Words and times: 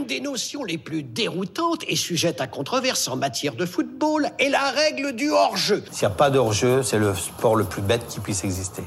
L'une 0.00 0.06
des 0.06 0.20
notions 0.20 0.64
les 0.64 0.78
plus 0.78 1.02
déroutantes 1.02 1.84
et 1.86 1.94
sujette 1.94 2.40
à 2.40 2.46
controverse 2.46 3.06
en 3.08 3.16
matière 3.16 3.54
de 3.54 3.66
football 3.66 4.30
est 4.38 4.48
la 4.48 4.70
règle 4.70 5.14
du 5.14 5.30
hors-jeu. 5.30 5.84
S'il 5.90 6.08
n'y 6.08 6.12
a 6.14 6.16
pas 6.16 6.30
de 6.30 6.38
hors-jeu, 6.38 6.82
c'est 6.82 6.98
le 6.98 7.14
sport 7.14 7.54
le 7.54 7.64
plus 7.64 7.82
bête 7.82 8.06
qui 8.08 8.18
puisse 8.20 8.42
exister. 8.42 8.82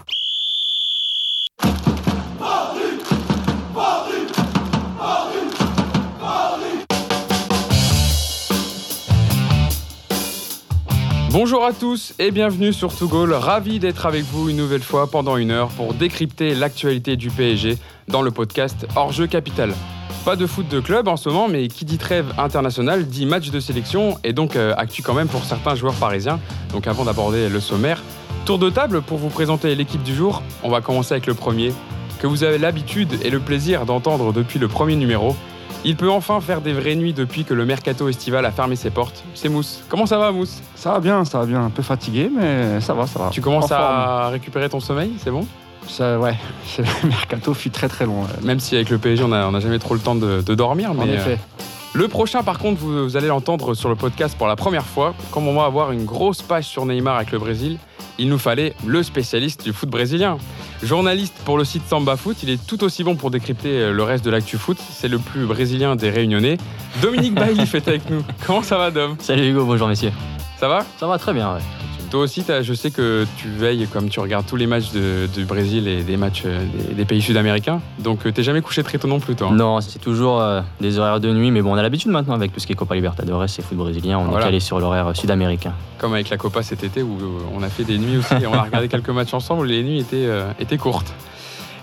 Bonjour 11.29 11.63
à 11.63 11.73
tous 11.73 12.15
et 12.17 12.31
bienvenue 12.31 12.73
sur 12.73 12.95
To 12.95 13.07
Goal. 13.07 13.33
Ravi 13.33 13.77
d'être 13.77 14.07
avec 14.07 14.23
vous 14.23 14.49
une 14.49 14.57
nouvelle 14.57 14.81
fois 14.81 15.05
pendant 15.05 15.37
une 15.37 15.51
heure 15.51 15.69
pour 15.69 15.93
décrypter 15.93 16.55
l'actualité 16.55 17.17
du 17.17 17.29
PSG 17.29 17.77
dans 18.07 18.23
le 18.23 18.31
podcast 18.31 18.87
Hors-jeu 18.95 19.27
Capital. 19.27 19.75
Pas 20.25 20.35
de 20.37 20.47
foot 20.47 20.69
de 20.69 20.79
club 20.79 21.09
en 21.09 21.17
ce 21.17 21.27
moment, 21.27 21.49
mais 21.49 21.67
qui 21.67 21.83
dit 21.83 21.97
trêve 21.97 22.33
internationale 22.37 23.05
dit 23.07 23.25
match 23.25 23.49
de 23.49 23.59
sélection 23.59 24.17
et 24.23 24.31
donc 24.31 24.55
euh, 24.55 24.73
actu 24.77 25.01
quand 25.01 25.13
même 25.13 25.27
pour 25.27 25.43
certains 25.43 25.75
joueurs 25.75 25.95
parisiens. 25.95 26.39
Donc 26.71 26.87
avant 26.87 27.03
d'aborder 27.03 27.49
le 27.49 27.59
sommaire, 27.59 28.01
tour 28.45 28.57
de 28.57 28.69
table 28.69 29.01
pour 29.01 29.17
vous 29.17 29.27
présenter 29.27 29.75
l'équipe 29.75 30.01
du 30.01 30.15
jour. 30.15 30.41
On 30.63 30.69
va 30.69 30.79
commencer 30.79 31.13
avec 31.13 31.25
le 31.25 31.33
premier, 31.33 31.73
que 32.19 32.27
vous 32.27 32.45
avez 32.45 32.57
l'habitude 32.57 33.19
et 33.21 33.29
le 33.29 33.41
plaisir 33.41 33.85
d'entendre 33.85 34.31
depuis 34.31 34.59
le 34.59 34.69
premier 34.69 34.95
numéro. 34.95 35.35
Il 35.83 35.97
peut 35.97 36.09
enfin 36.09 36.39
faire 36.39 36.61
des 36.61 36.71
vraies 36.71 36.95
nuits 36.95 37.11
depuis 37.11 37.43
que 37.43 37.53
le 37.53 37.65
mercato 37.65 38.07
estival 38.07 38.45
a 38.45 38.51
fermé 38.51 38.77
ses 38.77 38.89
portes. 38.89 39.25
C'est 39.35 39.49
Mousse. 39.49 39.83
Comment 39.89 40.05
ça 40.05 40.17
va, 40.17 40.31
Mousse? 40.31 40.61
Ça 40.75 40.93
va 40.93 41.01
bien, 41.01 41.25
ça 41.25 41.39
va 41.39 41.45
bien. 41.45 41.65
Un 41.65 41.69
peu 41.69 41.83
fatigué, 41.83 42.31
mais 42.33 42.79
ça 42.79 42.93
va, 42.93 43.05
ça 43.05 43.19
va. 43.19 43.29
Tu 43.29 43.41
commences 43.41 43.69
En 43.69 43.75
à 43.75 44.29
récupérer 44.29 44.69
ton 44.69 44.79
sommeil, 44.79 45.11
c'est 45.17 45.31
bon? 45.31 45.45
Ça, 45.87 46.19
ouais, 46.19 46.35
le 46.77 47.07
mercato 47.07 47.53
fut 47.53 47.69
très 47.69 47.87
très 47.87 48.05
long. 48.05 48.25
Même 48.41 48.59
si 48.59 48.75
avec 48.75 48.89
le 48.89 48.97
PSG, 48.97 49.23
on 49.23 49.29
n'a 49.29 49.47
on 49.47 49.53
a 49.53 49.59
jamais 49.59 49.79
trop 49.79 49.93
le 49.93 49.99
temps 49.99 50.15
de, 50.15 50.41
de 50.41 50.55
dormir. 50.55 50.91
En 50.91 50.99
euh, 50.99 51.13
effet. 51.13 51.39
Le 51.93 52.07
prochain, 52.07 52.41
par 52.41 52.57
contre, 52.57 52.79
vous, 52.81 53.03
vous 53.03 53.17
allez 53.17 53.27
l'entendre 53.27 53.75
sur 53.75 53.87
le 53.87 53.95
podcast 53.95 54.35
pour 54.37 54.47
la 54.47 54.55
première 54.55 54.85
fois. 54.85 55.13
Comme 55.31 55.47
on 55.47 55.53
va 55.53 55.65
avoir 55.65 55.91
une 55.91 56.05
grosse 56.05 56.41
page 56.41 56.65
sur 56.65 56.85
Neymar 56.85 57.17
avec 57.17 57.31
le 57.31 57.37
Brésil, 57.37 57.77
il 58.17 58.29
nous 58.29 58.37
fallait 58.37 58.73
le 58.85 59.03
spécialiste 59.03 59.63
du 59.63 59.73
foot 59.73 59.89
brésilien. 59.89 60.37
Journaliste 60.81 61.35
pour 61.45 61.57
le 61.57 61.63
site 61.63 61.83
Samba 61.87 62.17
Foot, 62.17 62.37
il 62.43 62.49
est 62.49 62.65
tout 62.65 62.83
aussi 62.83 63.03
bon 63.03 63.15
pour 63.15 63.31
décrypter 63.31 63.69
euh, 63.69 63.93
le 63.93 64.03
reste 64.03 64.25
de 64.25 64.31
l'actu 64.31 64.57
foot. 64.57 64.77
C'est 64.91 65.07
le 65.07 65.19
plus 65.19 65.45
brésilien 65.45 65.95
des 65.95 66.09
réunionnais. 66.09 66.57
Dominique 67.01 67.35
Bailly 67.35 67.61
est 67.73 67.87
avec 67.87 68.09
nous. 68.09 68.23
Comment 68.45 68.63
ça 68.63 68.77
va, 68.77 68.91
Dom? 68.91 69.15
Salut 69.19 69.49
Hugo, 69.49 69.65
bonjour 69.65 69.87
messieurs. 69.87 70.11
Ça 70.59 70.67
va? 70.67 70.85
Ça 70.99 71.07
va 71.07 71.17
très 71.17 71.33
bien, 71.33 71.53
ouais. 71.53 71.61
Toi 72.13 72.21
aussi, 72.21 72.43
je 72.61 72.73
sais 72.75 72.91
que 72.91 73.25
tu 73.37 73.47
veilles 73.49 73.87
comme 73.91 74.07
tu 74.07 74.19
regardes 74.19 74.45
tous 74.45 74.55
les 74.55 74.67
matchs 74.67 74.91
de- 74.91 75.27
du 75.33 75.45
Brésil 75.45 75.87
et 75.87 76.03
des 76.03 76.15
matchs 76.15 76.43
euh, 76.45 76.63
des, 76.89 76.93
des 76.93 77.05
pays 77.05 77.19
sud-américains. 77.23 77.81
Donc, 77.97 78.27
euh, 78.27 78.31
t'es 78.31 78.43
jamais 78.43 78.61
couché 78.61 78.83
très 78.83 78.99
tôt 78.99 79.07
non 79.07 79.19
plus, 79.19 79.33
toi. 79.35 79.47
hein 79.51 79.55
Non, 79.55 79.81
c'est 79.81 79.97
toujours 79.97 80.39
euh, 80.39 80.61
des 80.79 80.99
horaires 80.99 81.19
de 81.19 81.33
nuit, 81.33 81.49
mais 81.49 81.63
bon, 81.63 81.71
on 81.73 81.75
a 81.75 81.81
l'habitude 81.81 82.11
maintenant 82.11 82.35
avec 82.35 82.53
tout 82.53 82.59
ce 82.59 82.67
qui 82.67 82.73
est 82.73 82.75
Copa 82.75 82.93
Libertadores 82.93 83.45
et 83.45 83.47
foot 83.63 83.75
brésilien, 83.75 84.19
on 84.19 84.25
Voilà. 84.25 84.41
est 84.45 84.47
calé 84.49 84.59
sur 84.59 84.79
l'horaire 84.79 85.09
sud-américain. 85.15 85.73
Comme 85.97 86.13
avec 86.13 86.29
la 86.29 86.37
Copa 86.37 86.61
cet 86.61 86.83
été 86.83 87.01
où 87.01 87.17
on 87.51 87.63
a 87.63 87.69
fait 87.69 87.83
des 87.83 87.97
nuits 87.97 88.17
aussi 88.17 88.43
et 88.43 88.45
on 88.45 88.53
a 88.53 88.61
regardé 88.65 88.89
quelques 88.89 89.09
matchs 89.09 89.33
ensemble, 89.33 89.65
les 89.65 89.81
nuits 89.81 89.97
étaient, 90.01 90.27
euh, 90.27 90.51
étaient 90.59 90.77
courtes. 90.77 91.11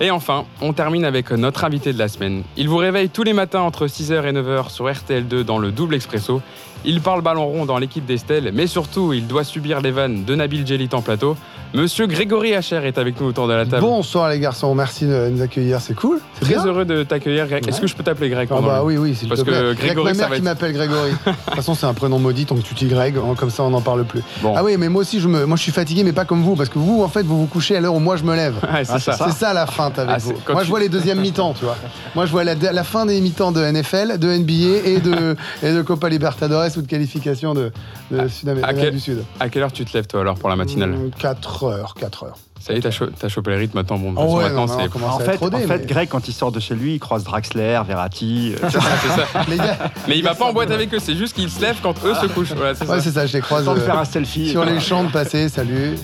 Et 0.03 0.13
enfin, 0.13 0.45
on 0.63 0.73
termine 0.73 1.05
avec 1.05 1.31
notre 1.33 1.65
invité 1.65 1.93
de 1.93 1.99
la 1.99 2.07
semaine. 2.09 2.45
Il 2.57 2.69
vous 2.69 2.77
réveille 2.79 3.11
tous 3.11 3.25
les 3.25 3.33
matins 3.33 3.61
entre 3.63 3.87
6h 3.89 4.25
et 4.27 4.33
9h 4.33 4.71
sur 4.71 4.87
RTL2 4.87 5.43
dans 5.43 5.59
le 5.59 5.73
double 5.73 5.95
expresso. 5.97 6.41
Il 6.85 7.01
parle 7.03 7.21
ballon 7.21 7.45
rond 7.47 7.67
dans 7.67 7.77
l'équipe 7.79 8.07
d'Estelle, 8.07 8.53
mais 8.55 8.67
surtout, 8.67 9.13
il 9.13 9.27
doit 9.27 9.45
subir 9.45 9.81
les 9.83 9.91
vannes 9.91 10.25
de 10.25 10.35
Nabil 10.35 10.67
Djellit 10.67 10.89
en 10.93 11.03
plateau. 11.03 11.37
Monsieur 11.73 12.07
Grégory 12.09 12.53
Hacher 12.55 12.81
est 12.85 12.99
avec 12.99 13.21
nous 13.21 13.29
autour 13.29 13.47
de 13.47 13.53
la 13.53 13.65
table. 13.65 13.83
Bonsoir 13.83 14.29
les 14.29 14.41
garçons, 14.41 14.75
merci 14.75 15.05
de 15.07 15.29
nous 15.29 15.41
accueillir, 15.41 15.81
c'est 15.81 15.95
cool. 15.95 16.19
Très 16.41 16.55
bien. 16.55 16.65
heureux 16.65 16.85
de 16.85 17.05
t'accueillir, 17.05 17.47
Greg. 17.47 17.69
Est-ce 17.69 17.81
que 17.81 17.87
je 17.87 17.95
peux 17.95 18.03
t'appeler 18.03 18.29
Greg 18.29 18.49
Ah 18.51 18.61
bah 18.61 18.81
oui, 18.83 18.97
oui, 18.97 19.15
s'il 19.15 19.29
Parce 19.29 19.43
te 19.43 19.45
plaît. 19.45 19.55
que 19.55 19.75
Grégory, 19.75 20.15
ma 20.15 20.25
ça 20.29 20.35
qui 20.35 20.43
m'appelle 20.43 20.73
Grégory. 20.73 21.11
de 21.27 21.31
toute 21.31 21.55
façon, 21.55 21.75
c'est 21.75 21.87
un 21.87 21.95
prénom 21.95 22.19
maudit, 22.19 22.45
donc 22.47 22.65
tu 22.65 22.75
dis 22.75 22.87
Greg, 22.89 23.15
comme 23.37 23.51
ça 23.51 23.63
on 23.63 23.71
n'en 23.71 23.83
parle 23.83 24.05
plus. 24.05 24.23
Bon. 24.43 24.55
Ah 24.57 24.65
oui, 24.65 24.77
mais 24.79 24.89
moi 24.89 25.03
aussi, 25.03 25.21
je, 25.21 25.29
me, 25.29 25.45
moi 25.47 25.57
je 25.57 25.63
suis 25.63 25.71
fatigué, 25.71 26.03
mais 26.03 26.13
pas 26.13 26.25
comme 26.25 26.43
vous, 26.43 26.57
parce 26.57 26.71
que 26.71 26.79
vous, 26.81 27.05
en 27.05 27.09
fait, 27.09 27.23
vous 27.23 27.39
vous 27.43 27.47
couchez 27.47 27.77
à 27.77 27.81
l'heure 27.81 27.95
où 27.95 28.01
moi 28.01 28.17
je 28.17 28.25
me 28.25 28.35
lève. 28.35 28.55
Ouais, 28.73 28.85
c'est 28.85 28.99
ça. 28.99 29.13
C'est 29.13 29.33
ça 29.33 29.53
la 29.53 29.67
feinte 29.67 29.99
avec 29.99 30.15
Ah, 30.17 30.19
vous. 30.19 30.33
Moi 30.49 30.61
tu- 30.63 30.65
je 30.65 30.71
vois 30.71 30.81
les 30.81 30.89
deuxièmes 30.89 31.21
mi-temps, 31.21 31.55
tu 31.55 31.65
vois. 31.67 31.77
Moi 32.17 32.25
je 32.27 32.31
vois 32.33 32.43
la, 32.45 32.55
la 32.55 32.85
fin 32.85 33.05
des 33.07 33.21
mi-temps 33.21 33.53
de 33.53 33.61
NFL, 33.61 34.19
de 34.19 34.29
NBA 34.29 34.89
et 34.89 34.99
de, 35.01 35.37
et 35.63 35.73
de 35.73 35.83
Copa 35.83 36.09
Libertadores 36.09 36.70
ou 36.77 36.83
de 36.83 36.87
qualification 36.87 37.55
de, 37.55 37.73
de 38.11 38.29
Sud-Amérique 38.29 38.79
à 38.79 38.91
du 38.91 39.01
Sud. 39.01 39.25
À 39.39 39.49
quelle 39.49 39.63
heure 39.63 39.73
tu 39.73 39.85
te 39.85 39.97
lèves, 39.97 40.07
toi, 40.07 40.21
alors, 40.21 40.39
pour 40.39 40.49
la 40.49 40.57
matinale? 40.57 40.97
4 41.19 41.65
heures, 41.65 41.95
4 41.95 42.25
heures. 42.25 42.39
Ça 42.61 42.75
y 42.75 42.77
est, 42.77 42.81
t'as 42.81 42.91
cho- 42.91 43.07
t'as 43.07 43.29
chopé 43.29 43.51
le 43.53 43.57
rythme 43.57 43.79
maintenant. 43.79 43.97
Bon, 43.99 44.15
Oh 44.17 44.37
ouais, 44.37 44.45
maintenant, 44.45 44.67
non, 44.67 44.75
non, 44.75 44.81
c'est. 44.83 44.91
comment 44.91 45.07
En 45.07 45.19
ça 45.19 45.25
fait, 45.25 45.37
rodé, 45.37 45.57
en 45.57 45.61
fait 45.67 45.79
mais- 45.79 45.87
Greg, 45.87 46.09
quand 46.11 46.29
il 46.29 46.33
sort 46.35 46.53
de 46.53 46.61
chez 46.61 46.75
lui, 46.75 46.95
il 46.95 46.99
croise 47.01 47.25
Draxler, 47.25 47.81
Verratti. 47.87 48.55
euh, 48.63 48.69
C'est 48.71 48.79
ça. 48.81 49.27
Les 49.49 49.57
gars, 49.57 49.79
Mais 50.07 50.19
il 50.19 50.23
va 50.23 50.35
pas 50.35 50.45
en 50.45 50.53
boîte 50.53 50.71
avec 50.71 50.93
eux, 50.93 50.99
c'est 51.01 51.17
juste 51.17 51.35
qu'ils 51.35 51.49
se 51.51 51.61
lèvent 51.63 51.81
quand 51.83 51.95
eux 52.05 52.15
se 52.15 52.27
couchent. 52.27 52.53
Voilà, 52.53 52.75
c'est 52.75 52.85
ça. 52.85 52.93
ouais, 52.93 53.01
ça, 53.01 53.27
je 53.27 53.33
les 53.33 53.41
croise 53.41 53.65
sans 53.65 53.77
euh, 53.77 53.81
faire 53.81 53.99
un 53.99 54.05
selfie. 54.05 54.51
sur 54.51 54.65
les 54.65 54.79
champs 54.79 55.05
de 55.05 55.11
passer, 55.11 55.49
salut. 55.49 55.97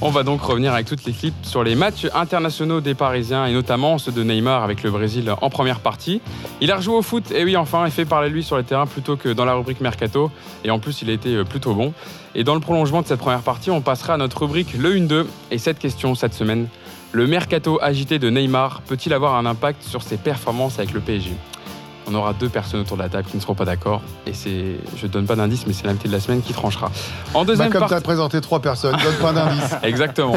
On 0.00 0.10
va 0.10 0.22
donc 0.22 0.40
revenir 0.42 0.72
avec 0.72 0.86
toutes 0.86 1.04
les 1.04 1.12
clips 1.12 1.34
sur 1.42 1.62
les 1.64 1.74
matchs 1.74 2.06
internationaux 2.14 2.80
des 2.80 2.94
Parisiens 2.94 3.46
et 3.46 3.52
notamment 3.52 3.98
ceux 3.98 4.12
de 4.12 4.22
Neymar 4.22 4.62
avec 4.62 4.82
le 4.82 4.90
Brésil 4.90 5.32
en 5.40 5.50
première 5.50 5.80
partie. 5.80 6.20
Il 6.60 6.70
a 6.70 6.76
rejoué 6.76 6.94
au 6.94 7.02
foot, 7.02 7.24
et 7.32 7.44
oui, 7.44 7.56
enfin, 7.56 7.84
il 7.86 7.92
fait 7.92 8.04
parler 8.04 8.28
de 8.30 8.34
lui 8.34 8.42
sur 8.44 8.56
les 8.56 8.64
terrains 8.64 8.86
plutôt 8.86 9.16
que 9.16 9.28
dans 9.28 9.44
la 9.44 9.54
rubrique 9.54 9.80
Mercato. 9.80 10.30
Et 10.64 10.70
en 10.70 10.78
plus, 10.78 11.02
il 11.02 11.10
a 11.10 11.12
été 11.12 11.34
euh, 11.34 11.44
plutôt 11.44 11.74
bon. 11.74 11.92
Et 12.34 12.44
dans 12.44 12.54
le 12.54 12.60
prolongement 12.60 13.02
de 13.02 13.06
cette 13.06 13.18
première 13.20 13.42
partie, 13.42 13.70
on 13.70 13.80
passera 13.80 14.14
à 14.14 14.16
notre 14.16 14.42
rubrique 14.42 14.74
Le 14.78 14.94
1-2. 14.94 15.26
Et 15.50 15.58
cette 15.58 15.78
question 15.78 16.14
cette 16.14 16.34
semaine 16.34 16.66
le 17.12 17.26
mercato 17.26 17.80
agité 17.82 18.20
de 18.20 18.30
Neymar 18.30 18.82
peut-il 18.82 19.12
avoir 19.12 19.34
un 19.34 19.44
impact 19.44 19.82
sur 19.82 20.00
ses 20.00 20.16
performances 20.16 20.78
avec 20.78 20.92
le 20.92 21.00
PSG 21.00 21.32
On 22.06 22.14
aura 22.14 22.34
deux 22.34 22.48
personnes 22.48 22.82
autour 22.82 22.96
de 22.96 23.02
la 23.02 23.08
table 23.08 23.26
qui 23.28 23.36
ne 23.36 23.42
seront 23.42 23.56
pas 23.56 23.64
d'accord. 23.64 24.00
Et 24.28 24.32
c'est, 24.32 24.76
je 24.96 25.06
ne 25.06 25.10
donne 25.10 25.26
pas 25.26 25.34
d'indice, 25.34 25.66
mais 25.66 25.72
c'est 25.72 25.88
l'invité 25.88 26.06
de 26.06 26.12
la 26.12 26.20
semaine 26.20 26.40
qui 26.40 26.52
tranchera. 26.52 26.92
En 27.34 27.40
Bah, 27.40 27.46
deuxième 27.46 27.70
comme 27.70 27.88
tu 27.88 27.94
as 27.94 28.00
présenté 28.00 28.40
trois 28.40 28.60
personnes, 28.60 28.96
donne 29.02 29.14
point 29.16 29.32
d'indice. 29.32 29.74
Exactement. 29.82 30.36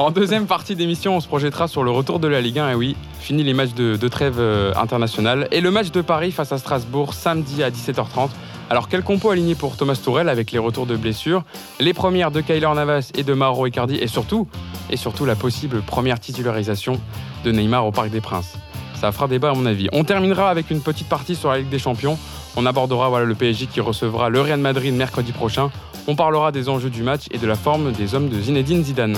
en 0.00 0.10
deuxième 0.10 0.46
partie 0.46 0.74
d'émission, 0.74 1.14
on 1.16 1.20
se 1.20 1.28
projettera 1.28 1.68
sur 1.68 1.84
le 1.84 1.92
retour 1.92 2.18
de 2.18 2.26
la 2.26 2.40
Ligue 2.40 2.58
1. 2.58 2.70
Et 2.70 2.74
oui, 2.74 2.96
fini 3.20 3.44
les 3.44 3.54
matchs 3.54 3.74
de, 3.74 3.94
de 3.94 4.08
trêve 4.08 4.40
euh, 4.40 4.72
internationale. 4.74 5.46
Et 5.52 5.60
le 5.60 5.70
match 5.70 5.92
de 5.92 6.00
Paris 6.00 6.32
face 6.32 6.50
à 6.50 6.58
Strasbourg 6.58 7.14
samedi 7.14 7.62
à 7.62 7.70
17h30. 7.70 8.30
Alors, 8.70 8.88
quel 8.88 9.02
compo 9.02 9.30
aligné 9.30 9.54
pour 9.54 9.76
Thomas 9.76 9.98
Tourel 10.02 10.28
avec 10.28 10.52
les 10.52 10.58
retours 10.58 10.84
de 10.84 10.94
blessures 10.94 11.42
Les 11.80 11.94
premières 11.94 12.30
de 12.30 12.42
Kyler 12.42 12.68
Navas 12.74 13.12
et 13.14 13.22
de 13.22 13.32
Mauro 13.32 13.66
Icardi. 13.66 13.96
Et 13.96 14.06
surtout, 14.06 14.46
la 15.24 15.36
possible 15.36 15.80
première 15.80 16.20
titularisation 16.20 17.00
de 17.44 17.52
Neymar 17.52 17.86
au 17.86 17.92
Parc 17.92 18.10
des 18.10 18.20
Princes? 18.20 18.58
Ça 18.94 19.10
fera 19.10 19.26
débat 19.26 19.50
à 19.50 19.54
mon 19.54 19.64
avis. 19.64 19.88
On 19.92 20.04
terminera 20.04 20.50
avec 20.50 20.70
une 20.70 20.82
petite 20.82 21.08
partie 21.08 21.34
sur 21.34 21.50
la 21.50 21.58
Ligue 21.58 21.70
des 21.70 21.78
Champions. 21.78 22.18
On 22.56 22.66
abordera 22.66 23.08
voilà, 23.08 23.24
le 23.24 23.34
PSG 23.34 23.68
qui 23.68 23.80
recevra 23.80 24.28
le 24.28 24.40
Real 24.42 24.60
Madrid 24.60 24.92
mercredi 24.92 25.32
prochain. 25.32 25.70
On 26.06 26.14
parlera 26.14 26.52
des 26.52 26.68
enjeux 26.68 26.90
du 26.90 27.02
match 27.02 27.24
et 27.30 27.38
de 27.38 27.46
la 27.46 27.54
forme 27.54 27.92
des 27.92 28.14
hommes 28.14 28.28
de 28.28 28.38
Zinedine 28.38 28.84
Zidane. 28.84 29.16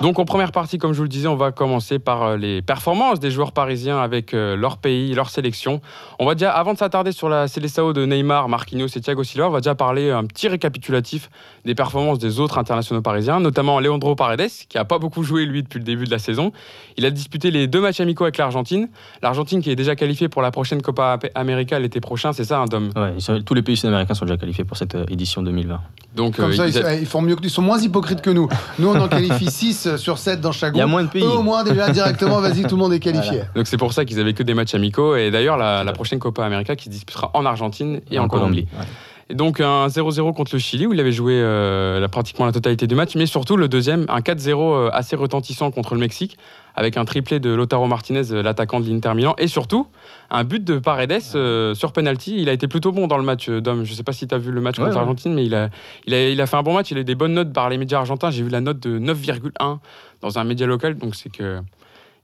Donc 0.00 0.20
en 0.20 0.24
première 0.24 0.52
partie, 0.52 0.78
comme 0.78 0.92
je 0.92 0.98
vous 0.98 1.02
le 1.02 1.08
disais, 1.08 1.26
on 1.26 1.34
va 1.34 1.50
commencer 1.50 1.98
par 1.98 2.22
euh, 2.22 2.36
les 2.36 2.62
performances 2.62 3.18
des 3.18 3.32
joueurs 3.32 3.50
parisiens 3.50 3.98
avec 3.98 4.32
euh, 4.32 4.54
leur 4.56 4.76
pays, 4.78 5.12
leur 5.12 5.28
sélection. 5.28 5.80
On 6.20 6.26
va 6.26 6.34
déjà, 6.36 6.52
avant 6.52 6.72
de 6.72 6.78
s'attarder 6.78 7.10
sur 7.10 7.28
la 7.28 7.48
Célestao 7.48 7.92
de 7.92 8.06
Neymar, 8.06 8.48
Marquinhos 8.48 8.86
et 8.86 9.00
Thiago 9.00 9.24
Silva, 9.24 9.48
on 9.48 9.50
va 9.50 9.58
déjà 9.60 9.74
parler 9.74 10.10
un 10.12 10.24
petit 10.24 10.46
récapitulatif 10.46 11.30
des 11.64 11.74
performances 11.74 12.20
des 12.20 12.38
autres 12.38 12.58
internationaux 12.58 13.02
parisiens, 13.02 13.40
notamment 13.40 13.80
Leandro 13.80 14.14
Paredes, 14.14 14.50
qui 14.68 14.78
a 14.78 14.84
pas 14.84 14.98
beaucoup 15.00 15.24
joué 15.24 15.44
lui 15.46 15.64
depuis 15.64 15.80
le 15.80 15.84
début 15.84 16.04
de 16.04 16.10
la 16.12 16.20
saison. 16.20 16.52
Il 16.96 17.04
a 17.04 17.10
disputé 17.10 17.50
les 17.50 17.66
deux 17.66 17.80
matchs 17.80 17.98
amicaux 18.00 18.22
avec 18.22 18.38
l'Argentine. 18.38 18.88
L'Argentine 19.20 19.60
qui 19.62 19.70
est 19.72 19.76
déjà 19.76 19.96
qualifiée 19.96 20.28
pour 20.28 20.42
la 20.42 20.52
prochaine 20.52 20.80
Copa 20.80 21.18
América 21.34 21.76
l'été 21.80 22.00
prochain, 22.00 22.32
c'est 22.32 22.44
ça, 22.44 22.60
un 22.60 22.66
Dom 22.66 22.90
Ouais, 22.94 23.14
tous 23.44 23.54
les 23.54 23.62
pays 23.62 23.76
sud-américains 23.76 24.14
sont 24.14 24.26
déjà 24.26 24.36
qualifiés 24.36 24.64
pour 24.64 24.76
cette 24.76 24.94
euh, 24.94 25.04
édition 25.08 25.42
2020. 25.42 25.80
Donc 26.14 26.36
Comme 26.36 26.50
euh, 26.52 26.54
ça, 26.54 26.68
ils 26.68 26.70
ils, 26.76 26.78
a- 26.84 26.94
ils 26.94 27.06
font 27.06 27.20
mieux 27.20 27.34
que 27.34 27.42
ils 27.42 27.50
sont 27.50 27.62
moins 27.62 27.78
hypocrites 27.80 28.20
que 28.22 28.30
nous. 28.30 28.48
Nous, 28.78 28.88
on 28.88 29.00
en 29.00 29.08
qualifie 29.08 29.50
6 29.50 29.87
sur 29.96 30.18
7 30.18 30.40
dans 30.40 30.52
chaque 30.52 30.74
Il 30.74 30.78
y 30.78 30.80
a 30.80 30.84
groupe. 30.84 30.90
moins 30.92 31.02
de 31.04 31.08
pays. 31.08 31.22
Eux, 31.22 31.28
au 31.38 31.42
moins, 31.42 31.64
déjà, 31.64 31.90
directement, 31.90 32.40
vas-y, 32.40 32.62
tout 32.62 32.76
le 32.76 32.82
monde 32.82 32.92
est 32.92 33.00
qualifié. 33.00 33.42
Donc 33.54 33.66
c'est 33.66 33.76
pour 33.78 33.92
ça 33.92 34.04
qu'ils 34.04 34.20
avaient 34.20 34.34
que 34.34 34.42
des 34.42 34.54
matchs 34.54 34.74
amicaux. 34.74 35.16
Et 35.16 35.30
d'ailleurs, 35.30 35.56
la, 35.56 35.84
la 35.84 35.92
prochaine 35.92 36.18
Copa 36.18 36.44
América 36.44 36.76
qui 36.76 36.84
se 36.86 36.90
disputera 36.90 37.30
en 37.34 37.46
Argentine 37.46 38.00
et 38.10 38.18
en, 38.18 38.28
Colombie. 38.28 38.66
ouais. 38.78 38.86
Et 39.30 39.34
donc 39.34 39.60
un 39.60 39.88
0-0 39.88 40.32
contre 40.34 40.54
le 40.54 40.58
Chili 40.58 40.86
où 40.86 40.94
il 40.94 41.00
avait 41.00 41.12
joué 41.12 41.34
euh, 41.36 42.00
la- 42.00 42.08
pratiquement 42.08 42.46
la 42.46 42.52
totalité 42.52 42.86
du 42.86 42.94
match, 42.94 43.14
mais 43.14 43.26
surtout 43.26 43.56
le 43.58 43.68
deuxième, 43.68 44.06
un 44.08 44.20
4-0 44.20 44.48
euh, 44.58 44.90
assez 44.92 45.16
retentissant 45.16 45.70
contre 45.70 45.92
le 45.94 46.00
Mexique, 46.00 46.38
avec 46.74 46.96
un 46.96 47.04
triplé 47.04 47.38
de 47.38 47.50
Lotaro 47.50 47.86
Martinez, 47.86 48.32
euh, 48.32 48.42
l'attaquant 48.42 48.80
de 48.80 48.88
l'Inter 48.88 49.12
Milan, 49.14 49.34
et 49.36 49.46
surtout 49.46 49.86
un 50.30 50.44
but 50.44 50.64
de 50.64 50.78
Paredes 50.78 51.20
euh, 51.34 51.74
sur 51.74 51.92
penalty. 51.92 52.40
Il 52.40 52.48
a 52.48 52.52
été 52.54 52.68
plutôt 52.68 52.90
bon 52.90 53.06
dans 53.06 53.18
le 53.18 53.22
match, 53.24 53.50
Dom. 53.50 53.84
Je 53.84 53.90
ne 53.90 53.96
sais 53.96 54.02
pas 54.02 54.12
si 54.12 54.26
tu 54.26 54.34
as 54.34 54.38
vu 54.38 54.50
le 54.50 54.62
match 54.62 54.78
Ouais, 54.78 54.84
contre 54.84 54.96
ouais. 54.96 55.00
l'Argentine, 55.00 55.34
mais 55.34 55.44
il 55.44 55.54
a, 55.54 55.68
il, 56.06 56.14
a, 56.14 56.28
il 56.30 56.40
a 56.40 56.46
fait 56.46 56.56
un 56.56 56.62
bon 56.62 56.72
match. 56.72 56.90
Il 56.90 56.96
a 56.96 57.00
eu 57.00 57.04
des 57.04 57.14
bonnes 57.14 57.34
notes 57.34 57.52
par 57.52 57.68
les 57.68 57.76
médias 57.76 57.98
argentins. 57.98 58.30
J'ai 58.30 58.42
vu 58.42 58.48
la 58.48 58.62
note 58.62 58.80
de 58.80 58.98
9,1 58.98 59.78
dans 60.22 60.38
un 60.38 60.44
média 60.44 60.66
local, 60.66 60.96
donc 60.96 61.14
c'est 61.14 61.30
que 61.30 61.60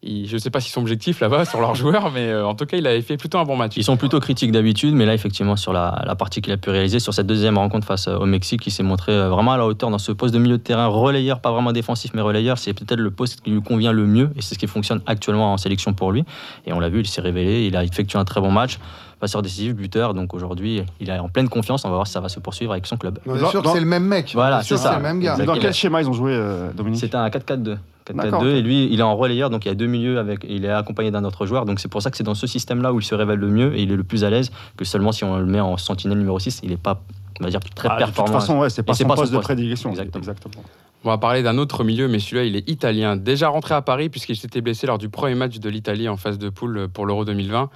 je 0.07 0.35
ne 0.35 0.39
sais 0.39 0.51
pas 0.51 0.61
si 0.61 0.71
son 0.71 0.81
objectif 0.83 1.21
là-bas 1.21 1.45
sur 1.45 1.61
leurs 1.61 1.75
joueurs, 1.75 2.11
mais 2.13 2.29
euh, 2.29 2.47
en 2.47 2.55
tout 2.55 2.67
cas, 2.67 2.77
il 2.77 2.87
avait 2.87 3.01
fait 3.01 3.17
plutôt 3.17 3.39
un 3.39 3.45
bon 3.45 3.57
match. 3.57 3.73
Ils 3.77 3.85
sont 3.85 3.97
plutôt 3.97 4.21
critiques 4.21 4.53
d'habitude, 4.53 4.95
mais 4.95 5.07
là, 5.07 5.15
effectivement, 5.15 5.57
sur 5.57 5.73
la, 5.73 6.03
la 6.05 6.15
partie 6.15 6.43
qu'il 6.43 6.53
a 6.53 6.57
pu 6.57 6.71
réaliser, 6.71 6.99
sur 6.99 7.15
cette 7.15 7.27
deuxième 7.27 7.57
rencontre 7.57 7.87
face 7.87 8.09
euh, 8.09 8.17
au 8.17 8.27
Mexique, 8.27 8.67
il 8.67 8.71
s'est 8.71 8.83
montré 8.83 9.13
euh, 9.13 9.29
vraiment 9.29 9.53
à 9.53 9.57
la 9.57 9.67
hauteur 9.67 9.91
dans 9.91 9.99
ce 9.99 10.13
poste 10.13 10.35
de 10.35 10.39
milieu 10.39 10.59
de 10.59 10.63
terrain 10.63 10.87
relayeur, 10.87 11.41
pas 11.41 11.53
vraiment 11.53 11.73
défensif, 11.73 12.13
mais 12.15 12.21
relayeur. 12.21 12.59
C'est 12.59 12.75
peut-être 12.75 13.01
le 13.01 13.11
poste 13.11 13.41
qui 13.41 13.51
lui 13.51 13.63
convient 13.63 13.93
le 13.93 14.07
mieux, 14.07 14.31
et 14.37 14.43
c'est 14.43 14.55
ce 14.55 14.59
qui 14.59 14.67
fonctionne 14.67 15.01
actuellement 15.07 15.53
en 15.53 15.57
sélection 15.57 15.95
pour 15.95 16.13
lui. 16.13 16.25
Et 16.67 16.73
on 16.73 16.81
l'a 16.81 16.89
vu, 16.89 17.01
il 17.01 17.07
s'est 17.07 17.23
révélé, 17.23 17.67
il 17.67 17.77
a 17.77 17.85
effectué 17.85 18.19
un 18.19 18.25
très 18.25 18.41
bon 18.41 18.51
match, 18.51 18.79
passeur 19.25 19.41
décisif, 19.41 19.75
buteur. 19.75 20.13
Donc 20.13 20.35
aujourd'hui, 20.35 20.83
il 21.01 21.09
est 21.09 21.19
en 21.19 21.31
pleine 21.31 21.49
confiance. 21.49 21.85
On 21.87 21.89
va 21.89 21.95
voir 21.95 22.07
si 22.07 22.13
ça 22.13 22.21
va 22.21 22.29
se 22.29 22.41
poursuivre 22.41 22.73
avec 22.73 22.87
son 22.87 22.99
club. 22.99 23.19
On 23.27 23.35
est 23.37 23.41
Dans- 23.41 23.49
sûr 23.49 23.63
c'est 23.73 23.81
le 23.81 23.87
même 23.87 24.05
mec. 24.05 24.33
Voilà, 24.35 24.63
c'est 24.63 24.77
ça. 24.77 24.91
C'est 24.91 24.97
le 24.97 25.03
même 25.03 25.21
gars. 25.21 25.37
Dans 25.39 25.55
quel 25.55 25.67
a- 25.67 25.73
schéma 25.73 26.03
ils 26.03 26.09
ont 26.11 26.13
joué, 26.13 26.33
euh, 26.35 26.71
Dominique 26.73 27.01
C'est 27.01 27.15
un 27.15 27.27
4-4-2. 27.31 27.79
4-4-2 28.07 28.15
D'accord, 28.23 28.41
ok. 28.43 28.47
et 28.49 28.61
lui 28.61 28.93
il 28.93 29.01
est 29.01 29.03
en 29.03 29.17
relayeur 29.17 29.49
donc 29.49 29.65
il 29.65 29.69
y 29.69 29.71
a 29.71 29.75
deux 29.75 29.87
milieux 29.87 30.19
avec 30.19 30.45
il 30.47 30.67
est 30.67 30.71
accompagné 30.71 31.11
d'un 31.11 31.25
autre 31.25 31.47
joueur 31.47 31.65
donc 31.65 31.81
c'est 31.81 31.89
pour 31.89 32.03
ça 32.03 32.11
que 32.11 32.19
c'est 32.19 32.23
dans 32.23 32.35
ce 32.35 32.47
système 32.47 32.83
là 32.83 32.93
où 32.93 33.01
il 33.01 33.03
se 33.03 33.15
révèle 33.15 33.39
le 33.39 33.49
mieux 33.49 33.75
et 33.75 33.81
il 33.83 33.91
est 33.91 33.97
le 33.97 34.05
plus 34.05 34.25
à 34.25 34.29
l'aise 34.31 34.51
que 34.77 34.85
seulement 34.85 35.11
si 35.11 35.25
on 35.25 35.39
le 35.39 35.47
met 35.47 35.61
en 35.61 35.79
sentinelle 35.79 36.19
numéro 36.19 36.39
6 36.39 36.61
il 36.63 36.69
n'est 36.69 36.77
pas 36.77 37.01
on 37.41 37.45
va 37.45 37.49
dire 37.51 37.61
très 37.75 37.89
Ah, 37.91 37.95
de 37.95 38.05
toute 38.05 38.15
performant 38.15 38.41
façon, 38.41 38.59
ouais, 38.59 38.69
c'est 38.69 38.83
pas 38.83 38.93
son 38.93 39.05
pas 39.05 39.17
son 39.17 39.23
poste 39.23 39.33
de 39.33 39.39
prédilection. 39.39 39.89
Exactement. 39.89 40.19
Exactement. 40.21 40.63
On 41.03 41.09
va 41.09 41.17
parler 41.19 41.43
d'un 41.43 41.59
autre 41.59 41.83
milieu, 41.83 42.07
mais 42.09 42.19
celui-là, 42.21 42.45
il 42.45 42.55
est 42.57 42.69
italien. 42.71 43.17
Déjà 43.17 43.49
rentré 43.49 43.75
à 43.75 43.83
Paris, 43.83 44.09
puisqu'il 44.09 44.37
s'était 44.37 44.61
blessé 44.61 44.87
lors 44.87 44.99
du 44.99 45.09
premier 45.09 45.35
match 45.35 45.59
de 45.59 45.69
l'Italie 45.69 46.09
en 46.09 46.17
phase 46.17 46.39
de 46.39 46.49
poule 46.49 46.87
pour 46.89 47.07
l'Euro 47.07 47.25
2020. 47.25 47.71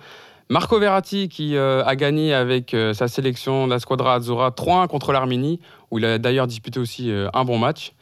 Marco 0.50 0.78
Verratti, 0.78 1.28
qui 1.28 1.56
euh, 1.56 1.84
a 1.84 1.94
gagné 1.94 2.32
avec 2.32 2.72
euh, 2.72 2.94
sa 2.94 3.06
sélection, 3.06 3.66
la 3.66 3.78
Squadra 3.80 4.14
Azzurra, 4.14 4.48
3-1 4.48 4.88
contre 4.88 5.12
l'Arménie, 5.12 5.60
où 5.90 5.98
il 5.98 6.06
a 6.06 6.18
d'ailleurs 6.18 6.46
disputé 6.46 6.80
aussi 6.80 7.10
euh, 7.10 7.28
un 7.34 7.44
bon 7.44 7.58
match. 7.58 7.92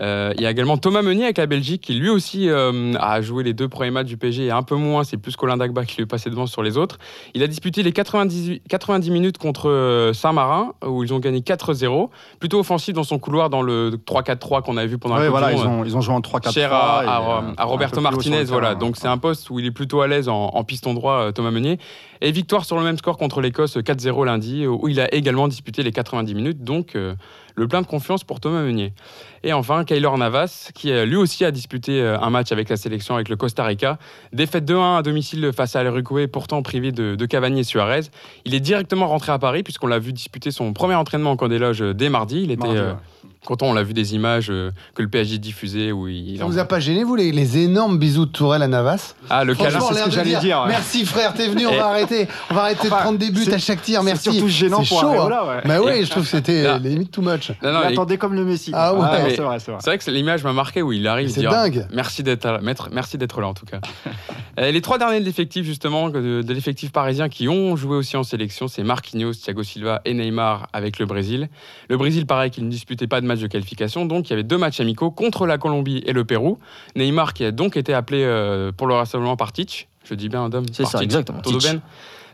Euh, 0.00 0.32
il 0.36 0.42
y 0.42 0.46
a 0.46 0.50
également 0.50 0.78
Thomas 0.78 1.02
Meunier 1.02 1.24
avec 1.24 1.38
la 1.38 1.46
Belgique, 1.46 1.82
qui 1.82 1.94
lui 1.94 2.08
aussi 2.08 2.48
euh, 2.48 2.94
a 2.98 3.20
joué 3.20 3.42
les 3.44 3.52
deux 3.52 3.68
premiers 3.68 3.90
matchs 3.90 4.06
du 4.06 4.16
PSG 4.16 4.46
et 4.46 4.50
un 4.50 4.62
peu 4.62 4.74
moins, 4.74 5.04
c'est 5.04 5.16
plus 5.16 5.36
Colin 5.36 5.56
Dagba 5.56 5.84
qui 5.84 5.96
lui 5.96 6.02
est 6.04 6.06
passé 6.06 6.30
devant 6.30 6.46
sur 6.46 6.62
les 6.62 6.78
autres. 6.78 6.98
Il 7.34 7.42
a 7.42 7.46
disputé 7.46 7.82
les 7.82 7.92
98 7.92 8.62
90 8.68 9.10
minutes 9.10 9.38
contre 9.38 9.68
euh, 9.68 10.12
Saint-Marin, 10.12 10.72
où 10.86 11.04
ils 11.04 11.12
ont 11.12 11.18
gagné 11.18 11.40
4-0. 11.40 12.08
Plutôt 12.38 12.60
offensif 12.60 12.94
dans 12.94 13.04
son 13.04 13.18
couloir 13.18 13.50
dans 13.50 13.62
le 13.62 13.90
3-4-3 14.06 14.62
qu'on 14.62 14.76
avait 14.76 14.86
vu 14.86 14.98
pendant 14.98 15.16
Ouais, 15.16 15.24
la 15.24 15.30
voilà, 15.30 15.52
ils 15.52 15.60
ont, 15.60 15.84
ils 15.84 15.96
ont 15.96 16.00
joué 16.00 16.14
en 16.14 16.20
3-4-3. 16.20 16.52
cher 16.52 16.72
à, 16.72 17.64
Roberto 17.64 18.00
Martinez. 18.00 18.44
Voilà, 18.44 18.74
donc 18.74 18.96
c'est 18.96 19.08
un 19.08 19.18
poste 19.18 19.50
où 19.50 19.58
il 19.58 19.66
est 19.66 19.70
plutôt 19.70 20.00
à 20.00 20.06
l'aise 20.06 20.28
en, 20.28 20.46
en 20.46 20.64
piston 20.64 20.94
droit, 20.94 21.32
Thomas 21.32 21.50
Meunier. 21.50 21.78
Et 22.22 22.32
victoire 22.32 22.64
sur 22.64 22.76
le 22.76 22.82
même 22.82 22.98
score 22.98 23.16
contre 23.16 23.40
l'Écosse 23.40 23.76
4-0 23.76 24.26
lundi, 24.26 24.66
où 24.66 24.88
il 24.88 25.00
a 25.00 25.12
également 25.14 25.48
disputé 25.48 25.82
les 25.82 25.92
90 25.92 26.34
minutes. 26.34 26.64
Donc 26.64 26.94
euh, 26.94 27.14
le 27.54 27.68
plein 27.68 27.82
de 27.82 27.86
confiance 27.86 28.24
pour 28.24 28.40
Thomas 28.40 28.62
Meunier. 28.62 28.92
Et 29.42 29.52
enfin, 29.52 29.84
Kaylor 29.84 30.18
Navas, 30.18 30.70
qui 30.74 30.90
euh, 30.92 31.06
lui 31.06 31.16
aussi 31.16 31.44
a 31.44 31.50
disputé 31.50 32.00
euh, 32.00 32.18
un 32.20 32.30
match 32.30 32.52
avec 32.52 32.68
la 32.68 32.76
sélection 32.76 33.14
avec 33.14 33.28
le 33.28 33.36
Costa 33.36 33.64
Rica. 33.64 33.98
Défaite 34.32 34.64
2-1 34.70 34.98
à 34.98 35.02
domicile 35.02 35.50
face 35.54 35.76
à 35.76 35.82
l'Uruguay, 35.82 36.26
pourtant 36.26 36.62
privé 36.62 36.92
de, 36.92 37.14
de 37.14 37.26
Cavani 37.26 37.60
et 37.60 37.64
Suarez. 37.64 38.02
Il 38.44 38.54
est 38.54 38.60
directement 38.60 39.08
rentré 39.08 39.32
à 39.32 39.38
Paris, 39.38 39.62
puisqu'on 39.62 39.86
l'a 39.86 39.98
vu 39.98 40.12
disputer 40.12 40.50
son 40.50 40.72
premier 40.72 40.94
entraînement 40.94 41.30
en 41.30 41.36
camp 41.36 41.48
des 41.48 41.58
loges 41.58 41.82
euh, 41.82 41.94
dès 41.94 42.10
mardi. 42.10 42.42
Il 42.42 42.50
était 42.50 42.66
Mardi, 42.66 42.80
ouais. 42.80 42.94
Content, 43.44 43.66
on 43.66 43.72
l'a 43.72 43.82
vu 43.82 43.94
des 43.94 44.14
images 44.14 44.48
euh, 44.50 44.70
que 44.94 45.02
le 45.02 45.08
PSG 45.08 45.38
diffusait. 45.38 45.92
Où 45.92 46.08
il, 46.08 46.38
Ça 46.38 46.44
vous 46.44 46.58
a 46.58 46.64
pas 46.64 46.80
gêné, 46.80 47.04
vous, 47.04 47.16
les, 47.16 47.32
les 47.32 47.58
énormes 47.58 47.98
bisous 47.98 48.26
de 48.26 48.30
Tourelle 48.30 48.62
à 48.62 48.68
Navas 48.68 49.14
Ah, 49.28 49.44
le 49.44 49.54
câlin. 49.54 49.80
C'est 49.80 49.94
ce 49.94 50.04
que 50.04 50.10
j'allais 50.10 50.36
dire, 50.36 50.60
ouais. 50.62 50.68
Merci 50.68 51.04
frère, 51.04 51.34
t'es 51.34 51.48
venu, 51.48 51.66
on 51.66 51.74
va 51.76 51.86
arrêter. 51.86 52.28
On 52.50 52.54
va 52.54 52.62
arrêter 52.62 52.84
de 52.88 52.94
prendre 52.94 53.18
des 53.18 53.30
buts 53.30 53.48
à 53.52 53.58
chaque 53.58 53.82
tir, 53.82 54.02
merci. 54.02 54.24
C'est 54.24 54.30
surtout 54.32 54.48
gênant 54.48 54.82
C'est 54.82 54.88
pour 54.88 55.00
chaud, 55.00 55.08
hein. 55.08 55.16
Areola, 55.16 55.46
ouais. 55.46 55.62
Bah 55.64 55.80
oui, 55.82 56.04
je 56.04 56.10
trouve 56.10 56.22
que 56.24 56.28
c'était 56.28 56.78
limite 56.80 57.10
too 57.12 57.22
much. 57.22 57.50
Non, 57.62 57.72
non, 57.72 57.80
Il 57.84 57.90
il- 57.90 57.92
attendait 57.94 58.18
comme 58.18 58.34
le 58.34 58.44
Messi. 58.44 58.70
Ah 58.74 58.94
ouais. 58.94 59.00
mais- 59.24 59.34
c'est 59.34 59.42
vrai, 59.42 59.58
c'est 59.58 59.70
vrai. 59.70 59.80
C'est 59.82 59.90
vrai 59.90 59.98
que 59.98 60.10
l'image 60.10 60.44
m'a 60.44 60.52
marqué 60.52 60.82
où 60.82 60.92
il 60.92 61.06
arrive. 61.06 61.28
C'est 61.30 61.42
dingue. 61.42 61.86
Merci 61.92 62.22
d'être 62.22 62.44
là, 62.44 62.60
maître- 62.62 62.88
merci 62.92 63.18
d'être 63.18 63.40
là 63.40 63.48
en 63.48 63.54
tout 63.54 63.66
cas. 63.66 63.80
Les 64.58 64.80
trois 64.82 64.98
derniers 64.98 65.20
de 65.20 65.24
l'effectif 65.24 65.64
justement 65.64 66.10
de, 66.10 66.42
de 66.42 66.52
l'effectif 66.52 66.92
parisien 66.92 67.28
qui 67.30 67.48
ont 67.48 67.76
joué 67.76 67.96
aussi 67.96 68.16
en 68.18 68.22
sélection, 68.24 68.68
c'est 68.68 68.82
Marquinhos, 68.82 69.32
Thiago 69.32 69.62
Silva 69.62 70.02
et 70.04 70.12
Neymar 70.12 70.66
avec 70.74 70.98
le 70.98 71.06
Brésil. 71.06 71.48
Le 71.88 71.96
Brésil, 71.96 72.26
pareil, 72.26 72.50
qui 72.50 72.60
ne 72.60 72.68
disputait 72.68 73.06
pas 73.10 73.20
de 73.20 73.26
match 73.26 73.40
de 73.40 73.46
qualification, 73.46 74.06
donc 74.06 74.28
il 74.28 74.30
y 74.30 74.32
avait 74.32 74.42
deux 74.42 74.56
matchs 74.56 74.80
amicaux 74.80 75.10
contre 75.10 75.46
la 75.46 75.58
Colombie 75.58 76.02
et 76.06 76.14
le 76.14 76.24
Pérou. 76.24 76.58
Neymar 76.96 77.34
qui 77.34 77.44
a 77.44 77.52
donc 77.52 77.76
été 77.76 77.92
appelé 77.92 78.22
euh, 78.24 78.72
pour 78.72 78.86
le 78.86 78.94
rassemblement 78.94 79.36
par 79.36 79.52
Titch. 79.52 79.86
Je 80.04 80.14
dis 80.14 80.30
bien, 80.30 80.48
Dom. 80.48 80.64
C'est 80.72 80.86
ça, 80.86 81.02
exactement. 81.02 81.42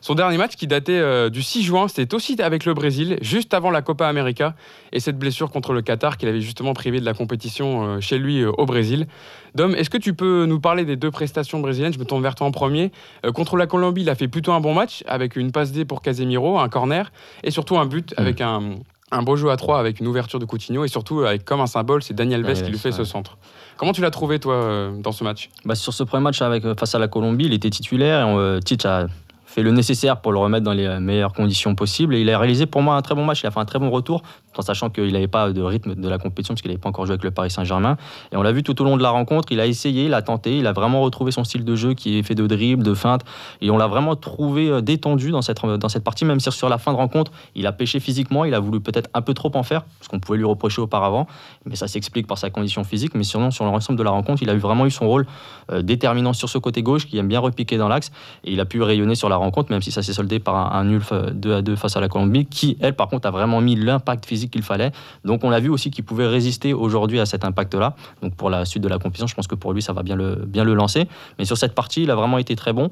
Son 0.06 0.14
dernier 0.14 0.36
match 0.36 0.54
qui 0.54 0.68
datait 0.68 0.92
euh, 0.92 1.30
du 1.30 1.42
6 1.42 1.64
juin, 1.64 1.88
c'était 1.88 2.14
aussi 2.14 2.40
avec 2.40 2.64
le 2.64 2.74
Brésil, 2.74 3.18
juste 3.22 3.54
avant 3.54 3.70
la 3.70 3.82
Copa 3.82 4.06
América 4.06 4.54
et 4.92 5.00
cette 5.00 5.18
blessure 5.18 5.50
contre 5.50 5.72
le 5.72 5.82
Qatar 5.82 6.16
qu'il 6.16 6.28
avait 6.28 6.40
justement 6.40 6.74
privé 6.74 7.00
de 7.00 7.04
la 7.04 7.12
compétition 7.12 7.84
euh, 7.84 8.00
chez 8.00 8.18
lui 8.18 8.42
euh, 8.42 8.52
au 8.56 8.66
Brésil. 8.66 9.08
Dom, 9.56 9.74
est-ce 9.74 9.90
que 9.90 9.98
tu 9.98 10.14
peux 10.14 10.46
nous 10.46 10.60
parler 10.60 10.84
des 10.84 10.94
deux 10.94 11.10
prestations 11.10 11.58
brésiliennes? 11.58 11.92
Je 11.92 11.98
me 11.98 12.04
tourne 12.04 12.22
vers 12.22 12.36
toi 12.36 12.46
en 12.46 12.52
premier. 12.52 12.92
Contre 13.34 13.56
la 13.56 13.66
Colombie, 13.66 14.02
il 14.02 14.10
a 14.10 14.14
fait 14.14 14.28
plutôt 14.28 14.52
un 14.52 14.60
bon 14.60 14.74
match 14.74 15.02
avec 15.08 15.34
une 15.34 15.50
passe 15.50 15.72
D 15.72 15.84
pour 15.84 16.02
Casemiro, 16.02 16.58
un 16.58 16.68
corner 16.68 17.10
et 17.42 17.50
surtout 17.50 17.78
un 17.78 17.86
but 17.86 18.14
Mm. 18.16 18.20
avec 18.20 18.40
un, 18.40 18.62
un 19.12 19.22
beau 19.22 19.36
jeu 19.36 19.50
à 19.50 19.56
trois 19.56 19.78
avec 19.78 20.00
une 20.00 20.06
ouverture 20.06 20.38
de 20.38 20.44
Coutinho 20.44 20.84
et 20.84 20.88
surtout 20.88 21.20
avec 21.20 21.44
comme 21.44 21.60
un 21.60 21.66
symbole, 21.66 22.02
c'est 22.02 22.14
Daniel 22.14 22.42
Daniel 22.42 22.64
qui 22.64 22.70
lui 22.70 22.78
fait 22.78 22.92
ce 22.92 23.04
centre. 23.04 23.38
Comment 23.76 23.92
tu 23.92 24.00
l'as 24.00 24.10
trouvé 24.10 24.38
toi 24.38 24.54
euh, 24.54 25.00
dans 25.00 25.12
ce 25.12 25.22
match? 25.22 25.50
Bah, 25.64 25.74
sur 25.74 25.92
ce 25.92 26.02
premier 26.02 26.22
match 26.22 26.42
avec, 26.42 26.64
euh, 26.64 26.74
face 26.74 26.94
à 26.94 26.98
la 26.98 27.08
Colombie, 27.08 27.44
il 27.44 27.52
était 27.52 27.70
titulaire 27.70 28.26
et 28.26 28.34
euh, 28.34 28.60
Tite 28.60 28.86
a 28.86 29.06
fait 29.46 29.62
le 29.62 29.70
nécessaire 29.70 30.20
pour 30.20 30.32
le 30.32 30.38
remettre 30.38 30.64
dans 30.64 30.72
les 30.72 31.00
meilleures 31.00 31.32
conditions 31.32 31.74
possibles. 31.74 32.14
Et 32.14 32.20
il 32.20 32.30
a 32.30 32.38
réalisé 32.38 32.66
pour 32.66 32.82
moi 32.82 32.96
un 32.96 33.02
très 33.02 33.14
bon 33.14 33.24
match. 33.24 33.42
Il 33.42 33.46
a 33.46 33.50
fait 33.50 33.60
un 33.60 33.64
très 33.64 33.78
bon 33.78 33.90
retour, 33.90 34.22
en 34.56 34.62
sachant 34.62 34.90
qu'il 34.90 35.12
n'avait 35.12 35.28
pas 35.28 35.52
de 35.52 35.62
rythme 35.62 35.94
de 35.94 36.08
la 36.08 36.18
compétition, 36.18 36.54
parce 36.54 36.62
qu'il 36.62 36.70
n'avait 36.70 36.80
pas 36.80 36.88
encore 36.88 37.06
joué 37.06 37.12
avec 37.12 37.24
le 37.24 37.30
Paris 37.30 37.50
Saint-Germain. 37.50 37.96
Et 38.32 38.36
on 38.36 38.42
l'a 38.42 38.52
vu 38.52 38.62
tout 38.62 38.80
au 38.82 38.84
long 38.84 38.96
de 38.96 39.02
la 39.02 39.10
rencontre. 39.10 39.52
Il 39.52 39.60
a 39.60 39.66
essayé, 39.66 40.06
il 40.06 40.14
a 40.14 40.22
tenté, 40.22 40.58
il 40.58 40.66
a 40.66 40.72
vraiment 40.72 41.00
retrouvé 41.00 41.30
son 41.30 41.44
style 41.44 41.64
de 41.64 41.76
jeu 41.76 41.94
qui 41.94 42.18
est 42.18 42.22
fait 42.22 42.34
de 42.34 42.46
dribble, 42.46 42.82
de 42.82 42.94
feinte. 42.94 43.22
Et 43.60 43.70
on 43.70 43.76
l'a 43.76 43.86
vraiment 43.86 44.16
trouvé 44.16 44.68
euh, 44.68 44.80
détendu 44.80 45.30
dans 45.30 45.42
cette, 45.42 45.64
dans 45.64 45.88
cette 45.88 46.04
partie, 46.04 46.24
même 46.24 46.40
si 46.40 46.50
sur 46.50 46.68
la 46.68 46.78
fin 46.78 46.92
de 46.92 46.96
rencontre, 46.96 47.32
il 47.54 47.66
a 47.66 47.72
pêché 47.72 48.00
physiquement. 48.00 48.44
Il 48.44 48.54
a 48.54 48.60
voulu 48.60 48.80
peut-être 48.80 49.08
un 49.14 49.22
peu 49.22 49.34
trop 49.34 49.50
en 49.54 49.62
faire, 49.62 49.84
ce 50.00 50.08
qu'on 50.08 50.20
pouvait 50.20 50.38
lui 50.38 50.44
reprocher 50.44 50.80
auparavant. 50.80 51.26
Mais 51.64 51.76
ça 51.76 51.88
s'explique 51.88 52.26
par 52.26 52.38
sa 52.38 52.50
condition 52.50 52.84
physique. 52.84 53.14
Mais 53.14 53.24
sinon, 53.24 53.50
sur 53.50 53.64
l'ensemble 53.64 53.98
de 53.98 54.04
la 54.04 54.10
rencontre, 54.10 54.42
il 54.42 54.50
a 54.50 54.56
vraiment 54.56 54.86
eu 54.86 54.90
son 54.90 55.06
rôle 55.06 55.26
euh, 55.70 55.82
déterminant 55.82 56.32
sur 56.32 56.48
ce 56.48 56.58
côté 56.58 56.82
gauche 56.82 57.06
qui 57.06 57.18
aime 57.18 57.28
bien 57.28 57.40
repiquer 57.40 57.76
dans 57.76 57.88
l'axe 57.88 58.10
et 58.44 58.52
il 58.52 58.60
a 58.60 58.64
pu 58.64 58.82
rayonner 58.82 59.14
sur 59.14 59.28
la 59.28 59.35
rencontre 59.36 59.70
même 59.70 59.82
si 59.82 59.92
ça 59.92 60.02
s'est 60.02 60.12
soldé 60.12 60.38
par 60.38 60.74
un, 60.74 60.84
nul 60.84 61.02
euh, 61.12 61.30
2 61.30 61.54
à 61.54 61.62
2 61.62 61.76
face 61.76 61.96
à 61.96 62.00
la 62.00 62.08
Colombie 62.08 62.46
qui 62.46 62.76
elle 62.80 62.94
par 62.94 63.08
contre 63.08 63.28
a 63.28 63.30
vraiment 63.30 63.60
mis 63.60 63.76
l'impact 63.76 64.26
physique 64.26 64.52
qu'il 64.52 64.62
fallait 64.62 64.92
donc 65.24 65.44
on 65.44 65.50
l'a 65.50 65.60
vu 65.60 65.68
aussi 65.68 65.90
qu'il 65.90 66.04
pouvait 66.04 66.26
résister 66.26 66.72
aujourd'hui 66.72 67.20
à 67.20 67.26
cet 67.26 67.44
impact 67.44 67.74
là 67.74 67.94
donc 68.22 68.34
pour 68.34 68.50
la 68.50 68.64
suite 68.64 68.82
de 68.82 68.88
la 68.88 68.98
compétition 68.98 69.26
je 69.26 69.34
pense 69.34 69.46
que 69.46 69.54
pour 69.54 69.72
lui 69.72 69.82
ça 69.82 69.92
va 69.92 70.02
bien 70.02 70.16
le, 70.16 70.44
bien 70.46 70.64
le 70.64 70.74
lancer 70.74 71.08
mais 71.38 71.44
sur 71.44 71.56
cette 71.56 71.74
partie 71.74 72.02
il 72.02 72.10
a 72.10 72.14
vraiment 72.14 72.38
été 72.38 72.56
très 72.56 72.72
bon 72.72 72.90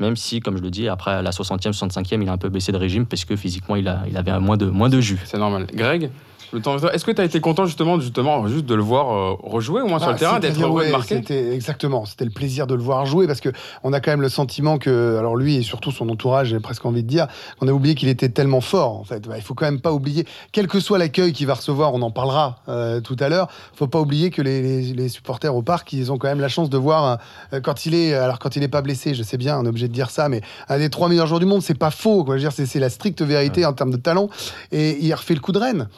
même 0.00 0.16
si, 0.16 0.40
comme 0.40 0.56
je 0.56 0.62
le 0.62 0.70
dis, 0.70 0.88
après 0.88 1.22
la 1.22 1.30
60e, 1.30 1.78
65e, 1.78 2.22
il 2.22 2.28
a 2.30 2.32
un 2.32 2.38
peu 2.38 2.48
baissé 2.48 2.72
de 2.72 2.78
régime 2.78 3.04
parce 3.04 3.26
que 3.26 3.36
physiquement, 3.36 3.76
il, 3.76 3.86
a, 3.86 4.02
il 4.08 4.16
avait 4.16 4.38
moins 4.40 4.56
de, 4.56 4.64
moins 4.64 4.88
de 4.88 4.98
jus. 4.98 5.20
C'est 5.24 5.36
normal. 5.36 5.66
Greg? 5.74 6.10
Le 6.52 6.60
temps- 6.60 6.76
Est-ce 6.78 7.04
que 7.04 7.10
tu 7.12 7.20
as 7.20 7.24
été 7.24 7.40
content 7.40 7.66
justement, 7.66 7.98
justement 8.00 8.46
juste 8.48 8.64
de 8.66 8.74
le 8.74 8.82
voir 8.82 9.12
euh, 9.12 9.34
rejouer 9.42 9.82
au 9.82 9.86
moins 9.86 9.98
sur 9.98 10.10
le 10.10 10.16
terrain, 10.18 10.38
d'être 10.40 10.60
heureux 10.60 10.82
de 10.82 10.86
ouais, 10.86 10.92
marquer? 10.92 11.22
exactement, 11.54 12.04
c'était 12.04 12.24
le 12.24 12.30
plaisir 12.30 12.66
de 12.66 12.74
le 12.74 12.82
voir 12.82 13.06
jouer 13.06 13.26
parce 13.26 13.40
que 13.40 13.50
on 13.84 13.92
a 13.92 14.00
quand 14.00 14.10
même 14.10 14.20
le 14.22 14.28
sentiment 14.28 14.78
que, 14.78 15.16
alors 15.18 15.36
lui 15.36 15.56
et 15.56 15.62
surtout 15.62 15.90
son 15.92 16.08
entourage, 16.08 16.48
j'ai 16.48 16.60
presque 16.60 16.84
envie 16.84 17.02
de 17.02 17.08
dire, 17.08 17.26
qu'on 17.58 17.68
a 17.68 17.72
oublié 17.72 17.94
qu'il 17.94 18.08
était 18.08 18.28
tellement 18.28 18.60
fort. 18.60 18.98
En 18.98 19.04
fait, 19.04 19.26
Ouais, 19.26 19.36
il 19.38 19.42
faut 19.42 19.54
quand 19.54 19.66
même 19.66 19.80
pas 19.80 19.92
oublier, 19.92 20.26
quel 20.52 20.66
que 20.66 20.80
soit 20.80 20.98
l'accueil 20.98 21.32
qu'il 21.32 21.46
va 21.46 21.54
recevoir, 21.54 21.94
on 21.94 22.02
en 22.02 22.10
parlera 22.10 22.58
euh, 22.68 23.00
tout 23.00 23.16
à 23.20 23.28
l'heure. 23.28 23.48
Faut 23.74 23.86
pas 23.86 24.00
oublier 24.00 24.30
que 24.30 24.42
les, 24.42 24.60
les- 24.62 24.92
les 24.94 25.08
supporters 25.08 25.54
au 25.54 25.62
parc, 25.62 25.92
ils 25.92 26.10
ont 26.10 26.18
quand 26.18 26.28
même 26.28 26.40
la 26.40 26.48
chance 26.48 26.68
de 26.70 26.76
voir 26.78 27.18
euh, 27.52 27.60
quand 27.60 27.86
il 27.86 27.94
est, 27.94 28.14
alors 28.14 28.38
quand 28.38 28.56
il 28.56 28.62
est 28.62 28.68
pas 28.68 28.82
blessé, 28.82 29.14
je 29.14 29.22
sais 29.22 29.36
bien, 29.36 29.58
on 29.58 29.64
est 29.64 29.68
obligé 29.68 29.88
de 29.88 29.92
dire 29.92 30.10
ça, 30.10 30.28
mais 30.28 30.40
un 30.68 30.78
des 30.78 30.90
trois 30.90 31.08
meilleurs 31.08 31.26
joueurs 31.26 31.38
du 31.40 31.46
monde, 31.46 31.62
c'est 31.62 31.78
pas 31.78 31.90
faux. 31.90 32.24
Quoi. 32.24 32.36
Je 32.36 32.42
veux 32.42 32.48
dire, 32.48 32.52
c'est, 32.52 32.66
c'est 32.66 32.80
la 32.80 32.90
stricte 32.90 33.22
vérité 33.22 33.64
en 33.66 33.72
termes 33.72 33.90
de 33.90 33.96
talent. 33.96 34.28
Et 34.72 34.98
il 35.00 35.12
refait 35.14 35.34
le 35.34 35.40
coup 35.40 35.52
de 35.52 35.58
Rennes. 35.58 35.88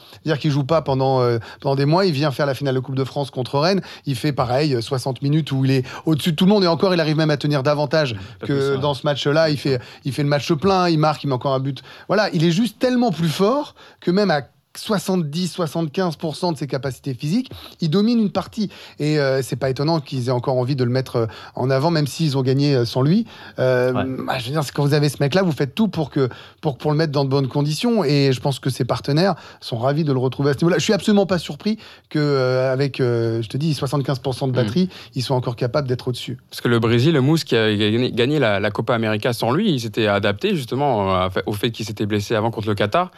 Qu'il 0.43 0.51
joue 0.51 0.65
pas 0.65 0.81
pendant, 0.81 1.21
euh, 1.21 1.39
pendant 1.61 1.77
des 1.77 1.85
mois. 1.85 2.05
Il 2.05 2.11
vient 2.11 2.29
faire 2.29 2.45
la 2.45 2.53
finale 2.53 2.75
de 2.75 2.81
Coupe 2.81 2.95
de 2.95 3.05
France 3.05 3.31
contre 3.31 3.59
Rennes. 3.59 3.81
Il 4.05 4.17
fait 4.17 4.33
pareil, 4.33 4.75
euh, 4.75 4.81
60 4.81 5.21
minutes 5.21 5.53
où 5.53 5.63
il 5.63 5.71
est 5.71 5.85
au-dessus 6.05 6.31
de 6.31 6.35
tout 6.35 6.43
le 6.43 6.49
monde. 6.49 6.65
Et 6.65 6.67
encore, 6.67 6.93
il 6.93 6.99
arrive 6.99 7.15
même 7.15 7.29
à 7.29 7.37
tenir 7.37 7.63
davantage 7.63 8.17
Pas 8.41 8.47
que 8.47 8.51
plus, 8.51 8.75
ouais. 8.75 8.77
dans 8.77 8.93
ce 8.93 9.05
match-là. 9.05 9.49
Il 9.51 9.57
fait, 9.57 9.79
il 10.03 10.11
fait 10.11 10.21
le 10.21 10.27
match 10.27 10.51
plein, 10.51 10.89
il 10.89 10.99
marque, 10.99 11.23
il 11.23 11.27
met 11.27 11.33
encore 11.33 11.53
un 11.53 11.61
but. 11.61 11.81
Voilà, 12.09 12.29
il 12.33 12.43
est 12.43 12.51
juste 12.51 12.77
tellement 12.77 13.11
plus 13.11 13.29
fort 13.29 13.73
que 14.01 14.11
même 14.11 14.31
à 14.31 14.41
70-75% 14.77 16.53
de 16.53 16.57
ses 16.57 16.67
capacités 16.67 17.13
physiques, 17.13 17.49
il 17.81 17.89
domine 17.89 18.19
une 18.19 18.31
partie. 18.31 18.69
Et 18.99 19.19
euh, 19.19 19.41
c'est 19.41 19.55
pas 19.55 19.69
étonnant 19.69 19.99
qu'ils 19.99 20.27
aient 20.27 20.31
encore 20.31 20.57
envie 20.57 20.75
de 20.75 20.83
le 20.83 20.89
mettre 20.89 21.15
euh, 21.17 21.25
en 21.55 21.69
avant, 21.69 21.91
même 21.91 22.07
s'ils 22.07 22.37
ont 22.37 22.41
gagné 22.41 22.75
euh, 22.75 22.85
sans 22.85 23.01
lui. 23.01 23.25
Euh, 23.59 23.93
Ouais. 23.93 24.05
bah, 24.25 24.39
je 24.39 24.45
veux 24.45 24.51
dire, 24.51 24.61
quand 24.73 24.83
vous 24.83 24.93
avez 24.93 25.09
ce 25.09 25.17
mec-là, 25.19 25.43
vous 25.43 25.51
faites 25.51 25.75
tout 25.75 25.87
pour, 25.87 26.09
que, 26.09 26.29
pour, 26.61 26.77
pour 26.77 26.91
le 26.91 26.97
mettre 26.97 27.11
dans 27.11 27.23
de 27.25 27.29
bonnes 27.29 27.47
conditions. 27.47 28.03
Et 28.03 28.31
je 28.33 28.39
pense 28.39 28.59
que 28.59 28.69
ses 28.69 28.85
partenaires 28.85 29.35
sont 29.61 29.77
ravis 29.77 30.03
de 30.03 30.11
le 30.11 30.19
retrouver 30.19 30.51
à 30.51 30.53
ce 30.53 30.59
niveau-là. 30.59 30.77
Je 30.77 30.83
suis 30.83 30.93
absolument 30.93 31.25
pas 31.25 31.37
surpris 31.37 31.77
qu'avec, 32.09 32.97
je 32.99 33.47
te 33.47 33.57
dis, 33.57 33.73
75% 33.73 34.47
de 34.47 34.51
batterie, 34.51 34.89
ils 35.15 35.21
soient 35.21 35.35
encore 35.35 35.55
capables 35.55 35.87
d'être 35.87 36.07
au-dessus. 36.07 36.37
Parce 36.49 36.61
que 36.61 36.67
le 36.69 36.79
Brésil, 36.79 37.13
le 37.13 37.21
Mousse 37.21 37.43
qui 37.43 37.55
a 37.55 37.75
gagné, 37.75 38.39
la, 38.39 38.59
la 38.59 38.71
Copa 38.71 38.95
América 38.95 39.33
sans 39.33 39.51
lui, 39.51 39.71
il 39.71 39.79
s'était 39.79 40.07
adapté 40.07 40.55
justement 40.55 41.27
au 41.45 41.53
fait 41.53 41.71
qu'il 41.71 41.85
s'était 41.85 42.05
blessé 42.05 42.35
avant 42.35 42.51
contre 42.51 42.67
le 42.67 42.75
Qatar. 42.75 43.11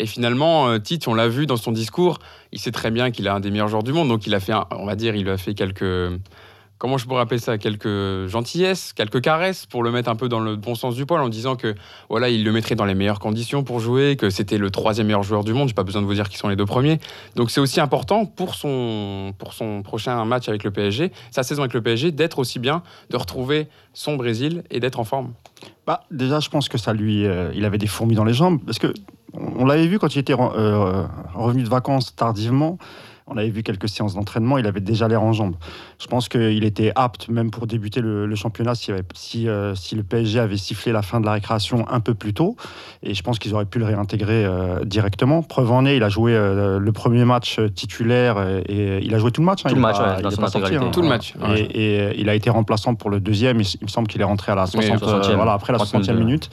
Et 0.00 0.06
finalement, 0.06 0.68
euh, 0.68 0.78
Tite, 0.78 1.08
on 1.08 1.14
l'a 1.14 1.28
vu 1.28 1.44
dans 1.44 1.58
son 1.58 1.72
discours, 1.72 2.20
il 2.52 2.58
sait 2.58 2.72
très 2.72 2.90
bien 2.90 3.10
qu'il 3.10 3.26
est 3.26 3.30
un 3.30 3.40
des 3.40 3.50
meilleurs 3.50 3.68
joueurs 3.68 3.82
du 3.82 3.92
monde. 3.92 4.08
Donc 4.08 4.26
il 4.26 4.34
a 4.34 4.40
fait, 4.40 4.54
on 4.70 4.86
va 4.86 4.96
dire, 4.96 5.14
il 5.14 5.28
a 5.28 5.36
fait 5.36 5.52
quelques 5.52 6.10
comment 6.80 6.96
je 6.96 7.06
pourrais 7.06 7.20
appeler 7.20 7.38
ça? 7.38 7.58
Quelques 7.58 8.26
gentillesses, 8.26 8.92
quelques 8.94 9.20
caresses 9.20 9.66
pour 9.66 9.84
le 9.84 9.92
mettre 9.92 10.08
un 10.08 10.16
peu 10.16 10.28
dans 10.28 10.40
le 10.40 10.56
bon 10.56 10.74
sens 10.74 10.96
du 10.96 11.06
poil 11.06 11.20
en 11.20 11.28
disant 11.28 11.54
que 11.54 11.74
voilà, 12.08 12.30
il 12.30 12.42
le 12.42 12.50
mettrait 12.50 12.74
dans 12.74 12.86
les 12.86 12.94
meilleures 12.94 13.20
conditions 13.20 13.62
pour 13.62 13.80
jouer, 13.80 14.16
que 14.16 14.30
c'était 14.30 14.58
le 14.58 14.70
troisième 14.70 15.06
meilleur 15.06 15.22
joueur 15.22 15.44
du 15.44 15.52
monde. 15.52 15.68
J'ai 15.68 15.74
pas 15.74 15.84
besoin 15.84 16.00
de 16.00 16.06
vous 16.06 16.14
dire 16.14 16.28
qui 16.28 16.38
sont 16.38 16.48
les 16.48 16.56
deux 16.56 16.66
premiers. 16.66 16.98
Donc 17.36 17.50
c'est 17.50 17.60
aussi 17.60 17.80
important 17.80 18.24
pour 18.24 18.54
son 18.54 19.34
pour 19.38 19.52
son 19.52 19.82
prochain 19.82 20.24
match 20.24 20.48
avec 20.48 20.64
le 20.64 20.70
PSG, 20.70 21.12
sa 21.30 21.42
saison 21.42 21.62
avec 21.62 21.74
le 21.74 21.82
PSG, 21.82 22.12
d'être 22.12 22.38
aussi 22.38 22.58
bien, 22.58 22.82
de 23.10 23.16
retrouver 23.18 23.68
son 23.92 24.16
Brésil 24.16 24.64
et 24.70 24.80
d'être 24.80 24.98
en 24.98 25.04
forme. 25.04 25.34
Bah, 25.86 26.04
déjà, 26.10 26.40
je 26.40 26.48
pense 26.48 26.70
que 26.70 26.78
ça 26.78 26.94
lui, 26.94 27.26
euh, 27.26 27.52
il 27.54 27.66
avait 27.66 27.78
des 27.78 27.86
fourmis 27.86 28.14
dans 28.14 28.24
les 28.24 28.32
jambes 28.32 28.58
parce 28.64 28.78
que 28.78 28.92
on, 29.34 29.66
l'avait 29.66 29.86
vu 29.86 29.98
quand 29.98 30.14
il 30.14 30.18
était 30.18 30.32
euh, 30.32 31.04
revenu 31.34 31.62
de 31.62 31.68
vacances 31.68 32.16
tardivement. 32.16 32.78
On 33.32 33.36
avait 33.36 33.48
vu 33.50 33.62
quelques 33.62 33.88
séances 33.88 34.14
d'entraînement, 34.14 34.58
il 34.58 34.66
avait 34.66 34.80
déjà 34.80 35.06
l'air 35.06 35.22
en 35.22 35.32
jambes. 35.32 35.54
Je 36.00 36.06
pense 36.08 36.28
qu'il 36.28 36.64
était 36.64 36.90
apte, 36.96 37.28
même 37.28 37.52
pour 37.52 37.68
débuter 37.68 38.00
le, 38.00 38.26
le 38.26 38.34
championnat, 38.34 38.74
si, 38.74 38.90
si, 39.14 39.48
euh, 39.48 39.76
si 39.76 39.94
le 39.94 40.02
PSG 40.02 40.40
avait 40.40 40.56
sifflé 40.56 40.90
la 40.90 41.02
fin 41.02 41.20
de 41.20 41.26
la 41.26 41.32
récréation 41.32 41.86
un 41.88 42.00
peu 42.00 42.14
plus 42.14 42.34
tôt. 42.34 42.56
Et 43.04 43.14
je 43.14 43.22
pense 43.22 43.38
qu'ils 43.38 43.54
auraient 43.54 43.66
pu 43.66 43.78
le 43.78 43.84
réintégrer 43.84 44.44
euh, 44.44 44.84
directement. 44.84 45.42
Preuve 45.44 45.70
en 45.70 45.86
est, 45.86 45.96
il 45.96 46.02
a 46.02 46.08
joué 46.08 46.34
euh, 46.34 46.80
le 46.80 46.92
premier 46.92 47.24
match 47.24 47.60
titulaire 47.76 48.42
et, 48.68 48.72
et 48.98 49.04
il 49.04 49.14
a 49.14 49.18
joué 49.18 49.30
tout 49.30 49.42
le 49.42 49.46
match. 49.46 49.60
hein. 49.64 49.68
Tout 49.68 49.76
le 49.76 49.80
match, 49.80 49.96
pas- 49.98 50.08
ouais, 50.10 50.14
il 50.18 50.22
dans 50.24 50.30
son 50.30 50.46
sorti, 50.48 50.74
hein. 50.74 50.90
Tout 50.92 51.02
le 51.02 51.08
match. 51.08 51.34
Et, 51.36 51.48
ouais. 51.48 51.68
et, 51.72 52.00
euh, 52.00 52.12
il 52.18 52.28
a 52.28 52.34
été 52.34 52.50
remplaçant 52.50 52.96
pour 52.96 53.10
le 53.10 53.20
deuxième. 53.20 53.60
Il, 53.60 53.66
me 53.82 53.88
semble 53.88 54.08
qu'il 54.08 54.20
est 54.20 54.24
rentré 54.24 54.50
à 54.50 54.56
la 54.56 54.66
60, 54.66 55.00
Oui, 55.02 55.08
60e. 55.08 55.30
euh, 55.30 55.36
voilà, 55.36 55.52
après 55.52 55.72
la 55.72 55.78
30e 55.78 56.02
60e 56.02 56.14
minute. 56.14 56.50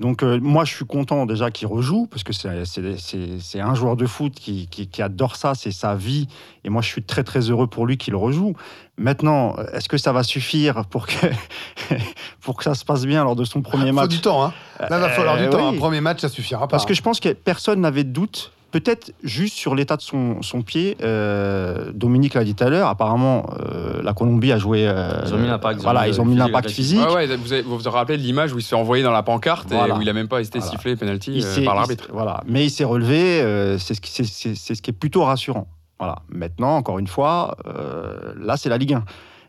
Donc 0.00 0.22
euh, 0.24 0.40
moi, 0.42 0.64
je 0.64 0.74
suis 0.74 0.84
content 0.84 1.24
déjà 1.24 1.50
qu'il 1.52 1.68
rejoue, 1.68 2.06
parce 2.10 2.24
que 2.24 2.32
c'est- 2.32 3.60
un 3.60 3.74
joueur 3.74 3.96
de 3.96 4.06
foot 4.06 4.32
qui, 4.34 4.66
qui- 4.66 4.88
qui 4.88 5.02
adore 5.02 5.36
ça, 5.36 5.54
c'est 5.54 5.70
sa 5.70 5.94
vie. 5.94 6.26
Et 6.64 6.68
moi, 6.68 6.82
je 6.82 6.88
suis 6.88 7.02
très 7.02 7.22
très 7.22 7.40
heureux 7.50 7.68
pour 7.68 7.86
lui 7.86 7.96
qu'il 7.96 8.16
rejoue. 8.16 8.54
Maintenant, 8.98 9.54
est-ce 9.72 9.88
que 9.88 9.96
ça 9.96 10.12
va 10.12 10.22
suffire 10.24 10.84
pour 10.86 11.06
que, 11.06 11.14
pour 12.40 12.56
que 12.56 12.64
ça 12.64 12.74
se 12.74 12.84
passe 12.84 13.06
bien 13.06 13.22
lors 13.24 13.36
de 13.36 13.44
son 13.44 13.62
premier 13.62 13.86
Faut 13.88 13.92
match? 13.92 14.08
du 14.10 14.20
temps, 14.20 14.44
hein. 14.44 14.52
Là, 14.80 14.98
va 14.98 15.08
falloir 15.10 15.36
du 15.36 15.44
Euh, 15.44 15.50
temps. 15.50 15.70
oui. 15.70 15.76
Un 15.76 15.78
premier 15.78 16.00
match, 16.00 16.20
ça 16.20 16.28
suffira 16.28 16.62
pas. 16.62 16.66
Parce 16.68 16.86
que 16.86 16.94
je 16.94 17.02
pense 17.02 17.20
que 17.20 17.28
personne 17.32 17.80
n'avait 17.80 18.04
de 18.04 18.10
doute. 18.10 18.52
Peut-être 18.74 19.12
juste 19.22 19.54
sur 19.54 19.76
l'état 19.76 19.96
de 19.96 20.02
son, 20.02 20.42
son 20.42 20.62
pied. 20.62 20.96
Euh, 21.00 21.92
Dominique 21.94 22.34
l'a 22.34 22.42
dit 22.42 22.56
tout 22.56 22.64
à 22.64 22.70
l'heure. 22.70 22.88
Apparemment, 22.88 23.46
euh, 23.60 24.02
la 24.02 24.14
Colombie 24.14 24.50
a 24.50 24.58
joué. 24.58 24.84
euh, 24.88 25.22
Ils 25.24 25.32
ont 25.32 25.36
mis 25.38 25.46
l'impact, 25.46 25.80
Voilà, 25.80 26.02
mis 26.02 26.08
ils 26.08 26.14
le 26.16 26.20
ont 26.20 26.24
mis 26.24 26.32
physique, 26.32 26.46
l'impact 26.48 26.68
la 26.68 26.74
physique. 26.74 27.00
Ouais, 27.06 27.14
ouais, 27.14 27.36
vous 27.36 27.52
avez- 27.52 27.62
vous 27.62 27.78
vous 27.78 27.90
rappelez 27.90 28.18
de 28.18 28.22
l'image 28.22 28.52
où 28.52 28.58
il 28.58 28.62
se 28.62 28.70
fait 28.70 28.74
envoyer 28.74 29.04
dans 29.04 29.12
la 29.12 29.22
pancarte 29.22 29.68
Voilà. 29.70 29.94
et 29.94 29.98
où 29.98 30.02
il 30.02 30.08
a 30.08 30.12
même 30.12 30.26
pas 30.26 30.40
hésité 30.40 30.58
Voilà. 30.58 30.72
siffler 30.72 30.96
penalty 30.96 31.40
euh, 31.44 31.64
par 31.64 31.76
l'arbitre. 31.76 32.08
Voilà. 32.12 32.42
Mais 32.48 32.64
il 32.64 32.70
s'est 32.70 32.82
relevé, 32.82 33.40
euh, 33.42 33.78
c'est 33.78 33.94
ce, 33.94 34.00
qui- 34.00 34.10
c'est- 34.10 34.24
c'est- 34.24 34.56
c'est 34.56 34.74
ce 34.74 34.82
qui 34.82 34.90
est 34.90 34.98
plutôt 34.98 35.22
rassurant. 35.22 35.68
Voilà. 36.00 36.16
Maintenant, 36.28 36.74
encore 36.76 36.98
une 36.98 37.06
fois, 37.06 37.56
euh, 37.68 38.32
là, 38.40 38.56
c'est 38.56 38.68
la 38.70 38.76
Ligue 38.78 38.94
1. 38.94 39.04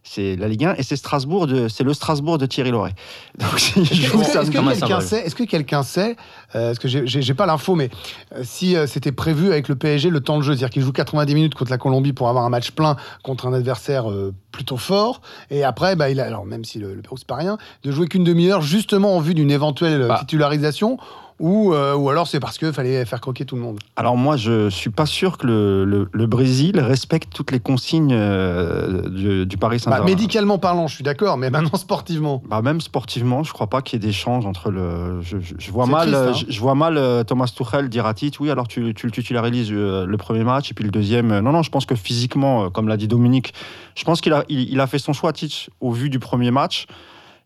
C'est 0.07 0.35
la 0.35 0.47
Ligue 0.47 0.63
1 0.65 0.75
et 0.75 0.83
c'est 0.83 0.95
Strasbourg 0.95 1.47
de, 1.47 1.67
c'est 1.67 1.83
le 1.83 1.91
Strasbourg 1.93 2.37
de 2.37 2.45
Thierry 2.45 2.69
Loret. 2.69 2.93
Donc, 3.39 3.55
Est-ce 3.55 4.51
que- 4.51 4.51
quelqu'un 4.51 5.01
sait, 5.01 5.19
est-ce 5.25 5.35
que 5.35 5.43
quelqu'un 5.43 5.81
sait, 5.83 6.15
euh, 6.55 6.67
parce 6.69 6.79
que 6.79 6.87
j'ai- 6.87 7.33
pas 7.33 7.47
l'info, 7.47 7.73
mais 7.75 7.89
euh, 8.35 8.41
si 8.43 8.75
euh, 8.75 8.85
c'était 8.87 9.11
prévu 9.11 9.47
avec 9.51 9.67
le 9.67 9.75
PSG 9.75 10.09
le 10.11 10.19
temps 10.21 10.37
de 10.37 10.43
jeu, 10.43 10.51
c'est-à-dire 10.53 10.69
qu'il 10.69 10.83
joue 10.83 10.91
90 10.91 11.33
minutes 11.33 11.55
contre 11.55 11.71
la 11.71 11.79
Colombie 11.79 12.13
pour 12.13 12.29
avoir 12.29 12.45
un 12.45 12.49
match 12.49 12.69
plein 12.71 12.95
contre 13.23 13.47
un 13.47 13.53
adversaire 13.53 14.05
plutôt 14.51 14.77
fort, 14.77 15.21
et 15.49 15.63
après, 15.63 15.95
bah, 15.95 16.09
il 16.11 16.19
a, 16.19 16.25
alors 16.25 16.45
même 16.45 16.63
si 16.65 16.77
le, 16.79 16.93
le 16.93 17.01
Pérou 17.01 17.17
c'est 17.17 17.27
pas 17.27 17.35
rien, 17.35 17.57
de 17.83 17.91
jouer 17.91 18.07
qu'une 18.07 18.23
demi-heure 18.23 18.61
justement 18.61 19.15
en 19.17 19.19
vue 19.19 19.33
d'une 19.33 19.51
éventuelle 19.51 20.05
Bah. 20.07 20.17
titularisation, 20.19 20.97
ou, 21.39 21.73
euh, 21.73 21.95
ou 21.95 22.09
alors 22.09 22.27
c'est 22.27 22.39
parce 22.39 22.57
qu'il 22.57 22.71
fallait 22.71 23.03
faire 23.05 23.19
croquer 23.19 23.43
tout 23.45 23.55
le 23.55 23.61
monde. 23.61 23.79
Alors 23.97 24.15
moi, 24.15 24.37
je 24.37 24.69
suis 24.69 24.89
pas 24.89 25.05
sûr 25.05 25.37
que 25.37 25.45
le, 25.45 25.83
le- 25.85 26.07
le 26.11 26.27
Brésil 26.27 26.79
respecte 26.79 27.33
toutes 27.33 27.51
les 27.51 27.59
consignes 27.59 28.13
euh, 28.13 29.09
du, 29.09 29.45
du 29.45 29.57
Paris 29.57 29.77
Bah, 29.77 29.83
Saint-Germain. 29.83 30.05
médicalement 30.05 30.57
parlant, 30.57 30.87
je 30.87 30.95
suis 30.95 31.03
d'accord, 31.03 31.37
mais 31.37 31.49
maintenant 31.49 31.77
sportivement. 31.77 32.41
Bah, 32.47 32.61
même 32.61 32.79
sportivement, 32.81 33.43
je 33.43 33.51
crois 33.51 33.67
pas 33.67 33.81
qu'il 33.81 34.01
y 34.01 34.03
ait 34.03 34.07
d'échange 34.07 34.45
entre 34.45 34.71
le. 34.71 35.21
Je, 35.21 35.37
je- 35.39 35.55
je 35.57 35.71
vois 35.71 35.85
mal, 35.85 36.11
triste, 36.11 36.15
hein. 36.45 36.45
je, 36.47 36.53
je 36.53 36.59
vois 36.61 36.75
mal 36.75 36.97
euh, 36.97 37.23
Thomas 37.23 37.51
Tuchel 37.53 37.89
dire 37.89 38.05
à 38.05 38.13
Tite, 38.13 38.39
oui, 38.39 38.49
alors 38.49 38.67
tu, 38.67 38.93
tu 38.93 39.05
le 39.05 39.11
titularises 39.11 39.71
le 39.71 40.15
premier 40.17 40.43
match 40.43 40.71
et 40.71 40.73
puis 40.73 40.85
le 40.85 40.91
deuxième. 40.91 41.39
non, 41.39 41.51
non, 41.51 41.61
je 41.63 41.69
pense 41.69 41.85
que 41.85 41.95
physiquement, 41.95 42.69
comme 42.69 42.87
l'a 42.87 42.97
dit 42.97 43.07
Dominique, 43.07 43.53
je 43.95 44.03
pense 44.05 44.21
qu'il 44.21 44.31
a, 44.33 44.45
il, 44.47 44.69
il 44.71 44.79
a 44.79 44.87
fait 44.87 44.99
son 44.99 45.11
choix 45.13 45.33
Tite 45.33 45.69
au 45.81 45.91
vu 45.91 46.09
du 46.09 46.19
premier 46.19 46.51
match. 46.51 46.85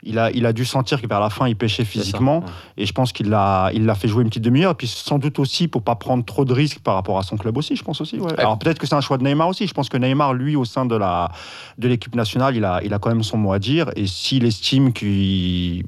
Il 0.01 0.17
a, 0.17 0.31
il 0.31 0.45
a 0.45 0.53
dû 0.53 0.63
sentir 0.63 1.01
que 1.01 1.07
vers 1.07 1.19
la 1.19 1.29
fin, 1.29 1.47
il 1.47 1.57
pêchait 1.57 1.83
ça, 1.83 1.89
physiquement. 1.89 2.39
ouais. 2.39 2.45
Et 2.77 2.85
je 2.85 2.93
pense 2.93 3.11
qu'il 3.11 3.29
l'a, 3.29 3.69
il 3.73 3.85
l'a 3.85 3.95
fait 3.95 4.07
jouer 4.07 4.23
une 4.23 4.29
petite 4.29 4.43
demi-heure. 4.45 4.71
Et 4.71 4.75
puis 4.75 4.87
sans 4.87 5.19
doute 5.19 5.39
aussi 5.39 5.67
pour 5.67 5.81
pas 5.81 5.95
prendre 5.95 6.23
trop 6.23 6.45
de 6.45 6.53
risques 6.53 6.79
par 6.79 6.95
rapport 6.95 7.17
à 7.19 7.23
son 7.23 7.35
club 7.35 7.57
aussi, 7.57 7.75
je 7.75 7.83
pense 7.83 7.99
aussi. 7.99 8.17
ouais. 8.17 8.39
Alors 8.39 8.57
peut-être 8.57 8.79
que 8.79 8.87
c'est 8.87 8.95
un 8.95 9.01
choix 9.01 9.17
de 9.17 9.23
Neymar 9.25 9.49
aussi. 9.49 9.67
Je 9.67 9.73
pense 9.73 9.89
que 9.89 9.97
Neymar, 9.97 10.33
lui, 10.33 10.55
au 10.55 10.63
sein 10.63 10.85
de 10.85 10.95
la 10.95 11.31
de 11.77 11.87
l'équipe 11.89 12.15
nationale, 12.15 12.55
il 12.55 12.63
a, 12.63 12.81
il 12.83 12.93
a 12.93 12.99
quand 12.99 13.09
même 13.09 13.23
son 13.23 13.37
mot 13.37 13.51
à 13.51 13.59
dire. 13.59 13.89
Et 13.97 14.07
s'il 14.07 14.45
estime 14.45 14.93
qu'il, 14.93 15.83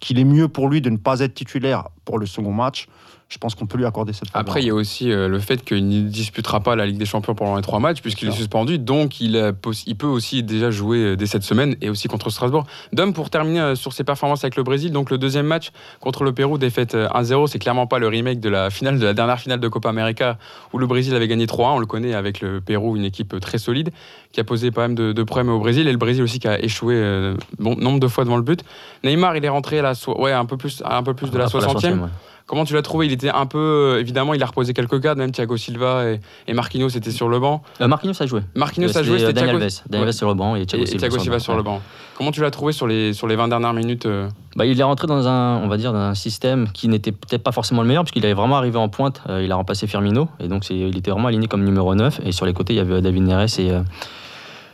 qu'il 0.00 0.18
est 0.18 0.24
mieux 0.24 0.48
pour 0.48 0.68
lui 0.68 0.80
de 0.80 0.88
ne 0.88 0.96
pas 0.96 1.20
être 1.20 1.34
titulaire 1.34 1.88
pour 2.06 2.18
le 2.18 2.24
second 2.24 2.52
match, 2.52 2.86
je 3.30 3.38
pense 3.38 3.54
qu'on 3.54 3.66
peut 3.66 3.78
lui 3.78 3.86
accorder 3.86 4.12
cette 4.12 4.28
faveur. 4.28 4.40
Après, 4.40 4.60
il 4.60 4.66
y 4.66 4.70
a 4.70 4.74
aussi 4.74 5.10
euh, 5.12 5.28
le 5.28 5.38
fait 5.38 5.64
qu'il 5.64 5.86
ne 5.88 6.00
disputera 6.08 6.58
pas 6.58 6.74
la 6.74 6.84
Ligue 6.84 6.98
des 6.98 7.06
Champions 7.06 7.36
pendant 7.36 7.54
les 7.54 7.62
trois 7.62 7.78
matchs, 7.78 8.02
puisqu'il 8.02 8.26
est 8.28 8.32
suspendu. 8.32 8.78
Donc, 8.80 9.20
il, 9.20 9.36
a 9.36 9.52
poss- 9.52 9.84
il 9.86 9.94
peut 9.96 10.08
aussi 10.08 10.42
déjà 10.42 10.72
jouer 10.72 10.98
euh, 10.98 11.16
dès 11.16 11.26
cette 11.26 11.44
semaine 11.44 11.76
et 11.80 11.88
aussi 11.90 12.08
contre 12.08 12.28
Strasbourg. 12.30 12.66
Dom, 12.92 13.12
pour 13.12 13.30
terminer 13.30 13.60
euh, 13.60 13.74
sur 13.76 13.92
ses 13.92 14.02
performances 14.02 14.42
avec 14.42 14.56
le 14.56 14.64
Brésil, 14.64 14.90
donc 14.90 15.10
le 15.10 15.16
deuxième 15.18 15.46
match 15.46 15.70
contre 16.00 16.24
le 16.24 16.32
Pérou, 16.32 16.58
défaite 16.58 16.96
euh, 16.96 17.06
1-0, 17.10 17.46
c'est 17.46 17.60
clairement 17.60 17.86
pas 17.86 18.00
le 18.00 18.08
remake 18.08 18.40
de 18.40 18.48
la 18.48 18.68
finale, 18.68 18.98
de 18.98 19.04
la 19.04 19.14
dernière 19.14 19.38
finale 19.38 19.60
de 19.60 19.68
Copa 19.68 19.90
América 19.90 20.36
où 20.72 20.78
le 20.78 20.88
Brésil 20.88 21.14
avait 21.14 21.28
gagné 21.28 21.46
3-1. 21.46 21.74
On 21.76 21.78
le 21.78 21.86
connaît 21.86 22.14
avec 22.14 22.40
le 22.40 22.60
Pérou, 22.60 22.96
une 22.96 23.04
équipe 23.04 23.38
très 23.38 23.58
solide 23.58 23.90
qui 24.32 24.40
a 24.40 24.44
posé 24.44 24.72
pas 24.72 24.82
même 24.88 24.96
de, 24.96 25.12
de 25.12 25.22
problèmes 25.22 25.50
au 25.50 25.60
Brésil 25.60 25.86
et 25.86 25.92
le 25.92 25.98
Brésil 25.98 26.22
aussi 26.24 26.40
qui 26.40 26.48
a 26.48 26.60
échoué 26.60 26.94
euh, 26.96 27.36
bon 27.60 27.76
nombre 27.76 28.00
de 28.00 28.08
fois 28.08 28.24
devant 28.24 28.36
le 28.38 28.42
but. 28.42 28.64
Neymar, 29.04 29.36
il 29.36 29.44
est 29.44 29.48
rentré 29.48 29.78
à 29.78 29.82
la 29.82 29.94
so- 29.94 30.20
ouais, 30.20 30.32
un 30.32 30.46
peu 30.46 30.56
plus, 30.56 30.82
un 30.84 31.04
peu 31.04 31.14
plus 31.14 31.30
de 31.30 31.38
la 31.38 31.44
Après 31.44 31.58
60e. 31.60 32.08
Comment 32.50 32.64
tu 32.64 32.74
l'as 32.74 32.82
trouvé? 32.82 33.06
Il 33.06 33.12
était 33.12 33.28
un 33.30 33.46
peu. 33.46 33.58
euh, 33.94 34.00
évidemment, 34.00 34.34
il 34.34 34.42
a 34.42 34.46
reposé 34.46 34.72
quelques 34.74 35.00
cadres, 35.00 35.20
même 35.20 35.30
Thiago 35.30 35.56
Silva 35.56 36.04
et, 36.10 36.20
et 36.48 36.52
Marquinhos 36.52 36.88
étaient 36.88 37.12
sur 37.12 37.28
le 37.28 37.38
banc. 37.38 37.62
Euh, 37.80 37.86
Marquinhos 37.86 38.20
a 38.20 38.26
joué. 38.26 38.40
Marquinhos 38.56 38.88
Euh, 38.96 38.98
a 39.00 39.02
joué, 39.04 39.20
c'était 39.20 39.34
Daniel 39.34 39.50
Thiago, 39.58 39.62
Alves. 39.62 39.82
Daniel 39.88 40.00
Ouais. 40.02 40.08
Alves 40.08 40.16
sur 40.16 40.26
le 40.28 40.34
banc 40.34 40.56
et 40.56 40.66
Thiago 40.66 40.82
et, 40.84 40.88
et 40.88 40.90
Silva, 40.90 41.06
Thiago 41.08 41.22
Silva 41.22 41.38
sur 41.38 41.52
le 41.52 41.58
ouais. 41.58 41.64
banc. 41.64 41.80
Comment 42.16 42.32
tu 42.32 42.40
l'as 42.40 42.50
trouvé 42.50 42.72
sur 42.72 42.88
les, 42.88 43.12
sur 43.12 43.28
les 43.28 43.36
20 43.36 43.46
dernières 43.46 43.72
minutes 43.72 44.06
euh? 44.06 44.28
Bah, 44.56 44.66
il 44.66 44.80
est 44.80 44.82
rentré 44.82 45.06
dans 45.06 45.28
un, 45.28 45.58
on 45.62 45.68
va 45.68 45.76
dire, 45.76 45.92
dans 45.92 46.00
un 46.00 46.14
système 46.16 46.68
qui 46.72 46.88
n'était 46.88 47.12
peut-être 47.12 47.44
pas 47.44 47.52
forcément 47.52 47.82
le 47.82 47.88
meilleur, 47.88 48.02
puisqu'il 48.02 48.24
avait 48.24 48.34
vraiment 48.34 48.56
arrivé 48.56 48.78
en 48.78 48.88
pointe. 48.88 49.22
euh, 49.28 49.44
il 49.44 49.52
a 49.52 49.54
remplacé 49.54 49.86
Firmino, 49.86 50.28
et 50.40 50.48
donc 50.48 50.68
il 50.70 50.98
était 50.98 51.12
vraiment 51.12 51.28
aligné 51.28 51.46
comme 51.46 51.62
numéro 51.62 51.94
9. 51.94 52.20
Et 52.26 52.32
sur 52.32 52.46
les 52.46 52.52
côtés, 52.52 52.72
il 52.72 52.76
y 52.78 52.80
avait 52.80 53.00
David 53.00 53.22
Neres 53.22 53.60
et, 53.60 53.70
euh, 53.70 53.82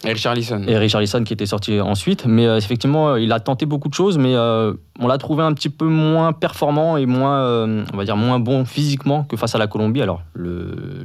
Et 0.04 0.12
Richarlison. 0.14 0.62
et 0.66 0.78
Richarlison 0.78 1.22
qui 1.24 1.34
était 1.34 1.46
sorti 1.46 1.78
ensuite. 1.78 2.24
Mais 2.26 2.46
euh, 2.46 2.56
effectivement, 2.56 3.10
euh, 3.10 3.20
il 3.20 3.30
a 3.32 3.38
tenté 3.40 3.66
beaucoup 3.66 3.88
de 3.90 3.94
choses, 3.94 4.16
mais 4.18 4.34
euh, 4.34 4.72
on 4.98 5.06
l'a 5.06 5.18
trouvé 5.18 5.42
un 5.42 5.52
petit 5.52 5.68
peu 5.68 5.86
moins 5.86 6.32
performant 6.32 6.96
et 6.96 7.06
moins, 7.06 7.38
euh, 7.40 7.84
on 7.92 7.96
va 7.96 8.04
dire, 8.04 8.16
moins 8.16 8.38
bon 8.38 8.64
physiquement 8.64 9.24
que 9.24 9.36
face 9.36 9.54
à 9.54 9.58
la 9.58 9.66
Colombie. 9.66 10.02
Alors, 10.02 10.22
le, 10.34 11.04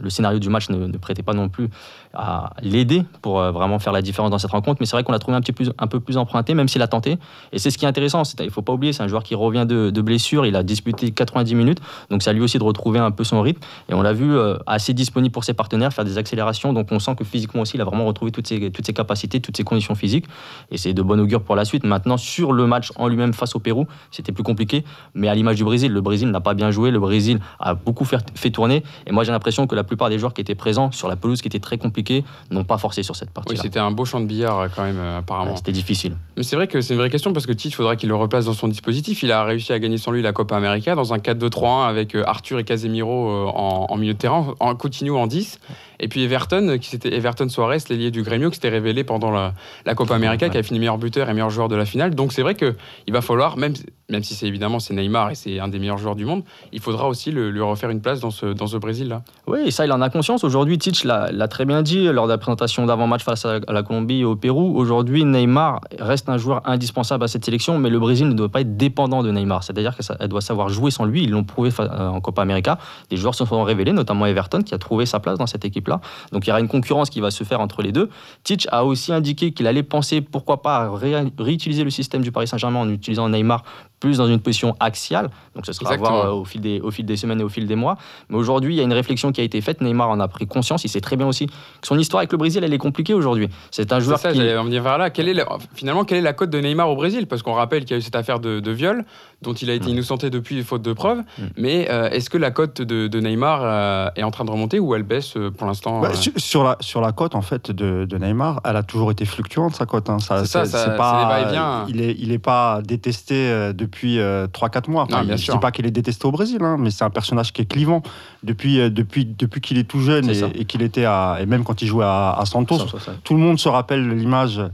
le, 0.00 0.10
scénario 0.10 0.38
du 0.38 0.48
match 0.48 0.70
ne, 0.70 0.96
prêtait 0.96 1.22
pas 1.22 1.34
non 1.34 1.48
plus 1.48 1.68
à 2.14 2.50
l'aider 2.62 3.04
pour 3.22 3.40
euh, 3.40 3.50
vraiment 3.50 3.78
faire 3.78 3.92
la 3.92 4.02
différence 4.02 4.30
dans 4.30 4.38
cette 4.38 4.50
rencontre, 4.50 4.78
mais 4.80 4.86
c'est 4.86 4.96
vrai 4.96 5.04
qu'on 5.04 5.12
l'a 5.12 5.18
trouvé 5.18 5.36
un, 5.36 5.40
petit 5.40 5.52
peu, 5.52 5.64
un 5.78 5.86
peu 5.86 6.00
plus 6.00 6.16
emprunté, 6.16 6.54
même 6.54 6.68
s'il 6.68 6.80
a 6.82 6.88
tenté. 6.88 7.18
Et 7.52 7.58
c'est 7.58 7.70
ce 7.70 7.78
qui 7.78 7.84
est 7.84 7.88
intéressant. 7.88 8.24
c'est- 8.24 8.40
Il 8.40 8.46
ne 8.46 8.50
faut 8.50 8.62
pas 8.62 8.72
oublier, 8.72 8.92
c'est 8.92 9.02
un 9.02 9.08
joueur 9.08 9.22
qui 9.22 9.34
revient 9.34 9.66
de, 9.68 9.90
de 9.90 10.00
blessure. 10.00 10.46
Il 10.46 10.56
a 10.56 10.62
disputé 10.62 11.10
90 11.10 11.54
minutes, 11.54 11.80
donc 12.10 12.22
c'est 12.22 12.30
à 12.30 12.32
lui 12.32 12.40
aussi 12.40 12.58
de 12.58 12.64
retrouver 12.64 12.98
un 12.98 13.10
peu 13.10 13.24
son 13.24 13.42
rythme. 13.42 13.60
Et 13.88 13.94
on 13.94 14.02
l'a 14.02 14.12
vu 14.12 14.34
euh, 14.34 14.56
assez 14.66 14.94
disponible 14.94 15.32
pour 15.32 15.44
ses 15.44 15.54
partenaires, 15.54 15.92
faire 15.92 16.04
des 16.04 16.18
accélérations. 16.18 16.72
Donc 16.72 16.88
on 16.90 16.98
sent 16.98 17.14
que 17.16 17.24
physiquement 17.24 17.62
aussi, 17.62 17.76
il 17.76 17.80
a 17.80 17.84
vraiment 17.84 18.06
retrouvé 18.06 18.32
toutes 18.32 18.46
ses, 18.46 18.70
toutes 18.70 18.86
ses 18.86 18.94
capacités, 18.94 19.40
toutes 19.40 19.56
ses 19.56 19.64
conditions 19.64 19.94
physiques. 19.94 20.26
Et 20.70 20.78
c'est 20.78 20.94
de 20.94 21.02
bon 21.02 21.20
augure 21.20 21.42
pour 21.42 21.56
la 21.56 21.64
suite. 21.64 21.84
Maintenant, 21.84 22.16
sur 22.16 22.52
le 22.52 22.66
match 22.66 22.92
en 22.96 23.08
lui-même 23.08 23.32
face 23.32 23.54
au 23.54 23.58
Pérou, 23.58 23.86
c'était 24.10 24.32
plus 24.32 24.42
compliqué. 24.42 24.84
Mais 25.14 25.28
à 25.28 25.34
l'image 25.34 25.56
du 25.56 25.64
Brésil, 25.64 25.92
le 25.92 26.00
Brésil 26.00 26.30
n'a 26.30 26.40
pas 26.40 26.54
bien 26.54 26.70
joué. 26.70 26.90
Le 26.90 26.98
Brésil 27.00 27.38
a 27.60 27.74
beaucoup 27.74 28.04
fait, 28.04 28.18
fait 28.34 28.50
tourner. 28.50 28.82
Et 29.06 29.12
moi, 29.12 29.24
j'ai 29.24 29.32
l'impression 29.32 29.66
que 29.66 29.74
la 29.74 29.84
plupart 29.84 30.08
des 30.10 30.18
joueurs 30.18 30.34
qui 30.34 30.40
étaient 30.40 30.54
présents 30.54 30.90
sur 30.92 31.08
la 31.08 31.16
pelouse, 31.16 31.40
qui 31.40 31.48
était 31.48 31.60
très 31.60 31.78
compliquée, 31.78 32.24
n'ont 32.50 32.64
pas 32.64 32.78
forcé 32.78 33.02
sur 33.02 33.16
cette 33.16 33.28
Oui, 33.28 33.34
partie-là. 33.34 33.62
c'était 33.62 33.78
un 33.78 33.90
beau 33.90 34.04
champ 34.04 34.20
de 34.20 34.26
billard 34.26 34.58
euh, 34.60 34.68
quand 34.74 34.82
même, 34.84 34.98
euh, 34.98 35.18
apparemment. 35.18 35.50
Ouais, 35.52 35.56
c'était 35.56 35.72
difficile. 35.72 36.16
Mais 36.36 36.42
c'est 36.42 36.56
vrai 36.56 36.66
que 36.68 36.80
c'est 36.80 36.94
une 36.94 37.00
vraie 37.00 37.10
question 37.10 37.32
parce 37.32 37.46
que 37.46 37.52
Tite, 37.52 37.72
il 37.72 37.74
faudra 37.74 37.96
qu'il 37.96 38.08
le 38.08 38.14
replace 38.16 38.46
dans 38.46 38.52
son 38.52 38.68
dispositif. 38.68 39.22
Il 39.22 39.32
a 39.32 39.44
réussi 39.44 39.72
à 39.72 39.78
gagner 39.78 39.98
sans 39.98 40.10
lui 40.10 40.22
la 40.22 40.32
Copa 40.32 40.56
América 40.56 40.94
dans 40.94 41.12
un 41.14 41.18
4-2-3-1 41.18 41.86
avec 41.88 42.14
euh, 42.14 42.22
Arthur 42.26 42.58
et 42.58 42.64
Casemiro 42.64 43.48
en, 43.48 43.86
en 43.88 43.96
milieu 43.96 44.14
de 44.14 44.18
terrain, 44.18 44.54
en 44.60 44.74
Coutinho 44.74 45.16
en 45.18 45.26
10. 45.26 45.58
Et 46.00 46.08
puis 46.08 46.22
Everton, 46.24 46.68
euh, 46.68 46.76
qui 46.78 46.88
s'était 46.90 47.14
Everton 47.14 47.48
Suarez, 47.48 47.78
l'ailier 47.88 48.10
du 48.10 48.22
Grêmio, 48.22 48.50
qui 48.50 48.56
s'était 48.56 48.68
révélé 48.68 49.04
pendant 49.04 49.30
la, 49.30 49.54
la 49.84 49.94
Copa 49.94 50.14
América, 50.14 50.46
Ouais. 50.46 50.50
qui 50.52 50.58
a 50.58 50.62
fini 50.62 50.78
meilleur 50.78 50.98
buteur 50.98 51.28
et 51.30 51.32
meilleur 51.32 51.50
joueur 51.50 51.68
de 51.68 51.76
la 51.76 51.84
finale. 51.86 52.14
Donc 52.14 52.32
c'est 52.32 52.42
vrai 52.42 52.54
qu'il 52.54 52.74
va 53.12 53.20
falloir, 53.22 53.56
même 53.56 53.74
même 54.08 54.22
si 54.22 54.34
c'est 54.34 54.46
évidemment 54.46 54.78
c'est 54.78 54.94
Neymar 54.94 55.30
et 55.30 55.34
c'est 55.34 55.58
un 55.58 55.68
des 55.68 55.78
meilleurs 55.80 55.98
joueurs 55.98 56.14
du 56.14 56.24
monde, 56.24 56.44
il 56.72 56.80
faudra 56.80 57.08
aussi 57.08 57.32
lui 57.32 57.60
refaire 57.60 57.90
une 57.90 58.00
place 58.00 58.20
dans 58.20 58.30
ce, 58.30 58.46
dans 58.46 58.66
Brésil-là. 58.78 59.22
Oui, 59.46 59.60
et 59.66 59.70
ça, 59.70 59.84
il 59.84 59.92
en 59.92 60.00
a 60.00 60.10
conscience. 60.10 60.44
Aujourd'hui, 60.44 60.78
Titch 60.78 61.04
l'a 61.04 61.48
très 61.48 61.64
bien 61.64 61.82
dit 61.82 62.04
lors 62.04 62.26
de 62.26 62.32
la 62.32 62.38
présentation 62.38 62.86
d'avant-match 62.86 63.24
face 63.24 63.44
à 63.44 63.58
la 63.68 63.82
Colombie 63.82 64.20
et 64.20 64.24
au 64.24 64.36
Pérou. 64.36 64.76
Aujourd'hui, 64.76 65.24
Neymar 65.24 65.80
reste 65.98 66.28
un 66.28 66.36
joueur 66.36 66.60
indispensable 66.68 67.24
à 67.24 67.28
cette 67.28 67.44
sélection, 67.44 67.78
mais 67.78 67.90
le 67.90 67.98
Brésil 67.98 68.28
ne 68.28 68.34
doit 68.34 68.48
pas 68.48 68.60
être 68.60 68.76
dépendant 68.76 69.22
de 69.22 69.30
Neymar. 69.30 69.64
C'est-à-dire 69.64 69.96
qu'elle 69.96 70.28
doit 70.28 70.40
savoir 70.40 70.68
jouer 70.68 70.90
sans 70.90 71.04
lui. 71.04 71.24
Ils 71.24 71.30
l'ont 71.30 71.44
prouvé 71.44 71.70
euh, 71.78 72.08
en 72.08 72.20
Copa 72.20 72.42
América. 72.42 72.78
Les 73.10 73.16
joueurs 73.16 73.34
se 73.34 73.44
sont 73.44 73.62
révélés, 73.62 73.92
notamment 73.92 74.26
Everton, 74.26 74.62
qui 74.62 74.74
a 74.74 74.78
trouvé 74.78 75.06
sa 75.06 75.20
place 75.20 75.38
dans 75.38 75.46
cette 75.46 75.64
équipe-là. 75.64 76.00
Donc 76.32 76.46
il 76.46 76.50
y 76.50 76.52
aura 76.52 76.60
une 76.60 76.68
concurrence 76.68 77.10
qui 77.10 77.20
va 77.20 77.30
se 77.30 77.44
faire 77.44 77.60
entre 77.60 77.82
les 77.82 77.92
deux. 77.92 78.10
Titch 78.44 78.66
a 78.70 78.84
aussi 78.84 79.12
indiqué 79.12 79.52
qu'il 79.52 79.66
allait 79.66 79.82
penser, 79.82 80.20
pourquoi 80.20 80.62
pas, 80.62 80.76
à 80.76 80.90
ré- 80.90 81.32
réutiliser 81.38 81.84
le 81.84 81.90
système 81.90 82.22
du 82.22 82.30
Paris 82.32 82.46
Saint-Germain 82.46 82.80
en 82.80 82.90
utilisant 82.90 83.28
Neymar 83.28 83.64
plus 84.00 84.18
dans 84.18 84.26
une 84.26 84.40
position 84.40 84.76
axiale. 84.78 85.30
Donc 85.54 85.64
ce 85.66 85.72
sera 85.72 85.92
à 85.92 85.96
voir 85.96 86.26
euh, 86.26 86.30
au 86.32 86.44
fil, 86.44 86.60
des, 86.60 86.80
au 86.80 86.90
fil 86.90 87.06
des 87.06 87.16
semaines 87.16 87.40
et 87.40 87.44
au 87.44 87.48
fil 87.48 87.66
des 87.66 87.76
mois. 87.76 87.96
Mais 88.28 88.36
aujourd'hui, 88.36 88.74
il 88.74 88.76
y 88.76 88.80
a 88.80 88.84
une 88.84 88.92
réflexion 88.92 89.32
qui 89.32 89.40
a 89.40 89.44
été 89.44 89.60
faite. 89.62 89.80
Neymar 89.80 90.10
en 90.10 90.20
a 90.20 90.28
pris 90.28 90.46
conscience. 90.46 90.84
Il 90.84 90.88
sait 90.88 91.00
très 91.00 91.16
bien 91.16 91.26
aussi 91.26 91.46
que 91.46 91.52
son 91.82 91.98
histoire 91.98 92.20
avec 92.20 92.30
le 92.32 92.38
Brésil, 92.38 92.62
elle 92.62 92.74
est 92.74 92.78
compliquée 92.78 93.14
aujourd'hui. 93.14 93.48
C'est 93.70 93.92
un 93.92 93.98
C'est 94.00 94.04
joueur 94.04 94.18
ça, 94.18 94.32
qui. 94.32 94.36
j'allais 94.38 94.56
en 94.56 94.64
venir 94.64 94.82
vers 94.82 94.98
là. 94.98 95.08
Quelle 95.10 95.28
est 95.28 95.34
la- 95.34 95.46
finalement, 95.74 96.04
quelle 96.04 96.18
est 96.18 96.22
la 96.22 96.34
cote 96.34 96.50
de 96.50 96.58
Neymar 96.60 96.90
au 96.90 96.96
Brésil? 96.96 97.26
Parce 97.26 97.42
qu'on 97.42 97.54
rappelle 97.54 97.84
qu'il 97.84 97.92
y 97.92 97.94
a 97.94 97.98
eu 97.98 98.02
cette 98.02 98.16
affaire 98.16 98.38
de, 98.38 98.60
de 98.60 98.70
viol 98.70 99.04
dont 99.42 99.52
il 99.54 99.70
a 99.70 99.74
été 99.74 99.86
Mm. 99.86 99.90
innocenté 99.94 100.30
depuis, 100.30 100.62
faute 100.62 100.82
de 100.82 100.92
preuves. 100.92 101.20
Mm. 101.38 101.42
Mais 101.56 101.88
euh, 101.90 102.10
est-ce 102.10 102.28
que 102.30 102.38
la 102.38 102.50
cote 102.50 102.82
de, 102.82 103.06
de 103.06 103.20
Neymar 103.20 103.60
euh, 103.62 104.08
est 104.16 104.22
en 104.22 104.30
train 104.30 104.44
de 104.44 104.50
remonter 104.50 104.78
ou 104.78 104.94
elle 104.94 105.02
baisse 105.04 105.36
euh, 105.36 105.50
pour 105.50 105.66
l'instant 105.66 106.00
Bah, 106.00 106.10
euh, 106.10 106.14
sur, 106.14 106.32
sur 106.36 106.64
la, 106.64 106.76
sur 106.80 107.00
la 107.00 107.12
cote 107.12 107.34
en 107.34 107.42
fait 107.42 107.70
de, 107.70 108.04
de 108.04 108.18
Neymar, 108.18 108.60
elle 108.64 108.76
a 108.76 108.82
toujours 108.82 109.10
été 109.10 109.24
fluctuante 109.24 109.74
sa 109.74 109.86
cote. 109.86 110.10
hein. 110.10 110.18
Ça, 110.18 110.40
C'est 110.40 110.46
ça, 110.46 110.64
ça- 110.66 110.84
c'est 110.84 110.90
des 110.90 110.96
va-et-vient. 110.98 111.84
il 111.88 112.00
est 112.02 112.14
il 112.18 112.32
est 112.32 112.38
pas 112.38 112.80
détesté 112.82 113.34
euh, 113.50 113.72
depuis 113.86 114.18
3-4 114.18 114.90
mois. 114.90 115.06
Bien 115.06 115.24
je 115.36 115.36
sûr. 115.36 115.54
dis 115.54 115.60
pas 115.60 115.70
qu'il 115.70 115.86
est 115.86 115.90
détesté 115.90 116.26
au 116.26 116.30
Brésil, 116.32 116.58
hein, 116.62 116.76
mais 116.78 116.90
c'est 116.90 117.04
un 117.04 117.10
personnage 117.10 117.52
qui 117.52 117.62
est 117.62 117.66
clivant 117.66 118.02
depuis 118.42 118.80
euh, 118.80 118.90
depuis 118.90 119.24
depuis 119.24 119.60
qu'il 119.60 119.78
est 119.78 119.84
tout 119.88 120.00
jeune 120.00 120.28
et, 120.30 120.64
qu'il 120.64 120.82
était 120.82 121.04
à 121.04 121.38
et 121.40 121.46
même 121.46 121.64
quand 121.64 121.82
il 121.82 121.88
jouait 121.88 122.04
à, 122.04 122.32
à 122.32 122.44
Santos. 122.46 122.78
Ça, 122.78 122.86
ça, 122.88 122.98
ça. 123.00 123.12
Tout 123.24 123.34
le 123.34 123.40
monde 123.40 123.58
se 123.58 123.68
rappelle 123.68 124.08
l'image 124.10 124.58
euh, 124.58 124.70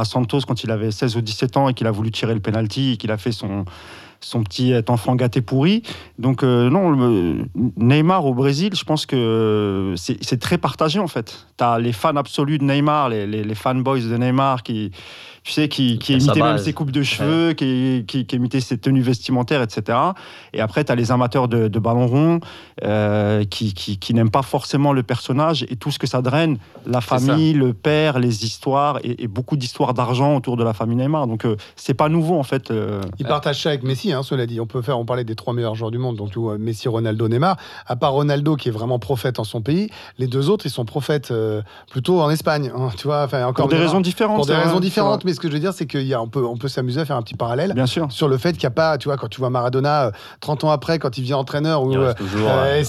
à 0.00 0.04
Santos 0.04 0.40
quand 0.46 0.62
il 0.64 0.70
avait 0.70 0.90
16 0.90 1.16
ou 1.16 1.20
17 1.20 1.56
ans 1.56 1.68
et 1.68 1.74
qu'il 1.74 1.86
a 1.86 1.90
voulu 1.90 2.10
tirer 2.10 2.34
le 2.34 2.40
penalty 2.40 2.92
et 2.92 2.96
qu'il 2.96 3.10
a 3.10 3.16
fait 3.18 3.32
son, 3.32 3.64
son 4.20 4.42
petit 4.42 4.72
euh, 4.72 4.82
enfant 4.88 5.14
gâté 5.16 5.40
pourri. 5.40 5.82
Donc 6.18 6.42
euh, 6.42 6.70
non, 6.70 6.90
le- 6.90 7.46
Neymar 7.76 8.24
au 8.26 8.34
Brésil, 8.34 8.70
je 8.74 8.84
pense 8.84 9.06
que 9.06 9.16
euh, 9.16 9.96
c'est 9.96 10.22
c'est 10.22 10.38
très 10.40 10.58
partagé 10.58 10.98
en 10.98 11.08
fait. 11.08 11.46
Tu 11.58 11.64
as 11.64 11.78
les 11.78 11.92
fans 11.92 12.16
absolus 12.16 12.58
de 12.58 12.64
Neymar, 12.64 13.08
les, 13.08 13.26
les, 13.26 13.42
les 13.44 13.54
fanboys 13.54 14.02
de 14.08 14.16
Neymar 14.16 14.62
qui... 14.62 14.90
Tu 15.44 15.52
sais, 15.52 15.68
qui, 15.68 15.98
qui 15.98 16.18
Sa 16.22 16.26
imitaient 16.32 16.40
même 16.42 16.56
ses 16.56 16.72
coupes 16.72 16.90
de 16.90 17.02
cheveux, 17.02 17.52
qui, 17.52 18.04
qui, 18.08 18.24
qui 18.24 18.36
imitaient 18.36 18.62
ses 18.62 18.78
tenues 18.78 19.02
vestimentaires, 19.02 19.60
etc. 19.60 19.98
Et 20.54 20.60
après, 20.62 20.84
tu 20.84 20.90
as 20.90 20.94
les 20.94 21.12
amateurs 21.12 21.48
de, 21.48 21.68
de 21.68 21.78
ballon 21.78 22.06
rond 22.06 22.40
euh, 22.82 23.44
qui, 23.44 23.74
qui, 23.74 23.98
qui 23.98 24.14
n'aiment 24.14 24.30
pas 24.30 24.40
forcément 24.40 24.94
le 24.94 25.02
personnage 25.02 25.64
et 25.68 25.76
tout 25.76 25.90
ce 25.90 25.98
que 25.98 26.06
ça 26.06 26.22
draine, 26.22 26.56
la 26.86 27.02
famille, 27.02 27.52
le 27.52 27.74
père, 27.74 28.18
les 28.18 28.44
histoires 28.46 28.98
et, 29.04 29.22
et 29.24 29.28
beaucoup 29.28 29.58
d'histoires 29.58 29.92
d'argent 29.92 30.34
autour 30.34 30.56
de 30.56 30.64
la 30.64 30.72
famille 30.72 30.96
Neymar. 30.96 31.26
Donc, 31.26 31.44
euh, 31.44 31.56
c'est 31.76 31.92
pas 31.92 32.08
nouveau 32.08 32.38
en 32.38 32.42
fait. 32.42 32.70
euh. 32.70 33.02
Il 33.18 33.26
partage 33.26 33.62
ça 33.62 33.68
avec 33.68 33.82
Messi, 33.82 34.12
hein, 34.14 34.22
cela 34.22 34.46
dit. 34.46 34.60
On 34.62 34.66
peut 34.66 34.80
faire, 34.80 34.98
on 34.98 35.04
parlait 35.04 35.24
des 35.24 35.34
trois 35.34 35.52
meilleurs 35.52 35.74
joueurs 35.74 35.90
du 35.90 35.98
monde, 35.98 36.16
donc 36.16 36.30
tu 36.30 36.38
vois, 36.38 36.56
Messi, 36.56 36.88
Ronaldo, 36.88 37.28
Neymar. 37.28 37.58
À 37.86 37.96
part 37.96 38.12
Ronaldo 38.12 38.56
qui 38.56 38.68
est 38.70 38.72
vraiment 38.72 38.98
prophète 38.98 39.38
en 39.38 39.44
son 39.44 39.60
pays, 39.60 39.90
les 40.18 40.26
deux 40.26 40.48
autres 40.48 40.64
ils 40.64 40.70
sont 40.70 40.86
prophètes 40.86 41.30
euh, 41.32 41.60
plutôt 41.90 42.22
en 42.22 42.30
Espagne. 42.30 42.72
hein, 42.74 42.88
tu 42.96 43.08
vois, 43.08 43.24
enfin 43.24 43.42
encore 43.44 43.64
Pour 43.64 43.68
des 43.68 43.74
Neymar, 43.74 43.88
raisons 43.90 44.00
différentes. 44.00 44.36
pour 44.36 44.46
des 44.46 44.54
raisons. 44.54 44.80
Mais 45.24 45.33
ce 45.34 45.40
que 45.40 45.48
je 45.48 45.52
veux 45.52 45.60
dire, 45.60 45.72
c'est 45.72 45.86
qu'on 45.86 46.28
peut, 46.28 46.44
on 46.44 46.56
peut 46.56 46.68
s'amuser 46.68 47.00
à 47.00 47.04
faire 47.04 47.16
un 47.16 47.22
petit 47.22 47.34
parallèle 47.34 47.72
Bien 47.74 47.86
sûr. 47.86 48.10
sur 48.10 48.28
le 48.28 48.38
fait 48.38 48.52
qu'il 48.52 48.62
n'y 48.62 48.66
a 48.66 48.70
pas, 48.70 48.98
tu 48.98 49.08
vois, 49.08 49.16
quand 49.16 49.28
tu 49.28 49.40
vois 49.40 49.50
Maradona 49.50 50.06
euh, 50.06 50.10
30 50.40 50.64
ans 50.64 50.70
après, 50.70 50.98
quand 50.98 51.18
il 51.18 51.22
devient 51.22 51.34
entraîneur, 51.34 51.84
euh, 51.86 52.14
euh, 52.36 52.82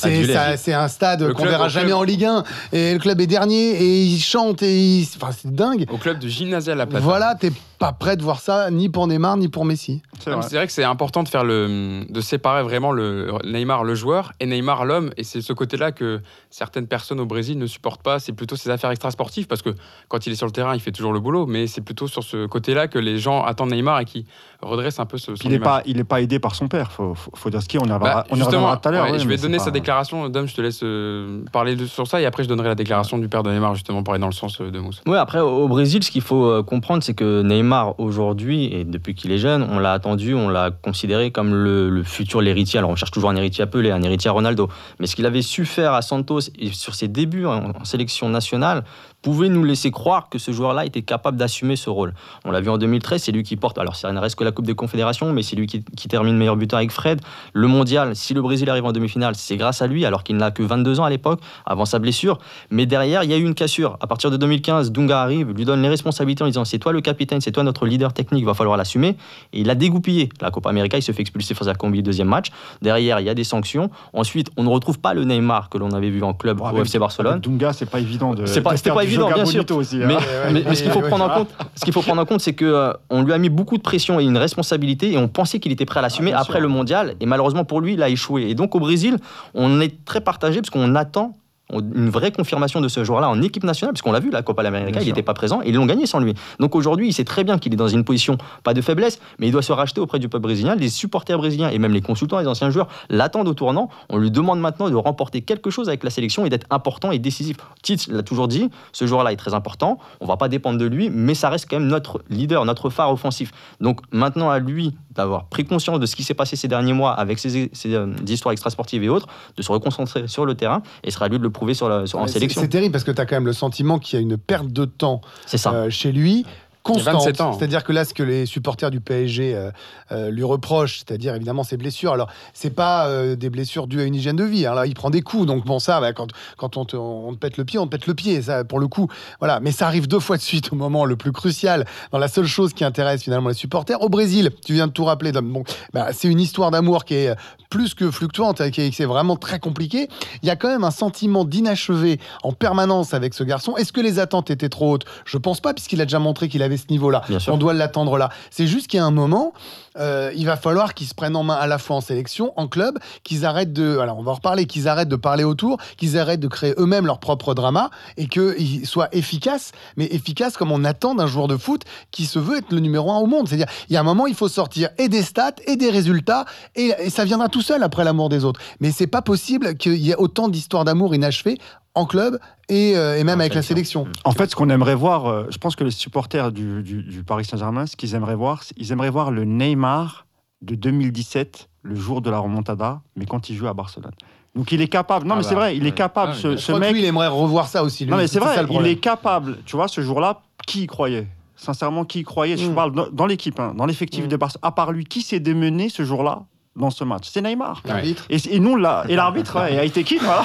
c'est 0.57 0.73
un 0.73 0.87
stade 0.87 1.33
qu'on 1.33 1.45
verra 1.45 1.67
jamais 1.67 1.87
club. 1.87 1.97
en 1.97 2.03
Ligue 2.03 2.25
1 2.25 2.43
et 2.73 2.93
le 2.93 2.99
club 2.99 3.21
est 3.21 3.27
dernier 3.27 3.71
et 3.71 4.03
il 4.03 4.19
chante 4.19 4.61
et 4.63 4.77
il... 4.79 5.07
enfin 5.17 5.31
c'est 5.31 5.53
dingue. 5.53 5.85
Au 5.91 5.97
club 5.97 6.19
de 6.19 6.27
Gymnasia 6.27 6.75
La 6.75 6.85
Plata. 6.85 7.03
Voilà, 7.03 7.35
t'es 7.35 7.51
pas 7.77 7.93
prêt 7.93 8.17
de 8.17 8.23
voir 8.23 8.39
ça 8.39 8.69
ni 8.71 8.89
pour 8.89 9.07
Neymar 9.07 9.37
ni 9.37 9.47
pour 9.47 9.65
Messi. 9.65 10.01
C'est 10.19 10.31
vrai 10.31 10.67
que 10.67 10.73
c'est 10.73 10.83
important 10.83 11.23
de 11.23 11.29
faire 11.29 11.43
le, 11.43 12.05
de 12.09 12.21
séparer 12.21 12.63
vraiment 12.63 12.91
le 12.91 13.31
Neymar 13.43 13.83
le 13.83 13.95
joueur 13.95 14.33
et 14.39 14.45
Neymar 14.45 14.85
l'homme. 14.85 15.11
Et 15.17 15.23
c'est 15.23 15.41
ce 15.41 15.53
côté-là 15.53 15.91
que 15.91 16.21
certaines 16.49 16.87
personnes 16.87 17.19
au 17.19 17.25
Brésil 17.25 17.57
ne 17.57 17.67
supportent 17.67 18.03
pas. 18.03 18.19
C'est 18.19 18.33
plutôt 18.33 18.55
ses 18.55 18.69
affaires 18.69 18.91
extrasportives 18.91 19.47
parce 19.47 19.61
que 19.61 19.75
quand 20.07 20.25
il 20.25 20.33
est 20.33 20.35
sur 20.35 20.47
le 20.47 20.51
terrain, 20.51 20.73
il 20.73 20.79
fait 20.79 20.91
toujours 20.91 21.13
le 21.13 21.19
boulot. 21.19 21.45
Mais 21.45 21.67
c'est 21.67 21.81
plutôt 21.81 22.07
sur 22.07 22.23
ce 22.23 22.45
côté-là 22.45 22.87
que 22.87 22.99
les 22.99 23.17
gens 23.17 23.43
attendent 23.43 23.71
Neymar 23.71 23.99
et 23.99 24.05
qui 24.05 24.25
redresse 24.67 24.99
un 24.99 25.05
peu 25.05 25.17
ce. 25.17 25.35
son 25.35 25.43
Il 25.45 25.51
n'est 25.51 25.59
pas, 25.59 25.81
il 25.85 25.99
est 25.99 26.03
pas 26.03 26.21
aidé 26.21 26.39
par 26.39 26.55
son 26.55 26.67
père. 26.67 26.91
Faut, 26.91 27.13
faut, 27.15 27.31
faut 27.33 27.49
dire 27.49 27.61
ce 27.61 27.67
qui. 27.67 27.77
On 27.77 27.83
y 27.85 27.87
Bah, 27.87 27.95
reviendra 27.97 28.23
on 28.29 28.35
y 28.35 28.37
justement, 28.39 28.57
reviendra 28.57 28.77
tout 28.77 28.87
à 28.89 28.91
l'heure. 28.91 29.05
ouais, 29.05 29.11
ouais, 29.13 29.19
je 29.19 29.27
vais 29.27 29.37
donner 29.37 29.59
sa 29.59 29.71
déclaration. 29.71 30.29
Dom, 30.29 30.47
je 30.47 30.55
te 30.55 30.61
laisse 30.61 30.79
euh, 30.83 31.43
parler 31.51 31.75
de- 31.75 31.85
sur 31.85 32.07
ça 32.07 32.19
et 32.21 32.25
après 32.25 32.43
je 32.43 32.49
donnerai 32.49 32.67
la 32.69 32.75
déclaration 32.75 33.17
du 33.17 33.27
père 33.27 33.43
de 33.43 33.51
Neymar 33.51 33.75
justement 33.75 34.03
pour 34.03 34.13
aller 34.13 34.21
dans 34.21 34.27
le 34.27 34.33
sens 34.33 34.59
euh, 34.61 34.71
de 34.71 34.79
Mousse. 34.79 35.01
Ouais, 35.07 35.17
après, 35.17 35.39
au 35.39 35.67
Brésil, 35.67 36.03
ce 36.03 36.11
qu'il 36.11 36.21
faut 36.21 36.45
euh, 36.45 36.63
comprendre, 36.63 37.03
c'est 37.03 37.13
que 37.13 37.41
Neymar, 37.41 37.99
aujourd'hui, 37.99 38.65
et 38.65 38.83
depuis 38.83 39.15
qu'il 39.15 39.31
est 39.31 39.37
jeune, 39.37 39.65
on 39.69 39.79
l'a 39.79 39.93
attendu, 39.93 40.33
on 40.33 40.49
l'a 40.49 40.71
considéré 40.71 41.31
comme 41.31 41.53
le, 41.53 41.89
le 41.89 42.03
futur, 42.03 42.41
l'héritier. 42.41 42.79
Alors, 42.79 42.89
on 42.91 42.95
cherche 42.95 43.11
toujours 43.11 43.29
un 43.29 43.35
héritier 43.35 43.63
à 43.63 43.67
Pelé, 43.67 43.91
un 43.91 44.01
héritier 44.01 44.29
à 44.29 44.33
Ronaldo. 44.33 44.69
Mais 44.99 45.07
ce 45.07 45.15
qu'il 45.15 45.25
avait 45.25 45.41
su 45.41 45.65
faire 45.65 45.93
à 45.93 46.01
Santos 46.01 46.39
et 46.59 46.71
sur 46.71 46.95
ses 46.95 47.07
débuts 47.07 47.45
en, 47.45 47.71
en 47.79 47.85
sélection 47.85 48.29
nationale 48.29 48.83
pouvait 49.25 49.49
nous 49.49 49.63
laisser 49.63 49.89
croire 49.89 50.29
que 50.29 50.37
ce 50.37 50.51
joueur-là 50.51 50.85
était 50.85 51.01
capable 51.01 51.35
d'assumer 51.35 51.75
ce 51.75 51.89
rôle. 51.89 52.13
On 52.45 52.51
l'a 52.51 52.61
vu 52.61 52.69
en 52.69 52.77
2013, 52.77 53.23
c'est 53.23 53.31
lui 53.31 53.41
qui 53.41 53.55
porte, 53.55 53.79
alors 53.79 53.95
ça 53.95 54.11
ne 54.11 54.19
reste 54.19 54.35
que 54.37 54.43
la 54.43 54.51
Coupe 54.51 54.67
des 54.67 54.75
Confédérations, 54.75 55.33
mais 55.33 55.41
c'est 55.41 55.55
lui 55.55 55.65
qui, 55.65 55.83
qui 55.97 56.07
termine 56.07 56.37
meilleur 56.37 56.55
buteur 56.55 56.77
avec 56.77 56.91
Fred. 56.91 57.19
Le 57.51 57.67
mondial, 57.67 58.15
si 58.15 58.35
le 58.35 58.43
Brésil 58.43 58.69
arrive 58.69 58.85
en 58.85 58.91
demi-finale, 58.91 59.33
c'est 59.35 59.57
grâce 59.57 59.81
à 59.81 59.87
lui, 59.87 60.05
alors 60.05 60.23
qu'il 60.23 60.37
n'a 60.37 60.51
que 60.51 60.61
22 60.61 60.99
ans 60.99 61.05
à 61.05 61.09
l'époque, 61.09 61.39
avant 61.65 61.85
sa 61.85 61.97
blessure. 61.97 62.37
Mais 62.69 62.85
derrière, 62.85 63.23
il 63.23 63.31
y 63.31 63.33
a 63.33 63.37
eu 63.37 63.43
une 63.43 63.55
cassure. 63.55 63.97
À 63.99 64.05
partir 64.05 64.29
de 64.29 64.37
2015, 64.37 64.91
Dunga 64.91 65.19
arrive, 65.19 65.49
lui 65.53 65.65
donne 65.65 65.81
les 65.81 65.89
responsabilités 65.89 66.43
en 66.43 66.47
disant 66.47 66.63
c'est 66.63 66.77
toi 66.77 66.91
le 66.93 67.01
capitaine, 67.01 67.41
c'est 67.41 67.51
toi 67.51 67.63
notre 67.63 67.87
leader 67.87 68.13
technique, 68.13 68.41
il 68.43 68.45
va 68.45 68.53
falloir 68.53 68.77
l'assumer. 68.77 69.17
Et 69.53 69.61
il 69.61 69.69
a 69.71 69.75
dégoupillé. 69.75 70.29
La 70.39 70.51
Copa 70.51 70.69
América, 70.69 70.99
il 70.99 71.01
se 71.01 71.11
fait 71.13 71.21
expulser 71.21 71.55
face 71.55 71.67
à 71.67 71.71
la 71.71 71.75
Colombie, 71.75 72.03
deuxième 72.03 72.27
match. 72.27 72.51
Derrière, 72.83 73.19
il 73.21 73.25
y 73.25 73.29
a 73.29 73.33
des 73.33 73.43
sanctions. 73.43 73.89
Ensuite, 74.13 74.51
on 74.55 74.61
ne 74.63 74.69
retrouve 74.69 74.99
pas 74.99 75.15
le 75.15 75.23
Neymar 75.23 75.69
que 75.69 75.79
l'on 75.79 75.89
avait 75.93 76.11
vu 76.11 76.21
en 76.21 76.35
club 76.35 76.57
Bon, 76.57 76.65
au 76.65 76.67
avec- 76.67 76.81
FC 76.85 76.99
Barcelone. 76.99 77.39
Dunga, 77.39 77.73
c'est 77.73 77.89
pas 77.89 77.99
évident 77.99 78.35
de. 78.35 78.45
C'est 78.45 78.61
pas- 78.61 78.75
pas 78.93 79.03
évident, 79.23 79.35
bien 79.35 79.45
sûr. 79.45 79.65
Aussi, 79.77 79.97
hein. 79.97 80.05
Mais, 80.07 80.15
ouais, 80.15 80.21
mais- 80.51 80.63
mais 80.67 80.75
ce 80.75 80.83
qu'il 80.83 80.91
faut 80.91 81.01
ouais, 81.01 81.07
prendre 81.09 81.25
en 81.25 81.29
compte, 81.29 81.49
ce 81.75 81.83
qu'il 81.85 81.93
faut 81.93 82.01
prendre 82.01 82.21
en 82.21 82.25
compte, 82.25 82.41
c'est 82.41 82.53
que 82.53 82.65
euh, 82.65 82.93
on 83.09 83.23
lui 83.23 83.33
a 83.33 83.37
mis 83.37 83.49
beaucoup 83.49 83.77
de 83.77 83.81
pression 83.83 84.19
et 84.19 84.23
une 84.23 84.37
responsabilité, 84.37 85.11
et 85.13 85.17
on 85.17 85.27
pensait 85.27 85.59
qu'il 85.59 85.71
était 85.71 85.85
prêt 85.85 85.99
à 85.99 86.01
l'assumer 86.01 86.31
Ah, 86.33 86.39
après 86.41 86.53
sûr. 86.53 86.61
le 86.61 86.67
mondial. 86.67 87.15
Et 87.19 87.25
malheureusement 87.25 87.65
pour 87.65 87.81
lui, 87.81 87.93
il 87.93 88.03
a 88.03 88.09
échoué. 88.09 88.49
Et 88.49 88.55
donc 88.55 88.75
au 88.75 88.79
Brésil, 88.79 89.17
on 89.53 89.79
est 89.81 90.03
très 90.05 90.21
partagé 90.21 90.61
parce 90.61 90.69
qu'on 90.69 90.95
attend 90.95 91.33
une 91.73 92.09
vraie 92.09 92.31
confirmation 92.31 92.79
de 92.79 92.87
ce 92.87 93.03
joueur-là 93.03 93.29
en 93.29 93.41
équipe 93.41 93.63
nationale, 93.63 93.93
parce 93.93 94.01
qu'on 94.01 94.11
l'a 94.11 94.19
vu, 94.19 94.29
la 94.29 94.43
Copa 94.43 94.61
América, 94.61 95.01
il 95.01 95.07
n'était 95.07 95.23
pas 95.23 95.33
présent, 95.33 95.61
et 95.63 95.69
ils 95.69 95.75
l'ont 95.75 95.85
gagné 95.85 96.05
sans 96.05 96.19
lui. 96.19 96.33
Donc 96.59 96.75
aujourd'hui, 96.75 97.07
il 97.07 97.13
sait 97.13 97.23
très 97.23 97.43
bien 97.43 97.57
qu'il 97.57 97.73
est 97.73 97.77
dans 97.77 97.87
une 97.87 98.03
position, 98.03 98.37
pas 98.63 98.73
de 98.73 98.81
faiblesse, 98.81 99.19
mais 99.39 99.47
il 99.47 99.51
doit 99.51 99.63
se 99.63 99.73
racheter 99.73 99.99
auprès 99.99 100.19
du 100.19 100.29
peuple 100.29 100.43
brésilien. 100.43 100.75
Les 100.75 100.89
supporters 100.89 101.37
brésiliens 101.37 101.69
et 101.69 101.79
même 101.79 101.93
les 101.93 102.01
consultants, 102.01 102.39
les 102.39 102.47
anciens 102.47 102.69
joueurs 102.69 102.87
l'attendent 103.09 103.47
au 103.47 103.53
tournant. 103.53 103.89
On 104.09 104.17
lui 104.17 104.29
demande 104.29 104.59
maintenant 104.59 104.89
de 104.89 104.95
remporter 104.95 105.41
quelque 105.41 105.69
chose 105.69 105.87
avec 105.87 106.03
la 106.03 106.09
sélection 106.09 106.45
et 106.45 106.49
d'être 106.49 106.67
important 106.69 107.11
et 107.11 107.19
décisif. 107.19 107.57
Tite 107.81 108.07
l'a 108.07 108.23
toujours 108.23 108.47
dit, 108.47 108.69
ce 108.91 109.07
joueur-là 109.07 109.31
est 109.31 109.37
très 109.37 109.53
important, 109.53 109.97
on 110.21 110.27
va 110.27 110.37
pas 110.37 110.49
dépendre 110.49 110.77
de 110.77 110.85
lui, 110.85 111.09
mais 111.09 111.33
ça 111.33 111.49
reste 111.49 111.67
quand 111.69 111.79
même 111.79 111.87
notre 111.87 112.23
leader, 112.29 112.65
notre 112.65 112.89
phare 112.89 113.11
offensif. 113.11 113.51
Donc 113.81 114.01
maintenant 114.11 114.49
à 114.49 114.59
lui 114.59 114.95
d'avoir 115.15 115.45
pris 115.45 115.65
conscience 115.65 115.99
de 115.99 116.05
ce 116.05 116.15
qui 116.15 116.23
s'est 116.23 116.33
passé 116.33 116.55
ces 116.55 116.67
derniers 116.67 116.93
mois 116.93 117.13
avec 117.13 117.39
ses, 117.39 117.69
ses, 117.73 117.95
euh, 117.95 118.13
histoires 118.27 118.51
extrasportives 118.51 119.03
et 119.03 119.09
autres, 119.09 119.27
de 119.55 119.61
se 119.61 119.71
reconcentrer 119.71 120.27
sur 120.27 120.45
le 120.45 120.55
terrain, 120.55 120.81
et 121.03 121.11
sera 121.11 121.25
à 121.25 121.27
lui 121.29 121.37
de 121.37 121.43
le 121.43 121.49
prouver 121.55 121.73
sur 121.73 121.89
la, 121.89 122.05
sur- 122.05 122.19
en 122.19 122.27
C'est- 122.27 122.33
sélection. 122.33 122.61
C'est 122.61 122.67
terrible 122.67 122.91
parce 122.91 123.03
que 123.03 123.11
tu 123.11 123.21
as 123.21 123.25
quand 123.25 123.35
même 123.35 123.45
le 123.47 123.53
sentiment 123.53 123.97
qu'il 123.99 124.17
y 124.17 124.19
a 124.19 124.21
une 124.21 124.37
perte 124.37 124.67
de 124.67 124.85
temps 124.85 125.21
C'est 125.47 125.57
ça. 125.57 125.73
euh, 125.73 125.89
chez 125.89 126.11
lui. 126.11 126.45
Constante. 126.83 127.15
27 127.15 127.41
ans. 127.41 127.53
C'est-à-dire 127.57 127.83
que 127.83 127.91
là, 127.91 128.05
ce 128.05 128.13
que 128.13 128.21
les 128.21 128.45
supporters 128.45 128.91
du 128.91 128.99
PSG 128.99 129.55
euh, 129.55 129.71
euh, 130.11 130.29
lui 130.29 130.43
reprochent, 130.43 130.99
c'est-à-dire 130.99 131.33
évidemment 131.33 131.63
ses 131.63 131.77
blessures. 131.77 132.13
Alors, 132.13 132.29
c'est 132.53 132.69
pas 132.69 133.07
euh, 133.07 133.35
des 133.35 133.49
blessures 133.49 133.87
dues 133.87 134.01
à 134.01 134.03
une 134.03 134.13
hygiène 134.13 134.35
de 134.35 134.43
vie. 134.43 134.67
hein. 134.67 134.75
Là, 134.75 134.85
il 134.85 134.93
prend 134.93 135.09
des 135.09 135.23
coups. 135.23 135.47
Donc, 135.47 135.65
bon, 135.65 135.79
ça, 135.79 135.99
bah, 135.99 136.13
quand, 136.13 136.27
quand 136.57 136.77
on, 136.77 136.85
te, 136.85 136.95
on 136.95 137.33
te 137.33 137.39
pète 137.39 137.57
le 137.57 137.65
pied, 137.65 137.79
on 137.79 137.87
te 137.87 137.89
pète 137.89 138.05
le 138.05 138.13
pied. 138.13 138.39
Ça, 138.43 138.63
pour 138.65 138.77
le 138.77 138.87
coup, 138.87 139.07
voilà. 139.39 139.59
Mais 139.61 139.71
ça 139.71 139.87
arrive 139.87 140.07
deux 140.07 140.19
fois 140.19 140.37
de 140.37 140.43
suite 140.43 140.71
au 140.73 140.75
moment 140.75 141.05
le 141.05 141.15
plus 141.15 141.31
crucial, 141.31 141.87
dans 142.11 142.19
la 142.19 142.27
seule 142.27 142.45
chose 142.45 142.71
qui 142.73 142.83
intéresse 142.83 143.23
finalement 143.23 143.49
les 143.49 143.55
supporters. 143.55 143.99
Au 144.03 144.09
Brésil, 144.09 144.51
tu 144.63 144.73
viens 144.73 144.85
de 144.85 144.91
tout 144.91 145.05
rappeler. 145.05 145.31
Dom. 145.31 145.51
Bon, 145.51 145.63
bah, 145.91 146.09
c'est 146.13 146.27
une 146.27 146.39
histoire 146.39 146.69
d'amour 146.69 147.03
qui 147.05 147.15
est 147.15 147.33
plus 147.75 147.93
que 147.93 148.09
fluctuante, 148.09 148.61
et 148.61 148.71
qui 148.71 148.93
c'est 148.93 149.03
vraiment 149.03 149.35
très 149.35 149.59
compliqué. 149.59 150.07
Il 150.41 150.47
y 150.47 150.49
a 150.49 150.55
quand 150.55 150.69
même 150.69 150.85
un 150.85 150.91
sentiment 150.91 151.43
d'inachevé 151.43 152.21
en 152.41 152.53
permanence 152.53 153.13
avec 153.13 153.33
ce 153.33 153.43
garçon. 153.43 153.75
Est-ce 153.75 153.91
que 153.91 153.99
les 153.99 154.17
attentes 154.17 154.49
étaient 154.49 154.69
trop 154.69 154.93
hautes? 154.93 155.03
Je 155.25 155.37
pense 155.37 155.59
pas, 155.59 155.73
puisqu'il 155.73 155.99
a 155.99 156.05
déjà 156.05 156.19
montré 156.19 156.47
qu'il 156.47 156.63
avait 156.63 156.77
ce 156.77 156.85
niveau-là. 156.89 157.23
On 157.49 157.57
doit 157.57 157.73
l'attendre 157.73 158.17
là. 158.17 158.29
C'est 158.49 158.65
juste 158.65 158.87
qu'il 158.87 158.99
y 158.99 159.01
a 159.01 159.05
un 159.05 159.11
moment, 159.11 159.51
euh, 159.97 160.31
il 160.37 160.45
va 160.45 160.55
falloir 160.55 160.93
qu'ils 160.93 161.07
se 161.07 161.13
prennent 161.13 161.35
en 161.35 161.43
main 161.43 161.55
à 161.55 161.67
la 161.67 161.77
fois 161.77 161.97
en 161.97 162.01
sélection, 162.01 162.53
en 162.55 162.69
club, 162.69 162.97
qu'ils 163.25 163.45
arrêtent 163.45 163.73
de. 163.73 163.97
Alors, 163.97 164.19
on 164.19 164.23
va 164.23 164.31
en 164.31 164.35
reparler, 164.35 164.67
qu'ils 164.67 164.87
arrêtent 164.87 165.09
de 165.09 165.17
parler 165.17 165.43
autour, 165.43 165.75
qu'ils 165.97 166.17
arrêtent 166.17 166.39
de 166.39 166.47
créer 166.47 166.75
eux-mêmes 166.77 167.05
leur 167.05 167.19
propre 167.19 167.53
drama 167.55 167.89
et 168.15 168.27
qu'ils 168.29 168.87
soient 168.87 169.09
efficaces, 169.11 169.73
mais 169.97 170.05
efficaces 170.05 170.55
comme 170.55 170.71
on 170.71 170.85
attend 170.85 171.13
d'un 171.13 171.27
joueur 171.27 171.49
de 171.49 171.57
foot 171.57 171.81
qui 172.11 172.25
se 172.25 172.39
veut 172.39 172.59
être 172.59 172.71
le 172.71 172.79
numéro 172.79 173.11
un 173.11 173.17
au 173.17 173.25
monde. 173.25 173.49
C'est-à-dire, 173.49 173.67
il 173.89 173.93
y 173.95 173.97
a 173.97 173.99
un 173.99 174.03
moment, 174.03 174.27
il 174.27 174.35
faut 174.35 174.47
sortir 174.47 174.91
et 174.97 175.09
des 175.09 175.23
stats 175.23 175.55
et 175.67 175.75
des 175.75 175.89
résultats 175.89 176.45
et, 176.77 176.93
et 176.99 177.09
ça 177.09 177.25
viendra 177.25 177.49
tout 177.49 177.64
seul 177.65 177.83
après 177.83 178.03
l'amour 178.03 178.29
des 178.29 178.45
autres. 178.45 178.59
Mais 178.79 178.91
c'est 178.91 179.07
pas 179.07 179.21
possible 179.21 179.75
qu'il 179.75 179.95
y 179.97 180.11
ait 180.11 180.15
autant 180.15 180.47
d'histoires 180.47 180.85
d'amour 180.85 181.13
inachevées 181.15 181.57
en 181.95 182.05
club 182.05 182.39
et, 182.69 182.95
euh, 182.97 183.17
et 183.17 183.23
même 183.23 183.37
En 183.37 183.41
avec 183.41 183.53
la 183.53 183.61
sélection. 183.61 184.03
sélection. 184.05 184.21
En 184.23 184.31
fait, 184.33 184.51
ce 184.51 184.55
qu'on 184.55 184.69
aimerait 184.69 184.95
voir, 184.95 185.25
euh, 185.27 185.45
je 185.49 185.57
pense 185.57 185.75
que 185.75 185.83
les 185.83 185.91
supporters 185.91 186.51
du, 186.51 186.83
du- 186.83 187.03
du 187.03 187.23
Paris 187.23 187.45
Saint-Germain, 187.45 187.85
ce 187.85 187.95
qu'ils 187.95 188.15
aimeraient 188.15 188.35
voir, 188.35 188.63
c'est- 188.63 188.73
ils 188.77 188.91
aimeraient 188.91 189.09
voir 189.09 189.31
le 189.31 189.43
Neymar 189.45 190.25
de 190.61 190.75
2017, 190.75 191.69
le 191.83 191.95
jour 191.95 192.21
de 192.21 192.29
la 192.29 192.39
remontada, 192.39 193.01
mais 193.15 193.25
quand 193.25 193.49
il 193.49 193.55
joue 193.55 193.67
à 193.67 193.73
Barcelone. 193.73 194.11
Donc 194.55 194.71
il 194.71 194.81
est 194.81 194.87
capable. 194.87 195.25
Non, 195.27 195.33
Ah 195.33 195.37
mais 195.37 195.43
bah, 195.43 195.49
c'est 195.49 195.55
vrai, 195.55 195.77
il 195.77 195.85
est 195.85 195.91
capable. 195.91 196.31
Ah, 196.33 196.39
ce, 196.41 196.47
mais 196.47 196.53
Je 196.57 196.61
ce 196.61 196.71
crois 196.71 196.87
que 196.87 196.93
lui, 196.93 197.01
il 197.01 197.05
aimerait 197.05 197.27
revoir 197.27 197.67
ça 197.67 197.83
aussi. 197.83 198.05
lui. 198.05 198.11
non, 198.11 198.17
mais 198.17 198.27
c'est 198.27 198.39
vrai, 198.39 198.55
il 198.69 198.87
est 198.87 198.95
capable. 198.95 199.57
Tu 199.65 199.75
vois, 199.75 199.87
ce 199.87 200.01
jour-là, 200.01 200.41
qui 200.65 200.83
y 200.83 200.87
croyait? 200.87 201.27
Sincèrement, 201.57 202.03
qui 202.05 202.19
y 202.19 202.23
croyait? 202.23 202.57
Je 202.57 202.69
Mm. 202.69 202.75
parle 202.75 202.91
dans, 202.93 203.07
dans 203.11 203.25
l'équipe, 203.25 203.59
hein, 203.59 203.73
dans 203.77 203.85
l'effectif 203.85 204.25
Mm. 204.25 204.27
de 204.29 204.35
Barcelone. 204.37 204.61
À 204.63 204.71
part 204.71 204.91
lui, 204.91 205.03
qui 205.05 205.21
s'est 205.21 205.39
démené 205.39 205.89
ce 205.89 206.03
jour-là? 206.03 206.43
Dans 206.75 206.89
ce 206.89 207.03
match 207.03 207.29
C'est 207.31 207.41
Neymar. 207.41 207.81
L'arbitre. 207.85 208.25
Et, 208.29 208.37
et 208.55 208.59
nous, 208.59 208.75
là, 208.75 209.05
et 209.07 209.15
l'arbitre, 209.15 209.59
ouais, 209.59 209.73
et 209.75 209.79
Haïté 209.79 210.03
Kid, 210.03 210.19
voilà, 210.21 210.43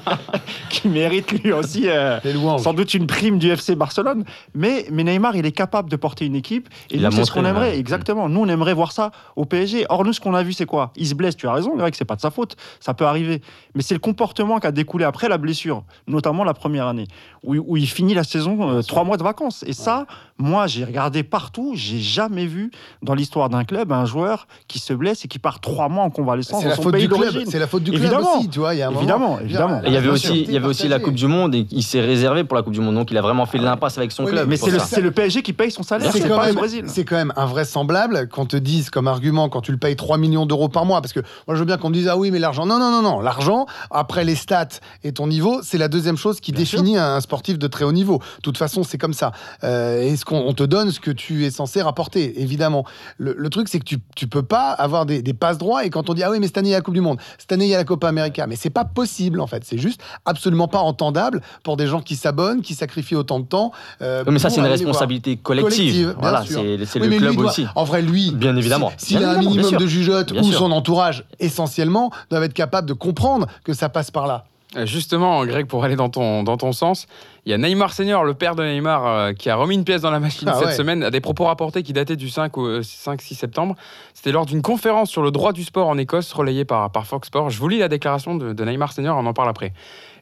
qui 0.70 0.88
mérite 0.88 1.32
lui 1.32 1.52
aussi 1.52 1.88
euh, 1.88 2.18
sans 2.58 2.72
doute 2.72 2.94
une 2.94 3.06
prime 3.06 3.38
du 3.38 3.50
FC 3.50 3.74
Barcelone. 3.76 4.24
Mais, 4.54 4.86
mais 4.90 5.04
Neymar, 5.04 5.36
il 5.36 5.44
est 5.46 5.52
capable 5.52 5.90
de 5.90 5.96
porter 5.96 6.26
une 6.26 6.36
équipe. 6.36 6.68
Et 6.90 6.96
Il 6.96 7.00
nous, 7.02 7.06
a 7.08 7.10
c'est 7.10 7.24
ce 7.24 7.32
qu'on 7.32 7.44
aimerait. 7.44 7.70
ouais. 7.70 7.78
Exactement. 7.78 8.28
Nous, 8.28 8.40
on 8.40 8.48
aimerait 8.48 8.74
voir 8.74 8.92
ça 8.92 9.10
au 9.36 9.44
PSG. 9.44 9.86
Or, 9.88 10.04
nous, 10.04 10.12
ce 10.12 10.20
qu'on 10.20 10.34
a 10.34 10.42
vu, 10.42 10.52
c'est 10.52 10.66
quoi? 10.66 10.92
Il 10.96 11.06
se 11.06 11.14
blesse, 11.14 11.36
tu 11.36 11.46
as 11.48 11.52
raison, 11.52 11.76
Greg, 11.76 11.94
c'est 11.94 12.04
pas 12.04 12.16
de 12.16 12.20
sa 12.20 12.30
faute. 12.30 12.56
Ça 12.80 12.94
peut 12.94 13.04
arriver. 13.06 13.42
Mais 13.74 13.82
c'est 13.82 13.94
le 13.94 14.00
comportement 14.00 14.58
qui 14.58 14.66
a 14.66 14.72
découlé 14.72 15.04
après 15.04 15.28
la 15.28 15.38
blessure, 15.38 15.82
notamment 16.06 16.44
la 16.44 16.54
première 16.54 16.86
année, 16.86 17.06
où, 17.42 17.54
où 17.56 17.76
il 17.76 17.86
finit 17.88 18.14
la 18.14 18.24
saison 18.24 18.70
euh, 18.70 18.82
trois 18.82 19.04
mois 19.04 19.16
de 19.16 19.22
vacances. 19.22 19.62
Et 19.66 19.72
ça, 19.72 20.06
moi, 20.38 20.66
j'ai 20.66 20.84
regardé 20.84 21.22
partout, 21.22 21.72
j'ai 21.74 21.98
jamais 21.98 22.46
vu 22.46 22.70
dans 23.02 23.14
l'histoire 23.14 23.48
d'un 23.48 23.64
club 23.64 23.90
un 23.92 24.04
joueur 24.04 24.46
qui 24.68 24.78
se 24.78 24.92
blesse 24.92 25.24
et 25.24 25.28
qui 25.28 25.38
part 25.38 25.60
trois 25.60 25.88
mois 25.88 26.04
en 26.04 26.10
convalescence 26.10 26.58
C'est 26.58 26.64
dans 26.64 26.70
la 26.70 26.76
son 26.76 26.82
faute 26.82 26.92
pays 26.92 27.02
du 27.02 27.08
club. 27.08 27.20
d'origine. 27.30 27.50
C'est 27.50 27.58
la 27.58 27.66
faute 27.66 27.82
du 27.84 27.90
club 27.90 28.02
Évidemment. 28.02 28.38
aussi, 28.38 28.48
tu 28.50 28.58
vois. 28.58 28.74
Il 28.74 28.78
y 28.78 28.82
a 28.82 28.88
un 28.88 28.90
moment- 28.90 29.00
Évidemment, 29.00 29.40
évidemment. 29.40 29.80
Il 29.86 29.92
y 29.92 29.96
avait 29.96 30.08
aussi, 30.08 30.42
il 30.42 30.52
y 30.52 30.56
avait 30.56 30.66
aussi 30.66 30.88
la 30.88 30.98
Coupe 30.98 31.14
du 31.14 31.26
Monde 31.26 31.54
et 31.54 31.66
il 31.70 31.82
s'est 31.82 32.00
réservé 32.00 32.44
pour 32.44 32.56
la 32.56 32.62
Coupe 32.62 32.74
du 32.74 32.80
Monde. 32.80 32.94
Donc 32.96 33.10
il 33.10 33.16
a 33.16 33.22
vraiment 33.22 33.46
fait 33.46 33.58
l'impasse 33.58 33.96
avec 33.96 34.12
son 34.12 34.24
Oui, 34.24 34.30
club. 34.32 34.46
Mais 34.48 34.56
c'est 34.56 34.70
le, 34.70 35.02
le 35.02 35.10
PSG 35.10 35.42
qui 35.42 35.52
paye 35.54 35.70
son 35.70 35.82
salaire, 35.82 36.12
C'est 36.12 36.28
pas 36.28 36.40
le 36.40 36.46
même- 36.46 36.54
Brésil. 36.56 36.84
c'est 36.86 37.04
quand 37.04 37.16
même 37.16 37.32
invraisemblable 37.36 38.28
qu'on 38.28 38.46
te 38.46 38.56
dise 38.56 38.90
comme 38.90 39.08
argument 39.08 39.48
quand 39.48 39.62
tu 39.62 39.72
le 39.72 39.78
payes 39.78 39.96
3 39.96 40.18
millions 40.18 40.46
d'euros 40.46 40.68
par 40.68 40.84
mois. 40.84 41.00
Parce 41.00 41.12
que 41.12 41.20
moi, 41.46 41.54
je 41.54 41.60
veux 41.60 41.64
bien 41.66 41.78
qu'on 41.78 41.88
me 41.88 41.94
dise 41.94 42.08
Ah 42.08 42.16
oui, 42.18 42.30
mais 42.30 42.38
l'argent. 42.38 42.66
Non, 42.66 42.78
non, 42.78 42.90
non, 42.90 43.02
non. 43.02 43.20
L'argent, 43.20 43.66
après 43.90 44.24
les 44.24 44.34
stats 44.34 44.68
et 45.02 45.12
ton 45.12 45.26
niveau, 45.26 45.60
c'est 45.62 45.78
la 45.78 45.88
deuxième 45.88 46.16
chose 46.18 46.40
qui 46.40 46.52
Bien 46.52 46.60
définit 46.60 46.98
un 46.98 47.20
sportif 47.20 47.58
de 47.58 47.66
très 47.66 47.84
haut 47.84 47.92
niveau. 47.92 48.18
De 48.18 48.42
toute 48.42 48.58
façon, 48.58 48.82
c'est 48.82 48.98
comme 48.98 49.14
ça. 49.14 49.32
Euh, 49.64 50.02
Est-ce 50.02 50.24
qu'on 50.26 50.40
on 50.46 50.52
te 50.52 50.62
donne 50.62 50.90
ce 50.90 51.00
que 51.00 51.10
tu 51.10 51.46
es 51.46 51.50
censé 51.50 51.80
rapporter 51.80 52.42
Évidemment. 52.42 52.84
Le, 53.16 53.34
le 53.38 53.48
truc, 53.50 53.68
c'est 53.68 53.78
que 53.78 53.84
tu, 53.84 53.98
tu 54.14 54.26
peux 54.26 54.42
pas 54.42 54.70
avoir 54.72 55.06
des, 55.06 55.22
des 55.22 55.32
passes 55.32 55.56
droits. 55.58 55.84
Et 55.86 55.90
quand 55.90 56.10
on 56.10 56.14
dit 56.14 56.22
Ah 56.22 56.30
oui, 56.30 56.38
mais 56.40 56.46
cette 56.48 56.58
année, 56.58 56.68
il 56.68 56.72
y 56.72 56.74
a 56.74 56.78
la 56.78 56.82
Coupe 56.82 56.94
du 56.94 57.00
Monde. 57.00 57.18
Cette 57.38 57.52
année, 57.52 57.64
il 57.64 57.70
y 57.70 57.74
a 57.74 57.78
la 57.78 57.84
Copa 57.84 58.08
América. 58.08 58.46
Mais 58.46 58.56
c'est 58.56 58.68
pas 58.70 58.84
possible, 58.84 59.40
en 59.40 59.46
fait. 59.46 59.64
C'est 59.64 59.78
juste 59.78 60.00
absolument 60.26 60.68
pas 60.68 60.80
entendable 60.80 61.40
pour 61.62 61.76
des 61.78 61.86
gens 61.86 62.00
qui 62.02 62.16
s'abonnent, 62.16 62.60
qui 62.60 62.74
sacrifient 62.74 63.14
autant 63.16 63.40
de 63.40 63.46
temps. 63.46 63.72
euh, 64.02 64.24
mais 64.26 64.38
ça, 64.38 64.50
c'est 64.50 64.60
une 64.60 64.66
responsabilité 64.66 65.36
collective. 65.36 65.76
Collective, 65.76 66.06
bien 66.08 66.16
voilà, 66.20 66.44
c'est 66.46 67.00
Oui, 67.00 67.08
le 67.08 67.16
club 67.18 67.36
doit- 67.36 67.46
aussi. 67.50 67.66
En 67.74 67.84
vrai, 67.84 68.02
lui, 68.02 68.32
Bien 68.32 68.56
évidemment. 68.56 68.90
si- 68.98 69.06
s'il 69.06 69.24
a 69.24 69.30
un 69.30 69.38
minimum 69.38 69.76
de 69.76 69.86
jugeote 69.86 70.32
ou 70.32 70.42
sûr. 70.44 70.58
son 70.58 70.72
entourage, 70.72 71.24
essentiellement, 71.38 72.10
doivent 72.30 72.42
être 72.44 72.52
capables 72.54 72.88
de 72.88 72.92
comprendre 72.94 73.46
que 73.64 73.72
ça 73.72 73.88
passe 73.88 74.10
par 74.10 74.26
là. 74.26 74.44
Euh, 74.74 74.84
Justement, 74.84 75.44
Greg, 75.46 75.66
pour 75.66 75.84
aller 75.84 75.94
dans 75.94 76.08
ton, 76.08 76.42
dans 76.42 76.56
ton 76.56 76.72
sens, 76.72 77.06
il 77.44 77.50
y 77.50 77.54
a 77.54 77.58
Neymar 77.58 77.92
Senior, 77.92 78.24
le 78.24 78.34
père 78.34 78.56
de 78.56 78.64
Neymar, 78.64 79.06
euh, 79.06 79.32
qui 79.32 79.48
a 79.48 79.54
remis 79.54 79.76
une 79.76 79.84
pièce 79.84 80.02
dans 80.02 80.10
la 80.10 80.18
machine 80.18 80.48
Ah 80.50 80.54
cette 80.58 80.66
ouais. 80.66 80.74
semaine, 80.74 81.04
à 81.04 81.10
des 81.10 81.20
propos 81.20 81.44
rapportés 81.44 81.84
qui 81.84 81.92
dataient 81.92 82.16
du 82.16 82.28
5 82.28 82.58
au 82.58 82.80
5-6 82.80 83.34
septembre. 83.36 83.76
C'était 84.12 84.32
lors 84.32 84.44
d'une 84.44 84.62
conférence 84.62 85.08
sur 85.08 85.22
le 85.22 85.30
droit 85.30 85.52
du 85.52 85.62
sport 85.62 85.88
en 85.88 85.96
Écosse, 85.98 86.32
relayée 86.32 86.64
par, 86.64 86.90
par 86.90 87.06
Fox 87.06 87.28
Sports. 87.28 87.50
Je 87.50 87.60
vous 87.60 87.68
lis 87.68 87.78
la 87.78 87.88
déclaration 87.88 88.34
de, 88.34 88.52
de 88.52 88.64
Neymar 88.64 88.92
Senior, 88.92 89.16
on 89.16 89.26
en 89.26 89.32
parle 89.34 89.48
après. 89.48 89.72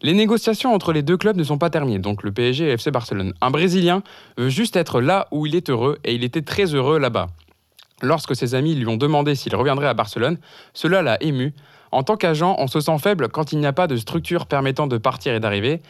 Les 0.02 0.12
négociations 0.12 0.74
entre 0.74 0.92
les 0.92 1.02
deux 1.02 1.16
clubs 1.16 1.36
ne 1.36 1.44
sont 1.44 1.56
pas 1.56 1.70
terminées, 1.70 1.98
donc 1.98 2.22
le 2.22 2.30
PSG 2.30 2.66
et 2.66 2.72
FC 2.72 2.90
Barcelone. 2.90 3.32
Un 3.40 3.50
Brésilien 3.50 4.02
veut 4.36 4.50
juste 4.50 4.76
être 4.76 5.00
là 5.00 5.26
où 5.30 5.46
il 5.46 5.56
est 5.56 5.70
heureux, 5.70 5.98
et 6.04 6.14
il 6.14 6.22
était 6.22 6.42
très 6.42 6.74
heureux 6.74 6.98
là-bas. 6.98 7.28
Lorsque 8.02 8.36
ses 8.36 8.54
amis 8.54 8.74
lui 8.74 8.86
ont 8.86 8.98
demandé 8.98 9.34
s'il 9.34 9.56
reviendrait 9.56 9.86
à 9.86 9.94
Barcelone, 9.94 10.36
cela 10.74 11.00
l'a 11.00 11.16
ému. 11.22 11.54
En 11.94 12.02
tant 12.02 12.16
qu'agent, 12.16 12.56
on 12.58 12.66
se 12.66 12.80
sent 12.80 12.98
faible 12.98 13.28
quand 13.28 13.52
il 13.52 13.58
n'y 13.58 13.66
a 13.66 13.72
pas 13.72 13.86
de 13.86 13.96
structure 13.96 14.46
permettant 14.46 14.86
de 14.86 14.98
partir 14.98 15.34
et 15.34 15.40
d'arriver. 15.40 15.80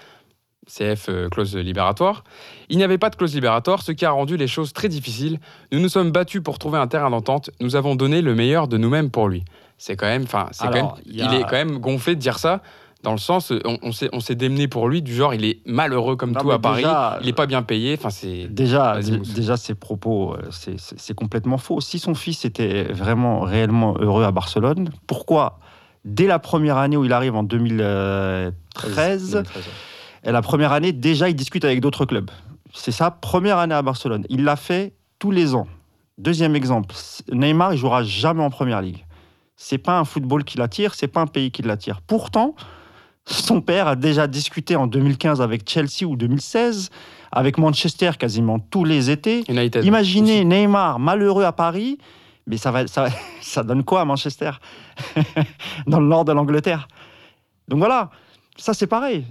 CF, 0.66 1.08
euh, 1.10 1.28
clause 1.28 1.54
libératoire. 1.56 2.24
Il 2.70 2.78
n'y 2.78 2.84
avait 2.84 2.96
pas 2.96 3.10
de 3.10 3.16
clause 3.16 3.34
libératoire, 3.34 3.82
ce 3.82 3.92
qui 3.92 4.06
a 4.06 4.10
rendu 4.10 4.36
les 4.38 4.46
choses 4.46 4.72
très 4.72 4.88
difficiles. 4.88 5.38
Nous 5.72 5.78
nous 5.78 5.90
sommes 5.90 6.10
battus 6.10 6.42
pour 6.42 6.58
trouver 6.58 6.78
un 6.78 6.86
terrain 6.86 7.10
d'entente. 7.10 7.50
Nous 7.60 7.76
avons 7.76 7.96
donné 7.96 8.22
le 8.22 8.34
meilleur 8.34 8.66
de 8.66 8.78
nous-mêmes 8.78 9.10
pour 9.10 9.28
lui. 9.28 9.44
C'est 9.76 9.96
quand 9.96 10.06
même, 10.06 10.22
enfin, 10.22 10.46
c'est 10.52 10.66
quand 10.68 10.72
même, 10.72 10.88
il 11.04 11.22
a- 11.22 11.34
est 11.38 11.42
quand 11.42 11.52
même 11.52 11.78
gonflé 11.78 12.14
de 12.14 12.20
dire 12.20 12.38
ça. 12.38 12.62
Dans 13.02 13.12
le 13.12 13.18
sens, 13.18 13.52
on, 13.66 13.76
on 13.82 14.20
s'est, 14.20 14.34
démené 14.34 14.66
pour 14.66 14.88
lui, 14.88 15.02
du 15.02 15.14
genre, 15.14 15.34
il 15.34 15.44
est 15.44 15.58
malheureux 15.66 16.16
comme 16.16 16.30
Non, 16.32 16.40
tout 16.40 16.50
à 16.50 16.58
Paris, 16.58 16.76
déjà, 16.84 17.18
il 17.20 17.26
n'est 17.26 17.34
pas 17.34 17.44
bien 17.44 17.60
payé. 17.62 17.96
Enfin, 17.98 18.08
c'est. 18.08 18.46
Déjà, 18.48 18.98
déjà 19.34 19.58
ces 19.58 19.74
propos, 19.74 20.32
euh, 20.32 20.38
c'est 20.50 21.12
complètement 21.14 21.58
faux. 21.58 21.82
Si 21.82 21.98
son 21.98 22.14
fils 22.14 22.46
était 22.46 22.84
vraiment, 22.84 23.40
réellement 23.40 23.94
heureux 24.00 24.24
à 24.24 24.30
Barcelone, 24.30 24.88
pourquoi, 25.06 25.58
dès 26.04 26.26
la 26.26 26.38
première 26.38 26.76
année 26.76 26.96
où 26.96 27.04
il 27.04 27.12
arrive 27.12 27.34
en 27.34 27.42
2013, 27.42 28.52
2013, 29.32 29.42
et 30.24 30.32
la 30.32 30.42
première 30.42 30.72
année, 30.72 30.92
déjà, 30.92 31.28
il 31.28 31.34
discute 31.34 31.64
avec 31.64 31.80
d'autres 31.80 32.06
clubs 32.06 32.30
C'est 32.72 32.92
sa 32.92 33.10
première 33.10 33.58
année 33.58 33.74
à 33.74 33.82
Barcelone. 33.82 34.24
Il 34.28 34.44
l'a 34.44 34.56
fait 34.56 34.94
tous 35.18 35.30
les 35.30 35.54
ans. 35.54 35.66
Deuxième 36.16 36.54
exemple, 36.54 36.94
Neymar, 37.32 37.74
il 37.74 37.78
jouera 37.78 38.04
jamais 38.04 38.42
en 38.42 38.50
première 38.50 38.80
ligue. 38.80 39.04
C'est 39.56 39.78
pas 39.78 39.98
un 39.98 40.04
football 40.04 40.44
qui 40.44 40.58
l'attire, 40.58 40.94
c'est 40.94 41.08
pas 41.08 41.20
un 41.20 41.26
pays 41.26 41.50
qui 41.50 41.62
l'attire. 41.62 42.00
Pourtant, 42.02 42.54
son 43.26 43.60
père 43.60 43.88
a 43.88 43.96
déjà 43.96 44.26
discuté 44.26 44.76
en 44.76 44.86
2015 44.86 45.40
avec 45.40 45.68
Chelsea 45.68 46.06
ou 46.06 46.16
2016, 46.16 46.90
avec 47.32 47.58
Manchester 47.58 48.12
quasiment 48.18 48.58
tous 48.58 48.84
les 48.84 49.10
étés. 49.10 49.44
United. 49.48 49.84
Imaginez. 49.84 50.44
Neymar 50.44 50.98
malheureux 50.98 51.44
à 51.44 51.52
Paris, 51.52 51.98
mais 52.46 52.56
ça, 52.56 52.70
va, 52.70 52.86
ça, 52.86 53.06
ça 53.42 53.62
donne 53.62 53.84
quoi 53.84 54.00
à 54.02 54.04
Manchester? 54.04 54.50
Dans 55.86 56.00
le 56.00 56.06
nord 56.06 56.24
de 56.24 56.32
l'Angleterre. 56.32 56.88
Donc 57.68 57.78
voilà, 57.78 58.10
ça 58.56 58.74
c'est 58.74 58.86
pareil. 58.86 59.24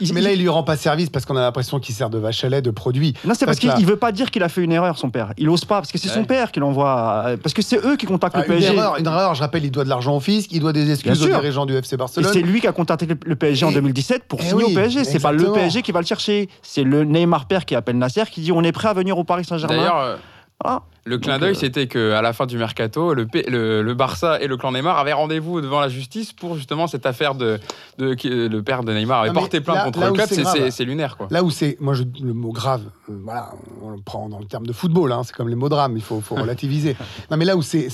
Il- 0.00 0.12
Mais 0.12 0.20
là, 0.20 0.32
il 0.32 0.40
lui 0.40 0.48
rend 0.48 0.64
pas 0.64 0.76
service 0.76 1.08
parce 1.08 1.24
qu'on 1.24 1.36
a 1.36 1.40
l'impression 1.40 1.78
qu'il 1.78 1.94
sert 1.94 2.10
de 2.10 2.18
vache 2.18 2.42
à 2.44 2.48
lait, 2.48 2.60
de 2.62 2.70
produit. 2.72 3.14
non, 3.24 3.32
c'est 3.34 3.46
parce 3.46 3.58
qu'il 3.60 3.70
ne 3.70 3.84
veut 3.86 3.96
pas 3.96 4.10
dire 4.12 4.30
qu'il 4.32 4.42
a 4.42 4.48
fait 4.48 4.62
une 4.62 4.72
erreur, 4.72 4.98
son 4.98 5.08
père. 5.10 5.32
Il 5.38 5.48
ose 5.48 5.64
pas, 5.64 5.76
parce 5.76 5.92
que 5.92 5.98
c'est 5.98 6.08
son 6.08 6.24
père 6.24 6.50
qui 6.50 6.58
l'envoie. 6.60 7.22
euh, 7.26 7.36
Parce 7.36 7.54
que 7.54 7.62
c'est 7.62 7.82
eux 7.86 7.96
qui 7.96 8.06
contactent 8.06 8.34
Ah, 8.36 8.40
le 8.40 8.52
une, 8.52 8.58
PSG. 8.58 8.74
erreur, 8.74 8.96
une 8.98 9.06
erreur, 9.06 9.34
je 9.36 9.40
rappelle, 9.40 9.64
il 9.64 9.70
doit 9.70 9.84
de 9.84 9.88
l'argent 9.88 10.16
au 10.16 10.20
fisc, 10.20 10.50
il 10.52 10.58
doit 10.60 10.72
des 10.72 10.90
excuses 10.90 11.22
aux 11.22 11.26
dirigeants 11.26 11.64
du 11.64 11.74
FC 11.76 11.94
Et 11.94 11.96
Barcelone. 11.96 12.30
c'est 12.32 12.42
lui 12.42 12.60
qui 12.60 12.66
a 12.66 12.72
contacté 12.72 13.06
le- 13.06 13.36
PSG 13.36 13.64
en 13.66 13.70
Et- 13.70 13.74
2017 13.74 14.24
pour 14.26 14.40
eh 14.42 14.48
signer 14.48 14.64
au 14.64 14.68
oui, 14.68 14.74
PSG. 14.74 15.04
C'est 15.04 15.20
pas 15.20 15.32
le. 15.32 15.52
PSG 15.52 15.82
qui 15.82 15.92
va 15.92 16.00
le 16.00 16.06
chercher. 16.06 16.48
C'est 16.62 16.82
le 16.82 17.04
Neymar 17.04 17.46
père 17.46 17.64
qui 17.64 17.76
appelle 17.76 17.96
Nasser 17.98 18.24
qui 18.30 18.40
dit 18.40 18.50
on 18.52 18.62
est 18.64 18.72
prêt 18.72 18.88
à 18.88 18.92
venir 18.94 19.16
au 19.16 19.22
Paris 19.24 19.44
Saint-Germain. 19.44 19.76
D'ailleurs, 19.76 19.98
euh, 19.98 20.16
Voilà. 20.62 20.82
Le 21.06 21.18
clin 21.18 21.38
d'œil, 21.38 21.52
euh, 21.52 21.54
c'était 21.54 21.86
qu'à 21.86 22.20
la 22.20 22.32
fin 22.32 22.46
du 22.46 22.58
mercato, 22.58 23.14
le, 23.14 23.26
P- 23.26 23.44
le, 23.48 23.80
le 23.82 23.94
Barça 23.94 24.40
et 24.40 24.48
le 24.48 24.56
clan 24.56 24.72
Neymar 24.72 24.98
avaient 24.98 25.12
rendez-vous 25.12 25.60
devant 25.60 25.80
la 25.80 25.88
justice 25.88 26.32
pour 26.32 26.56
justement 26.56 26.88
cette 26.88 27.06
affaire 27.06 27.34
de, 27.36 27.60
euh, 28.00 28.14
le 28.24 28.60
père 28.62 28.82
de 28.82 28.92
Neymar 28.92 29.20
avait 29.20 29.28
Non, 29.28 29.34
porté 29.34 29.60
plainte 29.60 29.76
là- 29.76 29.84
contre 29.84 30.00
là 30.00 30.06
le 30.08 30.12
club. 30.14 30.70
c'est 30.70 30.84
lunaire, 30.84 31.16
quoi. 31.16 31.28
Là 31.30 31.44
où 31.44 31.50
c'est, 31.50 31.76
moi, 31.80 31.94
je, 31.94 32.02
le 32.20 32.32
mot 32.34 32.50
grave, 32.52 32.82
euh, 33.08 33.18
voilà, 33.24 33.50
on 33.82 33.90
le 33.90 34.00
prend 34.04 34.28
dans 34.28 34.40
le 34.40 34.46
terme 34.46 34.66
de 34.66 34.72
football, 34.72 35.12
hein, 35.12 35.22
c'est 35.24 35.34
comme 35.34 35.48
les 35.48 35.54
mots 35.54 35.68
drame, 35.68 35.96
il 35.96 36.02
faut, 36.02 36.20
faut 36.20 36.34
relativiser. 36.42 36.96
non, 37.30 37.36
mais 37.36 37.44
là 37.44 37.56
où 37.56 37.62
c'est, 37.62 37.86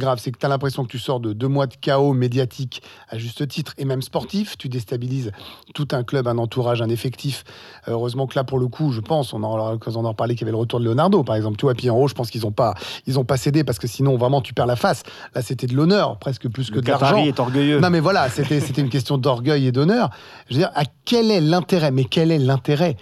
grave, 0.00 0.18
c'est 0.18 0.32
que 0.32 0.38
tu 0.38 0.44
as 0.44 0.48
l'impression 0.48 0.84
que 0.84 0.90
tu 0.90 0.98
sors 0.98 1.20
de 1.20 1.32
deux 1.32 1.48
mois 1.48 1.68
de 1.68 1.74
chaos 1.80 2.12
médiatique 2.12 2.82
à 3.08 3.18
juste 3.18 3.46
titre 3.46 3.72
et 3.78 3.84
même 3.84 4.02
sportif, 4.02 4.58
tu 4.58 4.68
déstabilises 4.68 5.30
tout 5.74 5.86
un 5.92 6.02
club, 6.02 6.26
un 6.26 6.38
entourage, 6.38 6.82
un 6.82 6.88
effectif. 6.88 7.44
Heureusement 7.86 8.26
que 8.26 8.34
là, 8.34 8.42
pour 8.42 8.58
le 8.58 8.66
coup, 8.66 8.90
je 8.90 9.00
pense, 9.00 9.32
on 9.32 9.42
en 9.44 9.58
aura 9.58 9.72
l'occasion 9.72 10.02
d'en 10.02 10.08
reparler, 10.10 10.34
qu'il 10.34 10.42
y 10.42 10.44
avait 10.44 10.50
le 10.52 10.56
retour 10.58 10.80
de 10.80 10.84
Leonardo, 10.86 11.22
par 11.22 11.36
exemple. 11.36 11.56
Tu 11.56 11.66
vois, 11.66 11.74
en 11.92 11.96
haut. 11.98 12.08
Je 12.08 12.14
pense 12.14 12.30
qu'ils 12.32 12.42
n'ont 12.42 12.52
pas, 12.52 12.74
ils 13.06 13.18
ont 13.18 13.24
pas 13.24 13.36
cédé 13.36 13.62
parce 13.62 13.78
que 13.78 13.86
sinon, 13.86 14.16
vraiment, 14.16 14.40
tu 14.40 14.54
perds 14.54 14.66
la 14.66 14.76
face. 14.76 15.02
Là, 15.34 15.42
c'était 15.42 15.66
de 15.66 15.74
l'honneur, 15.74 16.18
presque 16.18 16.48
plus 16.48 16.70
que 16.70 16.76
Le 16.76 16.82
de 16.82 16.88
l'argent. 16.88 17.18
Est 17.18 17.38
orgueilleux. 17.38 17.78
Non, 17.78 17.90
mais 17.90 18.00
voilà, 18.00 18.28
c'était 18.28 18.58
une 18.58 18.88
question 18.88 19.18
d'orgueil 19.18 19.66
et 19.66 19.72
d'honneur. 19.72 20.10
Je 20.48 20.54
veux 20.54 20.60
dire, 20.60 20.70
à 20.74 20.82
quel 21.04 21.30
est 21.30 21.40
l'intérêt? 21.40 21.90
Mais 21.90 22.04
quel 22.04 22.32
est 22.32 22.38
l'intérêt? 22.38 22.96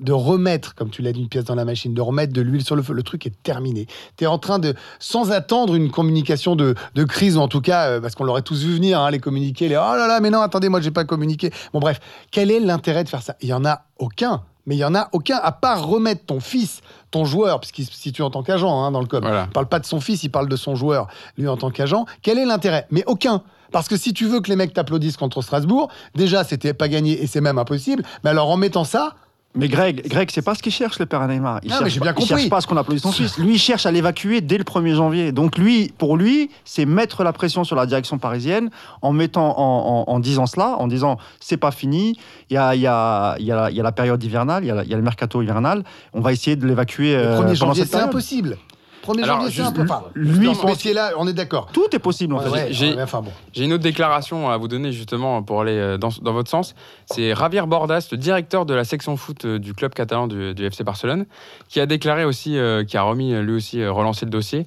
De 0.00 0.12
remettre, 0.12 0.74
comme 0.74 0.90
tu 0.90 1.02
l'as 1.02 1.12
dit, 1.12 1.20
une 1.20 1.28
pièce 1.28 1.44
dans 1.44 1.54
la 1.54 1.64
machine, 1.64 1.94
de 1.94 2.00
remettre 2.00 2.32
de 2.32 2.40
l'huile 2.40 2.64
sur 2.64 2.76
le 2.76 2.82
feu 2.82 2.92
Le 2.92 3.02
truc 3.02 3.26
est 3.26 3.42
terminé. 3.42 3.86
Tu 4.16 4.24
es 4.24 4.26
en 4.26 4.38
train 4.38 4.58
de, 4.58 4.74
sans 4.98 5.32
attendre 5.32 5.74
une 5.74 5.90
communication 5.90 6.56
de, 6.56 6.74
de 6.94 7.04
crise, 7.04 7.36
ou 7.36 7.40
en 7.40 7.48
tout 7.48 7.60
cas, 7.60 7.88
euh, 7.88 8.00
parce 8.00 8.14
qu'on 8.14 8.24
l'aurait 8.24 8.42
tous 8.42 8.64
vu 8.64 8.74
venir, 8.74 9.00
hein, 9.00 9.10
les 9.10 9.18
communiqués, 9.18 9.68
les 9.68 9.76
oh 9.76 9.96
là 9.96 10.06
là, 10.06 10.20
mais 10.20 10.30
non, 10.30 10.40
attendez, 10.40 10.68
moi, 10.68 10.80
j'ai 10.80 10.90
pas 10.90 11.04
communiqué. 11.04 11.50
Bon, 11.72 11.80
bref, 11.80 12.00
quel 12.30 12.50
est 12.50 12.60
l'intérêt 12.60 13.04
de 13.04 13.08
faire 13.08 13.22
ça? 13.22 13.36
Il 13.40 13.48
y 13.48 13.52
en 13.52 13.64
a 13.64 13.82
aucun. 13.98 14.42
Mais 14.66 14.76
il 14.76 14.78
y 14.78 14.84
en 14.84 14.94
a 14.94 15.08
aucun, 15.12 15.38
à 15.42 15.52
part 15.52 15.86
remettre 15.86 16.24
ton 16.24 16.40
fils, 16.40 16.80
ton 17.10 17.24
joueur, 17.24 17.60
puisqu'il 17.60 17.86
se 17.86 17.94
situe 17.94 18.22
en 18.22 18.30
tant 18.30 18.42
qu'agent 18.42 18.84
hein, 18.84 18.92
dans 18.92 19.00
le. 19.00 19.08
Voilà. 19.10 19.46
Il 19.48 19.52
parle 19.52 19.66
pas 19.66 19.80
de 19.80 19.86
son 19.86 20.00
fils, 20.00 20.22
il 20.22 20.30
parle 20.30 20.48
de 20.48 20.56
son 20.56 20.76
joueur, 20.76 21.08
lui 21.36 21.48
en 21.48 21.56
tant 21.56 21.70
qu'agent. 21.70 22.06
Quel 22.22 22.38
est 22.38 22.46
l'intérêt? 22.46 22.86
Mais 22.90 23.04
aucun. 23.06 23.42
Parce 23.72 23.88
que 23.88 23.96
si 23.96 24.12
tu 24.12 24.26
veux 24.26 24.40
que 24.40 24.50
les 24.50 24.56
mecs 24.56 24.74
t'applaudissent 24.74 25.16
contre 25.16 25.40
Strasbourg, 25.42 25.88
déjà 26.14 26.44
c'était 26.44 26.74
pas 26.74 26.88
gagné 26.88 27.22
et 27.22 27.26
c'est 27.26 27.40
même 27.40 27.58
impossible. 27.58 28.04
Mais 28.22 28.30
alors 28.30 28.50
en 28.50 28.56
mettant 28.56 28.84
ça, 28.84 29.16
Mais 29.54 29.68
Greg, 29.68 30.08
Greg, 30.08 30.30
c'est 30.32 30.40
pas 30.40 30.54
ce 30.54 30.62
qu'il 30.62 30.72
cherche, 30.72 30.98
le 30.98 31.04
père 31.04 31.26
Neymar. 31.28 31.60
Il 31.62 31.70
Ah, 31.72 31.78
cherche 31.80 31.94
mais 31.94 31.98
pas- 31.98 32.04
bien 32.04 32.12
il 32.12 32.14
compris. 32.14 32.28
cherche 32.28 32.48
pas 32.48 32.60
ce 32.62 32.66
qu'on 32.66 32.76
applaudisse 32.78 33.02
son 33.02 33.12
fils. 33.12 33.36
Lui, 33.36 33.54
il 33.54 33.58
cherche 33.58 33.84
à 33.84 33.90
l'évacuer 33.90 34.40
dès 34.40 34.56
le 34.56 34.64
1er 34.64 34.94
janvier. 34.94 35.30
Donc 35.30 35.58
lui, 35.58 35.92
pour 35.98 36.16
lui, 36.16 36.48
c'est 36.64 36.86
mettre 36.86 37.22
la 37.22 37.34
pression 37.34 37.62
sur 37.62 37.76
la 37.76 37.84
direction 37.84 38.16
parisienne 38.16 38.70
en 39.02 39.12
mettant, 39.12 39.58
en, 39.58 40.04
en- 40.08 40.12
en 40.12 40.20
disant 40.20 40.46
cela, 40.46 40.76
en 40.78 40.86
disant 40.88 41.18
c'est 41.38 41.58
pas 41.58 41.70
fini. 41.70 42.18
Il 42.48 42.54
y 42.54 42.56
a, 42.56 42.74
il 42.74 42.80
y 42.80 42.86
a, 42.86 43.36
il 43.38 43.44
y 43.44 43.52
a, 43.52 43.56
la- 43.56 43.70
il 43.70 43.76
y 43.76 43.80
a 43.80 43.82
la 43.82 43.92
période 43.92 44.22
hivernale, 44.24 44.64
il 44.64 44.68
y 44.68 44.70
a, 44.70 44.84
il 44.84 44.90
le 44.90 45.02
mercato 45.02 45.42
hivernal. 45.42 45.84
On 46.14 46.20
va 46.22 46.32
essayer 46.32 46.56
de 46.56 46.66
l'évacuer 46.66 47.12
le 47.12 47.18
euh, 47.20 47.36
1er 47.36 47.42
pendant 47.42 47.54
janvier, 47.54 47.84
c'est 47.84 47.96
impossible. 47.96 48.56
1er 49.02 49.22
Alors, 49.24 49.36
janvier, 49.36 49.50
c'est 49.50 49.56
juste 49.56 49.68
impossible. 49.68 49.90
Enfin, 49.92 50.04
lui, 50.14 50.46
pense- 50.46 51.14
on 51.18 51.26
est 51.28 51.32
d'accord. 51.32 51.68
Tout 51.72 51.86
est 51.92 51.98
possible 51.98 52.34
en 52.34 52.38
Ouais, 52.38 52.44
fait. 52.44 52.50
ouais, 52.50 52.66
j'ai- 52.70 52.94
ouais, 52.94 53.02
enfin 53.02 53.20
bon. 53.22 53.30
J'ai 53.52 53.64
une 53.64 53.72
autre 53.72 53.82
déclaration 53.82 54.48
à 54.50 54.56
vous 54.56 54.68
donner 54.68 54.92
justement 54.92 55.42
pour 55.42 55.60
aller 55.60 55.76
euh, 55.76 55.98
dans, 55.98 56.10
dans 56.22 56.32
votre 56.32 56.50
sens. 56.50 56.74
C'est 57.06 57.34
Javier 57.34 57.62
Bordas, 57.66 58.08
le 58.10 58.16
directeur 58.18 58.64
de 58.66 58.74
la 58.74 58.84
section 58.84 59.16
foot 59.16 59.44
euh, 59.44 59.58
du 59.58 59.74
club 59.74 59.92
catalan 59.94 60.26
du, 60.28 60.54
du 60.54 60.64
FC 60.64 60.84
Barcelone, 60.84 61.26
qui 61.68 61.80
a 61.80 61.86
déclaré 61.86 62.24
aussi, 62.24 62.56
euh, 62.58 62.84
qui 62.84 62.96
a 62.96 63.02
remis 63.02 63.32
euh, 63.34 63.42
lui 63.42 63.54
aussi 63.54 63.80
euh, 63.80 63.92
relancé 63.92 64.24
le 64.24 64.30
dossier. 64.30 64.66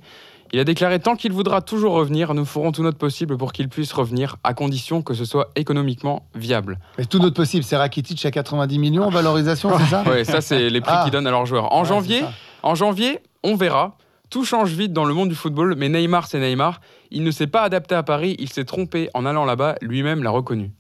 Il 0.54 0.60
a 0.60 0.64
déclaré 0.64 1.00
tant 1.00 1.16
qu'il 1.16 1.34
voudra 1.34 1.60
toujours 1.62 1.94
revenir, 1.94 2.34
nous 2.36 2.46
ferons 2.46 2.72
tout 2.72 2.84
notre 2.84 3.00
possible 3.00 3.36
pour 3.36 3.52
qu'il 3.52 3.68
puisse 3.68 3.92
revenir, 3.92 4.38
à 4.44 4.54
condition 4.54 5.02
que 5.02 5.14
ce 5.16 5.26
soit 5.26 5.50
économiquement 5.56 6.28
viable. 6.36 6.78
Mais 6.98 7.06
tout 7.06 7.18
notre 7.20 7.34
possible, 7.36 7.64
c'est 7.64 7.76
Rakitic 7.76 8.24
à 8.26 8.32
90 8.32 8.78
millions 8.80 9.04
en 9.06 9.10
valorisation, 9.10 9.72
c'est 9.80 9.86
ça? 9.86 10.04
Ouais, 10.08 10.24
ça 10.24 10.42
c'est 10.42 10.70
les 10.70 10.82
prix 10.82 10.94
Ah. 10.96 11.02
qu'ils 11.04 11.12
donnent 11.12 11.28
à 11.28 11.32
leurs 11.32 11.48
joueurs. 11.48 11.74
En 11.74 11.82
Ouais, 11.82 11.88
janvier, 11.90 12.18
c'est 12.20 12.26
ça. 12.26 12.32
en 12.64 12.76
janvier, 12.76 13.20
on 13.44 13.56
verra. 13.56 13.98
Tout 14.30 14.44
change 14.44 14.72
vite 14.74 14.92
dans 14.94 15.06
le 15.06 15.14
monde 15.14 15.30
du 15.30 15.36
football, 15.36 15.76
mais 15.78 15.88
Neymar, 15.90 16.28
c'est 16.28 16.40
Neymar. 16.40 16.82
Il 17.12 17.24
ne 17.24 17.32
s'est 17.32 17.48
pas 17.48 17.62
adapté 17.62 17.96
à 17.96 18.04
Paris, 18.04 18.36
il 18.40 18.50
s'est 18.50 18.66
trompé 18.66 19.10
en 19.14 19.26
allant 19.26 19.46
là-bas, 19.46 19.76
lui-même 19.82 20.24
l'a 20.24 20.32
reconnu. 20.32 20.72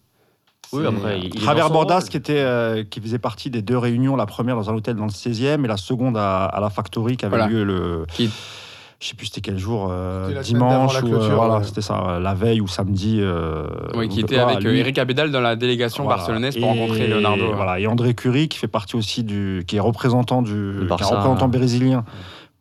Oui, 0.73 0.83
après, 0.85 1.19
il- 1.19 1.39
son 1.39 1.69
Bordas, 1.69 1.99
rôle. 1.99 2.09
qui, 2.09 2.17
était, 2.17 2.39
euh, 2.39 2.83
qui 2.83 2.99
faisait 2.99 3.19
partie 3.19 3.49
des 3.51 3.61
deux 3.61 3.77
réunions, 3.77 4.15
la 4.15 4.25
première 4.25 4.55
dans 4.55 4.69
un 4.69 4.73
hôtel 4.73 4.95
dans 4.95 5.05
le 5.05 5.11
16e 5.11 5.63
et 5.63 5.67
la 5.67 5.77
seconde 5.77 6.17
à, 6.17 6.45
à 6.45 6.59
la 6.59 6.69
Factory 6.71 7.17
qui 7.17 7.25
avait 7.25 7.37
Voilà. 7.37 7.51
lieu 7.51 7.63
le. 7.63 8.05
Qui- 8.11 8.29
Je 8.99 9.09
sais 9.09 9.15
plus 9.15 9.25
c'était 9.27 9.41
quel 9.41 9.57
jour, 9.59 9.89
euh, 9.91 10.41
dimanche 10.41 10.95
ou 11.03 11.07
euh, 11.07 11.09
clôture, 11.09 11.35
voilà, 11.35 11.57
ouais. 11.57 11.63
c'était 11.65 11.81
ça, 11.81 12.01
euh, 12.07 12.19
la 12.19 12.33
veille 12.33 12.61
ou 12.61 12.67
samedi. 12.67 13.19
euh, 13.21 13.67
Oui, 13.93 14.07
qui 14.09 14.21
était 14.21 14.37
avec 14.39 14.63
lui- 14.63 14.79
Eric 14.79 14.97
Abidal 14.97 15.31
dans 15.31 15.41
la 15.41 15.55
délégation 15.57 16.03
voilà. 16.05 16.17
barcelonaise 16.17 16.55
pour 16.57 16.63
Et- 16.65 16.79
rencontrer 16.79 17.07
Leonardo. 17.07 17.53
Voilà, 17.53 17.79
et 17.79 17.87
André 17.87 18.13
Curie 18.15 18.47
qui 18.47 18.57
fait 18.57 18.69
partie 18.69 18.95
aussi 18.95 19.23
du, 19.23 19.63
qui 19.67 19.75
est 19.75 19.79
représentant 19.81 20.41
du, 20.41 20.49
qui 20.79 20.87
est 20.87 20.91
représentant 20.93 21.47
brésilien 21.49 22.05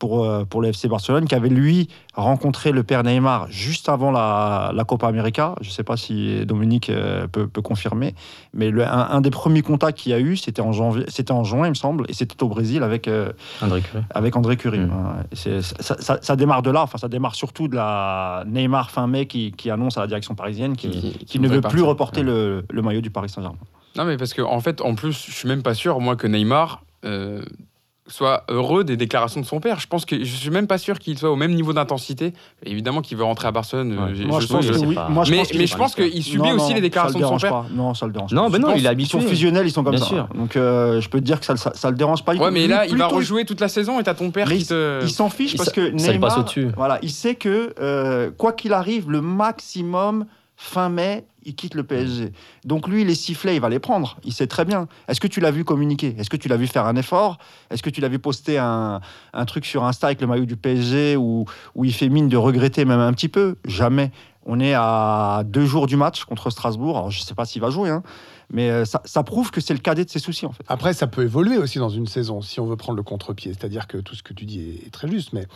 pour 0.04 0.22
euh, 0.24 0.44
pour 0.44 0.60
le 0.60 0.68
FC 0.68 0.86
Barcelone, 0.86 1.26
qui 1.26 1.34
avait 1.34 1.48
lui 1.48 1.88
rencontré 2.14 2.72
le 2.72 2.82
père 2.82 3.02
Neymar 3.04 3.46
juste 3.50 3.88
avant 3.88 4.10
la, 4.10 4.70
la 4.74 4.84
Copa 4.84 5.08
América. 5.08 5.54
Je 5.62 5.68
ne 5.68 5.72
sais 5.72 5.82
pas 5.82 5.96
si 5.96 6.44
Dominique 6.44 6.90
euh, 6.90 7.26
peut, 7.26 7.46
peut 7.48 7.62
confirmer, 7.62 8.14
mais 8.52 8.70
le, 8.70 8.86
un, 8.86 9.08
un 9.10 9.20
des 9.22 9.30
premiers 9.30 9.62
contacts 9.62 9.98
qu'il 9.98 10.12
y 10.12 10.14
a 10.14 10.20
eu, 10.20 10.36
c'était 10.36 10.60
en 10.60 10.72
janvier, 10.72 11.04
c'était 11.08 11.32
en 11.32 11.42
juin, 11.42 11.66
il 11.66 11.70
me 11.70 11.74
semble, 11.74 12.04
et 12.08 12.12
c'était 12.12 12.42
au 12.42 12.48
Brésil 12.48 12.82
avec 12.82 13.08
euh, 13.08 13.32
André 13.62 13.80
Curie. 13.80 14.04
avec 14.10 14.36
André 14.36 14.56
Curie. 14.58 14.80
Mm. 14.80 14.90
Ouais, 14.90 15.60
ça, 15.62 15.96
ça- 15.98 16.18
ça 16.20 16.36
démarre 16.36 16.60
de 16.62 16.70
là, 16.70 16.82
enfin 16.82 16.98
ça 16.98 17.08
démarre 17.08 17.34
surtout 17.34 17.66
de 17.68 17.76
la 17.76 18.44
Neymar 18.46 18.90
fin 18.90 19.06
mai 19.06 19.24
qui, 19.26 19.52
qui 19.52 19.70
annonce 19.70 19.96
à 19.96 20.02
la 20.02 20.06
direction 20.06 20.34
parisienne 20.34 20.76
qu'il 20.76 20.90
Qui- 20.90 21.00
qu'il 21.12 21.26
qui 21.26 21.38
ne 21.40 21.48
veut 21.48 21.62
plus 21.62 21.82
reporter 21.82 22.20
Ouais. 22.20 22.26
le, 22.26 22.64
le 22.70 22.82
maillot 22.82 23.00
du 23.00 23.10
Paris 23.10 23.30
Saint-Germain. 23.30 23.56
Non, 23.96 24.04
mais 24.04 24.16
parce 24.18 24.34
que 24.34 24.42
en 24.42 24.60
fait, 24.60 24.82
en 24.82 24.94
plus, 24.94 25.12
je 25.26 25.32
suis 25.32 25.48
même 25.48 25.62
pas 25.62 25.72
sûr, 25.74 25.98
moi, 26.00 26.14
que 26.16 26.26
Neymar 26.26 26.82
euh, 27.06 27.42
soit 28.06 28.44
heureux 28.48 28.84
des 28.84 28.96
déclarations 28.98 29.40
de 29.40 29.46
son 29.46 29.60
père. 29.60 29.80
Je 29.80 29.86
pense 29.86 30.04
que 30.04 30.18
je 30.24 30.36
suis 30.36 30.50
même 30.50 30.66
pas 30.66 30.76
sûr 30.78 30.98
qu'il 30.98 31.18
soit 31.18 31.30
au 31.30 31.36
même 31.36 31.54
niveau 31.54 31.72
d'intensité. 31.72 32.34
Évidemment 32.66 33.00
qu'il 33.00 33.16
veut 33.16 33.24
rentrer 33.24 33.48
à 33.48 33.50
Barcelone. 33.50 33.92
euh, 33.92 34.14
Ouais. 34.14 34.24
Moi, 34.26 34.40
je 34.40 34.46
je 34.46 34.52
pense 34.52 34.66
que 34.66 34.76
oui. 34.86 34.96
Moi, 35.08 35.24
je 35.24 35.30
mais 35.30 35.38
pense 35.38 35.54
mais 35.54 35.66
je 35.66 35.76
pense 35.76 35.94
qu'il 35.94 36.22
subit 36.22 36.38
Non, 36.50 36.54
aussi 36.56 36.68
non, 36.70 36.74
les 36.74 36.80
déclarations 36.82 37.18
de 37.18 37.24
ça 37.24 37.30
le 37.32 37.38
son 37.38 37.42
père. 37.42 37.50
pas. 37.52 37.66
Non, 37.72 37.94
ça 37.94 38.06
le 38.06 38.12
dérange 38.12 38.32
Non, 38.32 38.50
pas. 38.50 38.58
ben 38.58 38.58
non, 38.60 38.74
il 38.76 38.86
est 38.86 38.94
qu'ils 38.96 39.06
sont 39.06 39.18
habitué. 39.18 39.30
fusionnels, 39.34 39.66
ils 39.66 39.70
sont 39.70 39.82
comme 39.82 39.94
Bien 39.94 40.04
ça. 40.04 40.08
sûr. 40.10 40.28
Donc 40.34 40.56
euh, 40.56 41.00
je 41.00 41.08
peux 41.08 41.18
te 41.20 41.24
dire 41.24 41.40
que 41.40 41.46
ça, 41.46 41.56
ça, 41.56 41.72
ça 41.74 41.90
le 41.90 41.96
dérange 41.96 42.24
pas. 42.24 42.34
Ouais, 42.34 42.50
mais 42.50 42.66
là, 42.66 42.84
il 42.86 42.96
va 42.96 43.06
rejouer 43.06 43.44
toute 43.46 43.60
la 43.60 43.68
saison 43.68 43.98
et 43.98 44.02
t'as 44.02 44.14
ton 44.14 44.30
père 44.30 44.48
Mais 44.48 44.58
qui 44.58 44.66
te. 44.66 45.02
Il 45.02 45.10
s'en 45.10 45.30
fiche 45.30 45.54
Il 45.54 45.56
parce 45.56 45.70
que 45.70 45.96
ça 45.98 46.12
lui 46.12 46.18
passe 46.18 46.32
Neymar, 46.34 46.38
au-dessus. 46.40 46.68
voilà, 46.76 46.98
il 47.02 47.10
sait 47.10 47.34
que 47.36 47.72
euh, 47.80 48.30
quoi 48.36 48.52
qu'il 48.52 48.72
arrive, 48.74 49.10
le 49.10 49.22
maximum 49.22 50.26
fin 50.56 50.88
mai, 50.88 51.26
il 51.44 51.54
quitte 51.54 51.74
le 51.74 51.84
PSG. 51.84 52.32
Donc 52.64 52.88
lui, 52.88 53.04
les 53.04 53.14
sifflets, 53.14 53.56
il 53.56 53.60
va 53.60 53.68
les 53.68 53.78
prendre. 53.78 54.16
Il 54.24 54.32
sait 54.32 54.46
très 54.46 54.64
bien. 54.64 54.88
Est-ce 55.08 55.20
que 55.20 55.26
tu 55.26 55.40
l'as 55.40 55.50
vu 55.50 55.64
communiquer? 55.64 56.14
Est-ce 56.18 56.30
que 56.30 56.36
tu 56.36 56.48
l'as 56.48 56.56
vu 56.56 56.66
faire 56.66 56.86
un 56.86 56.96
effort? 56.96 57.38
Est-ce 57.70 57.82
que 57.82 57.90
tu 57.90 58.00
l'as 58.00 58.08
vu 58.08 58.18
poster 58.18 58.58
un, 58.58 59.00
truc 59.46 59.66
sur 59.66 59.84
Insta 59.84 60.08
avec 60.08 60.20
le 60.20 60.26
maillot 60.26 60.46
du 60.46 60.56
PSG 60.56 61.16
où, 61.16 61.44
il 61.82 61.92
fait 61.92 62.08
mine 62.08 62.28
de 62.28 62.36
regretter 62.36 62.84
même 62.84 63.00
un 63.00 63.12
petit 63.12 63.28
peu? 63.28 63.56
Jamais. 63.66 64.10
On 64.46 64.60
est 64.60 64.74
à 64.74 65.42
deux 65.46 65.64
jours 65.64 65.86
du 65.86 65.96
match 65.96 66.24
contre 66.24 66.50
Strasbourg. 66.50 67.10
Je 67.10 67.20
ne 67.20 67.24
sais 67.24 67.34
pas 67.34 67.46
s'il 67.46 67.62
va 67.62 67.70
jouer, 67.70 67.90
hein, 67.90 68.02
mais 68.50 68.70
euh, 68.70 68.84
ça, 68.84 69.00
ça 69.04 69.22
prouve 69.22 69.50
que 69.50 69.60
c'est 69.60 69.74
le 69.74 69.80
cadet 69.80 70.04
de 70.04 70.10
ses 70.10 70.18
soucis 70.18 70.46
en 70.46 70.52
fait. 70.52 70.64
Après, 70.68 70.92
ça 70.92 71.06
peut 71.06 71.22
évoluer 71.22 71.58
aussi 71.58 71.78
dans 71.78 71.88
une 71.88 72.06
saison 72.06 72.40
si 72.40 72.60
on 72.60 72.66
veut 72.66 72.76
prendre 72.76 72.96
le 72.96 73.02
contre-pied. 73.02 73.52
C'est-à-dire 73.52 73.86
que 73.86 73.98
tout 73.98 74.14
ce 74.14 74.22
que 74.22 74.32
tu 74.32 74.44
dis 74.44 74.80
est, 74.86 74.90
très 74.90 75.08
juste, 75.08 75.32
mais 75.32 75.46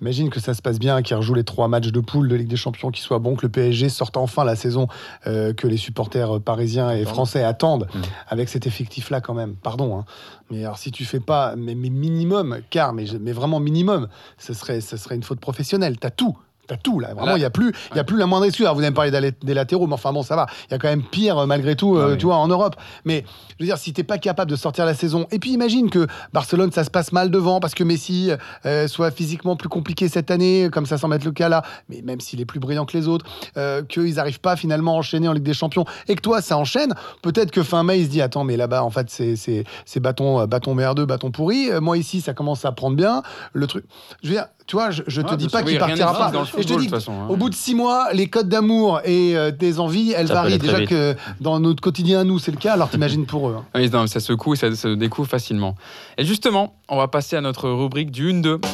imagine 0.00 0.30
que 0.30 0.40
ça 0.40 0.54
se 0.54 0.62
passe 0.62 0.78
bien, 0.78 1.02
qu'il 1.02 1.16
rejoue 1.16 1.34
les 1.34 1.44
trois 1.44 1.68
matchs 1.68 1.88
de 1.92 2.00
poule 2.00 2.28
de 2.28 2.34
Ligue 2.34 2.48
des 2.48 2.56
Champions, 2.56 2.90
qu'il 2.90 3.02
soit 3.04 3.18
bon, 3.18 3.36
que 3.36 3.46
le 3.46 3.52
PSG 3.52 3.88
sorte 3.88 4.16
enfin 4.16 4.44
la 4.44 4.56
saison 4.56 4.88
euh, 5.26 5.52
que 5.52 5.66
les 5.66 5.76
supporters 5.76 6.40
parisiens 6.40 6.90
et 6.90 7.04
français 7.04 7.44
attendent 7.44 7.88
Mm. 7.94 8.00
avec 8.28 8.48
cet 8.48 8.66
effectif-là 8.66 9.20
quand 9.20 9.34
même. 9.34 9.54
Pardon, 9.56 9.98
hein. 9.98 10.04
mais 10.50 10.64
alors 10.64 10.78
si 10.78 10.90
tu 10.90 11.04
fais 11.04 11.20
pas, 11.20 11.54
mais, 11.56 11.74
mais 11.74 11.90
minimum, 11.90 12.60
car, 12.70 12.92
mais, 12.92 13.04
mais 13.20 13.32
vraiment 13.32 13.60
minimum, 13.60 14.08
ce 14.38 14.54
serait, 14.54 14.80
ce 14.80 14.96
serait 14.96 15.14
une 15.14 15.22
faute 15.22 15.40
professionnelle. 15.40 15.98
T'as 15.98 16.10
tout. 16.10 16.36
T'as 16.72 16.78
tout 16.78 17.00
là, 17.00 17.12
vraiment, 17.14 17.36
il 17.36 17.40
n'y 17.40 17.44
a, 17.44 17.50
plus- 17.50 17.72
il 17.90 17.96
y 17.96 18.00
a 18.00 18.04
plus 18.04 18.16
la 18.16 18.24
moindre 18.26 18.46
excuse. 18.46 18.64
Alors, 18.64 18.76
vous 18.76 18.82
avez 18.82 18.94
parlé 18.94 19.10
d'aller- 19.10 19.32
des 19.42 19.52
latéraux, 19.52 19.86
mais 19.86 19.92
enfin 19.94 20.12
bon, 20.12 20.22
ça 20.22 20.36
va. 20.36 20.46
Il 20.68 20.72
y 20.72 20.74
a 20.74 20.78
quand 20.78 20.88
même 20.88 21.02
pire 21.02 21.38
euh, 21.38 21.46
malgré 21.46 21.76
tout, 21.76 21.96
euh, 21.96 22.04
Ah 22.06 22.10
oui. 22.12 22.18
tu 22.18 22.26
vois, 22.26 22.36
en 22.36 22.48
Europe. 22.48 22.76
Mais 23.04 23.24
je 23.58 23.64
veux 23.64 23.66
dire, 23.66 23.76
si 23.78 23.92
t'es 23.92 24.04
pas 24.04 24.16
capable 24.18 24.50
de 24.50 24.56
sortir 24.56 24.86
la 24.86 24.94
saison, 24.94 25.26
et 25.30 25.38
puis 25.38 25.50
imagine 25.52 25.90
que 25.90 26.06
Barcelone, 26.32 26.72
ça 26.72 26.84
se 26.84 26.90
passe 26.90 27.12
mal 27.12 27.30
devant 27.30 27.60
parce 27.60 27.74
que 27.74 27.84
Messi 27.84 28.30
euh, 28.64 28.88
soit 28.88 29.10
physiquement 29.10 29.56
plus 29.56 29.68
compliqué 29.68 30.08
cette 30.08 30.30
année, 30.30 30.68
comme 30.72 30.86
ça 30.86 30.96
semble 30.98 31.14
être 31.16 31.24
le 31.24 31.32
cas 31.32 31.48
là, 31.48 31.62
mais 31.88 32.00
même 32.02 32.20
s'il 32.20 32.40
est 32.40 32.44
plus 32.46 32.60
brillant 32.60 32.86
que 32.86 32.96
les 32.96 33.08
autres, 33.08 33.26
euh, 33.56 33.82
qu'ils 33.82 34.14
n'arrivent 34.14 34.40
pas 34.40 34.56
finalement 34.56 34.92
à 34.94 34.98
enchaîner 34.98 35.28
en 35.28 35.32
Ligue 35.32 35.42
des 35.44 35.54
Champions, 35.54 35.84
et 36.08 36.14
que 36.14 36.20
toi, 36.22 36.40
ça 36.40 36.56
enchaîne, 36.56 36.94
peut-être 37.22 37.50
que 37.50 37.62
fin 37.62 37.82
mai, 37.82 37.98
il 38.00 38.06
se 38.06 38.10
dit, 38.10 38.22
attends, 38.22 38.44
mais 38.44 38.56
là-bas, 38.56 38.82
en 38.82 38.90
fait, 38.90 39.10
c'est- 39.10 40.00
bâton, 40.00 40.46
bâton 40.46 40.74
merdeux, 40.74 41.04
bâton 41.06 41.30
pourri. 41.30 41.68
Moi, 41.80 41.98
ici, 41.98 42.20
ça 42.20 42.32
commence 42.34 42.64
à 42.64 42.72
prendre 42.72 42.96
bien. 42.96 43.22
Le 43.52 43.66
truc, 43.66 43.84
je 44.22 44.28
veux 44.28 44.34
dire, 44.34 44.46
tu 44.72 44.76
vois, 44.76 44.90
je, 44.90 45.02
je 45.06 45.20
te 45.20 45.32
Ouais, 45.32 45.36
dis 45.36 45.48
pas 45.48 45.62
qu'il 45.62 45.76
partira 45.78 46.14
pas. 46.30 46.32
Et 46.56 46.62
je 46.62 46.66
te 46.66 46.80
dis 46.80 46.88
façon. 46.88 47.12
hein. 47.12 47.26
au 47.28 47.36
bout 47.36 47.50
de 47.50 47.54
six 47.54 47.74
mois, 47.74 48.10
les 48.14 48.28
codes 48.28 48.48
d'amour 48.48 49.02
et 49.04 49.36
euh, 49.36 49.50
des 49.50 49.78
envies, 49.78 50.12
elles 50.16 50.28
Ça 50.28 50.32
varient. 50.34 50.56
Déjà 50.56 50.78
vite. 50.78 50.88
que 50.88 51.14
dans 51.42 51.60
notre 51.60 51.82
quotidien 51.82 52.20
à 52.20 52.24
nous, 52.24 52.38
c'est 52.38 52.52
le 52.52 52.56
cas, 52.56 52.72
alors 52.72 52.88
t'imagines 52.88 53.26
pour 53.26 53.50
eux. 53.50 53.56
hein. 53.58 53.66
Oui, 53.74 53.90
non, 53.90 54.06
ça 54.06 54.18
secoue 54.18 54.54
et 54.54 54.56
ça 54.56 54.74
se 54.74 54.88
découvre 54.88 55.28
facilement. 55.28 55.74
Et 56.16 56.24
justement, 56.24 56.74
on 56.88 56.96
va 56.96 57.06
passer 57.06 57.36
à 57.36 57.42
notre 57.42 57.68
rubrique 57.68 58.10
du 58.10 58.32
1-2. 58.32 58.64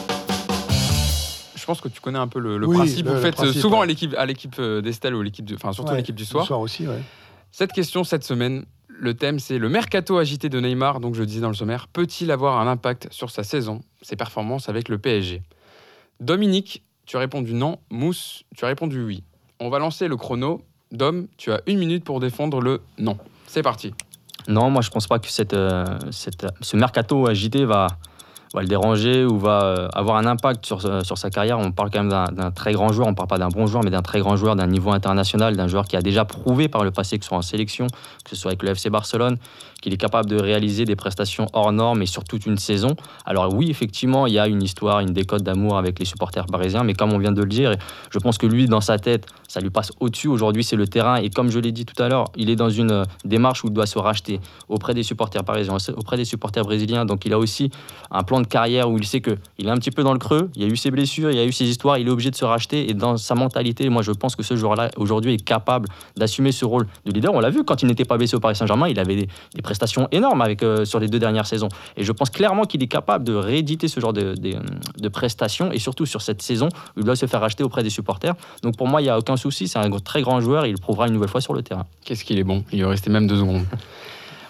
Je 1.56 1.64
pense 1.66 1.80
que 1.80 1.88
tu 1.88 2.00
connais 2.00 2.20
un 2.20 2.28
peu 2.28 2.38
le, 2.38 2.58
le 2.58 2.66
Oui, 2.68 2.76
principe. 2.76 3.06
le- 3.06 3.10
Vous 3.10 3.16
le 3.16 3.22
faites 3.22 3.34
principe, 3.34 3.60
souvent 3.60 3.78
ouais. 3.78 3.92
à 4.16 4.24
l'équipe, 4.26 4.54
euh, 4.60 4.80
d'Estelle 4.80 5.16
ou 5.16 5.22
l'équipe, 5.22 5.44
de- 5.44 5.56
enfin 5.56 5.72
surtout 5.72 5.90
Ouais, 5.90 5.96
l'équipe 5.98 6.14
du 6.14 6.24
soir. 6.24 6.48
aussi, 6.60 6.86
ouais. 6.86 7.02
Cette 7.50 7.72
question 7.72 8.04
cette 8.04 8.22
semaine, 8.22 8.66
le 8.88 9.14
thème 9.14 9.40
c'est 9.40 9.58
le 9.58 9.68
mercato 9.68 10.16
agité 10.16 10.48
de 10.48 10.60
Neymar, 10.60 11.00
donc 11.00 11.16
je 11.16 11.20
le 11.20 11.26
disais 11.26 11.40
dans 11.40 11.48
le 11.48 11.54
sommaire, 11.54 11.88
peut-il 11.88 12.30
avoir 12.30 12.60
un 12.60 12.68
impact 12.70 13.08
sur 13.10 13.30
sa 13.30 13.42
saison, 13.42 13.80
ses 14.00 14.14
performances 14.14 14.68
avec 14.68 14.88
le 14.88 14.98
PSG 14.98 15.42
Dominique, 16.20 16.82
tu 17.06 17.16
as 17.16 17.20
répondu 17.20 17.54
non. 17.54 17.78
Mousse, 17.90 18.42
tu 18.56 18.64
as 18.64 18.68
répondu 18.68 19.02
oui. 19.04 19.22
On 19.60 19.70
va 19.70 19.78
lancer 19.78 20.08
le 20.08 20.16
chrono. 20.16 20.62
Dom, 20.90 21.26
tu 21.36 21.52
as 21.52 21.60
une 21.66 21.78
minute 21.78 22.04
pour 22.04 22.18
défendre 22.20 22.60
le 22.60 22.80
non. 22.98 23.18
C'est 23.46 23.62
parti. 23.62 23.92
Non, 24.48 24.70
moi 24.70 24.80
je 24.82 24.90
pense 24.90 25.06
pas 25.06 25.18
que 25.18 25.28
euh, 25.54 25.84
cette- 26.10 26.46
ce 26.62 26.76
mercato 26.76 27.26
agité 27.26 27.66
va, 27.66 27.88
va 28.54 28.62
le 28.62 28.66
déranger 28.68 29.26
ou 29.26 29.38
va 29.38 29.62
euh, 29.62 29.88
avoir 29.92 30.16
un 30.16 30.24
impact 30.24 30.64
sur, 30.64 30.84
euh, 30.86 31.02
sur 31.02 31.18
sa 31.18 31.28
carrière. 31.28 31.58
On 31.58 31.70
parle 31.70 31.90
quand 31.90 32.02
même 32.02 32.34
d'un 32.34 32.50
très 32.50 32.72
grand 32.72 32.90
joueur, 32.92 33.06
on 33.08 33.14
parle 33.14 33.28
pas 33.28 33.36
d'un 33.38 33.48
bon 33.48 33.66
joueur, 33.66 33.84
mais 33.84 33.90
d'un 33.90 34.00
très 34.00 34.20
grand 34.20 34.36
joueur, 34.36 34.56
d'un 34.56 34.66
niveau 34.66 34.90
international, 34.90 35.54
d'un 35.56 35.68
joueur 35.68 35.84
qui 35.86 35.96
a 35.96 36.02
déjà 36.02 36.24
prouvé 36.24 36.68
par 36.68 36.82
le 36.84 36.90
passé 36.90 37.18
que 37.18 37.24
ce 37.24 37.28
soit 37.28 37.38
en 37.38 37.42
sélection, 37.42 37.86
que 38.24 38.30
ce 38.30 38.36
soit 38.36 38.50
avec 38.52 38.62
le 38.62 38.70
FC 38.70 38.88
Barcelone, 38.88 39.36
qu'il 39.80 39.92
est 39.92 39.98
capable 39.98 40.28
de 40.28 40.36
réaliser 40.36 40.84
des 40.84 40.96
prestations 40.96 41.46
hors 41.52 41.72
normes 41.72 42.02
et 42.02 42.06
sur 42.06 42.24
toute 42.24 42.46
une 42.46 42.58
saison. 42.58 42.96
Alors 43.24 43.54
oui, 43.54 43.70
effectivement, 43.70 44.26
il 44.26 44.34
y 44.34 44.38
a 44.38 44.46
une 44.46 44.62
histoire, 44.62 45.00
une 45.00 45.12
décote 45.12 45.42
d'amour 45.42 45.78
avec 45.78 45.98
les 45.98 46.04
supporters 46.04 46.46
parisiens, 46.46 46.84
mais 46.84 46.94
comme 46.94 47.12
on 47.12 47.18
vient 47.18 47.32
de 47.32 47.42
le 47.42 47.48
dire, 47.48 47.74
je 48.10 48.18
pense 48.18 48.38
que 48.38 48.46
lui, 48.46 48.66
dans 48.66 48.80
sa 48.80 48.98
tête, 48.98 49.26
ça 49.48 49.60
lui 49.60 49.70
passe 49.70 49.92
au-dessus. 50.00 50.28
Aujourd'hui, 50.28 50.62
c'est 50.62 50.76
le 50.76 50.86
terrain. 50.86 51.16
Et 51.16 51.30
comme 51.30 51.50
je 51.50 51.58
l'ai 51.58 51.72
dit 51.72 51.86
tout 51.86 52.00
à 52.02 52.08
l'heure, 52.08 52.26
il 52.36 52.50
est 52.50 52.56
dans 52.56 52.70
une 52.70 52.90
euh, 52.90 53.04
démarche 53.24 53.64
où 53.64 53.68
il 53.68 53.72
doit 53.72 53.86
se 53.86 53.98
racheter 53.98 54.40
auprès 54.68 54.94
des 54.94 55.02
supporters 55.02 55.42
parisiens, 55.42 55.76
auprès 55.96 56.16
des 56.16 56.24
supporters 56.24 56.64
brésiliens. 56.64 57.06
Donc 57.06 57.24
il 57.24 57.32
a 57.32 57.38
aussi 57.38 57.70
un 58.10 58.22
plan 58.22 58.40
de 58.40 58.46
carrière 58.46 58.90
où 58.90 58.98
il 58.98 59.06
sait 59.06 59.20
qu'il 59.20 59.66
est 59.66 59.70
un 59.70 59.76
petit 59.76 59.90
peu 59.90 60.02
dans 60.02 60.12
le 60.12 60.18
creux. 60.18 60.50
Il 60.54 60.62
y 60.62 60.64
a 60.64 60.68
eu 60.68 60.76
ses 60.76 60.90
blessures, 60.90 61.30
il 61.30 61.36
y 61.36 61.40
a 61.40 61.44
eu 61.44 61.52
ses 61.52 61.64
histoires. 61.64 61.98
Il 61.98 62.06
est 62.06 62.10
obligé 62.10 62.30
de 62.30 62.36
se 62.36 62.44
racheter. 62.44 62.90
Et 62.90 62.94
dans 62.94 63.16
sa 63.16 63.34
mentalité, 63.34 63.88
moi, 63.88 64.02
je 64.02 64.12
pense 64.12 64.36
que 64.36 64.42
ce 64.42 64.56
joueur-là, 64.56 64.90
aujourd'hui, 64.96 65.34
est 65.34 65.44
capable 65.44 65.88
d'assumer 66.16 66.52
ce 66.52 66.64
rôle 66.64 66.86
de 67.06 67.12
leader. 67.12 67.32
On 67.32 67.40
l'a 67.40 67.50
vu 67.50 67.64
quand 67.64 67.82
il 67.82 67.86
n'était 67.86 68.04
pas 68.04 68.18
blessé 68.18 68.36
au 68.36 68.40
Paris 68.40 68.56
Saint-Germain, 68.56 68.88
il 68.88 68.98
avait 68.98 69.16
des, 69.16 69.28
prestations 69.68 70.08
énormes 70.12 70.40
avec, 70.40 70.62
euh, 70.62 70.86
sur 70.86 70.98
les 70.98 71.08
deux 71.08 71.18
dernières 71.18 71.46
saisons. 71.46 71.68
Et 71.98 72.02
je 72.02 72.12
pense 72.12 72.30
clairement 72.30 72.64
qu'il 72.64 72.82
est 72.82 72.88
capable 72.88 73.22
de 73.22 73.34
rééditer 73.34 73.86
ce 73.86 74.00
genre 74.00 74.14
de, 74.14 74.34
de, 74.34 75.08
prestations 75.08 75.70
et 75.72 75.78
surtout 75.78 76.06
sur 76.06 76.22
cette 76.22 76.40
saison 76.40 76.68
il 76.96 77.04
doit 77.04 77.16
se 77.16 77.26
faire 77.26 77.40
racheter 77.40 77.64
auprès 77.64 77.82
des 77.82 77.90
supporters. 77.90 78.34
Donc 78.62 78.78
pour 78.78 78.88
moi, 78.88 79.02
il 79.02 79.04
n'y 79.04 79.10
a 79.10 79.18
aucun 79.18 79.36
souci. 79.36 79.68
C'est 79.68 79.78
un 79.78 79.90
très 79.90 80.22
grand 80.22 80.40
joueur 80.40 80.64
et 80.64 80.70
il 80.70 80.78
prouvera 80.78 81.06
une 81.06 81.12
nouvelle 81.12 81.28
fois 81.28 81.42
sur 81.42 81.52
le 81.52 81.62
terrain. 81.62 81.84
Qu'est-ce 82.04 82.24
qu'il 82.24 82.38
est 82.38 82.44
bon? 82.44 82.64
Il 82.72 82.80
est 82.80 82.84
resté 82.84 83.10
même 83.10 83.26
deux 83.26 83.36
secondes. 83.36 83.66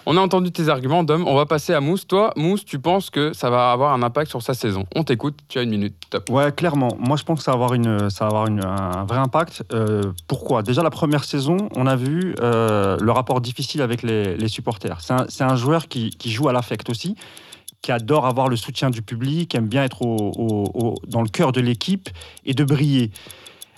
On 0.05 0.17
a 0.17 0.21
entendu 0.21 0.51
tes 0.51 0.69
arguments, 0.69 1.03
Dom. 1.03 1.25
On 1.27 1.35
va 1.35 1.45
passer 1.45 1.73
à 1.73 1.81
Mousse. 1.81 2.07
Toi, 2.07 2.31
Mousse, 2.35 2.65
tu 2.65 2.79
penses 2.79 3.09
que 3.09 3.33
ça 3.33 3.49
va 3.49 3.71
avoir 3.71 3.93
un 3.93 4.01
impact 4.01 4.29
sur 4.29 4.41
sa 4.41 4.53
saison? 4.53 4.85
On 4.95 5.03
t'écoute. 5.03 5.39
Tu 5.47 5.59
as 5.59 5.63
une 5.63 5.69
minute. 5.69 5.95
Top. 6.09 6.29
Ouais, 6.29 6.51
clairement. 6.51 6.97
Moi, 6.99 7.17
je 7.17 7.23
pense 7.23 7.39
que 7.39 7.43
ça 7.43 7.51
va 7.51 7.55
avoir, 7.55 7.73
une, 7.73 8.09
ça 8.09 8.27
va 8.27 8.41
avoir 8.41 8.47
un 8.47 9.05
vrai 9.05 9.17
impact. 9.17 9.63
Euh, 9.73 10.03
pourquoi? 10.27 10.63
Déjà, 10.63 10.83
la 10.83 10.89
première 10.89 11.23
saison, 11.23 11.57
on 11.75 11.85
a 11.85 11.95
vu 11.95 12.35
euh, 12.41 12.97
le 12.99 13.11
rapport 13.11 13.41
difficile 13.41 13.81
avec 13.81 14.03
les, 14.03 14.47
supporters. 14.47 14.99
C'est 15.01 15.43
un, 15.43 15.55
joueur 15.55 15.87
qui, 15.87 16.11
joue 16.25 16.49
à 16.49 16.53
l'affect 16.53 16.89
aussi 16.89 17.15
qui 17.81 17.93
adore 17.93 18.25
avoir 18.25 18.49
le 18.49 18.57
soutien 18.57 18.89
du 18.89 19.01
public, 19.01 19.55
aime 19.55 19.67
bien 19.67 19.85
être 19.85 20.01
dans 20.01 21.21
le 21.21 21.29
cœur 21.29 21.53
de 21.53 21.61
l'équipe 21.61 22.09
et 22.45 22.53
de 22.53 22.65
briller. 22.65 23.11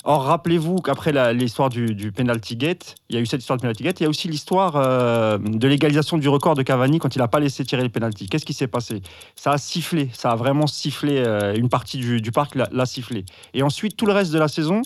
Or, 0.03 0.23
rappelez-vous 0.23 0.77
qu'après 0.77 1.33
l'histoire 1.33 1.69
du, 1.69 2.11
penalty 2.11 2.55
gate, 2.55 2.95
il 3.09 3.15
y 3.15 3.19
a 3.19 3.21
eu 3.21 3.25
cette 3.27 3.41
histoire 3.41 3.57
de 3.57 3.61
penalty 3.61 3.83
gate, 3.83 3.99
il 3.99 4.03
y 4.03 4.05
a 4.07 4.09
aussi 4.09 4.27
l'histoire 4.27 4.75
euh, 4.75 5.37
de 5.37 5.67
l'égalisation 5.67 6.17
du 6.17 6.27
record 6.27 6.55
de 6.55 6.63
Cavani 6.63 6.97
quand 6.97 7.15
il 7.15 7.19
n'a 7.19 7.27
pas 7.27 7.39
laissé 7.39 7.63
tirer 7.63 7.83
le 7.83 7.89
penalty. 7.89 8.27
Qu'est-ce 8.27 8.45
qui 8.45 8.53
s'est 8.53 8.67
passé? 8.67 9.01
Ça 9.35 9.51
a 9.51 9.57
sifflé, 9.59 10.09
ça 10.13 10.31
a 10.31 10.35
vraiment 10.35 10.65
sifflé, 10.65 11.17
euh, 11.19 11.53
une 11.55 11.69
partie 11.69 11.97
du, 11.97 12.31
parc 12.31 12.55
l'a 12.55 12.85
sifflé. 12.87 13.25
Et 13.53 13.61
ensuite, 13.61 13.95
tout 13.95 14.07
le 14.07 14.13
reste 14.13 14.31
de 14.31 14.39
la 14.39 14.47
saison, 14.47 14.81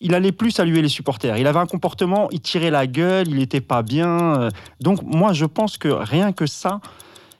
il 0.00 0.14
allait 0.14 0.32
plus 0.32 0.50
saluer 0.50 0.82
les 0.82 0.88
supporters. 0.88 1.38
Il 1.38 1.46
avait 1.46 1.58
un 1.58 1.66
comportement, 1.66 2.28
il 2.30 2.40
tirait 2.40 2.70
la 2.70 2.86
gueule, 2.86 3.28
il 3.28 3.36
n'était 3.36 3.62
pas 3.62 3.82
bien. 3.82 4.40
Euh. 4.40 4.50
Donc, 4.80 5.02
moi, 5.02 5.32
je 5.32 5.46
pense 5.46 5.78
que 5.78 5.88
rien 5.88 6.32
que 6.32 6.46
ça. 6.46 6.80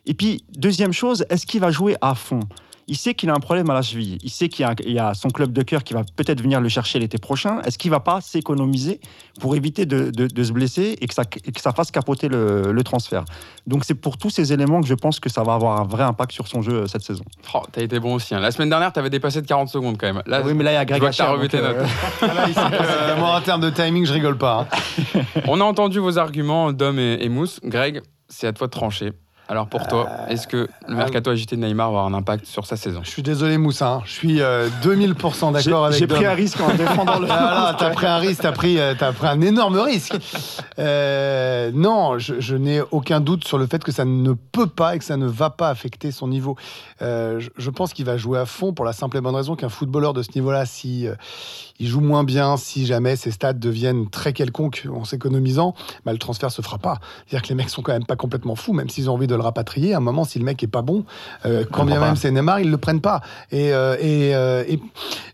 Et 0.07 0.15
puis, 0.15 0.45
deuxième 0.57 0.93
chose, 0.93 1.27
est-ce 1.29 1.47
qu'il 1.47 1.61
va 1.61 1.71
jouer 1.71 1.97
à 2.01 2.15
fond? 2.15 2.41
Il 2.89 2.97
sait 2.97 3.15
qu'il 3.15 3.31
a 3.31 3.35
un 3.35 3.41
problème 3.41 3.69
à 3.71 3.75
la 3.75 3.83
cheville. 3.83 4.19
Il 4.23 4.31
sait 4.31 4.49
qu'il 4.49 4.65
y, 4.87 4.99
a 4.99 5.15
son 5.15 5.29
club 5.31 5.53
de 5.53 5.63
cœur 5.63 5.83
qui 5.83 5.93
va 5.93 6.05
peut-être 6.15 6.41
venir 6.41 6.61
le 6.61 6.69
chercher 6.69 7.01
l'été 7.01 7.19
prochain. 7.19 7.61
Est-ce 7.63 7.79
qu'il 7.79 7.91
va 7.91 7.99
pas 7.99 8.21
s'économiser 8.21 9.01
pour 9.41 9.57
éviter 9.57 9.87
de, 9.87 10.13
se 10.45 10.53
blesser 10.53 10.97
et 11.01 11.07
que 11.09 11.15
ça, 11.15 11.25
que 11.25 11.61
ça 11.61 11.73
fasse 11.73 11.91
capoter 11.91 12.29
le, 12.29 12.81
transfert? 12.85 13.25
Donc 13.67 13.85
c'est 13.85 13.95
pour 13.95 14.17
tous 14.17 14.31
ces 14.31 14.53
éléments 14.53 14.81
que 14.81 14.87
je 14.87 14.95
pense 14.95 15.19
que 15.19 15.29
ça 15.29 15.43
va 15.43 15.55
avoir 15.55 15.81
un 15.81 15.85
vrai 15.85 16.05
impact 16.05 16.31
sur 16.31 16.47
son 16.47 16.63
jeu 16.63 16.83
euh, 16.83 16.87
cette 16.87 17.03
saison. 17.03 17.25
Oh, 17.53 17.63
t'as 17.73 17.83
été 17.83 17.99
bon 17.99 18.15
aussi. 18.15 18.35
Hein. 18.35 18.41
La 18.41 18.53
semaine 18.53 18.69
dernière, 18.69 18.93
t'avais 18.93 19.11
dépassé 19.11 19.43
de 19.43 19.47
40 19.47 19.69
secondes 19.69 19.99
quand 19.99 20.07
même. 20.07 20.23
Là, 20.27 20.43
oui, 20.45 20.55
mais 20.55 20.63
là, 20.63 20.73
il 20.73 20.75
y 20.75 20.79
a 20.79 20.85
Greg 20.85 21.01
vois 21.03 21.33
revu 21.33 21.49
tes 21.49 21.61
notes. 21.61 21.77
moi, 23.19 23.37
en 23.37 23.41
termes 23.41 23.63
de 23.63 23.71
timing, 23.71 24.07
je 24.07 24.13
rigole 24.13 24.39
pas. 24.39 24.69
Hein. 25.15 25.21
On 25.49 25.61
a 25.61 25.65
entendu 25.65 25.99
vos 25.99 26.19
arguments, 26.19 26.73
Dom 26.73 27.01
et, 27.01 27.19
et 27.21 27.29
Mousse. 27.29 27.59
Greg, 27.65 28.03
c'est 28.29 28.47
à 28.47 28.53
toi 28.53 28.69
de 28.69 28.73
trancher. 28.73 29.13
Alors 29.49 29.69
pour 29.69 29.87
toi, 29.87 30.09
euh, 30.09 30.27
est-ce 30.27 30.49
que 30.49 30.69
le 30.89 30.97
mercato 30.97 31.31
agité 31.31 31.55
de 31.55 31.61
Neymar 31.61 31.93
va 31.93 31.99
avoir 31.99 32.07
un 32.07 32.15
impact 32.15 32.47
sur 32.47 32.67
sa 32.67 32.77
saison? 32.77 33.01
Je 33.05 33.11
suis 33.11 33.23
désolé 33.23 33.59
Moussa, 33.59 33.93
hein. 33.93 34.03
je 34.05 34.13
suis 34.13 34.39
2000% 34.39 35.53
d'accord 35.53 35.87
avec 35.87 35.99
J'ai 35.99 36.09
pris 36.09 36.27
un 36.27 36.35
risque 36.35 36.61
en 36.61 36.75
défendant 36.75 37.21
le... 37.21 37.27
Ah 37.39 37.77
t'as 37.79 37.91
pris 37.91 38.07
un 38.07 38.17
risque, 38.17 38.43
t'as 38.43 38.53
pris, 38.53 38.79
euh, 38.79 38.95
as 38.99 39.13
pris 39.13 39.27
un 39.29 39.41
énorme 39.41 39.79
risque. 39.79 40.17
Euh, 40.79 41.71
non, 41.73 42.19
je, 42.19 42.57
n'ai 42.57 42.81
aucun 42.91 43.21
doute 43.21 43.47
sur 43.47 43.59
le 43.59 43.67
fait 43.67 43.85
que 43.85 43.93
ça 43.93 44.05
ne 44.05 44.33
peut 44.33 44.67
pas 44.67 44.97
et 44.97 44.99
que 44.99 45.05
ça 45.05 45.17
ne 45.17 45.27
va 45.27 45.51
pas 45.51 45.69
affecter 45.69 46.11
son 46.11 46.27
niveau. 46.27 46.57
je, 47.01 47.71
pense 47.71 47.93
qu'il 47.93 48.05
va 48.05 48.17
jouer 48.17 48.39
à 48.39 48.47
fond 48.47 48.73
pour 48.73 48.85
la 48.85 48.93
simple 48.93 49.17
et 49.17 49.21
bonne 49.21 49.37
raison 49.37 49.55
qu'un 49.55 49.69
footballeur 49.69 50.13
de 50.13 50.23
ce 50.23 50.31
niveau-là, 50.35 50.67
si 50.67 51.07
il 51.79 51.87
joue 51.87 52.01
moins 52.01 52.25
bien, 52.25 52.57
si 52.57 52.87
jamais 52.87 53.17
ses 53.17 53.31
stats 53.31 53.53
deviennent 53.53 54.09
très 54.09 54.33
quelconques 54.33 54.87
en 54.93 55.05
s'économisant, 55.05 55.75
bah, 56.05 56.13
le 56.13 56.19
transfert 56.19 56.51
se 56.51 56.63
fera 56.63 56.79
pas. 56.79 56.99
C'est-à-dire 57.27 57.43
que 57.43 57.49
les 57.49 57.55
mecs 57.55 57.71
sont 57.71 57.83
quand 57.83 57.93
même 57.93 58.07
pas 58.07 58.17
complètement 58.17 58.57
fous, 58.57 58.73
même 58.73 58.89
s'ils 58.89 59.11
ont 59.11 59.15
envie 59.15 59.27
de 59.27 59.36
le 59.37 59.43
rapatrier. 59.43 59.95
À 59.95 59.99
un 59.99 60.01
moment, 60.01 60.25
si 60.25 60.39
le 60.39 60.45
mec 60.45 60.63
est 60.63 60.69
pas 60.69 60.83
bon, 60.83 61.05
euh, 61.45 61.65
quand 61.71 61.85
bien 61.85 62.01
même 62.01 62.17
c'est 62.17 62.31
Neymar, 62.31 62.61
ils 62.61 62.71
le 62.71 62.79
prennent 62.79 63.01
pas. 63.01 63.21
Et, 63.51 63.73
euh, 63.73 63.97
et, 64.01 64.35
euh, 64.35 64.65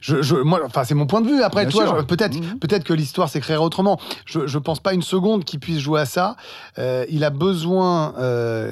je, 0.00 0.34
moi, 0.36 0.60
enfin, 0.64 0.84
c'est 0.84 0.94
mon 0.94 1.06
point 1.06 1.20
de 1.20 1.28
vue. 1.28 1.42
Après, 1.42 1.66
toi, 1.66 2.04
peut-être, 2.06 2.34
mhm. 2.34 2.58
peut-être 2.58 2.84
que 2.84 2.92
l'histoire 2.92 3.28
s'écrira 3.28 3.62
autrement. 3.62 3.98
Je, 4.24 4.46
je 4.46 4.58
pense 4.58 4.80
pas 4.80 4.94
une 4.94 5.02
seconde 5.02 5.44
qu'il 5.44 5.60
puisse 5.60 5.78
jouer 5.78 6.00
à 6.00 6.06
ça. 6.06 6.36
il 6.78 7.24
a 7.24 7.30
besoin, 7.30 8.14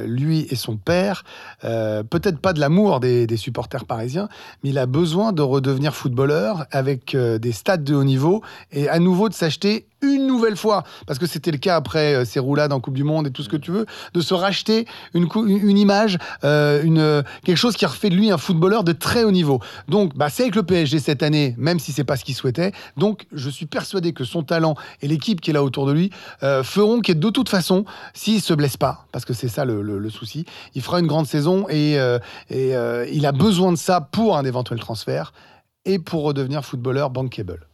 lui 0.07 0.47
et 0.51 0.57
son 0.57 0.77
père, 0.77 1.25
peut-être 1.63 2.39
pas 2.39 2.53
de 2.53 2.61
l'amour 2.61 3.01
des, 3.01 3.27
des, 3.27 3.37
supporters 3.37 3.85
parisiens, 3.85 4.29
mais 4.63 4.71
il 4.71 4.79
a 4.79 4.87
besoin 4.87 5.33
de 5.33 5.43
redevenir 5.43 5.95
footballeur 5.95 6.67
avec 6.71 7.17
des 7.17 7.53
stades 7.53 7.85
de 7.85 7.95
haut 7.95 8.05
niveau 8.05 8.43
et 8.73 8.89
à 8.89 8.99
nouveau 8.99 9.29
de 9.29 9.35
s'acheter 9.35 9.87
une 10.03 10.27
nouvelle 10.27 10.57
fois, 10.57 10.85
parce 11.07 11.19
que 11.19 11.27
c'était 11.27 11.51
le 11.51 11.59
cas 11.59 11.77
après 11.77 12.15
euh, 12.15 12.25
ces 12.25 12.41
roulades 12.41 12.73
en 12.73 12.81
Coupe 12.81 12.95
du 12.95 13.05
Monde 13.05 13.27
et 13.27 13.31
tout 13.31 13.43
ce 13.43 13.49
que 13.49 13.57
tu 13.57 13.71
veux, 13.71 13.87
de 14.15 14.21
se 14.21 14.35
racheter 14.35 14.87
une, 15.15 15.29
une 15.47 15.79
image, 15.79 16.19
euh, 16.45 16.83
une, 16.83 17.23
quelque 17.45 17.57
chose 17.57 17.77
qui 17.77 17.85
a 17.85 17.89
refait 17.89 18.11
de 18.11 18.15
lui 18.15 18.31
un 18.31 18.39
footballeur 18.39 18.85
de 18.85 18.93
très 18.93 19.25
haut 19.25 19.31
niveau. 19.31 19.61
Donc, 19.89 20.17
bah, 20.17 20.29
c'est 20.31 20.45
avec 20.45 20.55
le 20.55 20.63
PSG 20.63 20.99
cette 20.99 21.23
année, 21.23 21.55
même 21.59 21.79
si 21.79 21.93
c'est 21.93 22.05
pas 22.05 22.17
ce 22.17 22.25
qu'il 22.25 22.35
souhaitait. 22.35 22.73
Donc, 22.97 23.27
je 23.33 23.51
suis 23.51 23.67
persuadé 23.67 24.13
que 24.13 24.25
son 24.25 24.43
talent 24.43 24.75
et 25.03 25.09
l'équipe 25.09 25.41
qui 25.41 25.51
est 25.51 25.55
là 25.55 25.63
autour 25.63 25.87
de 25.87 25.93
lui 25.93 26.11
euh, 26.43 26.63
feront 26.63 27.01
qu'il 27.01 27.19
de 27.19 27.31
toute 27.31 27.49
façon, 27.49 27.85
s'il 28.15 28.41
se 28.41 28.55
blesse 28.55 28.77
pas, 28.77 29.07
parce 29.13 29.25
que 29.25 29.35
c'est 29.35 29.49
ça 29.49 29.65
le, 29.65 30.11
souci, 30.11 30.45
il 30.75 30.83
fera 30.83 31.01
une 31.01 31.07
grande 31.07 31.27
saison 31.27 31.67
et, 31.69 31.95
et 32.51 32.75
il 33.13 33.27
a 33.27 33.33
besoin 33.33 33.71
de 33.73 33.77
ça 33.77 34.01
pour 34.01 34.37
un 34.37 34.45
éventuel 34.45 34.81
transfert 34.81 35.33
et 35.85 35.99
pour 35.99 36.23
redevenir 36.23 36.65
footballeur 36.65 37.11
bankable. 37.11 37.70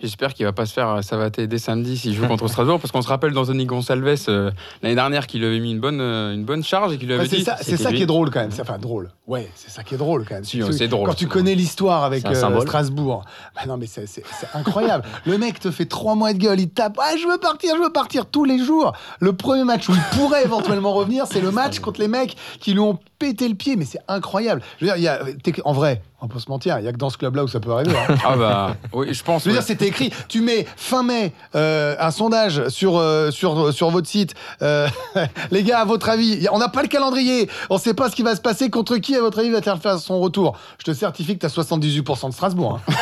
J'espère 0.00 0.32
qu'il 0.32 0.46
va 0.46 0.52
pas 0.52 0.64
se 0.64 0.72
faire 0.72 1.02
savater 1.02 1.48
dès 1.48 1.58
samedi 1.58 1.98
s'il 1.98 2.14
joue 2.14 2.26
contre 2.26 2.46
Strasbourg, 2.46 2.78
parce 2.78 2.92
qu'on 2.92 3.02
se 3.02 3.08
rappelle 3.08 3.34
Zoni 3.34 3.66
Gonçalves 3.66 4.24
euh, 4.28 4.50
l'année 4.82 4.94
dernière 4.94 5.26
qu'il 5.26 5.44
avait 5.44 5.58
mis 5.58 5.72
une 5.72 5.80
bonne, 5.80 6.00
euh, 6.00 6.34
une 6.34 6.44
bonne 6.44 6.62
charge 6.62 6.92
et 6.92 6.98
qu'il 6.98 7.08
lui 7.08 7.14
avait 7.14 7.26
dit. 7.26 7.44
C'est 7.62 7.76
ça, 7.76 7.92
qui 7.92 8.02
est 8.02 8.06
drôle 8.06 8.30
quand 8.30 8.40
même. 8.40 8.50
Enfin, 8.60 8.78
drôle. 8.78 9.10
Ouais, 9.26 9.48
c'est 9.56 9.70
ça 9.70 9.82
qui 9.82 9.94
est 9.94 9.98
drôle 9.98 10.24
quand 10.24 10.36
même. 10.36 10.44
c'est 10.44 10.88
drôle. 10.88 11.08
Quand 11.08 11.14
tu 11.14 11.26
connais 11.26 11.54
l'histoire 11.54 12.04
avec 12.04 12.24
euh, 12.26 12.60
Strasbourg, 12.60 13.24
bah 13.54 13.62
non, 13.66 13.76
mais 13.76 13.86
c'est 13.86 14.22
incroyable. 14.54 15.04
le 15.24 15.36
mec 15.36 15.58
te 15.58 15.70
fait 15.70 15.86
trois 15.86 16.14
mois 16.14 16.32
de 16.32 16.38
gueule, 16.38 16.60
il 16.60 16.70
tape. 16.70 16.96
Ah, 17.00 17.16
je 17.20 17.26
veux 17.26 17.38
partir, 17.38 17.74
je 17.76 17.82
veux 17.82 17.92
partir 17.92 18.26
tous 18.26 18.44
les 18.44 18.58
jours. 18.58 18.92
Le 19.20 19.32
premier 19.32 19.64
match 19.64 19.88
où 19.88 19.92
il 19.92 20.18
pourrait 20.18 20.44
éventuellement 20.44 20.92
revenir, 20.92 21.26
c'est 21.26 21.40
le 21.40 21.50
match 21.50 21.80
contre 21.80 22.00
les 22.00 22.08
mecs 22.08 22.36
qui 22.60 22.72
lui 22.72 22.80
ont 22.80 22.98
pété 23.18 23.48
le 23.48 23.54
pied, 23.54 23.76
mais 23.76 23.84
c'est 23.84 24.00
incroyable. 24.06 24.62
Je 24.78 24.86
veux 24.86 24.92
dire, 24.92 24.96
il 24.96 25.02
y 25.02 25.08
a, 25.08 25.24
en 25.64 25.72
vrai, 25.72 26.02
on 26.20 26.26
peut 26.26 26.40
se 26.40 26.50
mentir, 26.50 26.78
il 26.78 26.82
n'y 26.82 26.88
a 26.88 26.92
que 26.92 26.98
dans 26.98 27.10
ce 27.10 27.18
club-là 27.18 27.44
où 27.44 27.48
ça 27.48 27.60
peut 27.60 27.70
arriver. 27.70 27.94
Hein. 27.96 28.16
ah 28.24 28.36
bah, 28.36 28.76
oui, 28.92 29.14
je 29.14 29.22
pense. 29.22 29.44
Je 29.44 29.50
veux 29.50 29.54
dire, 29.54 29.62
c'était 29.62 29.86
écrit. 29.86 30.12
Tu 30.28 30.40
mets 30.40 30.66
fin 30.76 31.04
mai 31.04 31.32
euh, 31.54 31.94
un 32.00 32.10
sondage 32.10 32.68
sur, 32.68 32.98
euh, 32.98 33.30
sur, 33.30 33.72
sur 33.72 33.90
votre 33.90 34.08
site. 34.08 34.34
Euh, 34.60 34.88
les 35.52 35.62
gars, 35.62 35.78
à 35.78 35.84
votre 35.84 36.08
avis, 36.08 36.46
on 36.50 36.58
n'a 36.58 36.68
pas 36.68 36.82
le 36.82 36.88
calendrier. 36.88 37.48
On 37.70 37.74
ne 37.74 37.80
sait 37.80 37.94
pas 37.94 38.10
ce 38.10 38.16
qui 38.16 38.24
va 38.24 38.34
se 38.34 38.40
passer. 38.40 38.68
Contre 38.68 38.96
qui, 38.96 39.14
à 39.14 39.20
votre 39.20 39.38
avis, 39.38 39.50
va 39.50 39.62
faire 39.62 39.98
son 39.98 40.18
retour? 40.18 40.58
Je 40.78 40.84
te 40.84 40.92
certifie 40.92 41.38
que 41.38 41.40
tu 41.40 41.46
as 41.46 41.56
78% 41.56 42.28
de 42.28 42.34
Strasbourg. 42.34 42.80
Hein. 42.88 42.92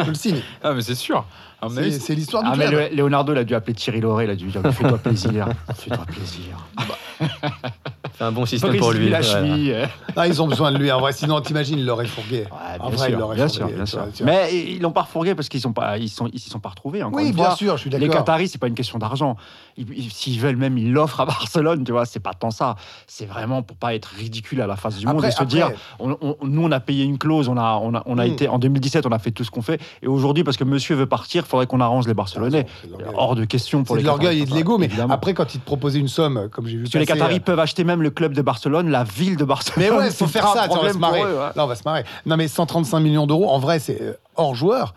je 0.04 0.08
le 0.08 0.14
signe. 0.14 0.40
Ah, 0.62 0.72
mais 0.72 0.80
c'est 0.80 0.94
sûr. 0.94 1.26
C'est 1.68 2.14
l'histoire 2.14 2.42
du 2.42 2.50
ah, 2.52 2.54
club. 2.56 2.74
Mais 2.74 2.90
Leonardo, 2.96 3.32
il 3.32 3.38
a 3.38 3.44
dû 3.44 3.54
appeler 3.54 3.74
Thierry 3.74 4.00
Lauré. 4.00 4.24
Il 4.24 4.30
a 4.30 4.36
dû 4.36 4.46
dire 4.46 4.62
Fais-toi 4.62 4.98
plaisir. 4.98 5.48
Fais-toi 5.74 6.04
plaisir. 6.06 6.66
Bah. 6.76 7.28
C'est 8.16 8.24
un 8.24 8.32
bon 8.32 8.46
système 8.46 8.76
pour 8.76 8.92
lui. 8.92 9.08
La 9.08 9.22
cheville. 9.22 9.76
Ah, 10.16 10.28
ils 10.28 10.40
ont 10.40 10.46
besoin 10.46 10.70
de 10.72 10.78
lui. 10.78 10.90
En 10.92 11.00
vrai, 11.00 11.12
sinon, 11.12 11.40
t'imagines, 11.40 11.78
il 11.78 11.86
l'aurait 11.86 12.06
fourgué. 12.06 12.46
en 12.80 12.90
vrai, 12.90 13.10
il 13.10 13.16
l'aurait 13.16 13.48
fourgué. 13.48 13.74
Bien 13.74 13.86
sûr, 13.86 14.06
Mais 14.24 14.54
ils 14.54 14.80
l'ont 14.80 14.92
pas 14.92 15.02
refourgué 15.02 15.34
parce 15.34 15.48
qu'ils 15.48 15.60
sont 15.60 15.72
pas, 15.72 15.98
ils 15.98 16.08
sont, 16.08 16.28
ils 16.32 16.38
s'y 16.38 16.50
sont 16.50 16.60
pas 16.60 16.70
retrouvés. 16.70 17.02
oui, 17.04 17.32
bien 17.32 17.54
sûr, 17.56 17.76
je 17.76 17.82
suis 17.82 17.90
d'accord. 17.90 18.06
Les 18.06 18.12
Qataris, 18.12 18.48
c'est 18.48 18.58
pas 18.58 18.68
une 18.68 18.74
question 18.74 18.98
d'argent. 18.98 19.36
S'ils 20.10 20.40
veulent 20.40 20.56
même, 20.56 20.78
ils 20.78 20.92
l'offrent 20.92 21.20
à 21.20 21.26
Barcelone. 21.26 21.84
Tu 21.84 21.92
vois, 21.92 22.06
c'est 22.06 22.20
pas 22.20 22.34
tant 22.34 22.50
ça. 22.50 22.76
C'est 23.06 23.26
vraiment 23.26 23.62
pour 23.62 23.76
pas 23.76 23.94
être 23.94 24.06
ridicule 24.16 24.60
à 24.60 24.66
la 24.66 24.76
face 24.76 24.96
du 24.96 25.06
monde 25.06 25.24
et 25.24 25.30
se 25.30 25.44
dire, 25.44 25.70
nous, 26.00 26.62
on 26.62 26.72
a 26.72 26.80
payé 26.80 27.04
une 27.04 27.18
clause. 27.18 27.48
On 27.48 27.56
a, 27.56 27.80
on 27.82 27.94
a, 27.94 28.02
on 28.06 28.18
a 28.18 28.26
hmm. 28.26 28.32
été 28.32 28.48
en 28.48 28.58
2017, 28.58 29.06
on 29.06 29.12
a 29.12 29.18
fait 29.18 29.30
tout 29.30 29.44
ce 29.44 29.50
qu'on 29.50 29.62
fait. 29.62 29.80
Et 30.02 30.06
aujourd'hui, 30.06 30.44
parce 30.44 30.56
que 30.56 30.64
Monsieur 30.64 30.94
veut 30.94 31.06
partir, 31.06 31.44
il 31.44 31.48
faudrait 31.48 31.66
qu'on 31.66 31.80
arrange 31.80 32.06
les 32.06 32.14
Barcelonais. 32.14 32.66
Hors 33.16 33.34
de 33.34 33.44
question 33.44 33.82
pour 33.82 33.96
les. 33.96 34.02
C'est 34.02 34.04
de 34.04 34.08
l'orgueil 34.08 34.40
et 34.40 34.46
de 34.46 34.54
l'ego, 34.54 34.78
mais 34.78 34.88
après, 35.10 35.34
quand 35.34 35.54
ils 35.54 35.60
te 35.60 35.64
proposaient 35.64 35.98
une 35.98 36.08
somme, 36.08 36.48
comme 36.50 36.66
j'ai 36.66 36.76
vu. 36.76 36.84
Parce 36.84 36.92
que 36.92 36.98
les 36.98 37.06
Qataris 37.06 37.36
euh, 37.36 37.40
peuvent 37.40 37.58
acheter 37.58 37.84
même 37.84 38.02
le 38.04 38.10
club 38.10 38.32
de 38.34 38.42
Barcelone 38.42 38.88
la 38.90 39.02
ville 39.02 39.36
de 39.36 39.44
Barcelone. 39.44 39.88
Mais 39.90 39.96
ouais, 39.96 40.10
faut 40.12 40.28
faire 40.28 40.46
ça, 40.48 40.68
on 40.70 40.76
va 40.76 40.92
se 40.92 40.98
marrer. 40.98 41.22
on 41.56 41.66
va 41.66 41.74
se 41.74 41.82
marrer. 41.84 42.04
Non, 42.26 42.36
mais 42.36 42.46
135 42.46 43.00
millions 43.00 43.26
d'euros, 43.26 43.50
en 43.50 43.58
vrai, 43.58 43.80
c'est 43.80 44.00
euh, 44.00 44.12
hors 44.36 44.54
joueur. 44.54 44.94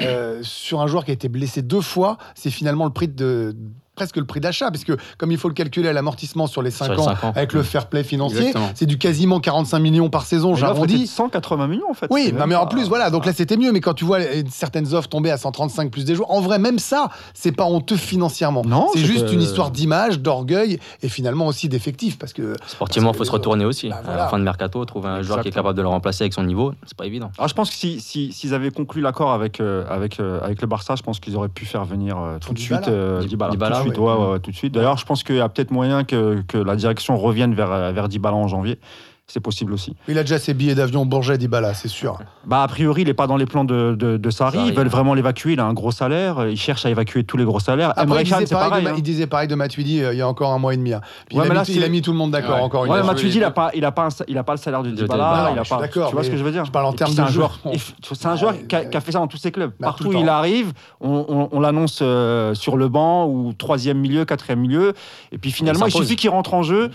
Euh, 0.00 0.40
sur 0.42 0.80
un 0.80 0.88
joueur 0.88 1.04
qui 1.04 1.12
a 1.12 1.14
été 1.14 1.28
blessé 1.28 1.62
deux 1.62 1.80
fois, 1.80 2.18
c'est 2.34 2.50
finalement 2.50 2.84
le 2.84 2.90
prix 2.90 3.08
de 3.08 3.54
presque 3.96 4.16
le 4.18 4.24
prix 4.24 4.38
d'achat, 4.40 4.70
puisque 4.70 4.92
comme 5.18 5.32
il 5.32 5.38
faut 5.38 5.48
le 5.48 5.54
calculer 5.54 5.88
à 5.88 5.92
l'amortissement 5.92 6.46
sur 6.46 6.62
les 6.62 6.70
5 6.70 6.84
Sur 6.84 6.94
les 6.94 7.00
ans, 7.00 7.04
cinq 7.06 7.24
ans. 7.24 7.32
avec 7.34 7.52
le 7.54 7.62
fair 7.64 7.86
play 7.88 8.04
financier, 8.04 8.52
c'est 8.74 8.86
du 8.86 8.98
quasiment 8.98 9.40
45 9.40 9.78
millions 9.80 10.10
par 10.10 10.26
saison, 10.26 10.54
j'arrondis. 10.54 11.06
180 11.06 11.66
millions 11.66 11.90
en 11.90 11.94
fait. 11.94 12.06
Oui, 12.10 12.32
non, 12.32 12.46
mais 12.46 12.54
en 12.54 12.66
plus, 12.66 12.88
voilà, 12.88 13.10
donc 13.10 13.26
là 13.26 13.32
c'était 13.32 13.56
mieux, 13.56 13.72
mais 13.72 13.80
quand 13.80 13.94
tu 13.94 14.04
vois 14.04 14.18
certaines 14.50 14.94
offres 14.94 15.08
tomber 15.08 15.30
à 15.30 15.38
135 15.38 15.90
plus 15.90 16.04
des 16.04 16.14
jours, 16.14 16.30
en 16.30 16.40
vrai, 16.40 16.58
même 16.58 16.78
ça, 16.78 17.08
c'est 17.34 17.52
pas 17.52 17.64
honteux 17.64 17.96
financièrement. 17.96 18.62
Non, 18.66 18.88
c'est 18.92 19.00
juste 19.00 19.26
que- 19.26 19.32
une 19.32 19.42
histoire 19.42 19.70
d'image, 19.70 20.20
d'orgueil 20.20 20.78
et 21.02 21.08
finalement 21.08 21.46
aussi 21.46 21.68
d'effectifs, 21.68 22.18
parce 22.18 22.32
que. 22.32 22.54
Sportivement, 22.66 23.08
il 23.10 23.12
parce 23.12 23.18
faut 23.18 23.22
que 23.24 23.26
se 23.28 23.32
retourner 23.32 23.64
aussi. 23.64 23.88
Bah, 23.88 24.02
À 24.06 24.16
la 24.16 24.28
fin 24.28 24.38
de 24.38 24.44
mercato, 24.44 24.84
trouver 24.84 25.08
un 25.08 25.22
joueur 25.22 25.40
qui 25.40 25.48
est 25.48 25.52
capable 25.52 25.76
de 25.76 25.82
le 25.82 25.88
remplacer 25.88 26.24
avec 26.24 26.34
son 26.34 26.42
niveau, 26.44 26.72
c'est 26.86 26.96
pas 26.96 27.06
évident. 27.06 27.30
Alors, 27.38 27.48
je 27.48 27.54
pense 27.54 27.70
que 27.70 27.76
si- 27.76 28.00
si- 28.00 28.32
s'ils 28.32 28.52
avaient 28.54 28.70
conclu 28.70 29.00
l'accord 29.00 29.32
avec, 29.32 29.60
euh, 29.60 29.84
avec, 29.88 30.20
euh, 30.20 30.40
avec 30.42 30.60
le 30.60 30.66
Barça, 30.66 30.94
je 30.96 31.02
pense 31.02 31.18
qu'ils 31.20 31.36
auraient 31.36 31.48
pu 31.48 31.64
faire 31.64 31.84
venir 31.84 32.18
euh, 32.18 32.38
tout 32.38 32.52
de 32.52 32.58
suite 32.58 32.88
euh, 32.88 33.20
Dy- 33.20 33.28
Dybala. 33.28 33.52
Dybala, 33.52 33.82
suite, 33.86 33.98
ouais. 33.98 34.12
ouais, 34.12 34.30
ouais, 34.32 34.40
tout 34.40 34.50
de 34.50 34.56
suite. 34.56 34.74
D'ailleurs, 34.74 34.98
je 34.98 35.04
pense 35.04 35.22
qu'il 35.22 35.36
y 35.36 35.40
a 35.40 35.48
peut-être 35.48 35.70
moyen 35.70 36.04
que, 36.04 36.42
que 36.42 36.58
la 36.58 36.76
direction 36.76 37.16
revienne 37.16 37.54
vers, 37.54 37.92
vers 37.92 38.08
Dybala 38.08 38.36
en 38.36 38.48
janvier. 38.48 38.78
C'est 39.28 39.40
possible 39.40 39.72
aussi. 39.72 39.96
Il 40.06 40.16
a 40.18 40.22
déjà 40.22 40.38
ses 40.38 40.54
billets 40.54 40.76
d'avion 40.76 41.04
Bourget 41.04 41.36
Dybala, 41.36 41.74
c'est 41.74 41.88
sûr. 41.88 42.20
Bah, 42.46 42.62
a 42.62 42.68
priori, 42.68 43.02
il 43.02 43.08
n'est 43.08 43.14
pas 43.14 43.26
dans 43.26 43.36
les 43.36 43.44
plans 43.44 43.64
de, 43.64 43.96
de, 43.98 44.16
de 44.18 44.30
Sarri. 44.30 44.58
Ils 44.68 44.72
veulent 44.72 44.84
ouais. 44.84 44.88
vraiment 44.88 45.14
l'évacuer. 45.14 45.54
Il 45.54 45.60
a 45.60 45.64
un 45.64 45.72
gros 45.72 45.90
salaire. 45.90 46.38
euh, 46.38 46.50
Il 46.50 46.56
cherche 46.56 46.86
à 46.86 46.90
évacuer 46.90 47.24
tous 47.24 47.36
les 47.36 47.44
gros 47.44 47.58
salaires. 47.58 47.92
Après, 47.96 48.22
il 48.22 48.24
disait, 48.24 48.46
pareil 48.46 48.70
pareil. 48.70 48.84
de, 48.84 48.88
hein. 48.90 48.94
il 48.96 49.02
disait 49.02 49.26
pareil 49.26 49.48
de 49.48 49.56
Matuidi 49.56 50.00
euh, 50.00 50.14
il 50.14 50.18
y 50.18 50.22
a 50.22 50.28
encore 50.28 50.52
un 50.52 50.58
mois 50.60 50.74
et 50.74 50.76
demi. 50.76 50.92
hein. 50.92 51.00
Puis 51.28 51.36
Ouais, 51.38 51.42
il, 51.42 51.46
a 51.46 51.48
mais 51.48 51.54
là, 51.56 51.62
mis, 51.66 51.74
il 51.74 51.78
a 51.80 51.86
c'est- 51.86 51.90
mis 51.90 52.02
tout 52.02 52.12
le 52.12 52.18
monde 52.18 52.30
d'accord 52.30 52.54
Ouais. 52.58 52.62
encore 52.62 52.84
une 52.84 52.92
Ouais, 52.92 52.98
fois. 53.00 53.06
Matuidi, 53.14 53.38
il 53.38 53.40
n'a 53.40 53.50
pas, 53.50 53.72
il 53.74 53.84
a 53.84 53.90
pas, 53.90 54.04
un 54.04 54.10
sa- 54.10 54.24
il 54.28 54.38
a 54.38 54.44
pas 54.44 54.52
le 54.52 54.58
salaire 54.58 54.84
de 54.84 54.90
Dybala. 54.92 55.16
Il 55.16 55.22
a 55.24 55.50
mais 55.54 55.58
je 55.58 55.64
suis 55.64 55.74
pas, 55.74 55.80
d'accord, 55.80 56.08
tu 56.10 56.14
vois 56.14 56.22
ce 56.22 56.30
que 56.30 56.36
je 56.36 56.44
veux 56.44 56.52
dire? 56.52 56.64
je 56.64 56.70
parle 56.70 56.86
en 56.86 56.92
termes 56.92 57.12
c'est 57.12 57.22
de 57.24 57.26
joueur. 57.28 57.58
C'est 58.02 58.26
un 58.26 58.36
joueur 58.36 58.54
qui 58.68 58.76
a, 58.76 59.00
fait 59.00 59.10
ça 59.10 59.18
dans 59.18 59.26
tous 59.26 59.38
ses 59.38 59.50
clubs. 59.50 59.72
Bah, 59.80 59.88
Partout 59.88 60.04
tout 60.04 60.10
où 60.10 60.20
il 60.20 60.28
arrive, 60.28 60.72
on, 61.00 61.26
on- 61.28 61.48
on 61.50 61.58
l'annonce 61.60 61.98
euh, 62.00 62.54
sur 62.54 62.76
le 62.76 62.88
banc 62.88 63.26
ou 63.26 63.52
troisième 63.54 63.98
milieu, 63.98 64.24
quatrième 64.24 64.60
milieu. 64.60 64.92
Et 65.32 65.38
puis 65.38 65.50
finalement, 65.50 65.86
il, 65.86 65.92
suffit 65.92 66.14
qu'il 66.14 66.30
rentre 66.30 66.54
en 66.54 66.62
jeu, 66.62 66.92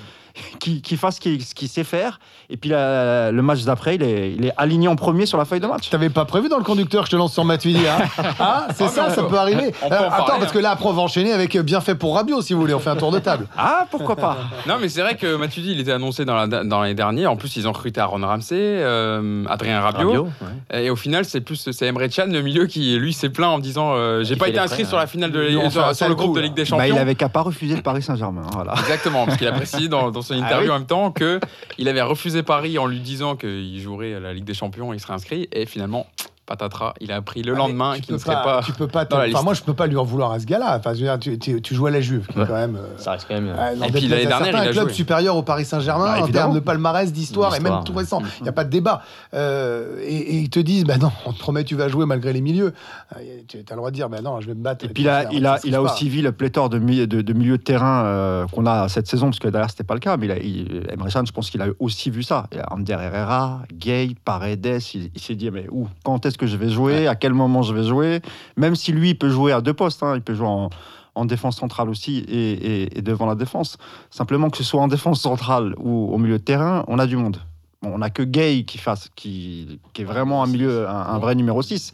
qu'il 0.60 0.82
qu'il 0.82 0.98
fasse 0.98 1.16
ce 1.16 1.54
qu'il 1.56 1.70
sait 1.70 1.84
faire. 1.84 2.20
Et 2.50 2.58
puis 2.58 2.70
la- 2.70 3.32
le 3.32 3.42
match 3.42 3.64
d'après, 3.64 3.96
il 3.96 4.04
est, 4.04 4.34
il 4.34 4.46
est 4.46 4.54
aligné 4.58 4.88
en 4.88 4.96
premier 4.96 5.26
sur 5.26 5.38
la 5.38 5.46
feuille 5.46 5.60
de 5.60 5.68
match. 5.68 5.90
T'avais 5.90 6.10
pas 6.10 6.26
prévu 6.26 6.50
dans 6.50 6.58
le 6.58 6.64
conducteur 6.64 7.02
que 7.04 7.08
je 7.08 7.12
te 7.12 7.16
lance 7.16 7.34
sur 7.34 7.46
Matuidi, 7.46 7.82
hein 7.88 8.04
Ah, 8.40 8.68
c'est 8.76 8.86
Ah, 8.86 8.90
ça, 8.90 9.10
ça 9.10 9.24
on- 9.26 9.30
peut 9.30 9.38
arriver. 9.38 9.74
Euh, 9.84 9.88
attends, 9.90 10.26
parce 10.40 10.44
hein. 10.44 10.48
que 10.54 10.60
là, 10.60 10.72
après, 10.72 10.88
on 10.90 10.94
va 10.94 11.02
enchaîner 11.02 11.32
avec 11.34 11.56
euh, 11.56 11.64
bien 11.64 11.82
fait 11.82 11.96
pour 11.96 12.16
Rabiot, 12.16 12.42
si 12.42 12.54
vous 12.54 12.60
voulez. 12.62 12.74
On 12.74 12.80
fait 12.80 12.90
un 12.90 12.96
tour 12.96 13.12
de 13.12 13.20
table. 13.20 13.48
Ah, 13.58 13.86
pourquoi 13.92 14.16
pas 14.16 14.38
Non, 14.68 14.76
mais 14.82 14.90
c'est 14.90 15.02
vrai 15.02 15.16
que 15.16 15.36
Matuidi, 15.36 15.72
il 15.72 15.80
était 15.80 15.92
annoncé 15.92 16.26
dans 16.26 16.36
la- 16.36 16.48
dans 16.64 16.82
l'année 16.82 16.94
dernière. 16.94 17.32
En 17.32 17.36
plus, 17.36 17.56
ils 17.56 17.68
ont 17.68 17.72
recruté 17.72 18.00
Aaron 18.02 18.26
Ramsey, 18.26 18.58
euh, 18.60 19.46
Adrien 19.50 19.80
Rabiot. 19.82 20.08
Rabiot, 20.08 20.30
ouais. 20.72 20.86
Et 20.86 20.90
au 20.90 20.96
final, 20.96 21.26
c'est 21.26 21.42
plus 21.42 21.70
c'est 21.72 21.86
Emre 21.88 22.02
Can, 22.14 22.28
le 22.28 22.42
milieu, 22.42 22.66
qui 22.66 22.98
lui 22.98 23.14
s'est 23.14 23.30
plaint 23.30 23.50
en 23.52 23.60
disant 23.60 23.94
euh, 23.96 24.24
J'ai 24.24 24.34
Qui 24.34 24.40
pas 24.40 24.50
été 24.50 24.60
inscrit 24.60 24.84
frais, 24.84 24.90
sur 24.90 24.98
la 24.98 25.04
hein. 25.04 25.08
finale 25.08 25.32
de 25.32 25.40
un 25.58 25.94
sur, 25.94 26.08
le 26.10 26.16
groupe 26.16 26.30
coup, 26.32 26.36
de. 26.36 26.42
Ligue 26.42 26.54
des 26.54 26.64
bah, 26.64 26.68
Champions. 26.70 26.96
Il 26.96 26.98
avait 26.98 27.16
qu'à 27.16 27.30
pas 27.30 27.42
refuser 27.42 27.76
le 27.76 27.82
Paris 27.82 28.02
Saint-Germain. 28.02 28.42
hein, 28.46 28.50
Voilà. 28.54 28.74
Exactement, 28.80 29.26
parce 29.26 29.38
qu'il 29.38 29.48
a 29.48 29.52
précisé 29.54 29.88
dans, 29.88 30.12
dans 30.22 30.36
son 30.36 30.42
Ah 30.42 30.46
interview 30.46 30.70
oui. 30.70 30.76
en 30.76 30.80
même 30.80 30.88
temps 30.88 31.12
que 31.12 31.40
il 31.78 31.88
avait 31.88 32.02
refusé 32.02 32.44
Paris 32.44 32.78
en 32.78 32.86
lui 32.86 33.00
disant 33.00 33.36
qu'il 33.36 33.80
jouerait 33.82 34.14
à 34.14 34.20
la 34.20 34.34
Ligue 34.34 34.46
des 34.46 34.54
Champions 34.54 34.94
et 34.94 34.98
il 34.98 35.00
serait 35.00 35.14
inscrit. 35.14 35.48
Et 35.52 35.66
finalement, 35.66 36.08
patatras, 36.56 36.94
il 37.00 37.12
a 37.12 37.16
appris 37.16 37.44
le 37.44 37.54
Ah, 37.54 37.58
lendemain 37.58 38.00
qu'il 38.00 38.14
ne 38.14 38.20
serait 38.20 38.34
pas. 38.36 38.62
Tu 38.66 38.74
peux 38.74 38.88
pas. 38.88 39.06
dans 39.06 39.18
la 39.18 39.24
Enfin, 39.24 39.32
liste. 39.32 39.44
moi, 39.44 39.54
je 39.54 39.62
peux 39.62 39.74
pas 39.74 39.88
lui 39.88 39.96
en 39.98 40.04
vouloir 40.04 40.32
à 40.34 40.40
ce 40.40 40.46
gars-là. 40.46 40.76
Enfin, 40.78 40.94
je 40.94 41.00
veux 41.00 41.06
dire, 41.06 41.20
tu, 41.20 41.40
tu- 41.40 41.62
tu 41.62 41.76
joues 41.76 41.88
à 41.88 41.92
la 41.92 42.02
Juve, 42.02 42.28
qui 42.28 42.38
est 42.38 42.42
Ouais. 42.42 42.48
quand 42.48 42.54
même. 42.56 42.76
euh, 42.76 42.98
Ça 42.98 43.12
reste 43.12 43.26
quand 43.28 43.36
même. 43.36 43.54
euh, 43.58 43.74
Et 43.88 43.92
puis, 43.92 44.08
l'année 44.08 44.26
dernière, 44.26 44.50
il 44.50 44.56
a 44.56 44.62
un 44.62 44.72
club 44.72 44.88
joué. 44.88 44.94
supérieur 44.94 45.36
au 45.38 45.44
Paris 45.44 45.64
Saint-Germain 45.66 46.20
Bah, 46.20 46.24
en 46.24 46.28
termes 46.28 46.54
de 46.54 46.60
palmarès, 46.60 47.12
d'histoire 47.14 47.56
et 47.56 47.60
même 47.62 47.84
tout 47.86 47.94
récent. 47.94 48.22
Il 48.40 48.44
n'y 48.44 48.50
a 48.50 48.54
pas 48.54 48.64
de 48.66 48.70
débat. 48.70 49.02
Euh, 49.34 49.98
et, 50.04 50.16
et 50.16 50.36
ils 50.40 50.50
te 50.50 50.60
disent, 50.60 50.84
bah 50.84 50.98
non, 50.98 51.12
on 51.26 51.32
te 51.34 51.40
promet 51.40 51.64
tu 51.64 51.76
vas 51.76 51.88
jouer 51.88 52.06
malgré 52.06 52.34
les 52.34 52.42
milieux. 52.42 52.74
Euh, 53.16 53.20
Tu 53.48 53.58
as 53.58 53.72
le 53.72 53.76
droit 53.78 53.90
de 53.92 53.96
dire, 53.96 54.10
bah 54.10 54.22
non, 54.22 54.42
je 54.42 54.48
vais 54.48 54.54
me 54.56 54.62
battre. 54.64 54.86
Et 54.86 54.90
puis 54.90 55.04
là, 55.04 55.26
il 55.32 55.46
a, 55.46 55.60
il 55.64 55.76
a 55.76 55.82
aussi 55.82 56.10
vu 56.10 56.22
le 56.22 56.32
pléthore 56.32 56.70
de, 56.70 56.80
mi- 56.80 57.08
de, 57.08 57.22
de 57.22 57.34
milieux 57.34 57.58
de 57.58 57.64
terrain 57.64 58.04
euh, 58.06 58.46
qu'on 58.48 58.66
a 58.66 58.90
cette 58.90 59.08
saison, 59.08 59.28
parce 59.28 59.40
que 59.40 59.48
d'ailleurs, 59.48 59.70
c'était 59.70 59.84
pas 59.84 59.94
le 59.94 60.00
cas, 60.00 60.18
mais 60.18 60.26
il 60.28 60.32
a, 60.32 60.38
il, 60.38 60.88
Emre 60.92 61.08
Can, 61.12 61.24
je 61.26 61.32
pense 61.32 61.50
qu'il 61.50 61.62
a 61.62 61.68
aussi 61.80 62.10
vu 62.10 62.24
ça. 62.24 62.48
Ander 62.70 62.94
Herrera, 63.00 63.62
Gay, 63.74 64.10
Paredes, 64.26 64.82
il, 64.94 65.12
il 65.16 65.22
s'est 65.22 65.36
dit, 65.36 65.50
mais 65.52 65.68
où, 65.72 65.88
quand 66.04 66.26
est-ce 66.26 66.38
que 66.42 66.48
je 66.48 66.58
vais 66.58 66.70
jouer, 66.70 67.06
à 67.08 67.14
quel 67.16 67.34
moment 67.34 67.62
je 67.62 67.72
vais 67.74 67.84
jouer, 67.84 68.20
même 68.58 68.76
si 68.76 68.92
lui, 68.92 69.12
il 69.12 69.16
peut 69.16 69.30
jouer 69.30 69.52
à 69.52 69.62
deux 69.62 69.74
postes, 69.76 70.02
hein, 70.02 70.14
il 70.16 70.22
peut 70.22 70.34
jouer 70.34 70.48
en, 70.48 70.70
en 71.14 71.26
défense 71.26 71.58
centrale 71.58 71.88
aussi 71.88 72.18
et, 72.28 72.52
et- 72.84 72.98
et 72.98 73.02
devant 73.04 73.28
la 73.28 73.36
défense. 73.36 73.78
Simplement 74.10 74.50
que 74.50 74.58
ce 74.58 74.64
soit 74.64 74.82
en 74.82 74.88
défense 74.88 75.22
centrale 75.22 75.76
ou 75.78 76.12
au 76.12 76.18
milieu 76.18 76.40
de 76.40 76.44
terrain, 76.44 76.84
on 76.88 76.98
a 76.98 77.06
du 77.06 77.16
monde. 77.16 77.38
Bon, 77.84 77.92
on 77.94 78.00
n'a 78.00 78.10
que 78.10 78.24
Gay 78.24 78.64
qui, 78.66 78.78
fasse, 78.80 79.10
qui, 79.16 79.80
qui 79.94 80.02
est 80.02 80.06
vraiment 80.06 80.42
un, 80.44 80.48
milieu, 80.48 80.88
un, 80.90 80.92
un 81.16 81.20
vrai 81.20 81.36
numéro 81.36 81.62
6. 81.62 81.94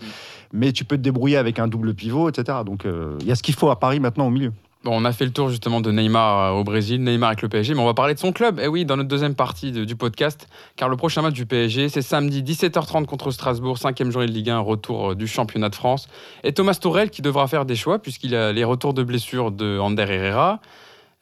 Mais 0.53 0.71
tu 0.71 0.85
peux 0.85 0.95
te 0.97 1.01
débrouiller 1.01 1.35
avec 1.37 1.59
un 1.59 1.67
double 1.67 1.93
pivot, 1.93 2.29
etc. 2.29 2.59
Donc 2.65 2.85
euh, 2.85 3.17
il 3.21 3.27
y 3.27 3.31
a 3.31 3.35
ce 3.35 3.43
qu'il 3.43 3.55
faut 3.55 3.69
à 3.69 3.77
Paris 3.79 3.99
maintenant 3.99 4.27
au 4.27 4.29
milieu. 4.29 4.53
Bon, 4.87 5.01
on 5.01 5.03
a 5.03 5.11
fait 5.11 5.25
le 5.25 5.31
tour 5.31 5.49
justement 5.49 5.81
de 5.81 5.91
Neymar 5.91 6.39
euh, 6.55 6.59
au 6.59 6.63
Brésil, 6.63 7.03
Neymar 7.03 7.27
avec 7.31 7.41
le 7.41 7.49
PSG, 7.49 7.73
mais 7.73 7.81
on 7.81 7.85
va 7.85 7.93
parler 7.93 8.13
de 8.13 8.19
son 8.19 8.31
club. 8.31 8.57
Et 8.61 8.67
oui, 8.69 8.85
dans 8.85 8.95
notre 8.95 9.09
deuxième 9.09 9.35
partie 9.35 9.73
de- 9.73 9.83
du 9.83 9.97
podcast, 9.97 10.47
car 10.77 10.87
le 10.87 10.95
prochain 10.95 11.21
match 11.21 11.33
du 11.33 11.45
PSG, 11.45 11.89
c'est 11.89 12.01
samedi 12.01 12.41
17h30 12.41 13.05
contre 13.05 13.31
Strasbourg, 13.31 13.77
cinquième 13.77 14.11
journée 14.11 14.27
de 14.27 14.31
Ligue 14.31 14.49
1, 14.49 14.59
retour 14.59 15.11
euh, 15.11 15.15
du 15.15 15.27
championnat 15.27 15.67
de 15.67 15.75
France. 15.75 16.07
Et 16.45 16.53
Thomas 16.53 16.75
Tourel 16.81 17.09
qui 17.09 17.21
devra 17.21 17.47
faire 17.47 17.65
des 17.65 17.75
choix 17.75 17.99
puisqu'il 17.99 18.33
a 18.33 18.53
les 18.53 18.63
retours 18.63 18.93
de 18.93 19.03
blessures 19.03 19.51
de 19.51 19.77
Ander 19.77 20.03
Herrera. 20.07 20.59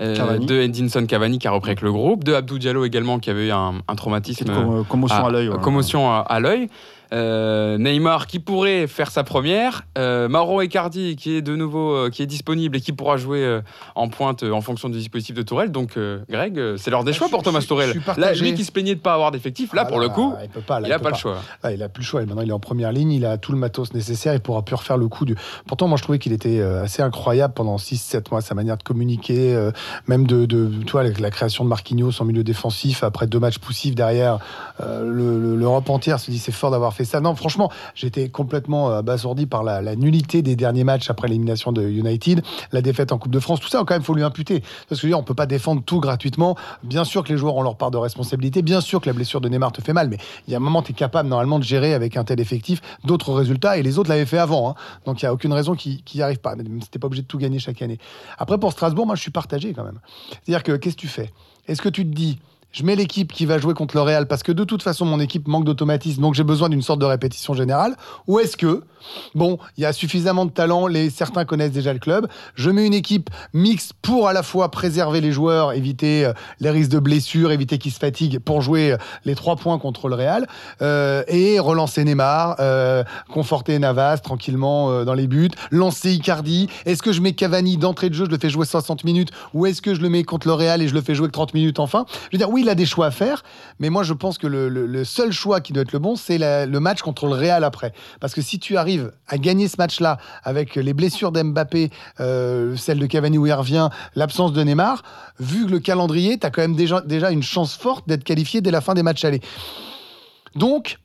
euh, 0.02 0.38
de 0.40 0.56
Edinson 0.56 1.06
Cavani 1.06 1.40
qui 1.40 1.48
a 1.48 1.52
repris 1.52 1.70
avec 1.70 1.82
le 1.82 1.90
groupe, 1.92 2.24
de 2.26 2.34
Abdou 2.34 2.60
Diallo 2.60 2.84
également 2.84 3.18
qui 3.18 3.30
avait 3.30 3.48
eu 3.48 3.52
un, 3.52 3.76
traumatisme 3.96 4.46
com- 4.54 4.86
commotion 4.90 5.26
à 5.26 5.32
l'œil. 5.32 5.48
ouais. 5.50 5.58
Commotion 5.62 6.12
à, 6.12 6.18
à 6.20 6.40
l'œil. 6.42 6.68
Euh, 7.14 7.78
Neymar 7.78 8.28
qui 8.28 8.40
pourrait 8.40 8.88
faire 8.88 9.12
sa 9.12 9.24
première. 9.24 9.84
Euh, 9.98 10.28
Mauro 10.28 10.62
Icardi 10.62 11.16
qui 11.16 11.36
est 11.36 11.42
de 11.42 11.56
nouveau 11.56 11.94
euh, 11.96 12.10
qui 12.10 12.24
est 12.24 12.26
disponible 12.26 12.78
et 12.78 12.82
qui 12.82 12.94
pourra 12.94 13.18
jouer 13.18 13.44
euh, 13.44 13.62
en 13.96 14.10
pointe 14.10 14.44
en 14.44 14.62
fonction 14.62 14.90
du 14.90 14.98
dispositif 14.98 15.36
de 15.36 15.42
Tourelle. 15.42 15.72
Donc 15.72 15.98
Greg, 16.30 16.60
c'est 16.78 16.90
l'heure 16.92 17.04
des 17.04 17.12
Ah, 17.12 17.16
choix 17.16 17.30
pour 17.30 17.44
Thomas 17.44 17.62
Tourelle. 17.68 18.02
Là, 18.18 18.34
lui 18.34 18.54
qui 18.54 18.64
se 18.66 18.72
plaignait 18.72 18.96
de 18.96 19.00
pas 19.00 19.14
avoir 19.14 19.32
d'effectif, 19.32 19.74
là 19.74 19.84
Ah, 19.86 19.88
pour 19.90 20.00
le 20.00 20.10
coup, 20.10 20.34
il 20.44 20.50
peut 20.50 20.62
pas. 20.62 20.80
là, 20.80 20.88
il 20.88 20.90
n'a 20.92 21.00
pas 21.00 21.10
le 21.12 21.16
choix. 21.16 21.38
Ah, 21.64 21.72
il 21.72 21.82
a 21.84 21.90
plus 21.90 22.02
le 22.02 22.06
choix. 22.08 22.22
Et 22.24 22.26
maintenant, 22.26 22.42
il 22.42 22.50
est 22.50 22.54
en 22.54 22.60
première 22.60 22.92
ligne. 22.92 23.12
Il 23.12 23.26
a 23.26 23.38
tout 23.38 23.52
le 23.52 23.58
matos 23.58 23.94
nécessaire. 23.94 24.34
Il 24.34 24.40
pourra 24.40 24.64
plus 24.64 24.76
refaire 24.76 24.98
le 24.98 25.08
coup 25.08 25.26
du. 25.26 25.36
Pourtant, 25.68 25.88
moi, 25.88 25.98
je 25.98 26.04
trouvais 26.04 26.20
qu'il 26.20 26.34
était 26.34 26.62
assez 26.62 27.02
incroyable 27.02 27.54
pendant 27.54 27.76
6-7 27.78 28.32
mois. 28.32 28.42
Sa 28.42 28.56
manière 28.56 28.78
de 28.78 28.84
communiquer, 28.84 29.70
même 30.08 30.26
de, 30.28 30.72
vois, 30.92 31.02
avec 31.02 31.20
la 31.20 31.32
création 31.32 31.64
de 31.64 31.70
Marquinhos 31.70 32.12
en 32.22 32.26
milieu 32.26 32.44
défensif 32.44 33.04
après 33.04 33.28
deux 33.28 33.40
matchs 33.40 33.60
poussifs 33.60 33.96
derrière. 33.96 34.40
le- 34.80 35.40
le- 35.40 35.56
L'Europe 35.56 35.90
entière 35.90 36.20
se 36.20 36.30
dit 36.32 36.38
c'est 36.40 36.52
fort 36.52 36.72
d'avoir 36.72 36.94
fait 36.94 37.05
ça. 37.06 37.22
Non, 37.22 37.36
franchement, 37.36 37.72
j'étais 37.94 38.30
complètement 38.30 38.90
euh, 38.90 39.00
abasourdi 39.00 39.46
par 39.46 39.64
la, 39.64 39.96
nullité 39.96 40.42
des 40.42 40.56
derniers 40.56 40.84
matchs 40.84 41.10
après 41.10 41.28
l'élimination 41.28 41.72
de 41.72 41.84
United, 41.84 42.42
la 42.72 42.82
défaite 42.82 43.12
en 43.12 43.18
Coupe 43.18 43.32
de 43.32 43.40
France. 43.40 43.60
Tout 43.60 43.70
ça, 43.70 43.80
quand 43.80 43.96
même, 43.96 44.04
faut 44.04 44.14
lui 44.14 44.24
imputer. 44.24 44.64
Parce 44.90 45.02
que 45.02 45.14
on 45.14 45.24
peut 45.24 45.34
pas 45.34 45.46
défendre 45.46 45.82
tout 45.84 46.00
gratuitement. 46.00 46.56
Bien 46.84 47.04
sûr 47.04 47.24
que 47.24 47.32
les 47.32 47.38
joueurs 47.38 47.56
ont 47.56 47.62
leur 47.62 47.78
part 47.78 47.92
de 47.92 47.98
responsabilité. 47.98 48.62
Bien 48.62 48.82
sûr 48.82 49.00
que 49.00 49.08
la 49.08 49.14
blessure 49.14 49.42
de 49.42 49.50
Neymar 49.50 49.72
te 49.72 49.82
fait 49.82 49.94
mal, 49.94 50.10
mais 50.10 50.18
il 50.48 50.52
y 50.52 50.54
a 50.56 50.58
un 50.58 50.62
moment, 50.62 50.82
tu 50.82 50.92
es 50.92 50.96
capable 50.96 51.30
normalement 51.30 51.60
de 51.60 51.64
gérer 51.64 51.94
avec 51.94 52.18
un 52.18 52.24
tel 52.24 52.40
effectif 52.40 52.82
d'autres 53.04 53.34
résultats. 53.34 53.78
Et 53.78 53.84
les 53.84 53.98
autres 54.00 54.10
l'avaient 54.10 54.26
fait 54.26 54.38
avant. 54.38 54.70
hein. 54.70 54.76
Donc 55.06 55.22
il 55.22 55.26
n'y 55.26 55.30
a 55.30 55.34
aucune 55.34 55.54
raison 55.54 55.76
qu'ils 55.76 56.02
n'y 56.14 56.22
arrivent 56.22 56.40
pas. 56.40 56.56
C'était 56.82 57.00
pas 57.00 57.08
obligé 57.08 57.24
de 57.24 57.28
tout 57.28 57.38
gagner 57.38 57.60
chaque 57.60 57.82
année. 57.82 58.00
Après, 58.38 58.58
pour 58.58 58.72
Strasbourg, 58.72 59.06
moi, 59.06 59.16
je 59.16 59.22
suis 59.22 59.32
partagé 59.32 59.74
quand 59.74 59.84
même. 59.84 60.00
C'est-à-dire 60.30 60.64
que 60.64 60.74
qu'est-ce 60.74 60.96
que 60.96 61.02
tu 61.02 61.08
fais? 61.08 61.32
Est-ce 61.68 61.82
que 61.82 61.90
tu 61.90 62.04
te 62.04 62.14
dis. 62.14 62.40
Je 62.76 62.84
mets 62.84 62.98
l'équipe 62.98 63.32
qui 63.32 63.46
va 63.46 63.58
jouer 63.58 63.74
contre 63.74 63.96
le 63.96 64.02
Real 64.02 64.28
parce 64.28 64.44
que 64.44 64.52
de 64.52 64.66
toute 64.66 64.84
façon 64.84 65.06
mon 65.06 65.22
équipe 65.22 65.48
manque 65.48 65.64
d'automatisme 65.64 66.22
donc 66.22 66.34
j'ai 66.34 66.44
besoin 66.44 66.68
d'une 66.68 66.82
sorte 66.82 67.00
de 67.00 67.06
répétition 67.06 67.54
générale. 67.54 67.96
Ou 68.28 68.40
est-ce 68.40 68.58
que 68.58 68.84
bon 69.34 69.60
il 69.78 69.84
y 69.84 69.86
a 69.86 69.94
suffisamment 69.94 70.46
de 70.46 70.52
talent 70.52 70.88
les 70.88 71.10
certains 71.10 71.46
connaissent 71.46 71.72
déjà 71.72 71.94
le 71.94 72.00
club. 72.00 72.28
Je 72.56 72.70
mets 72.70 72.86
une 72.86 72.94
équipe 72.94 73.30
mixte 73.54 73.94
pour 74.02 74.28
à 74.28 74.34
la 74.34 74.44
fois 74.44 74.72
préserver 74.72 75.22
les 75.22 75.32
joueurs 75.32 75.72
éviter 75.72 76.26
euh, 76.26 76.34
les 76.60 76.70
risques 76.70 76.92
de 76.92 77.00
blessures 77.00 77.54
éviter 77.54 77.78
qu'ils 77.78 77.94
se 77.94 78.00
fatiguent 78.00 78.40
pour 78.40 78.62
jouer 78.62 78.92
euh, 78.92 78.98
les 79.24 79.36
trois 79.36 79.56
points 79.56 79.80
contre 79.80 80.10
le 80.10 80.16
Real 80.16 80.46
euh, 80.82 81.24
et 81.30 81.60
relancer 81.60 82.04
Neymar 82.04 82.58
conforter 83.30 83.80
Navas 83.80 84.18
tranquillement 84.18 85.06
dans 85.06 85.14
les 85.14 85.28
buts 85.28 85.52
lancer 85.72 86.12
Icardi. 86.12 86.68
Est-ce 86.86 87.02
que 87.02 87.14
je 87.14 87.22
mets 87.22 87.32
Cavani 87.32 87.78
d'entrée 87.78 88.10
de 88.10 88.16
jeu 88.16 88.26
je 88.26 88.32
le 88.32 88.38
fais 88.38 88.50
jouer 88.50 88.66
60 88.66 89.06
minutes 89.06 89.32
ou 89.54 89.66
est-ce 89.66 89.82
que 89.82 89.96
je 89.96 90.02
le 90.02 90.10
mets 90.10 90.24
contre 90.26 90.48
le 90.48 90.54
Real 90.54 90.82
et 90.82 90.90
je 90.90 90.94
le 90.94 91.02
fais 91.02 91.16
jouer 91.16 91.28
que 91.28 91.34
30 91.34 91.54
minutes 91.54 91.80
enfin? 91.80 92.06
Je 92.32 92.32
veux 92.34 92.38
dire 92.38 92.50
oui 92.50 92.65
il 92.66 92.70
a 92.70 92.76
des 92.76 92.86
choix 92.86 93.08
à 93.08 93.12
faire 93.12 93.44
mais 93.80 93.90
moi 93.90 94.04
je 94.04 94.14
pense 94.14 94.38
que 94.38 94.48
le, 94.48 95.04
seul 95.06 95.32
choix 95.32 95.62
qui 95.62 95.72
doit 95.72 95.84
être 95.84 95.94
le 95.94 96.00
bon 96.00 96.16
c'est 96.16 96.38
le 96.38 96.80
match 96.80 97.02
contre 97.02 97.28
le 97.28 97.34
Real 97.34 97.64
après 97.64 97.94
parce 98.20 98.34
que 98.34 98.42
si 98.42 98.60
tu 98.60 98.78
arrives 98.78 99.12
à 99.28 99.38
gagner 99.38 99.68
ce 99.68 99.76
match 99.78 100.00
là 100.00 100.18
avec 100.44 100.76
les 100.76 100.94
blessures 100.94 101.32
d'Mbappé 101.32 101.92
euh, 102.20 102.76
celle 102.76 103.00
de 103.00 103.06
Cavani 103.06 103.38
où 103.38 103.46
il 103.46 103.54
revient 103.54 103.90
l'absence 104.16 104.52
de 104.54 104.64
Neymar 104.64 105.04
vu 105.40 105.68
le 105.68 105.80
calendrier 105.80 106.38
tu 106.38 106.46
as 106.46 106.50
quand 106.50 106.62
même 106.62 106.76
déjà, 106.76 107.02
déjà 107.02 107.32
une 107.32 107.44
chance 107.44 107.76
forte 107.76 108.08
d'être 108.08 108.24
qualifié 108.24 108.62
dès 108.62 108.72
la 108.72 108.82
fin 108.82 108.94
des 108.94 109.04
matchs 109.04 109.26
allés 109.26 109.42
donc 110.56 110.98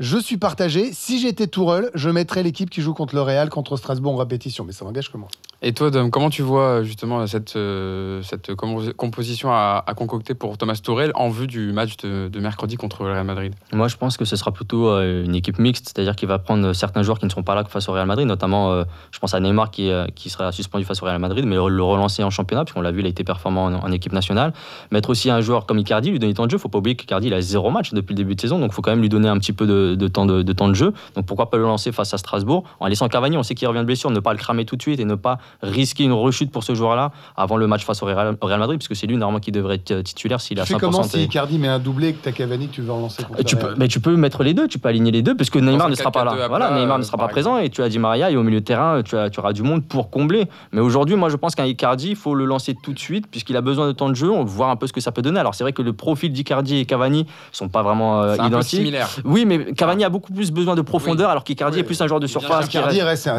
je 0.00 0.16
suis 0.16 0.38
partagé. 0.38 0.94
Si 0.94 1.20
j'étais 1.20 1.46
Tourelle, 1.46 1.90
je 1.94 2.08
mettrais 2.08 2.42
l'équipe 2.42 2.70
qui 2.70 2.80
joue 2.80 2.94
contre 2.94 3.14
le 3.14 3.20
Real, 3.20 3.50
contre 3.50 3.76
Strasbourg 3.76 4.14
en 4.14 4.16
répétition. 4.16 4.64
Mais 4.64 4.72
ça 4.72 4.86
n'engage 4.86 5.12
que 5.12 5.18
moi. 5.18 5.28
Et 5.62 5.74
toi, 5.74 5.90
Dom, 5.90 6.10
comment 6.10 6.30
tu 6.30 6.40
vois 6.40 6.82
justement 6.82 7.26
cette, 7.26 7.54
euh, 7.54 8.22
cette 8.22 8.54
com- 8.54 8.94
composition 8.96 9.50
à, 9.52 9.84
concocter 9.94 10.32
pour 10.32 10.56
Thomas 10.56 10.80
Tourel 10.82 11.12
en 11.14 11.28
vue 11.28 11.46
du 11.46 11.72
match 11.72 11.98
de, 11.98 12.40
mercredi 12.40 12.76
contre 12.76 13.04
le 13.04 13.12
Real 13.12 13.26
Madrid? 13.26 13.52
Moi, 13.70 13.86
je 13.88 13.96
pense 13.98 14.16
que 14.16 14.24
ce 14.24 14.36
sera 14.36 14.52
plutôt 14.52 14.88
euh, 14.88 15.22
une 15.22 15.34
équipe 15.34 15.58
mixte, 15.58 15.88
c'est-à-dire 15.88 16.16
qu'il 16.16 16.28
va 16.28 16.38
prendre 16.38 16.72
certains 16.72 17.02
joueurs 17.02 17.18
qui 17.18 17.26
ne 17.26 17.30
seront 17.30 17.42
pas 17.42 17.54
là 17.54 17.64
face 17.64 17.90
au 17.90 17.92
Real 17.92 18.06
Madrid, 18.06 18.26
notamment, 18.26 18.72
euh, 18.72 18.84
je 19.10 19.18
pense 19.18 19.34
à 19.34 19.40
Neymar 19.40 19.70
qui, 19.70 19.90
euh, 19.90 20.06
qui 20.14 20.30
sera 20.30 20.50
suspendu 20.50 20.86
face 20.86 21.02
au 21.02 21.04
Real 21.04 21.18
Madrid, 21.18 21.44
mais 21.44 21.56
le 21.56 21.82
relancer 21.82 22.24
en 22.24 22.30
championnat, 22.30 22.64
puisqu'on 22.64 22.80
l'a 22.80 22.90
vu, 22.90 23.00
il 23.00 23.06
a 23.06 23.10
été 23.10 23.22
performant 23.22 23.66
en, 23.66 23.92
équipe 23.92 24.14
nationale. 24.14 24.54
Mettre 24.90 25.10
aussi 25.10 25.28
un 25.28 25.42
joueur 25.42 25.66
comme 25.66 25.78
Icardi, 25.78 26.10
lui 26.10 26.18
donner 26.18 26.32
temps 26.32 26.46
de 26.46 26.50
jeu. 26.50 26.56
Il 26.56 26.60
faut 26.60 26.70
pas 26.70 26.78
oublier 26.78 26.96
qu'Icardi, 26.96 27.26
il 27.26 27.34
a 27.34 27.42
zéro 27.42 27.70
match 27.70 27.92
depuis 27.92 28.14
le 28.14 28.16
début 28.16 28.34
de 28.34 28.40
saison, 28.40 28.60
donc 28.60 28.70
il 28.72 28.74
faut 28.74 28.80
quand 28.80 28.92
même 28.92 29.02
lui 29.02 29.10
donner 29.10 29.28
un 29.28 29.36
petit 29.38 29.52
peu 29.52 29.66
de, 29.66 29.94
de 29.94 30.08
temps 30.08 30.24
de, 30.24 30.40
de 30.40 30.52
temps 30.54 30.68
de 30.68 30.74
jeu. 30.74 30.94
Donc 31.16 31.26
pourquoi 31.26 31.50
pas 31.50 31.58
le 31.58 31.64
lancer 31.64 31.92
face 31.92 32.14
à 32.14 32.18
Strasbourg 32.18 32.64
en 32.78 32.86
laissant 32.86 33.08
Cavani, 33.08 33.36
on 33.36 33.42
sait 33.42 33.54
qu'il 33.54 33.68
revient 33.68 33.80
de 33.80 33.84
blessure, 33.84 34.10
ne 34.10 34.20
pas 34.20 34.32
le 34.32 34.38
cramer 34.38 34.64
tout 34.64 34.76
de 34.76 34.82
suite 34.82 35.00
et 35.00 35.04
ne 35.04 35.16
pas 35.16 35.38
risquer 35.62 36.04
une 36.04 36.12
rechute 36.12 36.50
pour 36.50 36.64
ce 36.64 36.74
joueur-là 36.74 37.10
avant 37.36 37.56
le 37.56 37.66
match 37.66 37.84
face 37.84 38.02
au 38.02 38.06
Real, 38.06 38.36
au 38.40 38.46
Real 38.46 38.58
Madrid, 38.60 38.78
puisque 38.78 38.96
c'est 38.96 39.06
lui 39.06 39.16
normalement 39.16 39.40
qui 39.40 39.52
devrait 39.52 39.76
être 39.76 40.02
titulaire 40.02 40.40
s'il 40.40 40.58
a 40.60 40.64
Tu 40.64 40.68
fais 40.72 40.78
100%. 40.78 40.80
comment 40.80 41.02
si 41.02 41.22
Icardi 41.22 41.58
met 41.58 41.68
un 41.68 41.78
doublé 41.78 42.08
et 42.08 42.12
que 42.14 42.22
t'as 42.22 42.32
Cavani 42.32 42.68
tu 42.68 42.82
veux 42.82 42.92
relancer 42.92 43.22
contre 43.24 43.40
et 43.40 43.44
tu 43.44 43.56
peux, 43.56 43.74
mais 43.76 43.88
tu 43.88 44.00
peux 44.00 44.16
mettre 44.16 44.42
les 44.42 44.54
deux, 44.54 44.68
tu 44.68 44.78
peux 44.78 44.88
aligner 44.88 45.10
les 45.10 45.22
deux, 45.22 45.36
parce 45.36 45.50
que 45.50 45.58
Neymar 45.58 45.88
ne 45.88 45.94
sera 45.94 46.10
pas 46.10 46.24
4-4-2 46.24 46.36
là. 46.38 46.48
Voilà, 46.48 46.70
Neymar 46.72 46.96
euh, 46.96 46.98
ne 46.98 47.04
sera 47.04 47.16
par 47.16 47.26
pas 47.26 47.32
présent 47.32 47.58
et 47.58 47.68
tu 47.70 47.82
as 47.82 47.88
Di 47.88 47.98
Maria 47.98 48.30
et 48.30 48.36
au 48.36 48.42
milieu 48.42 48.60
de 48.60 48.64
terrain, 48.64 49.02
tu, 49.02 49.16
as, 49.16 49.30
tu 49.30 49.40
auras 49.40 49.52
du 49.52 49.62
monde 49.62 49.84
pour 49.84 50.10
combler. 50.10 50.46
Mais 50.72 50.80
aujourd'hui, 50.80 51.16
moi, 51.16 51.28
je 51.28 51.36
pense 51.36 51.54
qu'un 51.54 51.64
Icardi, 51.66 52.10
il 52.10 52.16
faut 52.16 52.34
le 52.34 52.44
lancer 52.44 52.74
tout 52.82 52.92
de 52.92 52.98
suite, 52.98 53.26
puisqu'il 53.30 53.56
a 53.56 53.60
besoin 53.60 53.86
de 53.86 53.92
temps 53.92 54.08
de 54.08 54.14
jeu, 54.14 54.30
on 54.30 54.44
va 54.44 54.50
voir 54.50 54.70
un 54.70 54.76
peu 54.76 54.86
ce 54.86 54.92
que 54.92 55.00
ça 55.00 55.12
peut 55.12 55.22
donner. 55.22 55.40
Alors 55.40 55.54
c'est 55.54 55.64
vrai 55.64 55.72
que 55.72 55.82
le 55.82 55.92
profil 55.92 56.32
d'Icardi 56.32 56.76
et 56.78 56.84
Cavani 56.84 57.26
sont 57.52 57.68
pas 57.68 57.82
vraiment 57.82 58.22
euh, 58.22 58.34
C'est 58.34 58.40
un 58.40 58.44
peu 58.44 58.50
identiques. 58.56 58.78
similaire. 58.80 59.08
Oui, 59.24 59.44
mais 59.44 59.72
Cavani 59.72 60.04
a 60.04 60.08
beaucoup 60.08 60.32
plus 60.32 60.50
besoin 60.50 60.74
de 60.74 60.82
profondeur, 60.82 61.26
Oui. 61.28 61.30
alors 61.32 61.44
qu'Icardi 61.44 61.76
Oui. 61.76 61.80
est 61.80 61.84
plus 61.84 62.00
un 62.00 62.06
joueur 62.06 62.20
de 62.20 62.26
surface. 62.26 62.66
Icardi 62.66 63.00
reste- 63.02 63.26
dans, 63.28 63.38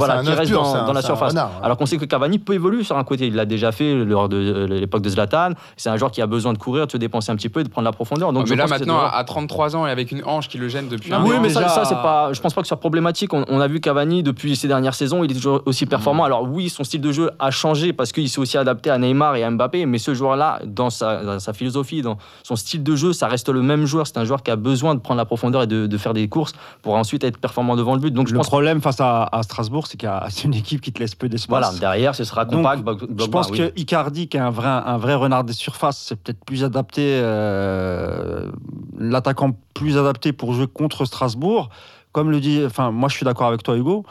c'est 0.66 0.78
un- 0.78 0.86
dans 0.86 0.94
la 0.94 1.02
surface. 1.02 1.30
renard, 1.32 1.52
hein. 1.58 1.62
Alors 1.64 1.78
qu'on 1.78 1.86
sait 1.86 1.98
que 2.02 2.06
Cavani 2.06 2.40
peut 2.40 2.54
évoluer 2.54 2.84
sur 2.84 2.98
un 2.98 3.04
côté. 3.04 3.28
Il 3.28 3.36
l'a 3.36 3.46
déjà 3.46 3.72
fait 3.72 3.94
lors 4.04 4.28
de 4.30 4.38
euh, 4.38 4.68
l'époque 4.68 5.02
de 5.02 5.10
Zlatan. 5.10 5.52
C'est 5.78 5.90
un 5.90 5.98
joueur 5.98 6.12
qui 6.12 6.22
a 6.22 6.28
besoin 6.28 6.54
de 6.54 6.58
courir, 6.58 6.88
de 6.88 6.92
se 6.92 6.98
dépenser 6.98 7.32
un 7.32 7.36
petit 7.36 7.50
peu 7.50 7.62
et 7.62 7.64
de 7.64 7.70
prendre 7.70 7.86
la 7.86 7.92
profondeur. 7.92 8.34
Donc 8.34 8.44
mais 8.44 8.56
je 8.56 8.56
là 8.56 8.68
maintenant, 8.68 9.00
à 9.06 9.24
33 9.24 9.76
ans 9.76 9.88
et 9.88 9.92
avec 9.92 10.12
une 10.12 10.24
hanche 10.26 10.50
qui 10.50 10.58
le 10.58 10.68
gêne 10.68 10.88
depuis 10.90 11.14
un 11.14 11.24
oui, 11.24 11.36
an. 11.36 11.42
mais 11.42 11.48
déjà- 11.48 11.70
ça, 11.70 11.86
c'est 11.86 11.96
pas. 11.96 12.34
Je 12.34 12.42
pense 12.42 12.54
pas 12.54 12.62
que 12.62 12.68
ce 12.68 12.70
soit 12.70 12.80
problématique. 12.80 13.34
On, 13.34 13.46
on 13.48 13.60
a 13.62 13.68
vu 13.68 13.80
Cavani 13.80 14.24
depuis 14.24 14.56
ces 14.56 14.68
dernières 14.68 14.96
saisons, 14.96 15.24
il 15.24 15.32
est 15.32 15.36
toujours 15.36 15.62
aussi 15.66 15.86
performant. 15.86 16.24
Alors 16.24 16.44
oui, 16.50 16.70
son 16.70 16.84
style 16.84 17.02
de 17.02 17.12
jeu 17.12 17.32
a 17.40 17.52
changé 17.52 17.94
parce 17.94 18.12
qu'il 18.12 18.28
s'est 18.30 18.40
aussi 18.40 18.58
adapté 18.58 18.90
à 18.90 18.98
Neymar 18.98 19.36
et 19.36 19.44
à 19.44 19.50
Mbappé. 19.52 19.86
Mais 19.86 19.98
ce 20.00 20.14
joueur-là, 20.14 20.60
dans 20.66 20.90
sa, 20.90 21.24
dans 21.24 21.40
sa 21.40 21.54
philosophie, 21.54 22.02
dans 22.02 22.18
son 22.44 22.56
style 22.56 22.84
de 22.84 22.96
jeu, 22.96 23.14
ça 23.14 23.28
reste 23.28 23.50
le 23.50 23.62
même 23.62 23.86
joueur. 23.86 24.08
C'est 24.08 24.18
un 24.18 24.26
joueur 24.26 24.44
qui 24.44 24.52
a 24.52 24.56
besoin 24.56 24.96
de 24.96 25.00
prendre 25.00 25.18
la 25.18 25.26
profondeur 25.26 25.64
et 25.64 25.68
de, 25.68 25.88
de 25.88 25.98
faire 25.98 26.14
des 26.14 26.28
courses 26.28 26.54
pour 26.82 26.96
ensuite 26.96 27.24
être 27.24 27.38
performant 27.38 27.76
devant 27.76 27.94
le 27.94 28.00
but. 28.02 28.12
Donc 28.12 28.28
je 28.28 28.34
le 28.34 28.40
pense. 28.40 28.48
problème 28.48 28.82
face 28.82 29.00
à, 29.00 29.24
à 29.32 29.44
Strasbourg, 29.44 29.88
c'est 29.88 29.98
qu'il 29.98 30.08
y 30.08 30.12
a- 30.12 30.28
une 30.44 30.54
équipe 30.56 30.82
qui 30.82 30.92
te 30.92 31.00
laisse 31.00 31.14
peu 31.16 31.30
d'espace. 31.30 31.50
Voilà, 31.50 31.72
derrière, 31.92 32.16
ce 32.16 32.24
sera 32.24 32.46
Donc, 32.46 32.56
compact. 32.64 32.84
bloc- 32.84 33.00
Je 33.20 33.26
pense 33.26 33.52
bas, 33.52 33.58
que 33.58 33.64
oui. 33.64 33.72
Icardi, 33.76 34.28
qui 34.28 34.38
est 34.38 34.40
un 34.40 34.50
vrai, 34.50 34.68
un 34.68 34.98
vrai 34.98 35.14
renard 35.16 35.44
des 35.44 35.54
surfaces, 35.54 35.98
c'est 36.08 36.16
peut-être 36.16 36.44
plus 36.46 36.64
adapté, 36.64 37.20
euh, 37.22 38.52
l'attaquant 38.98 39.52
plus 39.74 39.98
adapté 39.98 40.34
pour 40.34 40.54
jouer 40.54 40.68
contre 40.68 41.06
Strasbourg. 41.06 41.70
Comme 42.12 42.30
le 42.32 42.40
dit, 42.40 42.62
enfin, 42.66 42.92
moi 42.92 43.10
je 43.10 43.16
suis 43.16 43.26
d'accord 43.26 43.48
avec 43.48 43.64
toi, 43.64 43.76
Hugo. 43.78 44.04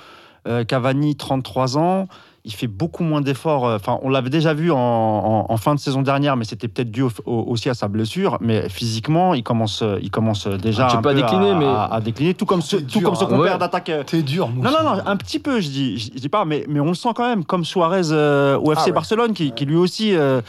Euh, 0.49 0.65
Cavani, 0.65 1.17
33 1.17 1.77
ans, 1.77 2.09
il 2.45 2.53
fait 2.55 2.67
beaucoup 2.67 3.03
moins 3.05 3.21
d'efforts. 3.21 3.67
euh, 3.67 3.77
Enfin, 3.77 3.99
on 4.03 4.09
l'avait 4.09 4.31
déjà 4.31 4.55
vu 4.55 4.71
en, 4.73 4.77
en- 4.79 5.47
en 5.49 5.57
fin 5.59 5.75
de 5.75 5.81
saison 5.81 6.01
dernière, 6.03 6.37
mais 6.37 6.45
c'était 6.45 6.69
peut-être 6.69 6.91
dû 6.91 7.03
au- 7.03 7.11
au- 7.27 7.45
aussi 7.49 7.69
à 7.69 7.75
sa 7.75 7.87
blessure. 7.89 8.39
Mais 8.41 8.69
physiquement, 8.69 9.35
il 9.35 9.43
commence, 9.43 9.83
euh, 9.83 9.99
il 10.01 10.11
commence 10.11 10.47
déjà 10.47 10.85
Un 10.85 10.89
petit 10.89 10.97
un 10.97 11.03
peu 11.03 11.09
à 11.11 11.15
décliner, 11.15 11.55
mais- 11.55 11.67
à, 11.67 11.85
à 11.85 12.01
décliner, 12.01 12.33
tout 12.35 12.47
comme 12.47 12.63
ce, 12.63 12.77
tout 12.77 12.99
dur, 13.01 13.03
comme 13.03 13.15
ce 13.15 13.25
hein. 13.25 13.29
compère 13.29 13.53
Ouais. 13.55 13.59
d'attaque. 13.59 13.91
euh, 13.91 14.03
T'es 14.05 14.23
dur, 14.23 14.49
mon 14.49 14.63
non, 14.63 14.71
non, 14.71 14.83
non, 14.97 15.03
un 15.05 15.17
petit 15.17 15.39
peu, 15.39 15.61
je 15.61 15.69
dis, 15.69 15.99
je 15.99 16.11
dis 16.19 16.29
pas, 16.31 16.45
mais, 16.45 16.65
mais 16.69 16.81
on 16.81 16.87
le 16.89 16.95
sent 16.95 17.11
quand 17.15 17.29
même, 17.29 17.45
comme 17.45 17.65
Suarez 17.65 18.11
euh, 18.13 18.57
au 18.59 18.73
FC 18.73 18.83
Ah 18.83 18.87
ouais. 18.87 18.93
Barcelone, 18.93 19.33
qui, 19.35 19.53
qui 19.53 19.67
lui 19.67 19.77
aussi. 19.77 20.15
euh, 20.15 20.41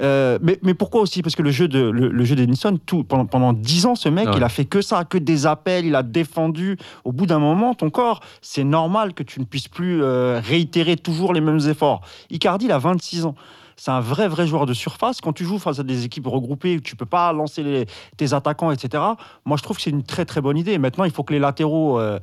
euh, 0.00 0.38
mais, 0.42 0.58
mais 0.62 0.74
pourquoi 0.74 1.00
aussi? 1.00 1.22
Parce 1.22 1.34
que 1.36 1.42
le 1.42 1.50
jeu 1.50 1.68
de 1.68 1.78
le, 1.80 2.08
le 2.08 2.24
jeu 2.24 2.34
d'Edinson, 2.36 2.78
tout 2.84 3.04
pendant 3.04 3.26
pendant 3.26 3.52
dix 3.52 3.86
ans, 3.86 3.94
ce 3.94 4.08
mec, 4.08 4.26
Ouais. 4.28 4.34
il 4.36 4.42
a 4.42 4.48
fait 4.48 4.64
que 4.64 4.80
ça, 4.82 5.04
que 5.04 5.18
des 5.18 5.46
appels, 5.46 5.84
il 5.86 5.94
a 5.94 6.02
défendu. 6.02 6.76
Au 7.04 7.12
bout 7.12 7.26
d'un 7.26 7.38
moment, 7.38 7.74
ton 7.74 7.90
corps, 7.90 8.20
c'est 8.42 8.64
normal 8.64 9.14
que 9.14 9.22
tu 9.22 9.40
ne 9.40 9.44
puisses 9.44 9.68
plus 9.68 10.02
euh, 10.02 10.40
réitérer 10.44 10.96
toujours 10.96 11.32
les 11.32 11.40
mêmes 11.40 11.60
efforts. 11.68 12.00
Icardi, 12.30 12.66
il 12.66 12.72
a 12.72 12.78
26 12.78 13.26
ans. 13.26 13.34
C'est 13.78 13.90
un 13.90 14.00
vrai, 14.00 14.26
vrai 14.26 14.46
joueur 14.46 14.64
de 14.64 14.72
surface. 14.72 15.20
Quand 15.20 15.34
tu 15.34 15.44
joues 15.44 15.58
face 15.58 15.78
à 15.78 15.82
des 15.82 16.06
équipes 16.06 16.26
regroupées, 16.28 16.80
tu 16.80 16.96
peux 16.96 17.04
pas 17.04 17.30
lancer 17.34 17.62
les- 17.62 17.84
tes 18.16 18.32
attaquants, 18.32 18.70
etc. 18.70 19.02
Moi, 19.44 19.58
je 19.58 19.62
trouve 19.62 19.76
que 19.76 19.82
c'est 19.82 19.90
une 19.90 20.02
très, 20.02 20.24
très 20.24 20.40
bonne 20.40 20.56
idée. 20.56 20.78
Maintenant, 20.78 21.04
il 21.04 21.10
faut 21.10 21.22
que 21.24 21.34
les 21.34 21.38
latéraux 21.38 22.00
euh, 22.00 22.18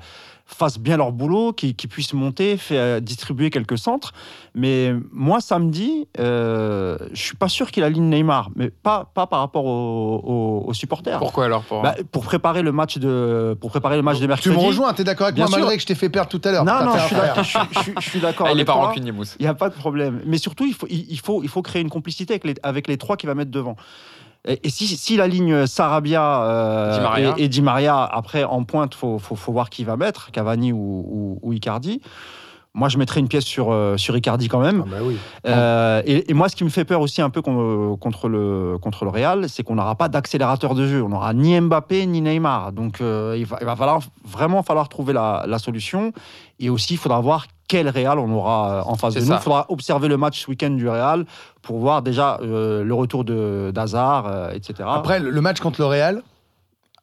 fassent 0.54 0.80
bien 0.80 0.98
leur 0.98 1.12
boulot, 1.12 1.54
qu'ils 1.54 1.76
puissent 1.76 2.14
monter, 2.14 2.58
faire, 2.58 3.02
distribuer 3.02 3.50
quelques 3.50 3.78
centres. 3.78 4.12
Mais 4.56 4.94
moi, 5.12 5.42
samedi, 5.42 6.08
euh, 6.20 6.98
je 7.14 7.22
suis 7.22 7.36
pas 7.36 7.48
sûr 7.50 7.72
qu'il 7.72 7.84
aligne 7.84 8.10
Neymar, 8.10 8.50
mais 8.56 8.70
pas, 8.70 9.10
pas 9.14 9.28
par 9.28 9.40
rapport 9.40 9.66
aux, 9.66 10.22
aux- 10.24 10.70
aux 10.70 10.74
supporters. 10.74 11.20
Pourquoi 11.20 11.46
alors 11.46 11.64
pour... 11.64 11.82
Bah, 11.82 11.96
pour 12.12 12.24
préparer 12.24 12.62
le 12.62 12.72
match 12.72 12.98
de 12.98 13.58
pour 13.60 13.70
préparer 13.72 13.96
le 13.96 14.02
match 14.04 14.18
de 14.18 14.22
Tu 14.24 14.28
mercredi. 14.28 14.56
me 14.56 14.62
rejoins, 14.62 14.94
t'es 14.94 15.04
d'accord 15.04 15.26
avec 15.28 15.36
Bien 15.36 15.46
moi, 15.46 15.50
sûr. 15.52 15.60
malgré 15.60 15.76
que 15.78 15.82
je 15.82 15.88
t'ai 15.88 15.96
fait 15.96 16.10
perdre 16.10 16.30
tout 16.30 16.42
à 16.44 16.52
l'heure. 16.52 16.66
Non, 16.66 16.86
non, 16.86 16.94
je 16.98 18.02
suis 18.10 18.20
d'accord. 18.20 18.48
Il 18.54 18.60
est 18.60 18.66
pas 18.66 18.74
rancunier, 18.74 19.12
Mousse. 19.12 19.36
Il 19.40 19.44
n'y 19.44 19.50
a 19.50 19.54
pas 19.54 19.70
de 19.70 19.76
problème. 19.76 20.22
Mais 20.26 20.38
surtout, 20.38 20.66
il 20.66 20.74
faut, 20.74 20.88
il, 20.90 21.06
il 21.10 21.20
faut, 21.20 21.44
il 21.44 21.50
faut 21.50 21.62
créer 21.62 21.82
une 21.82 21.90
complicité 21.90 22.34
avec 22.34 22.44
les, 22.44 22.54
avec 22.64 22.88
les 22.88 22.98
trois 22.98 23.18
qu'il 23.18 23.28
va 23.28 23.36
mettre 23.36 23.52
devant. 23.52 23.76
Et, 24.46 24.70
si, 24.70 24.88
si 24.88 25.16
la 25.16 25.28
ligne 25.28 25.66
Sarabia 25.66 26.44
euh, 26.44 26.98
Di 26.98 27.02
Maria. 27.02 27.34
et, 27.38 27.44
et 27.44 27.48
Di 27.48 27.62
Maria, 27.62 28.04
après 28.04 28.44
en 28.44 28.64
pointe, 28.64 28.94
il 28.94 28.98
faut, 28.98 29.18
faut, 29.18 29.36
faut 29.36 29.52
voir 29.54 29.70
qui 29.70 29.84
va 29.86 29.96
mettre, 29.96 30.32
Cavani 30.32 30.74
ou, 30.74 30.78
ou, 30.78 31.40
ou 31.42 31.54
Icardi. 31.54 32.02
Moi, 32.76 32.90
je 32.90 32.98
mettrais 32.98 33.20
une 33.20 33.28
pièce 33.28 33.46
sur, 33.46 33.72
euh, 33.72 33.98
sur 33.98 34.18
Icardi 34.18 34.48
quand 34.48 34.60
même. 34.60 34.84
Ah 34.88 34.90
bah 34.90 34.98
oui. 35.04 35.16
Euh, 35.46 36.02
et, 36.06 36.32
et 36.32 36.34
moi, 36.34 36.50
ce 36.50 36.56
qui 36.56 36.64
me 36.64 36.70
fait 36.70 36.86
peur 36.86 37.02
aussi 37.02 37.22
un 37.22 37.30
peu 37.30 37.44
con- 37.44 37.96
contre 37.98 38.28
le, 38.28 38.78
contre 38.82 39.06
le 39.06 39.12
Real, 39.12 39.48
c'est 39.48 39.62
qu'on 39.62 39.76
n'aura 39.76 39.94
pas 39.96 40.10
d'accélérateur 40.10 40.74
de 40.74 40.88
jeu. 40.88 41.04
On 41.04 41.10
n'aura 41.10 41.36
ni 41.36 41.60
Mbappé 41.62 42.06
ni 42.08 42.20
Neymar. 42.20 42.72
Donc, 42.72 43.00
euh, 43.00 43.36
il, 43.38 43.46
va, 43.46 43.58
il 43.62 43.66
va 43.68 43.76
falloir, 43.76 44.00
vraiment 44.26 44.64
falloir 44.64 44.90
trouver 44.90 45.14
la, 45.14 45.46
la 45.48 45.60
solution. 45.60 46.14
Et 46.60 46.72
aussi, 46.72 46.96
il 46.96 46.98
faudra 46.98 47.20
voir 47.22 47.46
quel 47.74 47.90
Real 47.90 48.20
on 48.20 48.32
aura 48.32 48.72
euh, 48.72 48.82
en 48.86 48.96
face 48.96 49.16
de 49.16 49.22
nous. 49.22 49.26
ça. 49.26 49.38
Il 49.38 49.42
faudra 49.42 49.66
observer 49.70 50.08
le 50.08 50.16
match 50.16 50.44
ce 50.44 50.48
week-end 50.48 50.70
du 50.70 50.88
Real 50.88 51.26
pour 51.64 51.80
voir 51.80 52.04
déjà 52.04 52.38
euh, 52.44 52.84
le 52.84 52.94
retour 52.94 53.24
de 53.24 53.72
d'Hazard, 53.74 54.28
euh, 54.28 54.52
etc. 54.52 54.88
Après, 54.88 55.20
le 55.20 55.32
le 55.32 55.42
match 55.42 55.60
contre 55.60 55.82
le 55.82 55.88
Real, 55.88 56.22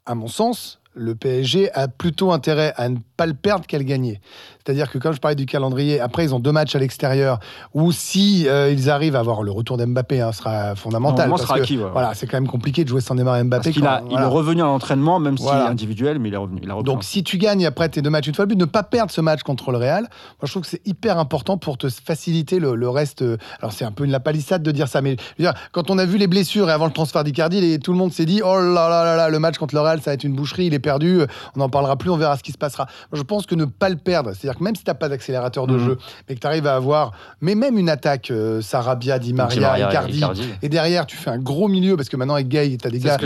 à 0.06 0.14
mon 0.14 0.28
sens, 0.28 0.79
le 0.94 1.14
PSG 1.14 1.70
a 1.72 1.86
plutôt 1.88 2.32
intérêt 2.32 2.72
à 2.76 2.88
ne 2.88 2.96
pas 3.16 3.26
le 3.26 3.34
perdre 3.34 3.66
qu'à 3.66 3.78
le 3.78 3.84
gagner. 3.84 4.20
C'est-à-dire 4.64 4.90
que 4.90 4.98
quand 4.98 5.12
je 5.12 5.20
parlais 5.20 5.36
du 5.36 5.46
calendrier, 5.46 6.00
après 6.00 6.24
ils 6.24 6.34
ont 6.34 6.40
deux 6.40 6.52
matchs 6.52 6.74
à 6.76 6.78
l'extérieur 6.78 7.38
où 7.74 7.92
si 7.92 8.46
euh, 8.48 8.70
ils 8.70 8.90
arrivent 8.90 9.16
à 9.16 9.20
avoir 9.20 9.42
le 9.42 9.50
retour 9.50 9.76
d'Mbappé, 9.76 10.20
hein, 10.20 10.32
sera 10.32 10.74
fondamental. 10.74 11.30
Parce 11.30 11.42
sera 11.42 11.56
que, 11.56 11.62
acquis, 11.62 11.78
ouais. 11.78 11.88
Voilà, 11.92 12.12
c'est 12.14 12.26
quand 12.26 12.36
même 12.36 12.48
compliqué 12.48 12.82
de 12.84 12.88
jouer 12.88 13.00
sans 13.00 13.14
Neymar 13.14 13.36
et 13.38 13.44
Mbappé. 13.44 13.62
Parce 13.64 13.74
qu'il 13.74 13.82
quand- 13.82 13.88
a, 13.88 14.02
il 14.10 14.18
est 14.18 14.24
revenu 14.24 14.60
à 14.62 14.66
l'entraînement, 14.66 15.18
même 15.20 15.38
si 15.38 15.44
Voilà. 15.44 15.68
individuel, 15.68 16.18
mais 16.18 16.28
il 16.28 16.34
est 16.34 16.38
revenu. 16.38 16.60
Il 16.62 16.70
a 16.70 16.74
repris. 16.74 16.92
Donc 16.92 17.04
si 17.04 17.22
tu 17.24 17.38
gagnes 17.38 17.64
après 17.66 17.88
tes 17.88 18.02
deux 18.02 18.10
matchs 18.10 18.26
une 18.26 18.34
fois 18.34 18.44
le 18.44 18.48
but, 18.50 18.58
ne 18.58 18.64
pas 18.64 18.82
perdre 18.82 19.10
ce 19.12 19.20
match 19.20 19.42
contre 19.42 19.70
le 19.72 19.78
Real, 19.78 20.02
moi 20.02 20.08
je 20.44 20.50
trouve 20.50 20.62
que 20.62 20.68
c'est 20.68 20.86
hyper 20.86 21.18
important 21.18 21.56
pour 21.56 21.78
te 21.78 21.88
faciliter 21.88 22.58
le, 22.58 22.74
le 22.74 22.88
reste. 22.88 23.22
euh, 23.22 23.36
Alors 23.60 23.72
c'est 23.72 23.84
un 23.84 23.92
peu 23.92 24.04
une 24.04 24.10
la 24.10 24.20
palissade 24.20 24.62
de 24.62 24.70
dire 24.72 24.88
ça, 24.88 25.00
mais 25.02 25.16
je 25.38 25.42
veux 25.44 25.50
dire, 25.50 25.54
quand 25.72 25.90
on 25.90 25.98
a 25.98 26.04
vu 26.04 26.18
les 26.18 26.26
blessures 26.26 26.68
et 26.68 26.72
avant 26.72 26.86
le 26.86 26.92
transfert 26.92 27.22
d'Icardi, 27.24 27.78
tout 27.80 27.92
le 27.92 27.98
monde 27.98 28.12
s'est 28.12 28.26
dit 28.26 28.42
oh 28.44 28.56
là 28.56 28.88
là 28.88 29.04
là 29.04 29.16
là, 29.16 29.28
le 29.28 29.38
match 29.38 29.56
contre 29.56 29.74
le 29.74 29.80
Real 29.80 30.00
ça 30.02 30.10
va 30.10 30.14
être 30.14 30.24
une 30.24 30.34
boucherie, 30.34 30.66
il 30.66 30.74
est 30.74 30.79
perdu, 30.80 31.20
on 31.54 31.58
n'en 31.60 31.68
parlera 31.68 31.96
plus, 31.96 32.10
on 32.10 32.16
verra 32.16 32.36
ce 32.36 32.42
qui 32.42 32.52
se 32.52 32.58
passera. 32.58 32.86
Je 33.12 33.22
pense 33.22 33.46
que 33.46 33.54
ne 33.54 33.64
pas 33.64 33.88
le 33.88 33.96
perdre, 33.96 34.32
c'est-à-dire 34.34 34.58
que 34.58 34.64
même 34.64 34.74
si 34.74 34.82
tu 34.84 34.90
n'as 34.90 34.94
pas 34.94 35.08
d'accélérateur 35.08 35.66
de 35.66 35.74
Mhm. 35.76 35.84
jeu, 35.84 35.98
mais 36.28 36.34
que 36.34 36.40
tu 36.40 36.46
arrives 36.46 36.66
à 36.66 36.74
avoir, 36.74 37.12
mais 37.40 37.54
même 37.54 37.78
une 37.78 37.88
attaque, 37.88 38.30
euh, 38.30 38.60
Sarabia, 38.60 39.18
Di 39.18 39.32
Maria, 39.34 39.54
Di 39.54 39.60
Maria 39.60 39.86
et 39.86 39.90
Icardi, 39.90 40.16
Icardi. 40.18 40.42
et 40.62 40.68
derrière, 40.68 41.06
tu 41.06 41.16
fais 41.16 41.30
un 41.30 41.38
gros 41.38 41.68
milieu 41.68 41.96
parce 41.96 42.08
que 42.08 42.16
maintenant 42.16 42.34
avec 42.34 42.48
Gay, 42.48 42.76
tu 42.80 42.86
as 42.86 42.90
des 42.90 42.98
gars. 42.98 43.18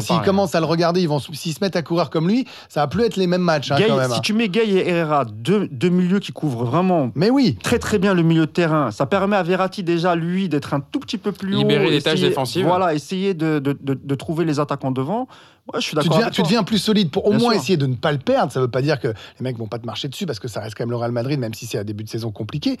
S'ils 0.00 0.20
commencent 0.22 0.54
à 0.54 0.60
le 0.60 0.66
regarder, 0.66 1.00
ils 1.00 1.08
vont, 1.08 1.18
s'ils 1.18 1.52
se 1.54 1.58
mettent 1.60 1.76
à 1.76 1.82
courir 1.82 2.10
comme 2.10 2.28
lui, 2.28 2.46
ça 2.68 2.80
va 2.80 2.86
plus 2.86 3.04
être 3.04 3.16
les 3.16 3.26
mêmes 3.26 3.42
matchs 3.42 3.70
hein, 3.72 3.76
Gay, 3.78 3.86
quand 3.88 3.96
même. 3.96 4.10
si 4.10 4.16
hein. 4.18 4.20
tu 4.22 4.32
mets 4.32 4.48
Gay 4.48 4.66
et 4.68 4.88
Herrera, 4.88 5.24
deux, 5.24 5.68
deux 5.70 5.88
milieux 5.88 6.18
qui 6.20 6.32
couvrent 6.32 6.64
vraiment 6.64 7.10
Mais 7.14 7.30
oui, 7.30 7.56
très 7.62 7.78
très 7.78 7.98
bien 7.98 8.14
le 8.14 8.22
milieu 8.22 8.46
de 8.46 8.50
terrain. 8.52 8.90
Ça 8.90 9.06
permet 9.06 9.36
à 9.36 9.42
Verratti 9.42 9.82
déjà, 9.82 10.14
lui, 10.14 10.48
d'être 10.48 10.74
un 10.74 10.80
tout 10.80 11.00
petit 11.00 11.18
peu 11.18 11.32
plus 11.32 11.54
Libérer 11.56 11.86
haut. 11.86 11.90
les 11.90 12.02
tâches 12.02 12.20
défensives. 12.20 12.66
Voilà, 12.66 12.94
essayer 12.94 13.34
de, 13.34 13.58
de, 13.58 13.76
de- 13.80 13.94
de 14.02 14.14
trouver 14.14 14.44
les 14.44 14.60
attaquants 14.60 14.90
devant. 14.90 15.28
Ouais, 15.72 15.80
je 15.80 15.86
suis 15.86 15.90
tu 15.90 15.96
d'accord 15.96 16.10
deviens, 16.12 16.26
avec 16.26 16.34
tu 16.34 16.42
deviens 16.42 16.62
plus 16.62 16.78
solide 16.78 17.10
pour 17.10 17.26
au 17.26 17.30
Bien 17.30 17.38
moins 17.38 17.52
sûr. 17.52 17.62
essayer 17.62 17.76
de 17.76 17.86
ne 17.86 17.94
pas 17.94 18.12
le 18.12 18.18
perdre. 18.18 18.52
Ça 18.52 18.60
veut 18.60 18.68
pas 18.68 18.82
dire 18.82 19.00
que 19.00 19.08
les 19.08 19.14
mecs 19.42 19.56
vont 19.58 19.66
pas 19.68 19.78
te 19.78 19.86
marcher 19.86 20.08
dessus 20.08 20.26
parce 20.26 20.38
que 20.38 20.48
ça 20.48 20.60
reste 20.60 20.76
quand 20.76 20.84
même 20.84 20.90
le 20.90 20.96
Real 20.96 21.12
Madrid, 21.12 21.38
même 21.38 21.54
si 21.54 21.66
c'est 21.66 21.78
un 21.78 21.84
début 21.84 22.04
de 22.04 22.08
saison 22.08 22.30
compliqué. 22.30 22.76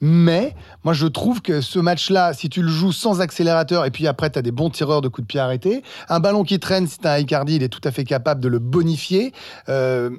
Mais 0.00 0.54
moi, 0.84 0.92
je 0.94 1.06
trouve 1.06 1.40
que 1.42 1.60
ce 1.60 1.78
match-là, 1.78 2.32
si 2.32 2.48
tu 2.48 2.62
le 2.62 2.68
joues 2.68 2.92
sans 2.92 3.20
accélérateur 3.20 3.84
et 3.84 3.90
puis 3.90 4.06
après, 4.06 4.30
tu 4.30 4.38
as 4.38 4.42
des 4.42 4.52
bons 4.52 4.70
tireurs 4.70 5.00
de 5.02 5.08
coups 5.08 5.26
de 5.26 5.28
pied 5.28 5.40
arrêtés, 5.40 5.82
un 6.08 6.20
ballon 6.20 6.44
qui 6.44 6.58
traîne, 6.58 6.86
si 6.86 6.98
tu 6.98 7.06
as 7.06 7.12
un 7.12 7.18
Icardi, 7.18 7.56
il 7.56 7.62
est 7.62 7.68
tout 7.68 7.80
à 7.84 7.90
fait 7.90 8.04
capable 8.04 8.40
de 8.40 8.48
le 8.48 8.58
bonifier. 8.58 9.32
Euh, 9.68 10.10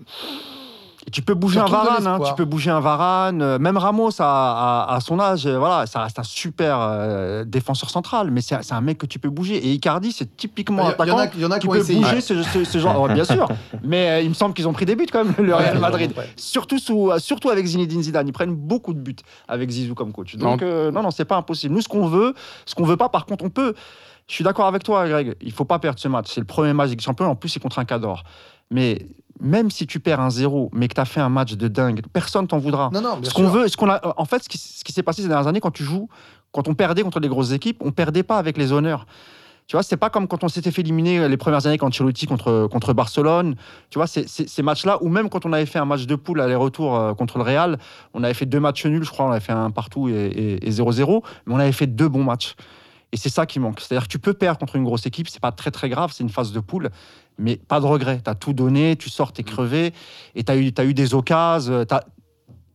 Tu 1.11 1.21
peux 1.21 1.33
bouger 1.33 1.59
Surtout 1.59 1.75
un 1.75 1.83
Varane, 1.83 2.07
hein, 2.07 2.19
tu 2.25 2.33
peux 2.33 2.45
bouger 2.45 2.71
un 2.71 2.79
Varane, 2.79 3.57
même 3.57 3.77
Ramos 3.77 4.09
à, 4.19 4.85
à- 4.89 4.95
à 4.95 4.99
son 4.99 5.19
âge, 5.19 5.45
euh, 5.45 5.59
voilà, 5.59 5.85
ça 5.85 6.01
reste 6.01 6.17
un 6.17 6.23
super 6.23 6.77
euh, 6.79 7.43
défenseur 7.43 7.89
central, 7.89 8.31
mais 8.31 8.41
c'est 8.41 8.71
un 8.71 8.81
mec 8.81 8.97
que 8.97 9.05
tu 9.05 9.19
peux 9.19 9.29
bouger. 9.29 9.55
Et 9.57 9.71
Icardi, 9.73 10.11
c'est 10.11 10.35
typiquement 10.35 10.87
un 10.87 10.95
Il 11.03 11.07
y 11.07 11.11
en 11.11 11.17
a, 11.17 11.21
attaquant 11.23 11.31
il 11.35 11.41
y 11.41 11.45
en 11.45 11.51
a 11.51 11.59
qui 11.59 11.67
peut 11.67 11.77
essayé. 11.77 11.99
bouger 11.99 12.21
ce, 12.21 12.41
ce- 12.41 12.63
ce 12.63 12.77
genre. 12.79 13.01
Ouais, 13.01 13.13
bien 13.13 13.25
sûr, 13.25 13.47
mais 13.83 14.09
euh, 14.09 14.21
il 14.21 14.29
me 14.29 14.33
semble 14.33 14.53
qu'ils 14.55 14.67
ont 14.67 14.73
pris 14.73 14.85
des 14.85 14.95
buts 14.95 15.05
quand 15.11 15.23
même, 15.25 15.33
le 15.37 15.53
Real 15.53 15.75
Ouais, 15.75 15.79
Madrid. 15.81 16.13
ouais. 16.17 16.29
Surtout, 16.37 16.79
sous, 16.79 17.11
surtout 17.19 17.49
avec 17.49 17.65
Zinedine 17.65 18.01
Zidane, 18.01 18.27
ils 18.27 18.33
prennent 18.33 18.55
beaucoup 18.55 18.93
de 18.93 18.99
buts 18.99 19.15
avec 19.47 19.69
Zizou 19.69 19.93
comme 19.95 20.13
coach. 20.13 20.35
Donc 20.37 20.61
Non. 20.61 20.67
euh, 20.67 20.91
non, 20.91 21.03
non, 21.03 21.11
c'est 21.11 21.25
pas 21.25 21.37
impossible. 21.37 21.73
Nous, 21.75 21.81
ce 21.81 21.89
qu'on 21.89 22.07
veut, 22.07 22.33
ce 22.65 22.75
qu'on 22.75 22.85
veut 22.85 22.97
pas, 22.97 23.09
par 23.09 23.25
contre, 23.25 23.43
on 23.43 23.49
peut. 23.49 23.73
Je 24.27 24.35
suis 24.35 24.43
d'accord 24.45 24.67
avec 24.67 24.83
toi, 24.83 25.05
Greg. 25.07 25.35
Il 25.41 25.51
faut 25.51 25.65
pas 25.65 25.79
perdre 25.79 25.99
ce 25.99 26.07
match. 26.07 26.27
C'est 26.33 26.39
le 26.39 26.47
premier 26.47 26.71
match 26.71 26.89
des 26.91 27.01
champions. 27.03 27.25
En 27.25 27.35
plus, 27.35 27.49
c'est 27.49 27.59
contre 27.59 27.79
un 27.79 27.85
cador. 27.85 28.23
Mais 28.71 29.05
même 29.43 29.69
si 29.69 29.85
tu 29.85 29.99
perds 29.99 30.19
un 30.21 30.29
0 30.29 30.69
mais 30.73 30.87
que 30.87 30.95
tu 30.95 31.01
as 31.01 31.05
fait 31.05 31.19
un 31.21 31.29
match 31.29 31.53
de 31.53 31.67
dingue, 31.67 32.01
personne 32.11 32.47
t'en 32.47 32.57
voudra. 32.57 32.89
Non, 32.93 33.01
non, 33.01 33.19
Ce 33.23 33.33
qu'on 33.33 33.47
veut, 33.49 33.67
ce 33.67 33.77
qu'on 33.77 33.89
a, 33.89 34.01
en 34.17 34.25
fait, 34.25 34.43
ce 34.43 34.49
qui, 34.49 34.57
ce 34.57 34.83
qui 34.83 34.91
s'est 34.93 35.03
passé 35.03 35.21
ces 35.21 35.27
dernières 35.27 35.47
années, 35.47 35.59
quand 35.59 35.71
tu 35.71 35.83
joues, 35.83 36.07
quand 36.51 36.67
on 36.67 36.73
perdait 36.73 37.03
contre 37.03 37.19
les 37.19 37.27
grosses 37.27 37.51
équipes, 37.51 37.77
on 37.83 37.91
perdait 37.91 38.23
pas 38.23 38.37
avec 38.37 38.57
les 38.57 38.71
honneurs. 38.71 39.05
Tu 39.65 39.77
vois, 39.77 39.83
c'est 39.83 39.95
pas 39.97 40.09
comme 40.09 40.27
quand 40.27 40.43
on 40.43 40.49
s'était 40.49 40.71
fait 40.71 40.81
éliminer 40.81 41.29
les 41.29 41.37
premières 41.37 41.65
années 41.65 41.77
contre 41.77 41.95
Ancelotti 41.95 42.25
contre, 42.25 42.67
contre 42.69 42.91
Barcelone. 42.93 43.55
Tu 43.89 43.97
vois, 43.97 44.07
c'est- 44.07 44.27
c'est- 44.27 44.47
ces 44.49 44.61
matchs-là, 44.61 44.97
ou 45.01 45.07
même 45.07 45.29
quand 45.29 45.45
on 45.45 45.53
avait 45.53 45.65
fait 45.65 45.79
un 45.79 45.85
match 45.85 46.05
de 46.05 46.15
poule 46.15 46.41
aller-retour 46.41 46.95
euh, 46.97 47.13
contre 47.13 47.37
le 47.37 47.45
Real, 47.45 47.77
on 48.13 48.23
avait 48.23 48.33
fait 48.33 48.45
deux 48.45 48.59
matchs 48.59 48.85
nuls, 48.85 49.05
je 49.05 49.09
crois, 49.09 49.25
on 49.25 49.31
avait 49.31 49.39
fait 49.39 49.53
un 49.53 49.71
partout 49.71 50.09
et 50.09 50.59
0-0, 50.69 51.23
mais 51.45 51.53
on 51.55 51.59
avait 51.59 51.71
fait 51.71 51.87
deux 51.87 52.09
bons 52.09 52.25
matchs. 52.25 52.55
Et 53.13 53.17
c'est 53.17 53.29
ça 53.29 53.45
qui 53.45 53.59
manque. 53.59 53.79
C'est-à-dire 53.79 54.03
que 54.07 54.11
tu 54.11 54.19
peux 54.19 54.33
perdre 54.33 54.59
contre 54.59 54.75
une 54.75 54.83
grosse 54.83 55.05
équipe, 55.05 55.29
c'est 55.29 55.39
pas 55.39 55.51
très 55.51 55.71
très 55.71 55.87
grave, 55.87 56.11
c'est 56.13 56.23
une 56.23 56.29
phase 56.29 56.51
de 56.51 56.59
poule, 56.59 56.89
mais 57.37 57.55
pas 57.57 57.79
de 57.79 57.85
regret. 57.85 58.21
Tu 58.23 58.29
as 58.29 58.35
tout 58.35 58.53
donné, 58.53 58.95
tu 58.95 59.09
sors, 59.09 59.31
t'es 59.33 59.43
crevé, 59.43 59.93
et 60.35 60.43
tu 60.43 60.51
as 60.51 60.55
eu, 60.55 60.71
t'as 60.73 60.85
eu 60.85 60.93
des 60.93 61.13
occasions, 61.13 61.85
t'as- 61.85 62.03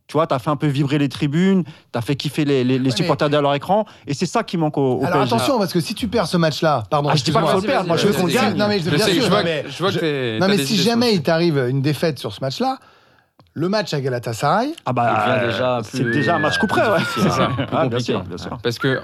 tu 0.07 0.13
vois, 0.13 0.25
tu 0.25 0.33
as 0.33 0.39
fait 0.39 0.49
un 0.49 0.55
peu 0.55 0.65
vibrer 0.67 0.97
les 0.97 1.07
tribunes, 1.07 1.63
tu 1.63 1.71
as 1.93 2.01
fait 2.01 2.15
kiffer 2.15 2.43
les, 2.43 2.63
les- 2.63 2.79
les 2.79 2.85
mais- 2.85 2.95
supporters 2.95 3.29
derrière 3.29 3.43
leur 3.43 3.53
écran, 3.53 3.85
et 4.07 4.13
c'est 4.15 4.25
ça 4.25 4.43
qui 4.43 4.57
manque 4.57 4.77
au, 4.77 4.95
au 5.01 5.05
Alors 5.05 5.19
PSG. 5.21 5.35
attention, 5.35 5.59
parce 5.59 5.71
que 5.71 5.79
si 5.79 5.93
tu 5.93 6.07
perds 6.07 6.25
ce 6.27 6.37
match-là, 6.37 6.83
pardon, 6.89 7.09
Ah, 7.11 7.15
je 7.15 7.23
dis 7.23 7.31
pas 7.31 7.41
qu'il 7.43 7.49
faut 7.51 7.61
le 7.61 7.67
perdre, 7.67 7.87
moi 7.87 7.95
je 7.97 8.07
veux 8.07 8.13
qu'on 8.13 8.25
gagne. 8.27 8.55
Non, 8.57 8.67
mais 8.67 8.79
Je 8.79 8.89
bien 8.89 9.05
sais, 9.05 9.13
sûr, 9.13 9.23
je 9.23 9.29
vois, 9.29 9.39
non, 9.39 9.43
mais 9.45 9.63
que- 9.63 9.69
je 9.69 9.77
vois 9.77 9.87
que 9.89 9.93
je- 9.95 9.99
t'es- 9.99 10.33
Non, 10.33 10.39
t'as 10.39 10.47
mais 10.47 10.57
des 10.57 10.65
si 10.65 10.77
jamais 10.77 11.13
il 11.13 11.21
t'arrive 11.21 11.57
une 11.69 11.81
défaite 11.83 12.17
sur 12.17 12.33
ce 12.33 12.41
match-là, 12.41 12.77
le 13.53 13.67
match 13.69 13.93
à 13.93 13.99
Galatasaray, 14.01 14.73
Ah 14.85 14.93
bah, 14.93 15.25
Il 15.27 15.33
devient 15.33 15.51
déjà 15.51 15.77
euh, 15.77 15.81
c'est 15.83 16.01
plus- 16.03 16.11
déjà 16.11 16.35
un 16.35 16.39
match 16.39 16.57
coup 16.59 16.67
près, 16.67 16.81
ouais. 16.81 16.97
hein, 16.97 17.03
plus 17.13 17.23
Ah, 17.71 17.87
bien 17.87 17.99
sûr, 17.99 18.23
bien 18.23 18.37
sûr. 18.37 18.57
Parce 18.63 18.79
que 18.79 18.99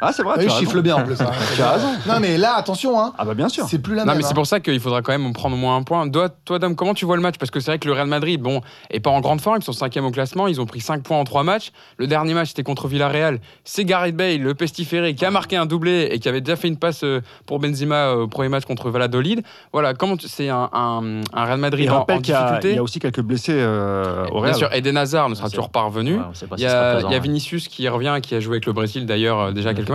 Ah, 0.00 0.12
c'est 0.12 0.22
vrai, 0.22 0.34
il 0.38 0.46
tu 0.46 0.50
as 0.52 0.56
raison. 0.56 0.80
bien 0.80 0.96
en 0.96 1.04
plus. 1.04 1.20
hein. 1.20 1.30
Tu 1.54 1.62
as 1.62 1.70
raison. 1.72 1.88
Non, 2.06 2.20
mais 2.20 2.36
là, 2.36 2.54
attention, 2.56 3.00
hein, 3.00 3.12
Ah 3.18 3.24
bah 3.24 3.34
bien 3.34 3.48
sûr. 3.48 3.66
c'est 3.68 3.78
plus 3.78 3.94
la 3.94 4.02
Non, 4.02 4.08
même. 4.08 4.16
mais 4.18 4.22
c'est 4.22 4.30
hein. 4.30 4.34
pour 4.34 4.46
ça 4.46 4.60
qu'il 4.60 4.78
faudra 4.80 5.02
quand 5.02 5.12
même 5.12 5.26
en 5.26 5.32
prendre 5.32 5.56
au 5.56 5.58
moins 5.58 5.76
un 5.76 5.82
point. 5.82 6.08
Toi, 6.08 6.28
toi, 6.44 6.58
Dom, 6.58 6.74
comment 6.74 6.94
tu 6.94 7.04
vois 7.04 7.16
le 7.16 7.22
match? 7.22 7.36
Parce 7.38 7.50
que 7.50 7.60
c'est 7.60 7.70
vrai 7.70 7.78
que 7.78 7.86
le 7.86 7.94
Real 7.94 8.06
Madrid, 8.06 8.40
bon, 8.40 8.60
est 8.90 9.00
pas 9.00 9.10
en 9.10 9.20
grande 9.20 9.40
forme. 9.40 9.58
Ils 9.60 9.64
sont 9.64 9.72
cinquième 9.72 10.04
au 10.04 10.10
classement. 10.10 10.46
Ils 10.48 10.60
ont 10.60 10.66
pris 10.66 10.80
5 10.80 11.02
points 11.02 11.18
en 11.18 11.24
3 11.24 11.42
matchs. 11.44 11.70
Le 11.96 12.06
dernier 12.06 12.34
match, 12.34 12.48
c'était 12.48 12.62
contre 12.64 12.88
Villarreal. 12.88 13.40
C'est 13.64 13.84
Gareth 13.84 14.16
Bale, 14.16 14.38
le 14.40 14.54
pestiféré, 14.54 15.14
qui 15.14 15.24
a 15.24 15.30
marqué 15.30 15.56
un 15.56 15.66
doublé 15.66 16.08
et 16.10 16.18
qui 16.18 16.28
avait 16.28 16.40
déjà 16.40 16.56
fait 16.56 16.68
une 16.68 16.76
passe 16.76 17.04
euh, 17.04 17.20
pour 17.46 17.58
Benzema 17.58 17.94
euh, 18.08 18.22
au 18.22 18.28
premier 18.28 18.48
match 18.48 18.64
contre 18.64 18.90
Valladolid. 18.90 19.42
Voilà, 19.72 19.94
comment 19.94 20.16
tu- 20.16 20.28
c'est 20.28 20.48
un, 20.48 20.68
un, 20.72 21.20
un 21.32 21.44
Real 21.44 21.58
Madrid 21.58 21.88
en, 21.90 21.94
en 21.94 21.98
rappelle 22.00 22.20
qu'il 22.22 22.32
y, 22.32 22.36
a- 22.36 22.40
difficulté? 22.42 22.70
il 22.70 22.76
y 22.76 22.78
a 22.78 22.82
aussi 22.82 22.98
quelques 22.98 23.20
blessés 23.22 23.52
euh, 23.56 24.24
au 24.26 24.34
Bien 24.40 24.42
Real. 24.42 24.54
sûr, 24.56 24.72
Eden 24.72 24.96
Hazard 24.96 25.28
ne 25.28 25.34
sera 25.34 25.48
c'est- 25.48 25.54
toujours 25.56 25.70
pas 25.70 25.82
revenu. 25.82 26.16
Ouais, 26.16 26.22
on 26.30 26.34
sait 26.34 26.46
pas 26.46 26.56
Il 26.56 26.60
s'il 26.60 26.68
y, 26.68 26.70
sera 26.70 26.80
a, 26.80 26.92
présent, 26.94 27.08
il 27.08 27.12
y 27.12 27.14
a 27.14 27.18
hein. 27.18 27.22
Vinicius 27.22 27.68
qui 27.68 27.88
revient, 27.88 28.18
qui 28.22 28.34
a 28.34 28.40
joué 28.40 28.54
avec 28.54 28.66
le 28.66 28.72
Brésil 28.72 29.06
d'ailleurs 29.06 29.38
euh, 29.40 29.52
déjà 29.52 29.72
quelques 29.74 29.93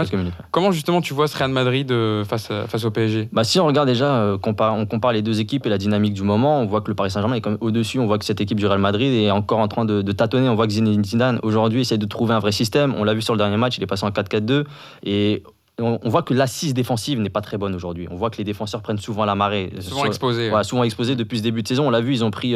Comment 0.52 0.72
justement 0.72 1.02
tu 1.02 1.14
vois 1.14 1.28
ce 1.28 1.38
Real 1.38 1.52
Madrid 1.52 1.92
euh, 1.92 2.24
face, 2.26 2.50
à- 2.52 2.68
face 2.68 2.84
au 2.86 2.92
PSG 2.92 3.30
Bah, 3.32 3.44
si 3.44 3.60
on 3.60 3.66
regarde 3.66 3.88
déjà, 3.88 4.14
euh, 4.16 4.38
compare- 4.38 4.74
on 4.76 4.86
compare 4.86 5.12
les 5.14 5.22
deux 5.22 5.40
équipes 5.40 5.66
et 5.66 5.70
la 5.70 5.78
dynamique 5.78 6.14
du 6.14 6.24
moment, 6.24 6.60
on 6.62 6.66
voit 6.66 6.82
que 6.82 6.90
le 6.90 6.96
Paris 6.96 7.12
Saint-Germain 7.12 7.36
est 7.36 7.42
quand 7.42 7.52
même 7.52 7.60
au-dessus. 7.62 8.00
On 8.00 8.08
voit 8.08 8.18
que 8.18 8.26
cette 8.26 8.42
équipe 8.42 8.58
du 8.60 8.66
Real 8.68 8.80
Madrid 8.80 9.12
est 9.14 9.32
encore 9.32 9.60
en 9.60 9.68
train 9.68 9.86
de, 9.86 10.02
de 10.02 10.12
tâtonner. 10.12 10.50
On 10.50 10.56
voit 10.56 10.68
que 10.68 10.74
Zinedine 10.74 11.04
Zidane 11.04 11.40
aujourd'hui 11.44 11.82
essaie 11.82 11.98
de 11.98 12.06
trouver 12.06 12.34
un 12.34 12.40
vrai 12.40 12.52
système. 12.52 12.94
On 12.98 13.04
l'a 13.04 13.14
vu 13.14 13.22
sur 13.22 13.34
le 13.34 13.38
dernier 13.38 13.58
match, 13.58 13.78
il 13.78 13.84
est 13.84 13.88
passé 13.88 14.06
en 14.06 14.10
4-4-2 14.12 14.64
et 15.06 15.44
on, 15.82 16.00
on 16.04 16.10
voit 16.10 16.24
que 16.24 16.34
l'assise 16.34 16.74
défensive 16.74 17.20
n'est 17.20 17.30
pas 17.30 17.42
très 17.42 17.58
bonne 17.58 17.74
aujourd'hui. 17.76 18.08
On 18.12 18.16
voit 18.16 18.30
que 18.30 18.38
les 18.38 18.44
défenseurs 18.44 18.82
prennent 18.82 18.98
souvent 19.00 19.26
la 19.26 19.36
marée. 19.36 19.72
Souvent 19.80 19.98
Sur- 19.98 20.06
exposé. 20.08 20.52
Ouais, 20.52 20.64
souvent 20.64 20.84
exposés 20.84 21.16
depuis 21.16 21.38
ce 21.40 21.44
début 21.44 21.64
de 21.64 21.68
saison. 21.68 21.88
On 21.88 21.90
l'a 21.90 22.02
vu, 22.02 22.14
ils 22.14 22.24
ont 22.24 22.32
pris 22.32 22.56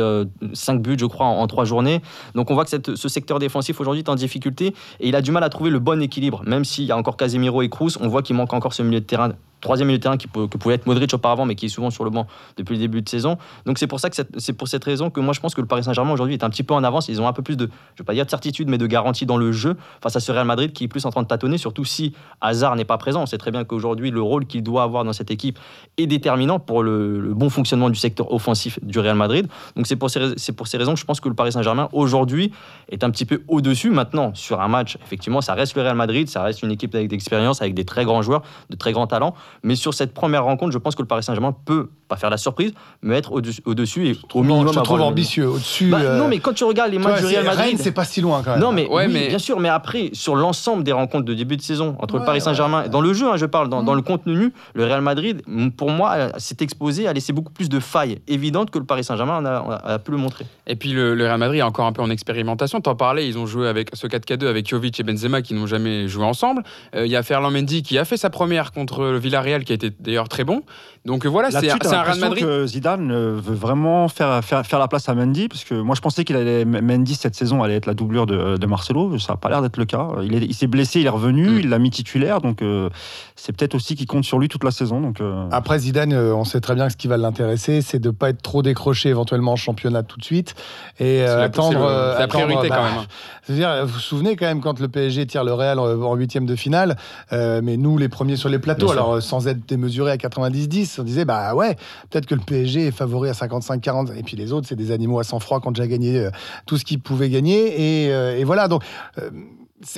5 0.54 0.82
buts, 0.82 0.98
je 1.00 1.06
crois, 1.06 1.26
en 1.28 1.46
3 1.48 1.66
journées. 1.66 2.02
Donc 2.36 2.52
on 2.52 2.54
voit 2.54 2.64
que 2.64 2.70
cette- 2.70 2.96
ce 2.96 3.10
secteur 3.10 3.40
défensif 3.40 3.80
aujourd'hui 3.82 4.02
est 4.04 4.10
en 4.10 4.16
difficulté 4.16 4.74
et 5.00 5.08
il 5.10 5.16
a 5.16 5.22
du 5.22 5.32
mal 5.32 5.44
à 5.44 5.50
trouver 5.50 5.70
le 5.70 5.80
bon 5.80 6.02
équilibre. 6.02 6.42
Même 6.46 6.66
s'il 6.66 6.86
y 6.86 6.92
a 6.92 6.98
encore 6.98 7.18
Casemiro 7.18 7.62
et 7.62 7.70
Kroos, 7.70 7.98
on 8.02 8.08
voit 8.08 8.22
qu'il 8.22 8.36
manque 8.36 8.54
encore 8.54 8.74
ce 8.74 8.84
milieu 8.84 9.00
de 9.00 9.06
terrain. 9.06 9.34
Troisième 9.64 9.88
milieu 9.88 9.98
de 9.98 10.04
terrain 10.04 10.18
qui 10.18 10.28
que 10.28 10.58
pouvait 10.58 10.76
être 10.76 10.86
Modric 10.88 11.14
auparavant, 11.14 11.46
mais 11.46 11.56
qui 11.56 11.68
est 11.68 11.70
souvent 11.70 11.90
sur 11.90 12.04
le 12.04 12.10
banc 12.10 12.28
depuis 12.58 12.74
le 12.74 12.80
début 12.80 13.02
de 13.02 13.08
saison. 13.08 13.38
Donc 13.66 13.78
c'est 13.78 13.88
pour 13.88 14.02
ça 14.02 14.10
que 14.10 14.16
c'est 14.38 14.54
pour 14.54 14.68
cette 14.68 14.84
raison 14.84 15.10
que 15.10 15.22
moi 15.22 15.34
je 15.34 15.40
pense 15.40 15.56
que 15.56 15.62
le 15.62 15.68
Paris 15.68 15.86
Saint-Germain 15.86 16.12
aujourd'hui 16.12 16.36
est 16.36 16.44
un 16.44 16.50
petit 16.50 16.64
peu 16.64 16.74
en 16.74 16.84
avance. 16.84 17.08
Ils 17.08 17.22
ont 17.22 17.28
un 17.30 17.34
peu 17.34 17.44
plus 17.44 17.56
de, 17.56 17.70
je 17.96 18.04
vais 18.04 18.06
pas 18.06 18.14
dire 18.14 18.26
de 18.26 18.30
certitude, 18.30 18.70
mais 18.70 18.78
de 18.78 18.88
garantie 18.88 19.26
dans 19.26 19.38
le 19.38 19.54
jeu 19.54 19.78
face 20.02 20.18
à 20.18 20.20
ce 20.20 20.34
Real 20.34 20.46
Madrid 20.46 20.74
qui 20.74 20.84
est 20.84 20.88
plus 20.90 21.06
en 21.06 21.12
train 21.12 21.22
de 21.22 21.28
tâtonner. 21.28 21.58
Surtout 21.58 21.86
si 21.86 22.14
Hazard 22.42 22.76
n'est 22.76 22.84
pas 22.84 22.98
présent. 22.98 23.22
On 23.22 23.26
sait 23.26 23.38
très 23.38 23.52
bien 23.52 23.64
qu'aujourd'hui 23.64 24.12
le 24.12 24.22
rôle 24.22 24.46
qu'il 24.46 24.64
doit 24.64 24.84
avoir 24.84 25.06
dans 25.06 25.14
cette 25.14 25.32
équipe 25.32 25.58
est 25.98 26.08
déterminant 26.08 26.60
pour 26.60 26.84
le, 26.84 27.34
bon 27.34 27.50
fonctionnement 27.50 27.90
du 27.90 27.98
secteur 27.98 28.34
offensif 28.34 28.80
du 28.84 29.00
Real 29.00 29.16
Madrid. 29.16 29.48
Donc 29.78 29.88
c'est 29.88 29.96
pour, 29.96 30.10
c'est 30.10 30.52
pour 30.52 30.68
ces 30.68 30.78
raisons 30.78 30.94
que 30.94 31.00
je 31.00 31.06
pense 31.06 31.22
que 31.22 31.30
le 31.30 31.36
Paris 31.36 31.54
Saint-Germain 31.54 31.88
aujourd'hui 31.94 32.52
est 32.90 33.06
un 33.06 33.12
petit 33.12 33.26
peu 33.26 33.44
au-dessus. 33.48 33.92
Maintenant, 33.92 34.34
sur 34.34 34.60
un 34.60 34.68
match, 34.68 34.98
effectivement, 35.04 35.40
ça 35.40 35.54
reste 35.54 35.76
le 35.76 35.84
Real 35.84 35.96
Madrid, 35.96 36.28
ça 36.28 36.44
reste 36.44 36.64
une 36.64 36.72
équipe 36.72 36.94
avec 36.96 37.08
d'expérience, 37.08 37.62
avec 37.62 37.74
des 37.74 37.86
très 37.86 38.04
grands 38.04 38.22
joueurs, 38.22 38.44
de 38.70 38.76
très 38.76 38.92
grands 38.92 39.08
talents. 39.08 39.36
Mais 39.62 39.76
sur 39.76 39.94
cette 39.94 40.14
première 40.14 40.44
rencontre, 40.46 40.72
je 40.72 40.78
pense 40.78 40.96
que 40.96 41.02
le 41.02 41.08
Paris 41.08 41.24
Saint-Germain 41.24 41.56
peut 41.66 41.90
pas 42.08 42.16
faire 42.18 42.30
la 42.30 42.38
surprise, 42.38 42.74
mais 43.02 43.18
être 43.18 43.32
au-dessus 43.32 43.62
au-dessus 43.66 44.08
et 44.10 44.18
au 44.34 44.44
Non, 44.44 44.56
minimum. 44.56 44.74
je 44.74 44.80
trouve 44.80 45.02
ambitieux. 45.02 45.48
Au-dessus. 45.48 45.90
Bah, 45.90 46.00
euh, 46.02 46.18
Non, 46.20 46.28
mais 46.28 46.40
quand 46.40 46.54
tu 46.54 46.64
regardes 46.64 46.92
les 46.92 47.00
matchs 47.00 47.20
du 47.22 47.26
Real 47.28 47.46
Madrid. 47.46 47.78
C'est 47.80 47.92
pas 47.92 48.06
si 48.06 48.22
loin 48.22 48.42
quand 48.44 48.52
même. 48.52 48.60
Non, 48.60 48.72
mais, 48.72 48.88
Ouais, 48.88 49.06
oui, 49.08 49.14
mais- 49.14 49.28
bien 49.30 49.40
sûr, 49.40 49.60
mais 49.60 49.70
après, 49.70 50.10
sur 50.14 50.36
l'ensemble 50.36 50.84
des 50.84 50.92
rencontres 50.92 51.26
de 51.26 51.34
début 51.34 51.58
de 51.58 51.62
saison 51.62 51.96
entre 52.00 52.16
Ouais, 52.16 52.20
le 52.20 52.26
Paris 52.26 52.42
Saint-Germain, 52.42 52.80
ouais, 52.80 52.84
ouais. 52.86 52.90
dans 52.90 53.02
le 53.02 53.14
jeu, 53.14 53.28
hein, 53.32 53.38
je 53.38 53.46
parle, 53.46 53.70
dans, 53.70 53.84
dans 53.84 53.94
Mm. 53.94 53.98
le 53.98 54.02
contenu, 54.02 54.54
le 54.74 54.86
Real 54.86 55.02
Madrid, 55.02 55.42
pour 55.78 55.90
moi, 55.92 56.12
euh, 56.16 56.30
s'est 56.38 56.58
exposé, 56.62 57.08
a 57.08 57.14
laissé 57.14 57.34
beaucoup 57.34 57.52
plus 57.52 57.70
de 57.70 57.80
failles 57.80 58.20
évidentes 58.28 58.70
que 58.72 58.80
le 58.80 58.86
Paris 58.86 59.04
Saint-Germain 59.04 59.44
a, 59.46 59.82
a 59.94 60.00
pu 60.00 60.12
le 60.12 60.18
montrer. 60.18 60.46
Et 60.68 60.76
puis 60.76 60.92
le, 60.92 61.16
le 61.16 61.24
Real 61.26 61.38
Madrid 61.40 61.60
est 61.60 61.64
encore 61.64 61.86
un 61.86 61.92
peu 61.94 62.02
en 62.02 62.10
expérimentation. 62.10 62.82
T'en 62.82 62.96
parlais, 62.96 63.28
ils 63.28 63.38
ont 63.38 63.46
joué 63.46 63.68
avec 63.68 63.90
ce 63.94 64.08
4K2 64.08 64.48
avec 64.48 64.68
Jovic 64.68 65.00
et 65.00 65.04
Benzema 65.04 65.42
qui 65.42 65.54
n'ont 65.54 65.68
jamais 65.68 66.08
joué 66.08 66.24
ensemble. 66.26 66.64
Euh, 66.96 67.06
Il 67.06 67.12
y 67.12 67.16
a 67.16 67.24
Ferland 67.24 67.52
Mendy 67.52 67.84
qui 67.84 67.98
a 67.98 68.06
fait 68.06 68.18
sa 68.18 68.30
première 68.30 68.72
contre 68.72 69.04
le 69.04 69.18
Villarreal 69.20 69.43
qui 69.64 69.72
a 69.72 69.76
été 69.76 69.92
d'ailleurs 70.00 70.30
très 70.30 70.44
bon. 70.44 70.64
Donc 71.06 71.26
euh, 71.26 71.30
voilà, 71.30 71.52
c'est 71.52 71.70
un 71.70 72.02
Real 72.02 72.18
Madrid. 72.20 72.46
que 72.46 72.66
Zidane 72.66 73.12
euh, 73.12 73.38
veut 73.38 73.56
vraiment 73.56 74.08
faire, 74.08 74.42
faire, 74.44 74.66
faire 74.66 74.80
la 74.80 74.88
place 74.88 75.10
à 75.10 75.14
Mendy, 75.16 75.50
parce 75.50 75.66
que 75.66 75.74
moi 75.76 75.96
je 75.96 76.02
pensais 76.02 76.24
qu'il 76.24 76.38
allait 76.38 76.64
Mendy 76.64 77.16
cette 77.16 77.36
saison 77.36 77.62
allait 77.62 77.76
être 77.76 77.88
la 77.88 77.94
doublure 77.94 78.26
de, 78.26 78.56
de 78.56 78.66
Marcelo, 78.66 79.20
ça 79.20 79.34
n'a 79.34 79.38
pas 79.38 79.50
l'air 79.50 79.62
d'être 79.62 79.76
le 79.76 79.84
cas. 79.84 80.08
Il 80.24 80.34
est- 80.36 80.46
il 80.46 80.54
s'est 80.54 80.68
blessé, 80.68 81.02
il 81.02 81.06
est 81.06 81.10
revenu, 81.10 81.50
Mm. 81.50 81.60
il 81.60 81.70
l'a 81.70 81.78
mis 81.80 81.90
titulaire, 81.90 82.40
donc 82.40 82.62
euh, 82.62 82.90
c'est 83.36 83.54
peut-être 83.54 83.76
aussi 83.76 83.96
qu'il 83.96 84.08
compte 84.08 84.24
sur 84.24 84.40
lui 84.40 84.48
toute 84.48 84.64
la 84.64 84.72
saison. 84.72 85.02
Donc, 85.02 85.20
euh, 85.20 85.46
Après 85.52 85.78
Zidane, 85.80 86.14
on 86.14 86.46
sait 86.46 86.62
très 86.62 86.74
bien 86.76 86.86
que 86.88 86.94
ce 86.94 86.98
qui 86.98 87.10
va 87.10 87.18
l'intéresser, 87.18 87.82
c'est 87.82 88.00
de 88.00 88.10
pas 88.10 88.30
être 88.30 88.42
trop 88.42 88.62
décroché 88.62 89.10
éventuellement 89.10 89.52
en 89.52 89.58
championnat 89.58 90.04
tout 90.04 90.18
de 90.20 90.24
suite 90.24 90.56
et 91.02 91.22
euh, 91.24 91.36
la- 91.38 91.44
attendre. 91.44 91.80
la 91.82 92.12
attendre, 92.16 92.28
priorité 92.46 92.70
bah, 92.70 92.76
quand 92.78 92.84
même. 92.84 92.94
hein. 93.02 93.06
C'est-à-dire, 93.46 93.86
vous 93.86 93.92
vous 93.96 94.00
souvenez 94.00 94.38
quand 94.38 94.46
même 94.46 94.62
quand 94.62 94.80
le 94.80 94.88
PSG 94.88 95.26
tire 95.26 95.44
le 95.44 95.52
Real 95.54 95.80
en 95.80 96.16
huitième 96.16 96.46
de 96.46 96.56
finale, 96.56 96.96
euh, 97.34 97.60
mais 97.62 97.76
nous 97.76 97.98
les 97.98 98.08
premiers 98.08 98.38
sur 98.38 98.48
les 98.48 98.60
plateaux, 98.60 98.90
alors 98.92 99.22
sans 99.22 99.50
être 99.50 99.68
démesuré 99.68 100.12
à 100.12 100.18
90-10, 100.18 100.93
on 101.00 101.04
disait 101.04 101.26
bah 101.26 101.56
ouais, 101.56 101.76
peut-être 102.10 102.26
que 102.26 102.36
le 102.36 102.42
PSG 102.42 102.88
est 102.88 102.92
favori 102.92 103.30
à 103.30 103.34
55-40, 103.34 104.16
et 104.18 104.24
puis 104.24 104.36
les 104.38 104.52
autres 104.54 104.68
c'est 104.68 104.76
des 104.76 104.92
animaux 104.92 105.20
à 105.20 105.24
sang 105.24 105.40
froid 105.40 105.60
qui 105.62 105.68
ont 105.68 105.72
déjà 105.72 105.88
gagné 105.88 106.20
euh, 106.20 106.30
tout 106.66 106.78
ce 106.78 106.86
qu'ils 106.86 107.02
pouvaient 107.02 107.30
gagner, 107.30 108.06
et, 108.08 108.14
euh, 108.14 108.42
voilà 108.46 108.68
donc. 108.68 108.84
euh, 109.18 109.30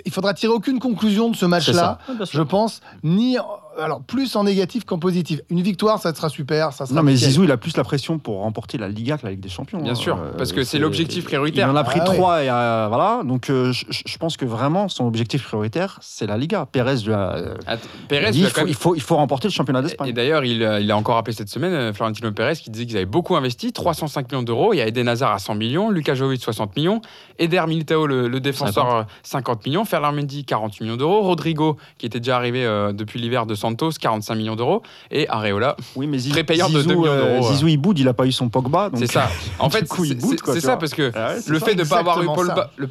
il 0.06 0.12
faudra 0.12 0.34
tirer 0.34 0.54
aucune 0.54 0.80
conclusion 0.80 1.30
de 1.30 1.36
ce 1.36 1.46
match-là, 1.46 2.00
je 2.32 2.42
pense, 2.42 2.82
ni 3.04 3.38
alors 3.78 4.02
plus 4.02 4.36
en 4.38 4.46
négatif 4.46 4.86
qu'en 4.86 5.00
positif. 5.00 5.42
Une 5.50 5.62
victoire, 5.62 6.00
ça 6.00 6.14
sera 6.16 6.30
super, 6.30 6.72
ça 6.72 6.86
sera 6.86 6.96
non, 6.96 7.04
mais. 7.04 7.14
Zizou, 7.16 7.44
il 7.44 7.52
a 7.52 7.58
plus 7.58 7.76
la 7.76 7.84
pression 7.84 8.20
pour 8.20 8.40
remporter 8.40 8.78
la 8.78 8.88
Liga 8.88 9.18
que 9.18 9.26
la 9.26 9.32
Ligue 9.32 9.42
des 9.42 9.50
Champions. 9.50 9.82
Bien 9.82 9.92
hein. 9.92 9.96
sûr, 9.96 10.16
Euh, 10.18 10.32
parce 10.38 10.54
que 10.54 10.64
c'est 10.64 10.80
l'objectif 10.80 11.26
prioritaire. 11.26 11.68
Il 11.68 11.72
en 11.72 11.76
a 11.76 11.84
pris 11.84 12.00
Ah 12.02 12.10
ouais. 12.10 12.16
trois, 12.16 12.44
et, 12.44 12.50
euh, 12.50 12.86
voilà. 12.88 13.22
Donc 13.26 13.50
euh, 13.50 13.74
je, 13.74 14.18
pense 14.18 14.38
que 14.38 14.46
vraiment 14.46 14.88
son 14.88 15.06
objectif 15.06 15.44
prioritaire, 15.44 15.98
c'est 16.02 16.26
la 16.26 16.38
Liga. 16.38 16.66
Pérez 16.72 16.96
lui 17.06 17.12
a 17.12 17.34
euh, 17.36 17.56
Att- 17.68 17.80
Pérez, 18.08 18.32
dit, 18.32 18.40
il 18.40 18.46
faut, 18.48 18.60
même- 18.62 18.70
il, 18.70 18.76
faut, 18.76 18.96
il 18.96 19.02
faut 19.02 19.18
remporter 19.18 19.50
le 19.50 19.54
championnat 19.54 19.80
Et 19.80 19.84
d'Espagne. 19.84 20.14
d'ailleurs, 20.14 20.46
il, 20.46 20.64
a- 20.64 20.80
il 20.80 20.90
a 20.90 20.96
encore 20.96 21.18
appelé 21.18 21.36
cette 21.36 21.50
semaine 21.50 21.94
Florentino 21.94 22.32
Pérez 22.32 22.56
qui 22.56 22.70
disait 22.70 22.86
qu'ils 22.86 22.96
avaient 22.96 23.06
beaucoup 23.06 23.36
investi, 23.36 23.74
305 23.74 24.32
millions 24.32 24.44
d'euros. 24.44 24.74
Il 24.74 24.78
y 24.78 24.82
a 24.82 24.88
Eden 24.88 25.10
Hazard 25.10 25.34
à 25.34 25.40
100 25.40 25.56
millions, 25.56 25.90
Lucas 25.90 26.16
Jovic 26.16 26.42
60 26.42 26.78
millions, 26.78 27.02
Eder 27.40 27.64
Militao, 27.68 28.08
le, 28.08 28.30
le 28.30 28.40
défenseur, 28.40 28.86
50. 28.86 29.08
50 29.24 29.66
millions. 29.66 29.75
Millions. 29.76 29.86
Ferland 29.86 30.14
Mendy, 30.16 30.46
48 30.46 30.84
millions 30.84 30.96
d'euros. 30.98 31.22
Rodrigo, 31.22 31.78
qui 31.98 32.06
était 32.06 32.20
déjà 32.20 32.36
arrivé 32.38 32.66
euh, 32.66 32.94
depuis 32.94 33.20
l'hiver 33.20 33.46
de 33.46 33.56
Santos, 33.56 33.92
45 34.00 34.36
millions 34.36 34.56
d'euros. 34.56 34.82
Et 35.12 35.28
Areola, 35.30 35.76
Oui, 35.96 36.08
mais 36.08 36.18
Zizou, 36.18 36.34
Très 36.34 36.44
payant 36.44 36.70
de 36.70 36.80
Zizou, 36.80 36.90
2 36.90 36.96
millions 36.96 37.12
euh, 37.12 37.36
d'euros, 37.40 37.52
Zizou, 37.52 37.68
il 37.68 37.78
boude, 37.78 38.00
il 38.00 38.08
a 38.08 38.14
pas 38.14 38.26
eu 38.26 38.32
son 38.32 38.50
Pogba. 38.50 38.90
donc- 38.90 39.00
c'est 39.00 39.12
ça. 39.12 39.30
En 39.60 39.70
fait, 39.70 39.86
c'est- 39.88 40.16
tu 40.16 40.38
ça 40.62 40.68
vois. 40.68 40.78
parce 40.80 40.94
que 40.94 41.12
Ah 41.16 41.34
ouais, 41.34 41.40
le 41.48 41.60
fait 41.60 41.76
de 41.76 41.84
pas 41.84 42.00
avoir 42.00 42.18
eu 42.22 42.28
exactement 42.30 42.36
Paul 42.36 42.48
ça. 42.48 42.54
Ba- 42.56 42.72
le, 42.78 42.88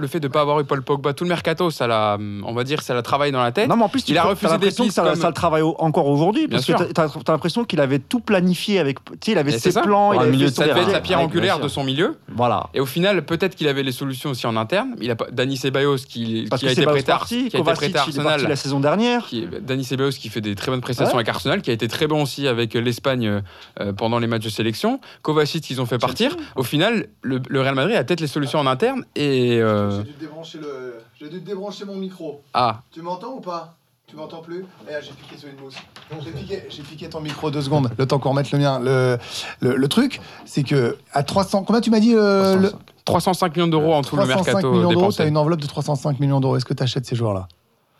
de 0.00 0.06
fait 0.06 0.20
de 0.20 0.28
pas 0.28 0.40
avoir 0.40 0.60
eu 0.60 0.64
Paul 0.64 0.82
Pogba 0.82 1.12
tout 1.14 1.24
le 1.24 1.28
mercato, 1.28 1.70
ça 1.70 1.86
l'a, 1.86 2.18
on 2.44 2.52
va 2.52 2.64
dire, 2.64 2.82
ça 2.82 2.94
l'a 2.94 3.02
travaillé 3.02 3.32
dans 3.32 3.42
la 3.42 3.52
tête. 3.52 3.68
Non, 3.68 3.76
mais 3.76 3.84
en 3.84 3.88
plus, 3.88 4.02
tu 4.04 4.12
Il 4.12 4.18
a 4.18 4.24
refusé 4.24 4.46
des 4.46 4.52
l'impression 4.52 4.84
que 4.84 4.88
pistes 4.88 4.96
ça, 4.96 5.04
comme- 5.04 5.14
ça 5.20 5.28
le 5.28 5.34
travaille 5.34 5.62
encore 5.62 6.06
aujourd'hui. 6.06 6.46
Bien 6.46 6.58
Parce 6.58 6.66
que 6.66 6.92
t'as 6.92 7.04
as, 7.04 7.32
l'impression 7.32 7.64
qu'il 7.64 7.80
avait 7.80 7.98
tout 7.98 8.20
planifié 8.20 8.78
avec. 8.78 8.98
Tu 9.04 9.10
sais, 9.26 9.32
il 9.32 9.38
avait 9.38 9.58
ses 9.58 9.72
plans, 9.80 10.12
il 10.12 10.20
avait 10.20 10.48
ça 10.50 10.66
devait 10.66 10.80
être 10.82 10.92
la 10.92 11.00
pierre 11.00 11.20
angulaire 11.20 11.58
de 11.60 11.68
son 11.68 11.84
milieu. 11.84 12.16
Voilà. 12.34 12.68
Et 12.74 12.80
au 12.80 12.86
final, 12.86 13.24
peut-être 13.24 13.54
qu'il 13.56 13.68
avait 13.68 13.82
les 13.82 13.92
solutions 13.92 14.30
aussi 14.30 14.46
en 14.46 14.56
interne. 14.56 14.94
Il 15.00 15.10
a 15.10 15.16
pas 15.16 15.26
Dani 15.30 15.56
Ceballos 15.56 15.96
qui, 16.08 16.27
Parce 16.50 16.60
qui 16.62 16.68
a 16.68 16.72
été 16.72 16.84
prêté 16.84 17.10
à, 17.12 17.16
parti, 17.16 17.48
qui 17.48 17.56
a 17.56 17.60
été 17.60 17.72
prêté 17.72 17.98
à 17.98 18.02
Arsenal. 18.02 18.42
la 18.48 18.56
saison 18.56 18.80
dernière. 18.80 19.26
Qui 19.26 19.42
est- 19.44 19.60
Dani 19.60 19.84
Ceballos 19.84 20.10
qui 20.10 20.28
fait 20.28 20.40
des 20.40 20.54
très 20.54 20.70
bonnes 20.70 20.80
prestations 20.80 21.14
Ouais. 21.14 21.20
avec 21.20 21.28
Arsenal, 21.28 21.62
qui 21.62 21.70
a 21.70 21.72
été 21.72 21.88
très 21.88 22.06
bon 22.06 22.22
aussi 22.22 22.46
avec 22.48 22.74
l'Espagne 22.74 23.42
euh, 23.80 23.92
pendant 23.92 24.18
les 24.18 24.26
matchs 24.26 24.44
de 24.44 24.50
sélection. 24.50 25.00
Kovacic 25.22 25.62
qu'ils 25.64 25.80
ont 25.80 25.86
fait 25.86 25.98
partir. 25.98 26.36
Au 26.56 26.62
final, 26.62 27.06
le, 27.22 27.40
le 27.48 27.60
Real 27.60 27.74
Madrid 27.74 27.96
a 27.96 28.04
peut-être 28.04 28.20
les 28.20 28.26
solutions 28.26 28.58
en 28.58 28.66
interne 28.66 29.04
et 29.16 29.58
euh, 29.60 30.02
dû 30.02 30.12
te 30.12 30.20
débrancher 30.20 30.58
le... 30.58 30.94
J'ai 31.18 31.28
dû 31.28 31.40
te 31.40 31.46
débrancher 31.46 31.84
mon 31.84 31.96
micro. 31.96 32.42
ah 32.54 32.82
Tu 32.92 33.02
m'entends 33.02 33.34
ou 33.34 33.40
pas? 33.40 33.74
Tu 34.06 34.16
m'entends 34.16 34.40
plus? 34.40 34.64
Eh, 34.88 34.92
j'ai 35.02 35.10
piqué 35.10 35.36
sur 35.36 35.48
une 35.50 35.60
mousse. 35.62 35.74
J'ai 36.70 36.82
piqué, 36.82 37.08
ton 37.10 37.20
micro 37.20 37.50
deux 37.50 37.60
secondes, 37.60 37.90
le 37.98 38.06
temps 38.06 38.18
qu'on 38.18 38.30
remette 38.30 38.50
le 38.52 38.58
mien. 38.58 38.80
Le, 38.82 39.18
le, 39.60 39.76
le 39.76 39.88
truc, 39.88 40.20
c'est 40.46 40.62
que 40.62 40.96
à 41.12 41.22
300... 41.22 41.64
Combien 41.64 41.82
tu 41.82 41.90
m'as 41.90 42.00
dit 42.00 42.14
euh, 42.14 42.56
le... 42.56 42.72
305 43.12 43.56
millions 43.56 43.68
d'euros 43.68 43.94
en 43.94 44.02
tout 44.02 44.16
le 44.16 44.22
305 44.22 44.46
mercato 44.46 44.70
millions 44.70 44.88
d'euros, 44.88 45.00
dépensé. 45.00 45.18
t'as 45.18 45.28
une 45.28 45.36
enveloppe 45.36 45.60
de 45.60 45.66
305 45.66 46.20
millions 46.20 46.40
d'euros. 46.40 46.56
Est-ce 46.56 46.64
que 46.64 46.74
tu 46.74 46.82
achètes 46.82 47.06
ces 47.06 47.16
joueurs-là? 47.16 47.48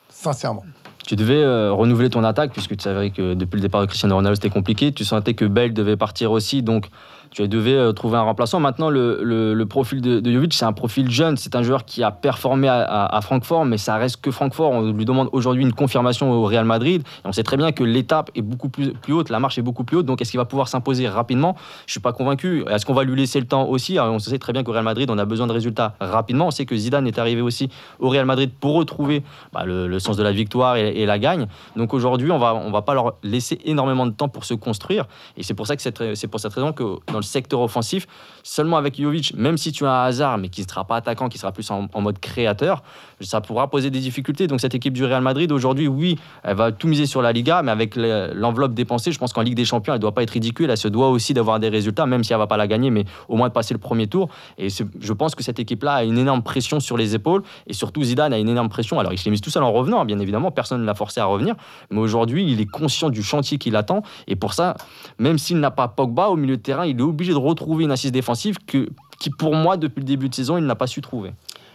Sincèrement. 0.09 0.65
Tu 1.07 1.17
devais 1.17 1.43
euh, 1.43 1.73
renouveler 1.73 2.11
ton 2.11 2.23
attaque, 2.23 2.53
puisque 2.53 2.77
tu 2.77 2.83
savais 2.83 3.11
que 3.11 3.35
depuis 3.35 3.57
le 3.57 3.63
départ 3.63 3.81
de 3.81 3.87
Cristiano 3.87 4.15
Ronaldo, 4.15 4.35
c'était 4.35 4.51
compliqué. 4.51 4.93
Tu 4.93 5.05
sentais 5.05 5.35
que 5.35 5.47
Bale 5.47 5.73
devait 5.73 5.97
partir 5.97 6.33
aussi, 6.33 6.63
donc 6.63 6.91
tu 7.31 7.47
devais 7.49 7.74
euh, 7.74 7.93
trouver 7.93 8.16
un 8.16 8.22
remplaçant. 8.22 8.61
Maintenant, 8.61 8.91
le, 8.91 9.22
le- 9.22 9.66
profil 9.66 10.01
de, 10.01 10.20
de 10.20 10.33
Jovic, 10.33 10.55
c'est 10.55 10.64
un 10.64 10.72
profil 10.72 11.11
jeune. 11.11 11.37
C'est 11.37 11.55
un 11.55 11.62
joueur 11.62 11.85
qui 11.85 12.03
a 12.03 12.11
performé 12.11 12.68
à, 12.68 13.18
Francfort, 13.22 13.64
mais 13.66 13.76
ça 13.76 13.97
reste 13.97 14.22
que 14.22 14.31
Francfort. 14.31 14.70
On 14.70 14.93
lui 14.93 15.05
demande 15.05 15.29
aujourd'hui 15.33 15.62
une 15.62 15.74
confirmation 15.74 16.31
au 16.33 16.45
Real 16.45 16.64
Madrid. 16.64 17.03
Et 17.03 17.29
on 17.29 17.33
sait 17.33 17.43
très 17.43 17.57
bien 17.57 17.72
que 17.72 17.85
l'étape 17.85 18.31
est 18.35 18.43
beaucoup 18.43 18.70
plus, 18.70 18.93
plus 18.93 19.12
haute, 19.12 19.29
la 19.29 19.41
marche 19.41 19.59
est 19.59 19.62
beaucoup 19.62 19.85
plus 19.85 19.99
haute. 19.99 20.07
Donc, 20.07 20.22
est-ce 20.22 20.31
qu'il 20.31 20.39
va 20.39 20.47
pouvoir 20.47 20.68
s'imposer 20.68 21.07
rapidement? 21.07 21.55
Je 21.87 21.93
suis 21.93 22.01
pas 22.01 22.12
convaincu. 22.12 22.64
Est-ce 22.70 22.87
qu'on 22.87 22.95
va 22.95 23.05
lui 23.05 23.16
laisser 23.16 23.41
le 23.41 23.47
temps 23.47 23.66
aussi? 23.66 23.99
Alors, 23.99 24.14
On 24.14 24.18
sait 24.18 24.39
très 24.39 24.53
bien 24.53 24.64
qu'au 24.64 24.72
Real 24.72 24.85
Madrid, 24.85 25.11
on 25.11 25.18
a 25.18 25.24
besoin 25.26 25.47
de 25.47 25.53
résultats 25.53 25.97
rapidement. 26.01 26.47
On 26.47 26.51
sait 26.51 26.64
que 26.64 26.76
Zidane 26.76 27.07
est 27.07 27.18
arrivé 27.18 27.43
aussi 27.43 27.68
au 27.99 28.09
Real 28.09 28.24
Madrid 28.24 28.51
pour 28.59 28.74
retrouver 28.74 29.22
bah, 29.53 29.64
le, 29.66 29.99
sens 29.99 30.16
de 30.16 30.22
la 30.22 30.33
victoire 30.33 30.76
et, 30.76 31.05
la 31.05 31.18
gagne. 31.18 31.47
Donc 31.76 31.95
aujourd'hui, 31.95 32.31
on 32.31 32.39
va, 32.39 32.55
on 32.55 32.70
va 32.70 32.83
pas 32.83 32.95
leur 32.95 33.14
laisser 33.22 33.59
énormément 33.64 34.07
de 34.07 34.12
temps 34.12 34.29
pour 34.29 34.45
se 34.45 34.55
construire. 34.55 35.07
Et 35.37 35.43
c'est 35.43 35.55
pour 35.55 35.66
ça 35.66 35.76
que 35.76 35.83
c'est 35.83 36.26
pour 36.29 36.41
cette 36.41 36.53
raison 36.55 36.72
que 36.72 36.97
dans 37.12 37.18
le 37.19 37.25
secteur 37.25 37.61
offensif, 37.61 38.07
seulement 38.43 38.77
avec 38.77 39.01
Jovic, 39.01 39.35
même 39.35 39.59
si 39.59 39.73
tu 39.73 39.85
as 39.85 39.93
un 39.93 40.05
hasard, 40.05 40.39
mais 40.39 40.49
qui 40.49 40.62
ne 40.62 40.66
sera 40.66 40.85
pas 40.85 40.97
attaquant, 40.97 41.29
qui 41.29 41.39
sera 41.39 41.53
plus 41.53 41.71
en, 41.71 41.89
mode 42.01 42.19
créateur, 42.19 42.83
ça 43.21 43.41
pourra 43.41 43.69
poser 43.69 43.91
des 43.91 44.01
difficultés. 44.01 44.47
Donc 44.47 44.61
cette 44.61 44.75
équipe 44.75 44.95
du 44.95 45.05
Real 45.05 45.23
Madrid, 45.23 45.51
aujourd'hui, 45.53 45.89
oui, 45.89 46.19
elle 46.43 46.57
va 46.57 46.73
tout 46.73 46.89
miser 46.89 47.07
sur 47.07 47.21
la 47.21 47.33
Liga, 47.33 47.62
mais 47.62 47.71
avec 47.71 47.97
le- 47.97 48.33
l'enveloppe 48.35 48.75
dépensée, 48.75 49.12
je 49.12 49.19
pense 49.19 49.33
qu'en 49.33 49.43
Ligue 49.43 49.55
des 49.57 49.64
Champions, 49.64 49.93
elle 49.93 50.01
doit 50.01 50.12
pas 50.12 50.23
être 50.23 50.31
ridicule. 50.31 50.71
Elle 50.71 50.77
se 50.77 50.89
doit 50.89 51.09
aussi 51.09 51.35
d'avoir 51.35 51.59
des 51.61 51.69
résultats, 51.69 52.07
même 52.07 52.25
si 52.25 52.33
elle 52.33 52.39
va 52.39 52.47
pas 52.47 52.57
la 52.57 52.66
gagner, 52.66 52.91
mais 52.91 53.05
au 53.29 53.37
moins 53.37 53.49
de 53.49 53.53
passer 53.53 53.75
le 53.75 53.81
premier 53.81 54.07
tour. 54.07 54.29
Et 54.57 54.69
je 54.69 55.12
pense 55.12 55.35
que 55.35 55.43
cette 55.43 55.59
équipe-là 55.59 55.95
a 55.95 56.05
une 56.05 56.19
énorme 56.19 56.43
pression 56.43 56.81
sur 56.81 56.97
les 56.97 57.14
épaules. 57.14 57.43
Et 57.66 57.73
surtout, 57.73 58.03
Zidane 58.03 58.33
a 58.33 58.39
une 58.39 58.49
énorme 58.49 58.69
pression. 58.69 58.99
Alors, 58.99 59.12
il 59.12 59.19
se 59.19 59.29
l'est 59.29 59.43
tout 59.43 59.51
seul 59.51 59.62
en 59.62 59.73
revenant, 59.73 60.05
bien 60.05 60.19
évidemment. 60.19 60.51
Personne 60.51 60.81
ne 60.81 60.87
l'a 60.87 60.95
forcé 60.95 61.21
à 61.21 61.25
revenir. 61.27 61.55
Mais 61.91 61.99
aujourd'hui, 61.99 62.51
il 62.51 62.61
est 62.61 62.66
conscient 62.66 63.11
du 63.11 63.23
chantier 63.23 63.59
qui 63.59 63.71
l'attend. 63.71 64.03
Et 64.27 64.37
pour 64.37 64.55
ça, 64.55 64.77
même 65.19 65.39
s'il 65.39 65.59
n'a 65.61 65.71
pas 65.71 65.89
Pogba 65.89 66.29
au 66.29 66.37
milieu 66.37 66.57
de 66.57 66.62
terrain, 66.62 66.87
il 66.87 66.99
est 66.99 67.03
obligé 67.09 67.33
de 67.33 67.39
retrouver 67.39 67.85
une 67.85 67.91
assise 67.91 68.13
défensive 68.13 68.59
que, 68.67 68.89
qui, 69.19 69.31
pour 69.31 69.55
moi, 69.55 69.77
depuis 69.77 70.01
le 70.01 70.07
début 70.07 70.29
de 70.29 70.35
saison, 70.35 70.59
il 70.59 70.65
n'a 70.65 70.75
pas 70.75 70.87
su 70.87 71.01
trouver. 71.01 71.33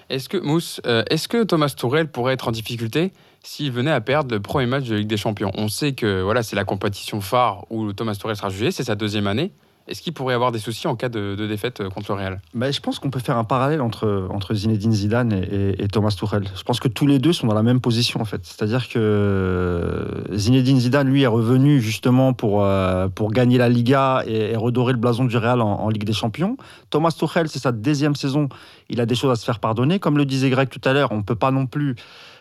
Est-ce 0.09 0.29
que 0.29 0.37
Mousse, 0.37 0.81
euh, 0.85 1.03
est-ce 1.09 1.27
que 1.27 1.43
Thomas 1.43 1.73
Tourel 1.75 2.11
pourrait 2.11 2.33
être 2.33 2.47
en 2.47 2.51
difficulté 2.51 3.11
s'il 3.43 3.71
venait 3.71 3.91
à 3.91 4.01
perdre 4.01 4.33
le 4.33 4.41
premier 4.41 4.65
match 4.65 4.85
de 4.85 4.95
Ligue 4.95 5.07
des 5.07 5.17
Champions? 5.17 5.51
On 5.55 5.67
sait 5.69 5.93
que 5.93 6.21
voilà, 6.21 6.43
c'est 6.43 6.55
la 6.55 6.65
compétition 6.65 7.21
phare 7.21 7.65
où 7.69 7.93
Thomas 7.93 8.15
Tourel 8.15 8.35
sera 8.35 8.49
jugé, 8.49 8.71
c'est 8.71 8.83
sa 8.83 8.95
deuxième 8.95 9.27
année. 9.27 9.51
Est-ce 9.85 10.01
qu'il 10.01 10.13
pourrait 10.13 10.33
avoir 10.33 10.53
des 10.53 10.59
soucis 10.59 10.87
en 10.87 10.95
cas 10.95 11.09
de, 11.09 11.35
défaite 11.35 11.81
euh, 11.81 11.89
contre 11.89 12.13
le 12.13 12.17
Real? 12.17 12.41
Bah, 12.53 12.71
je 12.71 12.79
pense 12.79 12.99
qu'on 12.99 13.09
peut 13.09 13.19
faire 13.19 13.37
un 13.37 13.43
parallèle 13.43 13.81
entre, 13.81 14.27
entre 14.29 14.53
Zinedine 14.53 14.93
Zidane 14.93 15.33
et, 15.33 15.87
Thomas 15.89 16.15
Tuchel. 16.17 16.45
Je 16.55 16.63
pense 16.63 16.79
que 16.79 16.87
tous 16.87 17.05
les 17.05 17.19
deux 17.19 17.33
sont 17.33 17.47
dans 17.47 17.53
la 17.53 17.63
même 17.63 17.81
position 17.81 18.21
en 18.21 18.25
fait. 18.25 18.41
C'est-à-dire 18.45 18.87
que 18.87 18.97
euh, 18.97 20.35
Zinedine 20.35 20.79
Zidane, 20.79 21.09
lui, 21.09 21.23
est 21.23 21.27
revenu 21.27 21.81
justement 21.81 22.31
pour, 22.31 22.63
euh, 22.63 23.09
pour 23.09 23.31
gagner 23.31 23.57
la 23.57 23.67
Liga 23.67 24.23
et, 24.25 24.55
redorer 24.55 24.93
le 24.93 24.99
blason 24.99 25.25
du 25.25 25.35
Real 25.35 25.61
en, 25.61 25.89
Ligue 25.89 26.05
des 26.05 26.13
Champions. 26.13 26.55
Thomas 26.89 27.11
Tuchel, 27.11 27.49
c'est 27.49 27.59
sa 27.59 27.73
deuxième 27.73 28.15
saison. 28.15 28.47
Il 28.89 29.01
a 29.01 29.05
des 29.05 29.15
choses 29.15 29.31
à 29.31 29.35
se 29.35 29.43
faire 29.43 29.59
pardonner. 29.59 29.99
Comme 29.99 30.17
le 30.17 30.25
disait 30.25 30.49
Greg 30.49 30.69
tout 30.69 30.81
à 30.85 30.93
l'heure, 30.93 31.11
on 31.11 31.17
ne 31.17 31.23
peut 31.23 31.35
pas 31.35 31.51
non 31.51 31.65
plus 31.65 31.95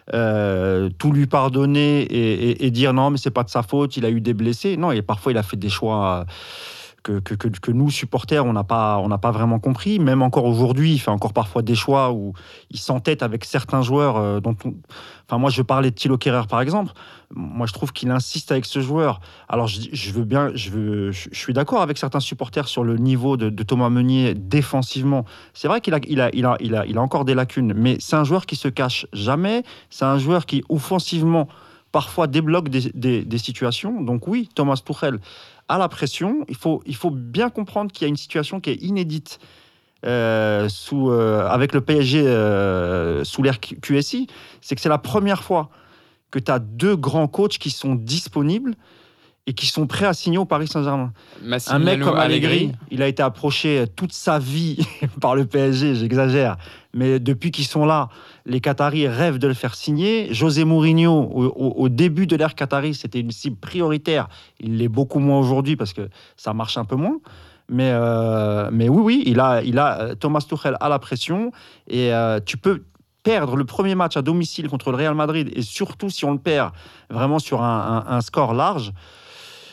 tout 0.08 1.12
lui 1.12 1.26
pardonner 1.26 2.02
et, 2.02 2.50
et- 2.50 2.66
et 2.66 2.70
dire 2.70 2.92
non, 2.92 3.10
mais 3.10 3.18
c'est 3.18 3.30
pas 3.30 3.44
de 3.44 3.50
sa 3.50 3.62
faute, 3.62 3.96
il 3.96 4.04
a 4.04 4.10
eu 4.10 4.20
des 4.20 4.34
blessés. 4.34 4.76
Non, 4.76 4.92
et 4.92 5.02
parfois 5.02 5.32
il 5.32 5.38
a 5.38 5.42
fait 5.42 5.56
des 5.56 5.68
choix 5.70 6.26
que, 7.02 7.70
nous, 7.70 7.90
supporters, 7.90 8.44
on 8.44 8.52
n'a 8.52 8.64
pas, 8.64 9.02
pas 9.20 9.30
vraiment 9.30 9.58
compris. 9.58 9.98
Même 9.98 10.22
encore 10.22 10.44
aujourd'hui, 10.44 10.92
il 10.92 10.98
fait 10.98 11.10
encore 11.10 11.32
parfois 11.32 11.62
des 11.62 11.74
choix 11.74 12.12
où 12.12 12.32
il 12.70 12.78
s'entête 12.78 13.22
avec 13.22 13.44
certains 13.44 13.82
joueurs 13.82 14.16
euh, 14.16 14.40
dont 14.40 14.56
on... 14.64 14.74
Enfin, 15.28 15.38
moi, 15.38 15.50
je 15.50 15.62
parlais 15.62 15.90
de 15.90 15.94
Thilo 15.94 16.18
Kerrer, 16.18 16.46
par 16.48 16.60
exemple. 16.60 16.92
Moi, 17.34 17.66
je 17.66 17.72
trouve 17.72 17.92
qu'il 17.92 18.10
insiste 18.10 18.52
avec 18.52 18.66
ce 18.66 18.80
joueur. 18.80 19.20
Alors, 19.48 19.66
je, 19.66 20.12
veux 20.12 20.24
bien, 20.24 20.50
je, 20.54 21.10
suis 21.32 21.52
d'accord 21.52 21.80
avec 21.80 21.98
certains 21.98 22.20
supporters 22.20 22.68
sur 22.68 22.84
le 22.84 22.96
niveau 22.96 23.36
de, 23.36 23.62
Thomas 23.62 23.88
Meunier 23.88 24.34
défensivement. 24.34 25.24
C'est 25.54 25.68
vrai 25.68 25.80
qu'il 25.80 25.94
a, 25.94 26.00
il 26.06 26.20
a, 26.20 26.30
il 26.34 26.44
a, 26.44 26.56
il 26.60 26.74
a, 26.74 26.86
il 26.86 26.98
a 26.98 27.00
encore 27.00 27.24
des 27.24 27.34
lacunes, 27.34 27.72
mais 27.74 27.96
c'est 28.00 28.16
un 28.16 28.24
joueur 28.24 28.46
qui 28.46 28.56
se 28.56 28.68
cache 28.68 29.06
jamais. 29.12 29.62
C'est 29.88 30.04
un 30.04 30.18
joueur 30.18 30.44
qui, 30.44 30.62
offensivement, 30.68 31.48
parfois 31.92 32.26
débloque 32.26 32.68
des, 32.68 32.90
des- 32.94 33.24
des 33.24 33.38
situations. 33.38 34.02
Donc 34.02 34.26
oui, 34.26 34.48
Thomas 34.54 34.82
Tuchel 34.84 35.20
a 35.68 35.78
la 35.78 35.88
pression. 35.88 36.44
Il 36.48 36.56
faut, 36.56 36.82
il 36.86 36.96
faut 36.96 37.10
bien 37.10 37.50
comprendre 37.50 37.92
qu'il 37.92 38.04
y 38.04 38.06
a 38.06 38.08
une 38.08 38.16
situation 38.16 38.60
qui 38.60 38.70
est 38.70 38.82
inédite 38.82 39.38
euh, 40.04 40.68
sous, 40.68 41.10
euh, 41.10 41.46
avec 41.46 41.72
le 41.74 41.80
PSG 41.80 42.22
euh, 42.26 43.24
sous 43.24 43.42
l'ère 43.42 43.60
QSI. 43.60 44.26
C'est 44.60 44.74
que 44.74 44.80
c'est 44.80 44.88
la 44.88 44.98
première 44.98 45.42
fois 45.42 45.70
que 46.30 46.38
tu 46.38 46.50
as 46.50 46.58
deux 46.58 46.96
grands 46.96 47.28
coachs 47.28 47.58
qui 47.58 47.70
sont 47.70 47.94
disponibles 47.94 48.74
et 49.48 49.54
qui 49.54 49.66
sont 49.66 49.86
prêts 49.88 50.06
à 50.06 50.12
signer 50.14 50.38
au 50.38 50.44
Paris 50.44 50.68
Saint-Germain. 50.68 51.12
Un 51.74 51.78
mec 51.80 52.00
comme 52.00 52.14
Allegri, 52.20 52.72
il 52.92 53.02
a 53.02 53.08
été 53.08 53.22
approché 53.24 53.84
toute 53.96 54.12
sa 54.12 54.38
vie 54.38 54.78
par 55.20 55.34
le 55.34 55.46
PSG, 55.46 55.96
j'exagère, 55.96 56.56
mais 56.94 57.18
depuis 57.18 57.50
qu'ils 57.50 57.64
sont 57.64 57.84
là, 57.84 58.08
les 58.46 58.60
Qataris 58.60 59.08
rêvent 59.08 59.38
de 59.38 59.48
le 59.48 59.54
faire 59.54 59.74
signer. 59.74 60.32
José 60.32 60.64
Mourinho, 60.64 61.22
au, 61.24 61.88
début 61.88 62.26
de 62.28 62.36
l'ère 62.36 62.54
Qatari, 62.54 62.94
c'était 62.94 63.18
une 63.20 63.32
cible 63.32 63.56
prioritaire. 63.56 64.28
Il 64.60 64.76
l'est 64.76 64.88
beaucoup 64.88 65.18
moins 65.18 65.40
aujourd'hui 65.40 65.74
parce 65.74 65.92
que 65.92 66.08
ça 66.36 66.52
marche 66.54 66.76
un 66.78 66.84
peu 66.84 66.96
moins. 66.96 67.18
Mais, 67.68 67.90
euh, 67.92 68.68
mais 68.72 68.88
oui, 68.88 69.00
oui, 69.02 69.22
il 69.26 69.40
a, 69.40 69.62
il 69.62 69.78
a 69.78 70.00
euh, 70.00 70.14
Thomas 70.14 70.44
Tuchel 70.46 70.76
à 70.80 70.88
la 70.88 70.98
pression 70.98 71.52
et 71.88 72.12
euh, 72.12 72.38
tu 72.44 72.58
peux 72.58 72.82
perdre 73.22 73.56
le 73.56 73.64
premier 73.64 73.94
match 73.94 74.16
à 74.16 74.22
domicile 74.22 74.68
contre 74.68 74.90
le 74.90 74.96
Real 74.98 75.14
Madrid 75.14 75.50
et 75.54 75.62
surtout 75.62 76.10
si 76.10 76.24
on 76.24 76.32
le 76.32 76.38
perd 76.38 76.72
vraiment 77.08 77.38
sur 77.38 77.62
un, 77.62 78.04
un- 78.08 78.16
un 78.16 78.20
score 78.20 78.52
large, 78.52 78.92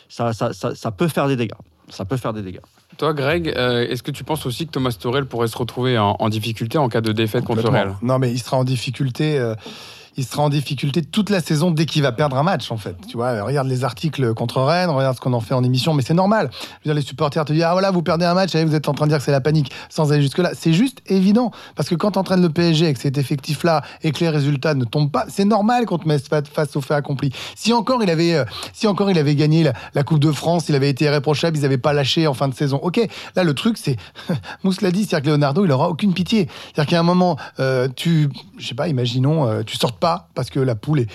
ça, 0.09 0.33
ça, 0.33 0.51
ça, 0.51 0.75
ça 0.75 0.91
peut 0.91 1.07
faire 1.07 1.27
des 1.27 1.37
dégâts. 1.37 1.53
Ça 1.87 2.05
peut 2.05 2.17
faire 2.17 2.33
des 2.33 2.41
dégâts. 2.41 2.59
Toi, 2.97 3.13
Greg, 3.13 3.53
euh, 3.55 3.87
est-ce 3.87 4.03
que 4.03 4.11
tu 4.11 4.23
penses 4.23 4.45
aussi 4.45 4.67
que 4.67 4.71
Thomas 4.71 4.95
Tourel 4.99 5.25
pourrait 5.25 5.47
se 5.47 5.57
retrouver 5.57 5.97
en, 5.97 6.15
en 6.19 6.29
difficulté 6.29 6.77
en 6.77 6.89
cas 6.89 7.01
de 7.01 7.11
défaite 7.13 7.45
contre. 7.45 7.67
Real? 7.69 7.95
Non, 8.01 8.19
mais 8.19 8.31
il 8.31 8.39
sera 8.39 8.57
en 8.57 8.63
difficulté. 8.63 9.39
euh, 9.39 9.55
il 10.19 10.25
sera 10.25 10.43
en 10.43 10.49
difficulté 10.49 11.01
toute 11.01 11.29
la 11.29 11.39
saison 11.39 11.71
dès 11.71 11.85
qu'il 11.85 12.01
va 12.01 12.11
perdre 12.11 12.35
un 12.37 12.43
match, 12.43 12.71
en 12.71 12.77
fait. 12.77 12.95
Tu 13.07 13.15
vois, 13.15 13.41
regarde 13.43 13.67
les 13.67 13.83
articles 13.85 14.33
contre 14.33 14.61
Rennes, 14.61 14.89
regarde 14.89 15.15
ce 15.15 15.21
qu'on 15.21 15.31
en 15.33 15.39
fait 15.39 15.53
en 15.53 15.63
émission, 15.63 15.93
mais 15.93 16.03
c'est 16.03 16.13
normal. 16.13 16.49
Les 16.85 17.01
supporters 17.01 17.45
te 17.45 17.53
disent 17.53 17.63
Ah 17.63 17.71
voilà, 17.71 17.91
vous 17.91 18.01
perdez 18.03 18.25
un 18.25 18.33
match, 18.33 18.55
vous 18.55 18.75
êtes 18.75 18.89
en 18.89 18.93
train 18.93 19.05
de 19.05 19.11
dire 19.11 19.19
que 19.19 19.23
c'est 19.23 19.31
la 19.31 19.39
panique, 19.41 19.71
sans 19.89 20.11
aller 20.11 20.21
jusque-là. 20.21 20.51
C'est 20.53 20.73
juste 20.73 20.99
évident. 21.07 21.51
Parce 21.75 21.87
que 21.87 21.95
quand 21.95 22.11
tu 22.11 22.19
entraînes 22.19 22.41
le 22.41 22.49
PSG 22.49 22.85
avec 22.85 22.97
cet 22.97 23.17
effectif-là 23.17 23.81
et 24.03 24.11
que 24.11 24.19
les 24.19 24.29
résultats 24.29 24.73
ne 24.73 24.83
tombent 24.83 25.11
pas, 25.11 25.25
c'est 25.29 25.45
normal 25.45 25.85
qu'on 25.85 25.97
te 25.97 26.07
mette 26.07 26.27
fa- 26.27 26.43
face 26.43 26.75
au 26.75 26.81
fait 26.81 26.95
accompli. 26.95 27.31
Si 27.55 27.71
encore 27.71 28.03
il 28.03 28.09
avait, 28.09 28.33
euh, 28.35 28.45
si 28.73 28.87
encore 28.87 29.09
il 29.09 29.17
avait 29.17 29.35
gagné 29.35 29.63
la, 29.63 29.73
la 29.95 30.03
Coupe 30.03 30.19
de 30.19 30.31
France, 30.31 30.67
il 30.67 30.75
avait 30.75 30.89
été 30.89 31.05
irréprochable, 31.05 31.57
ils 31.57 31.61
n'avaient 31.61 31.77
pas 31.77 31.93
lâché 31.93 32.27
en 32.27 32.33
fin 32.33 32.47
de 32.49 32.53
saison. 32.53 32.79
Ok, 32.83 32.99
là 33.35 33.43
le 33.43 33.53
truc 33.53 33.77
c'est, 33.77 33.95
Mousse 34.63 34.81
l'a 34.81 34.91
dit, 34.91 35.05
c'est-à-dire 35.05 35.25
que 35.25 35.29
Leonardo 35.29 35.63
il 35.65 35.71
aura 35.71 35.89
aucune 35.89 36.13
pitié. 36.13 36.47
C'est-à-dire 36.73 36.89
qu'à 36.89 36.99
un 36.99 37.03
moment, 37.03 37.37
euh, 37.59 37.87
tu, 37.95 38.29
je 38.57 38.67
sais 38.67 38.75
pas, 38.75 38.87
imaginons, 38.89 39.47
euh, 39.47 39.61
tu 39.63 39.77
sortes 39.77 39.99
pas 39.99 40.08
pas, 40.09 40.29
parce 40.33 40.49
que 40.49 40.59
la 40.59 40.75
poule 40.75 41.01
est, 41.01 41.09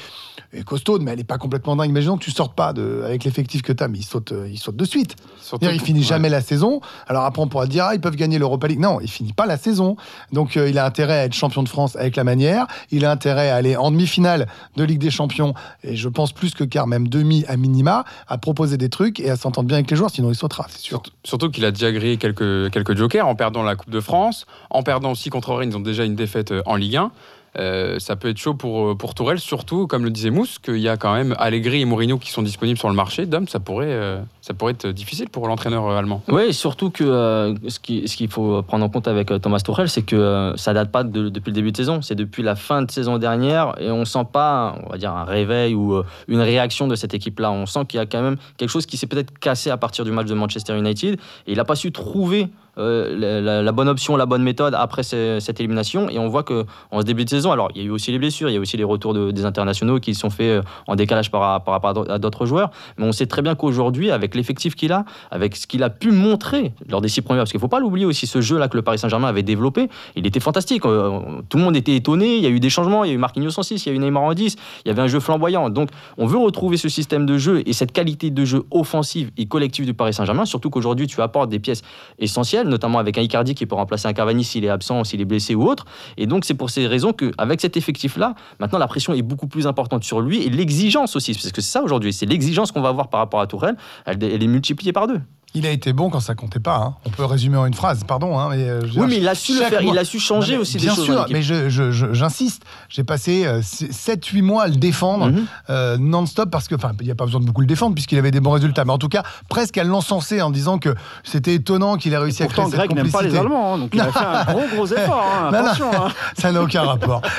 est 0.52 0.64
costaude, 0.64 1.02
mais 1.02 1.12
elle 1.12 1.18
n'est 1.18 1.24
pas 1.24 1.38
complètement 1.38 1.76
dingue. 1.76 1.90
Imaginons 1.90 2.16
que 2.16 2.24
tu 2.24 2.30
sortes 2.30 2.54
pas 2.54 2.72
de, 2.72 3.02
avec 3.04 3.24
l'effectif 3.24 3.62
que 3.62 3.72
tu 3.72 3.82
as, 3.82 3.88
mais 3.88 3.98
il 3.98 4.04
saute, 4.04 4.32
euh, 4.32 4.48
il 4.48 4.58
saute 4.58 4.76
de 4.76 4.84
suite. 4.84 5.16
Surtout 5.40 5.66
il 5.72 5.80
finit 5.80 6.00
ouais. 6.00 6.04
jamais 6.04 6.28
la 6.28 6.40
saison. 6.40 6.80
Alors 7.06 7.24
après, 7.24 7.42
on 7.42 7.48
pourra 7.48 7.66
dire, 7.66 7.84
ah, 7.86 7.94
ils 7.94 8.00
peuvent 8.00 8.16
gagner 8.16 8.38
l'Europa 8.38 8.68
League. 8.68 8.80
Non, 8.80 9.00
il 9.00 9.10
finit 9.10 9.32
pas 9.32 9.46
la 9.46 9.56
saison. 9.56 9.96
Donc 10.32 10.56
euh, 10.56 10.68
il 10.68 10.78
a 10.78 10.86
intérêt 10.86 11.18
à 11.18 11.24
être 11.24 11.34
champion 11.34 11.62
de 11.62 11.68
France 11.68 11.96
avec 11.96 12.16
la 12.16 12.24
manière. 12.24 12.66
Il 12.90 13.04
a 13.04 13.10
intérêt 13.10 13.50
à 13.50 13.56
aller 13.56 13.76
en 13.76 13.90
demi-finale 13.90 14.46
de 14.76 14.84
Ligue 14.84 15.00
des 15.00 15.10
Champions. 15.10 15.54
Et 15.82 15.96
je 15.96 16.08
pense 16.08 16.32
plus 16.32 16.54
que 16.54 16.64
car 16.64 16.86
même 16.86 17.08
demi 17.08 17.44
à 17.48 17.56
minima, 17.56 18.04
à 18.28 18.38
proposer 18.38 18.76
des 18.76 18.88
trucs 18.88 19.20
et 19.20 19.30
à 19.30 19.36
s'entendre 19.36 19.68
bien 19.68 19.78
avec 19.78 19.90
les 19.90 19.96
joueurs, 19.96 20.10
sinon 20.10 20.30
il 20.30 20.34
sautera, 20.34 20.66
c'est 20.68 20.80
sûr. 20.80 21.02
Surtout, 21.24 21.50
qu'il 21.50 21.64
a 21.64 21.70
déjà 21.70 21.92
grillé 21.92 22.16
quelques, 22.16 22.70
quelques 22.70 22.96
jokers 22.96 23.26
en 23.26 23.34
perdant 23.34 23.62
la 23.62 23.76
Coupe 23.76 23.90
de 23.90 24.00
France, 24.00 24.46
en 24.70 24.82
perdant 24.82 25.12
aussi 25.12 25.30
contre 25.30 25.54
Rennes, 25.54 25.70
ils 25.70 25.76
ont 25.76 25.80
déjà 25.80 26.04
une 26.04 26.14
défaite 26.14 26.52
euh, 26.52 26.62
en 26.66 26.76
Ligue 26.76 26.96
1. 26.96 27.12
Euh, 27.58 27.98
ça 28.00 28.16
peut 28.16 28.28
être 28.28 28.38
chaud 28.38 28.54
pour, 28.54 28.88
euh, 28.90 28.94
pour 28.94 29.14
Tourelle, 29.14 29.38
surtout, 29.38 29.86
comme 29.86 30.04
le 30.04 30.10
disait 30.10 30.30
Mousse, 30.30 30.58
qu'il 30.58 30.78
y 30.78 30.88
a 30.88 30.96
quand 30.96 31.14
même 31.14 31.34
Allegri 31.38 31.80
et 31.82 31.84
Mourinho 31.84 32.18
qui 32.18 32.30
sont 32.30 32.42
disponibles 32.42 32.78
sur 32.78 32.88
le 32.88 32.94
marché. 32.94 33.26
Dom, 33.26 33.46
ça 33.46 33.60
pourrait, 33.60 33.86
euh, 33.88 34.20
ça 34.40 34.54
pourrait 34.54 34.72
être 34.72 34.88
difficile 34.88 35.28
pour 35.28 35.46
l'entraîneur 35.46 35.88
allemand. 35.88 36.22
Oui, 36.28 36.52
surtout 36.52 36.90
que 36.90 37.54
ce 37.68 37.78
qui- 37.78 38.08
ce 38.08 38.16
qu'il 38.16 38.28
faut 38.28 38.62
prendre 38.62 38.84
en 38.84 38.88
compte 38.88 39.06
avec 39.08 39.32
Thomas 39.40 39.60
Tuchel, 39.60 39.88
c'est 39.88 40.02
que 40.02 40.52
ça 40.56 40.72
date 40.72 40.90
pas 40.90 41.04
de- 41.04 41.28
depuis 41.28 41.50
le 41.50 41.54
début 41.54 41.70
de 41.72 41.76
saison, 41.76 42.02
c'est 42.02 42.14
depuis 42.16 42.42
la 42.42 42.56
fin 42.56 42.82
de 42.82 42.90
saison 42.90 43.18
dernière 43.18 43.74
et 43.80 43.90
on 43.90 44.04
sent 44.04 44.24
pas, 44.32 44.76
on 44.84 44.90
va 44.90 44.98
dire, 44.98 45.12
un 45.12 45.24
réveil 45.24 45.74
ou 45.74 46.02
une 46.28 46.40
réaction 46.40 46.88
de 46.88 46.96
cette 46.96 47.14
équipe-là. 47.14 47.52
On 47.52 47.66
sent 47.66 47.80
qu'il 47.88 47.98
y 47.98 48.02
a 48.02 48.06
quand 48.06 48.22
même 48.22 48.36
quelque 48.56 48.70
chose 48.70 48.86
qui 48.86 48.96
s'est 48.96 49.06
peut-être 49.06 49.38
cassé 49.38 49.70
à 49.70 49.76
partir 49.76 50.04
du 50.04 50.10
match 50.10 50.26
de 50.26 50.34
Manchester 50.34 50.76
United 50.76 51.14
et 51.46 51.52
il 51.52 51.56
n'a 51.56 51.64
pas 51.64 51.76
su 51.76 51.92
trouver 51.92 52.48
euh, 52.78 53.62
la, 53.62 53.72
bonne 53.72 53.88
option, 53.88 54.16
la 54.16 54.26
bonne 54.26 54.42
méthode 54.42 54.74
après 54.74 55.02
ce- 55.02 55.38
cette 55.40 55.60
élimination. 55.60 56.08
Et 56.10 56.18
on 56.18 56.28
voit 56.28 56.42
que 56.42 56.64
en 56.90 57.00
ce 57.00 57.04
début 57.04 57.24
de 57.24 57.30
saison, 57.30 57.52
alors 57.52 57.68
il 57.74 57.82
y 57.82 57.84
a 57.84 57.88
eu 57.88 57.90
aussi 57.90 58.10
les 58.12 58.18
blessures, 58.18 58.48
il 58.50 58.54
y 58.54 58.56
a 58.56 58.60
aussi 58.60 58.76
les 58.76 58.84
retours 58.84 59.14
de- 59.14 59.30
des 59.30 59.44
internationaux 59.44 60.00
qui 60.00 60.14
sont 60.14 60.30
faits 60.30 60.46
euh, 60.46 60.62
en 60.86 60.96
décalage 60.96 61.30
par, 61.30 61.40
rapport 61.64 61.74
à 62.10 62.18
d'autres 62.18 62.46
joueurs. 62.46 62.70
Mais 62.98 63.04
on 63.06 63.12
sait 63.12 63.26
très 63.26 63.42
bien 63.42 63.54
qu'aujourd'hui, 63.54 64.10
avec 64.10 64.34
l'effectif 64.34 64.74
qu'il 64.74 64.92
a, 64.92 65.04
avec 65.30 65.56
ce 65.56 65.66
qu'il 65.66 65.82
a 65.82 65.90
pu 65.90 66.10
montrer 66.10 66.72
lors 66.88 67.00
des 67.00 67.08
six 67.08 67.22
premiers, 67.22 67.40
parce 67.40 67.50
qu'il 67.50 67.58
ne 67.58 67.62
faut 67.62 67.68
pas 67.68 67.80
l'oublier 67.80 68.06
aussi, 68.06 68.26
ce 68.26 68.40
jeu-là 68.40 68.68
que 68.68 68.76
le 68.76 68.82
Paris 68.82 68.98
Saint-Germain 68.98 69.28
avait 69.28 69.42
développé, 69.42 69.88
il 70.16 70.26
était 70.26 70.40
fantastique. 70.40 70.84
Euh, 70.86 71.20
Tout 71.48 71.58
le 71.58 71.64
monde 71.64 71.76
était 71.76 71.94
étonné, 71.94 72.36
il 72.36 72.42
y 72.42 72.46
a 72.46 72.50
eu 72.50 72.60
des 72.60 72.70
changements, 72.70 73.04
il 73.04 73.08
y 73.08 73.10
a 73.12 73.14
eu 73.14 73.18
Marquinhos 73.18 73.58
en 73.58 73.62
6, 73.62 73.86
il 73.86 73.88
y 73.88 73.92
a 73.92 73.94
eu 73.94 73.98
Neymar 73.98 74.22
en 74.22 74.34
10, 74.34 74.56
il 74.84 74.88
y 74.88 74.90
avait 74.90 75.02
un 75.02 75.06
jeu 75.06 75.20
flamboyant. 75.20 75.70
Donc 75.70 75.90
on 76.18 76.26
veut 76.26 76.38
retrouver 76.38 76.76
ce 76.76 76.88
système 76.88 77.26
de 77.26 77.38
jeu 77.38 77.62
et 77.66 77.72
cette 77.72 77.92
qualité 77.92 78.30
de 78.30 78.44
jeu 78.44 78.64
offensive 78.70 79.30
et 79.36 79.46
collective 79.46 79.84
du 79.86 79.94
Paris 79.94 80.12
Saint-Germain, 80.14 80.44
surtout 80.44 80.70
qu'aujourd'hui 80.70 81.06
tu 81.06 81.20
apportes 81.22 81.48
des 81.50 81.58
pièces 81.58 81.82
essentielles, 82.18 82.63
notamment 82.68 82.98
avec 82.98 83.18
un 83.18 83.22
Icardi 83.22 83.54
qui 83.54 83.66
peut 83.66 83.74
remplacer 83.74 84.08
un 84.08 84.12
Cavani 84.12 84.44
s'il 84.44 84.64
est 84.64 84.68
absent, 84.68 85.04
s'il 85.04 85.20
est 85.20 85.24
blessé 85.24 85.54
ou 85.54 85.64
autre. 85.68 85.84
Et 86.16 86.26
donc 86.26 86.44
c'est 86.44 86.54
pour 86.54 86.70
ces 86.70 86.86
raisons 86.86 87.12
qu'avec 87.12 87.60
cet 87.60 87.76
effectif-là, 87.76 88.34
maintenant 88.60 88.78
la 88.78 88.88
pression 88.88 89.14
est 89.14 89.22
beaucoup 89.22 89.46
plus 89.46 89.66
importante 89.66 90.04
sur 90.04 90.20
lui 90.20 90.42
et 90.42 90.50
l'exigence 90.50 91.16
aussi, 91.16 91.32
parce 91.32 91.52
que 91.52 91.60
c'est 91.60 91.70
ça 91.70 91.82
aujourd'hui, 91.82 92.12
c'est 92.12 92.26
l'exigence 92.26 92.72
qu'on 92.72 92.82
va 92.82 92.88
avoir 92.88 93.08
par 93.08 93.20
rapport 93.20 93.40
à 93.40 93.46
Tourelle, 93.46 93.76
elle, 94.06 94.22
elle 94.22 94.42
est 94.42 94.46
multipliée 94.46 94.92
par 94.92 95.06
deux. 95.06 95.20
Il 95.56 95.66
a 95.66 95.70
été 95.70 95.92
bon 95.92 96.10
quand 96.10 96.18
ça 96.20 96.34
comptait 96.34 96.58
pas. 96.58 96.76
hein. 96.76 96.94
On 97.06 97.10
peut 97.10 97.24
résumer 97.24 97.56
en 97.56 97.66
une 97.66 97.74
phrase, 97.74 98.02
pardon. 98.04 98.38
hein, 98.38 98.48
mais, 98.50 98.68
euh, 98.68 98.80
Oui, 98.82 98.90
dire, 98.90 99.06
mais 99.06 99.16
il 99.18 99.28
a 99.28 99.34
su 99.36 99.52
le 99.54 99.60
faire, 99.64 99.82
mois- 99.82 99.92
il 99.92 99.98
a 99.98 100.04
su 100.04 100.18
changer 100.18 100.56
Non, 100.56 100.62
aussi 100.62 100.78
bien 100.78 100.90
des 100.90 100.96
choses. 100.96 101.06
dans 101.06 101.12
sûr, 101.26 101.28
l'équipe. 101.28 101.50
mais 101.72 102.12
j'insiste. 102.14 102.64
J'ai 102.88 103.04
passé 103.04 103.46
7-8 103.62 104.42
mois 104.42 104.64
à 104.64 104.66
le 104.68 104.74
défendre 104.74 105.26
Mhm. 105.30 105.46
euh, 105.70 105.96
non-stop 105.98 106.50
parce 106.50 106.66
que, 106.66 106.74
enfin, 106.74 106.90
il 107.00 107.06
n'y 107.06 107.12
a 107.12 107.14
pas 107.14 107.24
besoin 107.24 107.40
de 107.40 107.46
beaucoup 107.46 107.60
le 107.60 107.66
défendre 107.68 107.94
puisqu'il 107.94 108.18
avait 108.18 108.32
des 108.32 108.40
bons 108.40 108.50
résultats. 108.50 108.84
Mais 108.84 108.92
en 108.92 108.98
tout 108.98 109.08
cas, 109.08 109.22
presque 109.48 109.78
à 109.78 109.84
l'encenser 109.84 110.42
en 110.42 110.50
disant 110.50 110.78
que 110.78 110.92
c'était 111.22 111.54
étonnant 111.54 111.96
qu'il 111.98 112.12
ait 112.14 112.18
réussi 112.18 112.42
à 112.42 112.46
créer 112.46 112.56
Pourtant, 112.64 112.70
cette 112.70 112.78
Greg 112.80 112.92
n'aime 112.94 113.10
pas 113.12 113.22
les 113.22 113.28
complicité. 113.28 113.38
Allemands, 113.38 113.74
hein, 113.74 113.78
donc 113.78 113.90
il 113.94 114.00
a 114.00 114.10
fait 114.12 114.18
un 114.24 114.44
gros 114.44 114.66
gros 114.74 114.86
effort. 114.92 115.24
hein, 115.40 115.50
Non, 115.52 115.58
non. 115.60 115.66
attention. 115.66 115.90
hein. 115.94 116.08
Ça 116.36 116.50
n'a 116.50 116.62
aucun 116.62 116.82
rapport. 116.82 117.22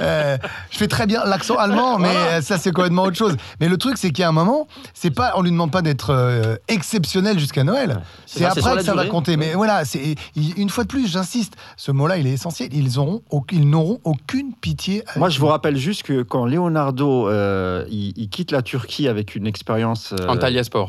Euh, 0.00 0.36
je 0.70 0.78
fais 0.78 0.88
très 0.88 1.06
bien 1.06 1.22
l'accent 1.24 1.56
allemand, 1.56 1.98
mais 1.98 2.08
euh, 2.08 2.40
ça 2.40 2.56
c'est 2.58 2.72
complètement 2.72 3.02
autre 3.04 3.16
chose. 3.16 3.36
Mais 3.60 3.68
le 3.68 3.76
truc, 3.76 3.98
c'est 3.98 4.08
qu'il 4.10 4.20
y 4.22 4.24
a 4.24 4.28
un 4.28 4.32
moment, 4.32 4.66
c'est 4.94 5.10
pas, 5.10 5.32
on 5.36 5.42
lui 5.42 5.50
demande 5.50 5.70
pas 5.70 5.82
d'être 5.82 6.10
euh, 6.10 6.56
exceptionnel 7.02 7.38
jusqu'à 7.38 7.64
Noël. 7.64 8.00
C'est 8.26 8.44
après 8.44 8.76
que 8.76 8.82
ça 8.82 8.94
va 8.94 9.06
compter. 9.06 9.36
Mais 9.36 9.54
voilà, 9.54 9.84
c'est 9.84 10.14
une 10.56 10.70
fois 10.70 10.84
de 10.84 10.88
plus, 10.88 11.10
j'insiste. 11.10 11.54
Ce 11.76 11.90
mot-là, 11.90 12.18
il 12.18 12.26
est 12.26 12.32
essentiel. 12.32 12.68
Ils 12.72 12.98
auront, 12.98 13.22
ils 13.50 13.68
n'auront 13.68 14.00
aucune 14.04 14.52
pitié. 14.54 15.02
avec 15.06 15.16
Moi, 15.16 15.28
je 15.28 15.38
vous 15.38 15.46
rappelle 15.46 15.76
juste 15.76 16.04
que 16.04 16.22
quand 16.22 16.46
Leonardo 16.46 17.28
euh, 17.28 17.84
il, 17.90 18.12
il 18.16 18.28
quitte 18.28 18.52
la 18.52 18.62
Turquie 18.62 19.08
avec 19.08 19.34
une 19.34 19.46
expérience 19.46 20.12
euh, 20.12 20.26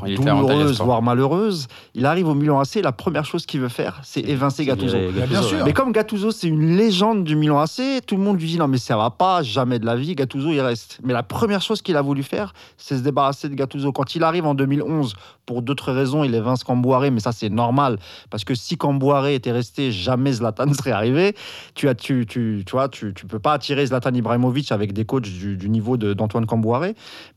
il 0.05 0.13
était 0.13 0.29
à 0.29 0.33
douloureuse, 0.33 0.75
Sport. 0.75 0.85
voire 0.85 1.01
malheureuse, 1.01 1.67
il 1.95 2.05
arrive 2.05 2.27
au 2.27 2.35
Milan 2.35 2.59
AC. 2.59 2.75
La 2.75 2.91
première 2.91 3.25
chose 3.25 3.45
qu'il 3.45 3.59
veut 3.59 3.69
faire, 3.69 3.99
c'est 4.03 4.21
évincer 4.21 4.65
Gattuso. 4.65 4.97
bien 5.27 5.41
sûr. 5.41 5.65
Mais 5.65 5.73
comme 5.73 5.91
Gattuso, 5.91 6.31
c'est 6.31 6.47
une 6.47 6.77
légende 6.77 7.23
du 7.23 7.35
Milan 7.35 7.59
AC, 7.59 8.05
tout 8.05 8.17
le 8.17 8.23
monde 8.23 8.39
lui 8.39 8.47
dit 8.47 8.57
non 8.57 8.67
mais 8.67 8.77
ça 8.77 8.97
va 8.97 9.09
pas, 9.09 9.41
jamais 9.41 9.79
de 9.79 9.85
la 9.85 9.95
vie, 9.95 10.15
Gattuso 10.15 10.49
il 10.49 10.61
reste. 10.61 10.99
Mais 11.03 11.13
la 11.13 11.23
première 11.23 11.61
chose 11.61 11.81
qu'il 11.81 11.97
a 11.97 12.01
voulu 12.01 12.23
faire, 12.23 12.53
c'est 12.77 12.97
se 12.97 13.01
débarrasser 13.01 13.49
de 13.49 13.55
Gattuso. 13.55 13.91
Quand 13.91 14.15
il 14.15 14.23
arrive 14.23 14.45
en 14.45 14.53
2011, 14.53 15.15
pour 15.45 15.61
d'autres 15.61 15.91
raisons, 15.91 16.02
il 16.23 16.33
évince 16.35 16.63
Camboire, 16.63 17.01
mais 17.11 17.19
ça 17.19 17.31
c'est 17.31 17.49
normal, 17.49 17.97
parce 18.29 18.43
que 18.43 18.55
si 18.55 18.77
Camboire 18.77 19.27
était 19.27 19.51
resté, 19.51 19.91
jamais 19.91 20.31
Zlatan 20.33 20.65
ne 20.67 20.73
serait 20.79 20.91
arrivé. 20.91 21.35
Tu, 21.75 21.87
as, 21.89 21.95
tu, 21.95 22.25
tu, 22.25 22.63
tu 22.65 22.71
vois, 22.71 22.89
tu, 22.89 23.13
tu 23.13 23.25
peux 23.25 23.39
pas 23.39 23.53
attirer 23.53 23.85
Zlatan 23.85 24.13
Ibrahimovic 24.13 24.71
avec 24.71 24.93
des 24.93 25.05
coachs 25.05 25.23
du, 25.23 25.57
du 25.57 25.69
niveau 25.69 25.97
de- 25.97 26.13
d'Antoine 26.13 26.45
Camboire. 26.45 26.83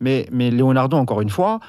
Mais, 0.01 0.27
mais 0.33 0.51
Leonardo, 0.51 0.97
encore 0.97 1.21
une 1.21 1.31
fois, 1.31 1.61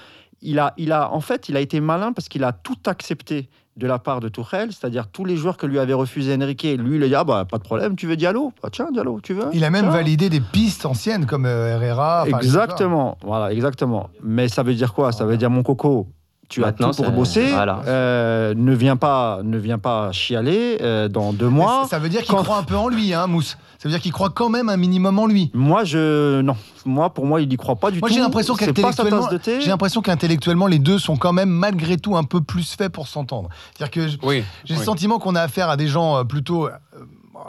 il 0.41 0.59
a, 0.59 0.73
il 0.77 0.91
a, 0.91 1.11
en 1.13 1.21
fait, 1.21 1.49
il 1.49 1.57
a 1.57 1.59
été 1.59 1.79
malin 1.79 2.13
parce 2.13 2.27
qu'il 2.29 2.43
a 2.43 2.51
tout 2.51 2.77
accepté 2.85 3.49
de 3.75 3.85
la 3.85 3.99
part 3.99 4.21
de 4.21 4.27
Tuchel, 4.27 4.71
c'est-à-dire 4.71 5.07
tous 5.07 5.23
les 5.23 5.35
joueurs 5.37 5.55
que 5.55 5.67
lui 5.67 5.77
avait 5.77 5.93
refusé 5.93 6.33
Enrique. 6.35 6.63
Lui, 6.63 6.95
il 6.97 7.03
a 7.03 7.07
dit 7.07 7.13
ah 7.13 7.23
bah 7.23 7.45
pas 7.45 7.59
de 7.59 7.63
problème, 7.63 7.95
tu 7.95 8.07
veux 8.07 8.15
Diallo? 8.15 8.51
Bah, 8.63 8.69
Tiens, 8.71 8.87
Diallo, 8.91 9.19
tu 9.21 9.33
veux? 9.35 9.49
Il 9.53 9.63
a 9.63 9.69
même 9.69 9.83
Tiens. 9.83 9.91
validé 9.91 10.29
des 10.29 10.39
pistes 10.41 10.85
anciennes 10.87 11.27
comme 11.27 11.45
euh, 11.45 11.75
Herrera. 11.79 12.25
Exactement, 12.27 13.19
voilà, 13.21 13.53
exactement. 13.53 14.09
Mais 14.23 14.47
ça 14.47 14.63
veut 14.63 14.73
dire 14.73 14.93
quoi? 14.95 15.11
Ça 15.11 15.25
veut 15.25 15.37
dire 15.37 15.51
mon 15.51 15.61
coco. 15.61 16.07
Tu 16.49 16.61
Maintenant, 16.61 16.91
as 16.91 16.95
tout 16.95 17.03
pour 17.03 17.11
bosser. 17.11 17.49
voilà. 17.51 17.81
euh, 17.87 18.53
ne 18.55 18.73
viens 18.73 18.95
pas, 18.95 19.41
ne 19.43 19.57
viens 19.57 19.77
pas 19.79 20.13
chialer 20.13 20.77
euh, 20.81 21.09
dans 21.09 21.33
deux 21.33 21.49
mois. 21.49 21.81
ça- 21.83 21.89
Ça 21.89 21.99
veut 21.99 22.07
dire 22.07 22.21
qu'il 22.23 22.33
Quand- 22.33 22.43
croit 22.43 22.57
un 22.57 22.63
peu 22.63 22.77
en 22.77 22.87
lui, 22.87 23.13
hein, 23.13 23.27
Mousse. 23.27 23.57
Ça 23.79 23.87
veut 23.87 23.91
dire 23.91 23.99
qu'il 24.01 24.13
croit 24.13 24.29
quand 24.29 24.47
même 24.49 24.69
un 24.69 24.77
minimum 24.77 25.19
en 25.19 25.25
lui. 25.27 25.51
Moi, 25.53 25.83
je 25.83 26.39
non. 26.41 26.55
Moi, 26.85 27.13
pour 27.13 27.25
moi, 27.25 27.41
il 27.41 27.51
y 27.51 27.57
croit 27.57 27.75
pas 27.75 27.91
du 27.91 27.99
Moi, 27.99 28.07
tout. 28.07 28.15
j'ai 28.15 28.21
l'impression 28.21 28.55
C'est 28.55 28.65
pas 28.73 28.91
sa 28.93 29.03
qu'intellectuellement, 29.03 29.59
j'ai 29.61 29.69
l'impression 29.69 30.01
qu'intellectuellement, 30.01 30.67
les 30.67 30.79
deux 30.79 30.97
sont 30.99 31.17
quand 31.17 31.33
même 31.33 31.49
malgré 31.49 31.97
tout 31.97 32.15
un 32.15 32.23
peu 32.23 32.39
plus 32.41 32.73
faits 32.75 32.91
pour 32.93 33.07
s'entendre. 33.09 33.49
C'est-à-dire 33.77 33.91
que 34.19 34.25
Oui, 34.25 34.43
j'ai 34.63 34.73
le 34.75 34.79
oui. 34.79 34.85
sentiment 34.85 35.19
qu'on 35.19 35.35
a 35.35 35.41
affaire 35.41 35.69
à 35.69 35.75
des 35.77 35.87
gens 35.87 36.15
euh, 36.17 36.23
plutôt 36.23 36.69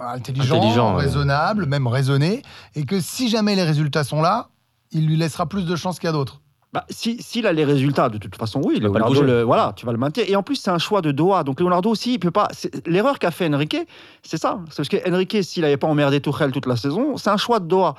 intelligents, 0.01 0.96
ouais. 0.96 1.03
raisonnables, 1.05 1.66
même 1.66 1.86
raisonnés, 1.86 2.42
et 2.74 2.84
que 2.84 3.01
si 3.01 3.28
jamais 3.28 3.55
les 3.55 3.62
résultats 3.64 4.05
sont 4.05 4.20
là, 4.22 4.49
il 4.92 5.07
lui 5.07 5.16
laissera 5.16 5.46
plus 5.46 5.64
de 5.66 5.76
chance 5.76 5.99
qu'à 5.99 6.12
d'autres. 6.12 6.40
Bah, 6.73 6.85
si, 6.91 7.23
s'il 7.23 7.47
a 7.47 7.53
les 7.55 7.64
résultats, 7.64 8.11
de 8.11 8.19
toute 8.19 8.37
façon, 8.37 8.61
oui, 8.62 8.79
Leonardo, 8.79 9.14
le- 9.23 9.43
voilà, 9.43 9.73
tu 9.75 9.87
vas 9.87 9.93
le 9.93 9.99
maintenir. 9.99 10.27
Et 10.29 10.37
en 10.37 10.43
plus, 10.43 10.57
c'est 10.57 10.71
un 10.71 10.77
choix 10.79 11.01
de 11.01 11.11
Doha. 11.12 11.43
Donc 11.43 11.61
Leonardo 11.61 11.89
aussi, 11.91 12.14
il 12.14 12.19
peut 12.19 12.31
pas. 12.31 12.49
L'erreur 12.85 13.19
qu'a 13.19 13.31
fait 13.31 13.47
Enrique, 13.53 13.79
c'est 14.23 14.37
ça. 14.37 14.59
C'est 14.69 14.77
parce 14.77 14.89
que 14.91 15.11
Enrique, 15.11 15.39
s'il 15.43 15.62
n'avait 15.62 15.79
pas 15.79 15.87
emmerdé 15.87 16.21
Tuchel 16.21 16.53
toute 16.53 16.66
la 16.66 16.77
saison, 16.77 17.16
c'est 17.16 17.31
un 17.31 17.39
choix 17.39 17.59
de 17.59 17.66
Doha. 17.66 17.95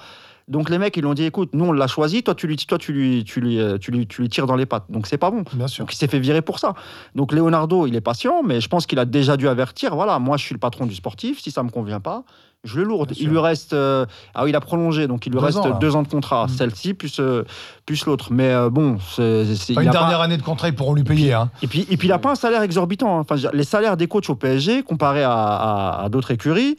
Donc 0.50 0.70
les 0.70 0.78
mecs, 0.80 0.98
ils 0.98 1.02
lui 1.02 1.08
ont 1.08 1.14
dit, 1.14 1.24
écoute, 1.26 1.52
nous 1.54 1.66
on 1.66 1.72
l'a 1.72 1.88
choisi, 1.88 2.24
toi 2.24 2.36
tu 2.36 2.48
lui, 2.48 2.58
toi 2.58 2.78
tu 2.78 2.92
lui, 2.92 3.24
tu 3.24 3.40
lui, 3.40 3.60
tu 3.80 3.92
lui, 3.92 4.08
tu 4.08 4.22
lui 4.24 4.30
tires 4.30 4.48
dans 4.48 4.56
les 4.56 4.66
pattes. 4.66 4.86
Donc 4.90 5.08
c'est 5.08 5.18
pas 5.18 5.30
bon. 5.32 5.44
Bien 5.54 5.68
sûr. 5.68 5.84
Donc 5.86 5.94
il 5.94 5.98
s'est 5.98 6.08
fait 6.08 6.20
virer 6.20 6.42
pour 6.42 6.60
ça. 6.60 6.74
Donc 7.16 7.32
Leonardo, 7.32 7.86
il 7.88 7.96
est 7.96 8.02
patient, 8.02 8.42
mais 8.44 8.60
je 8.60 8.68
pense 8.68 8.86
qu'il 8.86 9.00
a 9.00 9.06
déjà 9.06 9.38
dû 9.38 9.48
avertir. 9.48 9.96
Voilà, 9.96 10.20
moi 10.20 10.38
je 10.38 10.44
suis 10.44 10.54
le 10.56 10.60
patron 10.60 10.86
du 10.88 10.96
sportif. 10.96 11.40
Si 11.42 11.52
ça 11.52 11.62
me 11.64 11.70
convient 11.70 12.00
pas, 12.00 12.24
je 12.66 12.78
le 12.80 12.84
lourde. 12.84 13.14
Il 13.18 13.30
lui 13.30 13.38
reste, 13.40 13.72
euh, 13.74 14.06
ah 14.36 14.44
oui, 14.44 14.50
il 14.50 14.56
a 14.56 14.60
prolongé, 14.60 15.08
donc 15.08 15.26
il 15.26 15.30
lui 15.32 15.40
Deux 15.40 15.46
reste 15.46 15.60
ans, 15.60 15.78
deux 15.80 15.96
ans 15.96 16.04
de 16.04 16.08
contrat. 16.10 16.48
Mm. 16.48 16.50
Celle-ci 16.50 16.94
plus 16.94 17.20
euh, 17.20 17.44
plus 17.86 18.06
l'autre. 18.06 18.34
Mais 18.34 18.50
euh, 18.52 18.70
bon, 18.70 18.98
c'est 19.16 19.46
c'est- 19.56 19.74
Enfin, 19.74 19.82
il 19.84 19.86
une 19.86 19.92
pas- 19.94 20.00
dernière 20.00 20.20
année 20.22 20.36
de 20.38 20.42
contrat, 20.42 20.68
ils 20.68 20.76
pourront 20.76 20.94
lui 20.96 21.04
payer. 21.06 21.32
Hein. 21.34 21.52
Et 21.62 21.68
puis, 21.68 21.86
et 21.90 21.96
puis 21.96 22.08
il 22.08 22.12
n'a 22.12 22.18
pas 22.20 22.32
un 22.32 22.36
salaire 22.36 22.64
exorbitant. 22.64 23.18
hein. 23.18 23.22
Enfin, 23.30 23.36
les 23.54 23.64
salaires 23.64 23.96
des 23.98 24.08
coachs 24.08 24.30
au 24.30 24.36
PSG, 24.36 24.84
comparés 24.84 25.24
à, 25.24 25.32
à- 25.32 26.04
à 26.06 26.10
d'autres 26.10 26.32
écuries, 26.32 26.76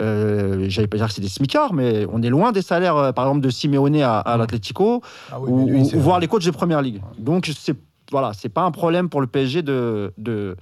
euh, 0.00 0.66
j'allais 0.68 0.88
pas 0.88 0.96
dire 0.96 1.06
que 1.06 1.12
c'est 1.12 1.20
des 1.20 1.28
smicards, 1.28 1.72
mais 1.72 2.06
on 2.12 2.22
est 2.22 2.28
loin 2.30 2.52
des 2.52 2.62
salaires, 2.62 2.96
euh, 2.96 3.12
par 3.12 3.26
exemple, 3.26 3.40
de 3.44 3.50
Simeone 3.50 4.00
à, 4.02 4.18
à 4.18 4.36
l'Atlético, 4.36 5.02
Ah 5.32 5.40
oui, 5.40 5.50
ou, 5.50 5.68
lui, 5.68 5.82
voir 5.94 6.18
les 6.20 6.26
coachs 6.26 6.44
de 6.44 6.50
première 6.50 6.82
ligue. 6.82 7.00
Donc, 7.18 7.50
c'est 7.56 7.76
voilà, 8.10 8.32
c'est 8.34 8.48
pas 8.50 8.62
un 8.62 8.70
problème 8.70 9.08
pour 9.08 9.20
le 9.20 9.26
PSG 9.26 9.62
de, 9.62 10.12
de, 10.18 10.56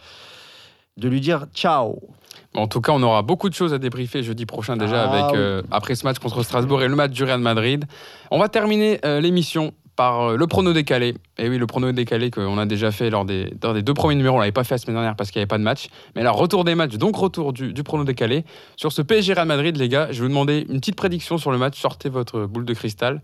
de 0.96 1.08
lui 1.08 1.20
dire 1.20 1.46
ciao. 1.54 1.98
En 2.54 2.66
tout 2.68 2.80
cas, 2.80 2.92
on 2.92 3.02
aura 3.02 3.22
beaucoup 3.22 3.48
de 3.48 3.54
choses 3.54 3.72
à 3.74 3.78
débriefer 3.78 4.22
jeudi 4.22 4.46
prochain 4.46 4.76
déjà 4.76 5.04
Ah 5.04 5.10
avec 5.12 5.32
oui. 5.32 5.38
euh, 5.40 5.62
après 5.70 5.94
ce 5.94 6.04
match 6.04 6.18
contre 6.18 6.42
Strasbourg 6.42 6.82
et 6.82 6.88
le 6.88 6.94
match 6.94 7.10
du 7.12 7.24
Real 7.24 7.40
Madrid. 7.40 7.84
On 8.30 8.38
va 8.38 8.48
terminer 8.48 9.00
euh, 9.04 9.20
l'émission 9.20 9.72
par 9.96 10.20
euh, 10.20 10.36
le 10.36 10.46
prono 10.46 10.72
décalé. 10.72 11.14
Et 11.38 11.48
oui, 11.48 11.58
le 11.58 11.66
prono 11.66 11.92
décalé 11.92 12.30
qu'on 12.30 12.58
a 12.58 12.66
déjà 12.66 12.90
fait 12.90 13.10
lors 13.10 13.24
des, 13.24 13.52
lors 13.62 13.74
des 13.74 13.82
deux 13.82 13.94
premiers 13.94 14.14
numéros. 14.14 14.36
On 14.36 14.40
l'avait 14.40 14.52
pas 14.52 14.64
fait 14.64 14.74
la 14.74 14.78
semaine 14.78 14.96
dernière 14.96 15.16
parce 15.16 15.30
qu'il 15.30 15.40
n'y 15.40 15.42
avait 15.42 15.48
pas 15.48 15.58
de 15.58 15.62
match. 15.62 15.88
Mais 16.16 16.22
là, 16.22 16.30
retour 16.30 16.64
des 16.64 16.74
matchs, 16.74 16.96
donc 16.96 17.16
retour 17.16 17.52
du, 17.52 17.72
du 17.72 17.82
prono 17.82 18.04
décalé. 18.04 18.44
Sur 18.76 18.92
ce 18.92 19.02
PSG 19.02 19.34
Real 19.34 19.46
Madrid, 19.46 19.76
les 19.76 19.88
gars, 19.88 20.08
je 20.10 20.18
vais 20.18 20.22
vous 20.22 20.28
demander 20.28 20.66
une 20.68 20.80
petite 20.80 20.96
prédiction 20.96 21.38
sur 21.38 21.50
le 21.50 21.58
match. 21.58 21.80
Sortez 21.80 22.08
votre 22.08 22.46
boule 22.46 22.64
de 22.64 22.74
cristal. 22.74 23.20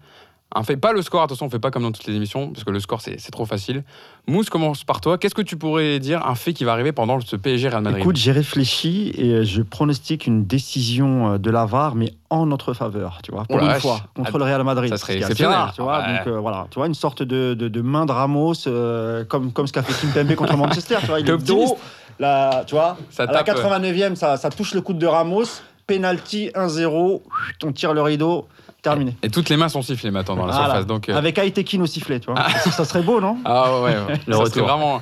Un 0.54 0.62
fait, 0.62 0.78
pas 0.78 0.94
le 0.94 1.02
score, 1.02 1.22
attention, 1.22 1.44
on 1.44 1.50
fait 1.50 1.58
pas 1.58 1.70
comme 1.70 1.82
dans 1.82 1.92
toutes 1.92 2.06
les 2.06 2.14
émissions, 2.14 2.48
parce 2.50 2.64
que 2.64 2.70
le 2.70 2.80
score, 2.80 3.02
c'est 3.02 3.18
trop 3.30 3.44
facile. 3.44 3.84
Mousse, 4.26 4.48
commence 4.48 4.82
par 4.82 5.02
toi. 5.02 5.18
Qu'est-ce 5.18 5.34
que 5.34 5.42
tu 5.42 5.58
pourrais 5.58 5.98
dire, 5.98 6.26
un 6.26 6.34
fait 6.34 6.54
qui 6.54 6.64
va 6.64 6.72
arriver 6.72 6.92
pendant 6.92 7.20
ce 7.20 7.36
PSG 7.36 7.68
Real 7.68 7.82
Madrid 7.82 8.00
Écoute, 8.00 8.16
j'ai 8.16 8.32
réfléchi 8.32 9.12
et 9.14 9.44
je 9.44 9.60
pronostique 9.60 10.26
une 10.26 10.46
décision 10.46 11.34
euh, 11.34 11.38
de 11.38 11.50
la 11.50 11.66
VAR, 11.66 11.94
mais 11.94 12.14
en 12.30 12.46
notre 12.46 12.72
faveur, 12.72 13.18
tu 13.22 13.30
vois, 13.30 13.44
pour 13.44 13.58
la 13.58 13.74
une 13.74 13.80
fois, 13.80 14.00
contre 14.16 14.38
le 14.38 14.44
Real 14.44 14.64
Madrid. 14.64 14.88
Ça 14.90 14.96
serait 14.96 15.18
exceptionnel. 15.18 15.54
rare, 15.54 15.72
tu 15.74 15.82
vois, 15.82 15.98
Ouais. 16.00 16.16
donc 16.18 16.26
euh, 16.28 16.38
voilà, 16.40 16.66
tu 16.70 16.78
vois, 16.78 16.86
une 16.86 16.94
sorte 16.94 17.22
de, 17.22 17.52
de, 17.52 17.68
de 17.68 17.80
main 17.82 18.06
de 18.06 18.12
Ramos, 18.12 18.54
euh, 18.66 19.24
comme, 19.26 19.52
comme 19.52 19.66
ce 19.66 19.74
qu'a 19.74 19.82
fait 19.82 19.92
Kimpembe 20.06 20.34
contre 20.34 20.56
Manchester, 20.56 20.96
tu 21.00 21.06
vois, 21.08 21.20
il 21.20 21.28
est 21.28 21.32
optimiste 21.32 21.74
dos, 21.74 21.78
là, 22.18 22.64
tu 22.66 22.74
vois, 22.74 22.96
Ça 23.10 23.24
à 23.24 23.26
la 23.32 23.42
tape. 23.44 23.58
89e, 23.58 24.14
ça, 24.14 24.38
ça 24.38 24.48
touche 24.48 24.72
le 24.72 24.80
coude 24.80 24.98
de 24.98 25.06
Ramos, 25.06 25.44
penalty 25.86 26.48
1-0, 26.54 27.20
on 27.64 27.72
tire 27.72 27.92
le 27.92 28.00
rideau, 28.02 28.46
terminé. 28.88 29.16
Et 29.22 29.30
toutes 29.30 29.48
les 29.48 29.56
mains 29.56 29.68
sont 29.68 29.82
sifflées 29.82 30.10
maintenant 30.10 30.36
dans 30.36 30.46
la 30.46 30.52
Voilà. 30.52 30.66
surface. 30.68 30.86
Donc, 30.86 31.08
euh, 31.08 31.16
Avec 31.16 31.38
Aitekin 31.38 31.80
au 31.80 31.86
sifflet, 31.86 32.20
tu 32.20 32.30
vois. 32.30 32.42
Ça, 32.64 32.70
ça 32.70 32.84
serait 32.84 33.02
beau, 33.02 33.20
non 33.20 33.36
Ah 33.44 33.80
ouais, 33.80 33.96
ouais. 33.96 34.20
Le 34.26 34.32
Ça, 34.34 34.38
retour. 34.38 34.52
c'est 34.54 34.60
vraiment. 34.60 35.00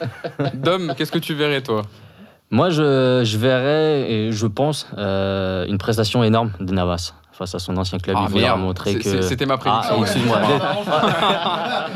Dom, 0.55 0.95
qu'est-ce 0.97 1.13
que 1.13 1.19
tu 1.19 1.35
verrais, 1.35 1.61
toi? 1.63 1.83
Moi, 2.51 2.71
je, 2.71 3.23
je 3.25 3.39
verrais 3.39 4.11
et 4.11 4.33
je 4.33 4.47
pense 4.47 4.87
euh, 4.99 5.67
une 5.67 5.79
prestation 5.79 6.23
énorme 6.23 6.53
de 6.61 6.73
Navas 6.73 7.15
face 7.37 7.55
à 7.55 7.59
son 7.59 7.77
ancien 7.77 7.99
club. 7.99 8.17
Ah, 8.19 8.27
il 8.33 8.41
merde. 8.41 8.61
montrer 8.61 8.95
que. 8.97 9.23
c'était 9.23 9.47
ma 9.47 9.57
prédiction. 9.59 9.97
Ah, 9.99 10.03
excuse-moi. 10.03 10.39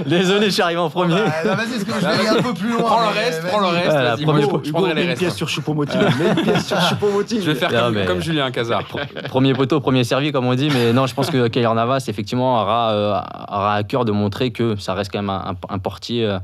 Désolé, 0.07 0.47
je 0.47 0.51
suis 0.51 0.63
arrivé 0.63 0.81
en 0.81 0.91
premier. 0.91 1.15
Non, 1.15 1.21
Vas-y, 1.21 1.45
parce 1.45 1.85
que 1.85 1.93
je 1.95 1.99
vais 2.01 2.07
aller 2.07 2.29
un 2.29 2.43
peu 2.43 2.55
plus 2.55 2.71
loin. 2.73 2.83
Prends 2.83 3.01
le 3.01 3.09
reste, 3.09 3.47
prends 3.49 3.61
le 3.61 3.67
reste. 3.69 3.87
Voilà, 3.91 4.15
vas-y, 4.17 4.25
premier 4.25 4.43
moi, 4.43 4.51
pot- 4.51 4.61
je, 4.65 4.73
prendrai 4.73 4.95
les 4.95 5.03
une 5.03 5.09
pièce 5.15 5.21
restes. 5.25 5.37
sur 5.37 5.49
Choupo-Moting. 5.49 5.99
Mets 6.01 6.29
une 6.37 6.43
pièce 6.43 6.67
sur 6.67 6.77
Choupo-Moting. 6.79 7.41
Je 7.43 7.51
vais 7.51 7.55
faire 7.55 7.73
Non, 7.73 7.81
comme, 7.81 7.95
mais- 7.95 8.05
comme 8.07 8.21
Julien 8.21 8.51
Cazard. 8.51 8.83
Premier 9.29 9.53
poteau, 9.55 9.81
premier 9.81 10.05
servi, 10.05 10.33
comme 10.33 10.47
on 10.47 10.55
dit. 10.55 10.69
Mais 10.73 10.93
non, 10.93 11.07
je 11.07 11.15
pense 11.15 11.31
que 11.31 11.49
Keylor 11.49 11.75
Navas, 11.75 12.05
effectivement, 12.09 12.61
aura, 12.61 12.91
euh, 12.93 13.21
aura 13.49 13.75
à 13.75 13.83
cœur 13.83 14.05
de 14.05 14.13
montrer 14.13 14.51
que 14.51 14.77
ça 14.77 14.95
reste 14.95 15.11
quand 15.13 15.19
même 15.19 15.31
un, 15.31 15.51
un- 15.69 15.75
un 15.75 15.79
portier 15.79 16.25
euh, 16.27 16.39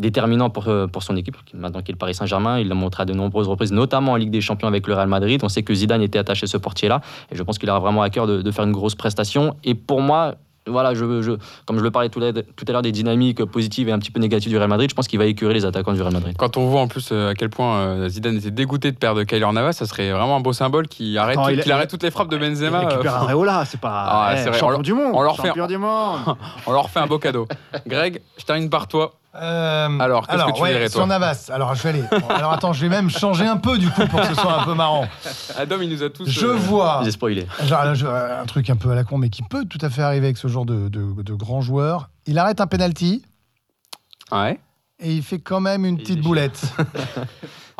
déterminant 0.00 0.50
pour, 0.50 0.66
euh, 0.68 0.86
pour 0.86 1.02
son 1.02 1.16
équipe, 1.16 1.36
qui- 1.44 1.56
maintenant 1.56 1.80
qu'il 1.80 1.90
est 1.90 1.92
le 1.92 1.98
Paris 1.98 2.14
Saint-Germain. 2.14 2.58
Il 2.58 2.68
l'a 2.68 2.74
montré 2.74 3.02
à 3.02 3.06
de 3.06 3.12
nombreuses 3.12 3.48
reprises, 3.48 3.72
notamment 3.72 4.12
en 4.12 4.16
Ligue 4.16 4.30
des 4.30 4.40
Champions 4.40 4.68
avec 4.68 4.86
le 4.86 4.94
Real 4.94 5.08
Madrid. 5.08 5.40
On 5.44 5.48
sait 5.48 5.62
que 5.62 5.74
Zidane 5.74 6.02
était 6.02 6.18
attaché 6.18 6.44
à 6.44 6.46
ce 6.48 6.56
portier-là. 6.56 7.00
Et 7.30 7.36
je 7.36 7.42
pense 7.42 7.58
qu'il 7.58 7.70
aura 7.70 7.78
vraiment 7.80 8.02
à 8.02 8.10
cœur 8.10 8.26
de, 8.26 8.42
de 8.42 8.50
faire 8.50 8.64
une 8.64 8.72
grosse 8.72 8.94
prestation. 8.94 9.54
Et 9.62 9.74
pour 9.74 10.00
moi, 10.00 10.34
voilà, 10.66 10.94
je, 10.94 11.22
je- 11.22 11.32
comme 11.66 11.78
je 11.78 11.82
le 11.82 11.90
parlais 11.90 12.10
tout 12.10 12.20
à 12.22 12.72
l'heure 12.72 12.82
des 12.82 12.92
dynamiques 12.92 13.42
positives 13.44 13.88
et 13.88 13.92
un 13.92 13.98
petit 13.98 14.10
peu 14.10 14.20
négatives 14.20 14.50
du 14.50 14.56
Real 14.58 14.68
Madrid, 14.68 14.88
je 14.90 14.94
pense 14.94 15.08
qu'il 15.08 15.18
va 15.18 15.24
écurer 15.24 15.54
les 15.54 15.64
attaquants 15.64 15.92
du 15.94 16.02
Real 16.02 16.12
Madrid. 16.12 16.34
Quand 16.38 16.56
on 16.58 16.66
voit 16.68 16.80
en 16.82 16.86
plus 16.86 17.08
euh, 17.12 17.30
à 17.30 17.34
quel 17.34 17.48
point 17.48 17.76
euh, 17.78 18.08
Zidane 18.08 18.36
était 18.36 18.50
dégoûté 18.50 18.92
de 18.92 18.96
perdre 18.96 19.22
Kyler 19.24 19.50
Navas, 19.52 19.72
ça 19.72 19.86
serait 19.86 20.10
vraiment 20.12 20.36
un 20.36 20.40
beau 20.40 20.52
symbole 20.52 20.86
qui 20.86 21.16
arrête, 21.18 21.36
tout- 21.36 21.50
il 21.64 21.72
arrête 21.72 21.90
toutes 21.90 22.02
les 22.02 22.10
frappes 22.10 22.28
de 22.28 22.36
Il 22.36 22.40
Benzema. 22.50 22.82
euh, 22.84 22.88
récupère 22.88 23.14
Areola, 23.16 23.64
c'est 23.64 23.80
pas 23.80 24.06
Ah, 24.08 24.32
c'est 24.36 24.42
vrai, 24.50 24.50
on 24.50 24.52
champion 24.60 24.70
leur- 24.70 24.82
du 24.82 24.92
monde. 24.94 25.12
on 25.14 25.22
leur 25.22 25.36
fait- 25.38 25.48
champion 25.48 25.66
du 25.66 25.78
monde. 25.78 26.18
on 26.66 26.72
leur 26.72 26.90
fait 26.90 27.00
un 27.00 27.06
beau 27.06 27.18
cadeau. 27.18 27.48
Greg, 27.86 28.20
je 28.38 28.44
termine 28.44 28.68
par 28.70 28.86
toi. 28.86 29.14
Euh, 29.36 29.98
Alors, 30.00 30.26
qu'est-ce 30.26 30.44
que 30.44 30.52
tu 30.56 30.62
ouais, 30.62 30.72
verrais, 30.72 30.86
toi 30.88 31.00
Sur 31.02 31.06
Navas. 31.06 31.50
Alors, 31.52 31.74
je 31.76 31.82
vais 31.84 31.88
aller. 31.90 32.04
Alors, 32.30 32.52
attends, 32.52 32.72
je 32.72 32.80
vais 32.80 32.88
même 32.88 33.08
changer 33.10 33.46
un 33.46 33.56
peu, 33.58 33.78
du 33.78 33.88
coup, 33.88 34.04
pour 34.08 34.20
que 34.20 34.26
ce 34.26 34.34
soit 34.34 34.60
un 34.62 34.64
peu 34.64 34.74
marrant. 34.74 35.06
Adam, 35.56 35.76
il 35.80 35.88
nous 35.88 36.02
a 36.02 36.10
tous. 36.10 36.28
Je 36.28 36.46
euh, 36.46 36.54
vois 36.54 37.00
J'ai 37.04 37.12
spoilé. 37.12 37.46
genre, 37.64 37.94
je- 37.94 38.06
un 38.06 38.44
truc 38.46 38.68
un 38.70 38.76
peu 38.76 38.90
à 38.90 38.94
la 38.96 39.04
con, 39.04 39.18
mais 39.18 39.28
qui 39.30 39.42
peut 39.42 39.64
tout 39.66 39.78
à 39.82 39.88
fait 39.90 40.02
arriver 40.02 40.26
avec 40.26 40.36
ce 40.36 40.48
genre 40.48 40.64
de, 40.66 40.88
de, 40.88 41.22
de 41.22 41.34
grands 41.34 41.60
joueurs. 41.60 42.10
Il 42.26 42.38
arrête 42.38 42.60
un 42.60 42.66
penalty 42.66 43.22
Ouais. 44.32 44.58
et 44.98 45.12
il 45.14 45.22
fait 45.22 45.38
quand 45.38 45.60
même 45.60 45.84
une 45.84 45.96
Il 45.96 46.02
petite 46.02 46.20
boulette. 46.22 46.62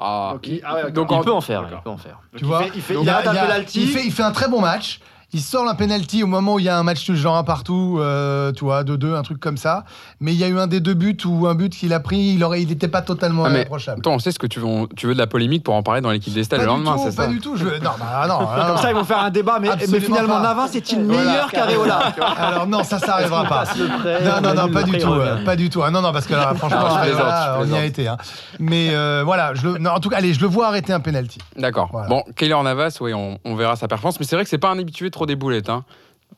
Ah. 0.03 0.37
Ah 0.65 0.75
ouais, 0.77 0.93
Donc. 0.93 1.09
Il 1.11 1.15
en- 1.15 1.23
peut 1.23 1.31
en 1.33 1.43
faire, 1.43 1.67
il 1.71 1.77
peut 1.83 1.91
en 1.91 1.99
faire. 1.99 2.21
Tu 2.35 2.47
vois 2.47 2.63
fait- 2.63 2.71
il 2.75 2.81
fait- 2.81 2.95
Donc, 2.95 3.03
il 3.03 3.07
y 3.07 3.11
a- 3.11 3.17
arrête 3.17 3.27
un 3.29 3.35
y 3.35 3.39
a- 3.39 3.63
fait, 3.65 4.07
il 4.07 4.11
fait 4.13 4.23
un 4.23 4.31
très 4.33 4.49
bon 4.49 4.63
match. 4.63 4.99
Il 5.33 5.41
sort 5.41 5.69
un 5.69 5.75
penalty 5.77 6.23
au 6.25 6.27
moment 6.27 6.55
où 6.55 6.59
il 6.59 6.65
y 6.65 6.69
a 6.69 6.77
un 6.77 6.83
match 6.83 7.11
genre 7.13 7.37
un 7.37 7.45
partout, 7.45 7.99
euh, 8.01 8.51
tu 8.53 8.65
vois, 8.65 8.83
2-2, 8.83 9.15
un 9.15 9.23
truc 9.23 9.39
comme 9.39 9.57
ça. 9.57 9.85
Mais 10.21 10.33
il 10.33 10.39
y 10.39 10.45
a 10.45 10.49
eu 10.49 10.59
un 10.59 10.67
des 10.67 10.81
deux 10.81 10.95
buts 10.95 11.17
ou 11.25 11.47
un 11.47 11.55
but 11.55 11.73
qu'il 11.73 11.93
a 11.93 12.01
pris, 12.01 12.33
il 12.35 12.43
aurait, 12.43 12.63
il 12.63 12.69
n'était 12.69 12.89
pas 12.89 13.01
totalement 13.03 13.45
Ah, 13.45 13.49
mais 13.51 13.55
irréprochable. 13.61 14.03
Toi, 14.03 14.13
on 14.13 14.19
sait 14.19 14.33
ce 14.33 14.39
que 14.41 14.49
tu 14.49 14.59
veux, 14.59 14.67
tu 14.97 15.07
veux 15.07 15.15
de 15.15 15.19
la 15.19 15.29
polémique 15.29 15.63
pour 15.63 15.75
en 15.75 15.83
parler 15.85 16.01
dans 16.01 16.11
l'équipe 16.11 16.35
des 16.35 16.43
stades 16.43 16.59
Pas 16.61 16.65
le 16.67 16.71
du 16.73 16.77
lendemain, 16.77 16.97
tout, 16.97 17.09
c'est 17.11 17.17
pas 17.17 17.25
ça 17.27 17.29
du 17.29 17.41
tout. 17.41 17.57
Je... 17.57 17.65
Non, 17.65 17.91
bah, 17.99 18.27
non, 18.29 18.41
non, 18.41 18.67
Comme 18.67 18.77
ça, 18.79 18.91
ils 18.91 18.95
vont 18.97 19.05
faire 19.05 19.21
un 19.21 19.31
débat, 19.31 19.59
mais, 19.61 19.69
finalement, 20.01 20.35
pas. 20.37 20.43
Navas 20.43 20.71
est-il 20.75 21.05
Voilà. 21.05 21.23
meilleur 21.25 21.51
qu'Areola 21.53 21.99
Alors 22.39 22.67
non, 22.67 22.83
ça, 22.83 22.99
ça 22.99 23.15
arrivera 23.15 23.45
pas. 23.45 23.65
prêt, 23.67 24.25
Non, 24.25 24.41
non, 24.43 24.51
on 24.51 24.55
non, 24.55 24.61
annule 24.63 24.75
pas 24.75 24.83
du 24.83 24.99
tout, 24.99 25.13
euh, 25.13 25.45
pas 25.45 25.57
du 25.57 25.71
tout. 25.71 25.83
Ah, 25.85 25.91
non, 25.93 26.03
non, 26.03 26.13
parce 26.13 26.27
que 26.27 26.35
là, 26.35 26.55
franchement, 26.57 26.81
Non, 26.89 27.05
je 27.05 27.17
là, 27.17 27.59
on 27.61 27.67
y 27.73 27.77
a 27.77 27.85
été. 27.85 28.09
hein. 28.09 28.17
Mais 28.59 28.89
euh, 28.93 29.23
voilà, 29.25 29.55
je 29.55 29.69
le... 29.69 29.79
non, 29.79 29.91
en 29.91 30.01
tout 30.01 30.09
cas, 30.09 30.17
allez, 30.17 30.35
je 30.35 30.41
le 30.41 30.49
vois 30.49 30.67
arrêter 30.67 30.93
un 30.93 31.01
penalty. 31.01 31.39
D'accord. 31.57 31.89
Voilà. 31.93 32.09
Bon, 32.09 32.25
Kyler 32.37 32.61
Navas, 32.65 32.99
oui, 33.01 33.15
on, 33.15 33.39
on 33.45 33.55
verra 33.55 33.77
sa 33.77 33.87
performance, 33.87 34.19
mais 34.19 34.27
c'est 34.27 34.35
vrai 34.35 34.43
que 34.45 34.51
c'est 34.51 34.59
pas 34.59 34.71
un 34.71 34.79
habitué 34.79 35.09
trop 35.21 35.27
des 35.27 35.37
boulettes. 35.37 35.69
Hein. 35.69 35.85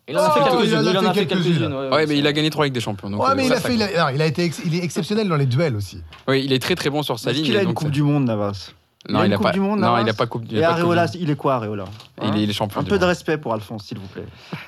Il 0.08 0.18
en 0.18 0.22
a 0.22 0.30
fait 0.32 0.40
Oh, 0.42 0.56
quelques-unes. 0.58 0.68
il 0.70 0.74
en 0.74 0.78
a 0.78 0.90
Il 0.90 0.98
en 0.98 1.00
fait 1.02 1.06
a 1.08 1.14
fait 1.14 1.26
quelques-unes. 1.26 1.52
quelques-unes. 1.58 1.92
Ouais, 1.92 2.06
mais 2.06 2.18
il 2.18 2.26
a 2.26 2.32
gagné 2.32 2.50
trois 2.50 2.64
Ligues 2.64 2.74
des 2.74 2.80
Champions. 2.80 3.08
Donc, 3.10 3.22
ouais, 3.22 3.30
euh, 3.30 3.34
mais 3.36 3.46
il 3.46 3.52
a 3.52 3.60
fait, 3.60 3.74
il 3.74 3.82
a, 3.82 3.86
non, 4.06 4.14
il 4.14 4.20
a 4.20 4.26
été, 4.26 4.42
ex- 4.44 4.60
il 4.64 4.74
est 4.74 4.82
exceptionnel 4.82 5.28
dans 5.28 5.36
les 5.36 5.46
duels 5.46 5.76
aussi. 5.76 5.98
Oui, 6.26 6.42
il 6.44 6.52
est 6.52 6.58
très 6.60 6.74
très 6.74 6.90
bon 6.90 7.02
sur 7.04 7.18
sa 7.20 7.30
Est-ce 7.30 7.36
ligne. 7.38 7.46
qu'il 7.46 7.56
a 7.56 7.60
une 7.60 7.66
donc 7.68 7.76
Coupe 7.76 7.90
du 7.92 8.02
Monde, 8.02 8.24
Navas 8.24 8.72
Non, 9.08 9.22
il 9.22 9.26
une 9.26 9.32
a 9.34 9.36
Coupe 9.36 9.46
pas. 9.46 9.52
du 9.52 9.60
Monde, 9.60 9.78
Non, 9.80 9.96
il 9.98 10.08
a 10.08 10.12
pas 10.12 10.26
coupe. 10.26 10.42
il 10.50 10.58
Et 10.58 10.60
pas 10.60 10.70
Areola, 10.70 11.06
il 11.14 11.30
est 11.30 11.36
quoi, 11.36 11.54
Areola 11.54 11.84
Il 12.20 12.34
est, 12.36 12.42
il 12.42 12.50
est 12.50 12.52
champion 12.52 12.80
Un 12.80 12.82
du 12.82 12.90
peu 12.90 12.98
de 12.98 13.04
respect 13.04 13.38
pour 13.38 13.52
Alphonse, 13.54 13.84
s'il 13.84 13.98
vous 13.98 14.06
plaît. 14.08 14.24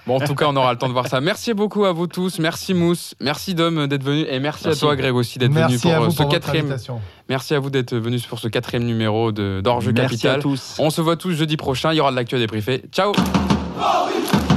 Bon, 0.07 0.17
en 0.17 0.21
tout 0.21 0.37
cas, 0.37 0.47
on 0.49 0.55
aura 0.55 0.71
le 0.73 0.79
temps 0.79 0.89
de 0.89 0.93
voir 0.93 1.09
ça. 1.09 1.21
Merci 1.21 1.53
beaucoup 1.53 1.85
à 1.85 1.93
vous 1.93 2.07
tous. 2.07 2.39
Merci 2.39 2.73
Mousse. 2.75 3.15
Merci 3.21 3.55
Dom 3.55 3.89
d'être 3.89 4.05
venu. 4.05 4.21
Et 4.29 4.39
merci, 4.39 4.65
Merci. 4.67 4.69
à 4.69 4.87
toi, 4.87 4.95
Greg, 4.95 5.15
aussi 5.17 5.39
d'être 5.41 5.53
venu 5.53 5.79
pour 5.81 5.91
euh, 5.91 6.11
ce 6.11 6.23
quatrième. 6.31 6.67
invitation. 6.67 7.01
Merci 7.29 7.55
à 7.55 7.59
vous 7.59 7.71
d'être 7.71 7.97
venu 7.97 8.21
pour 8.21 8.39
ce 8.39 8.47
quatrième 8.47 8.85
numéro 8.85 9.33
de 9.33 9.61
d'Orjeu 9.65 9.91
Merci 9.93 10.29
à 10.29 10.35
Capital. 10.35 10.43
tous. 10.43 10.77
On 10.79 10.91
se 10.91 11.01
voit 11.01 11.17
tous 11.17 11.33
jeudi 11.33 11.57
prochain. 11.57 11.93
Il 11.93 11.97
y 11.97 12.01
aura 12.01 12.13
de 12.13 12.17
l'actu 12.17 12.37
à 12.37 12.39
débriefer. 12.39 12.83
Ciao 12.93 13.13
Oh, 13.77 14.54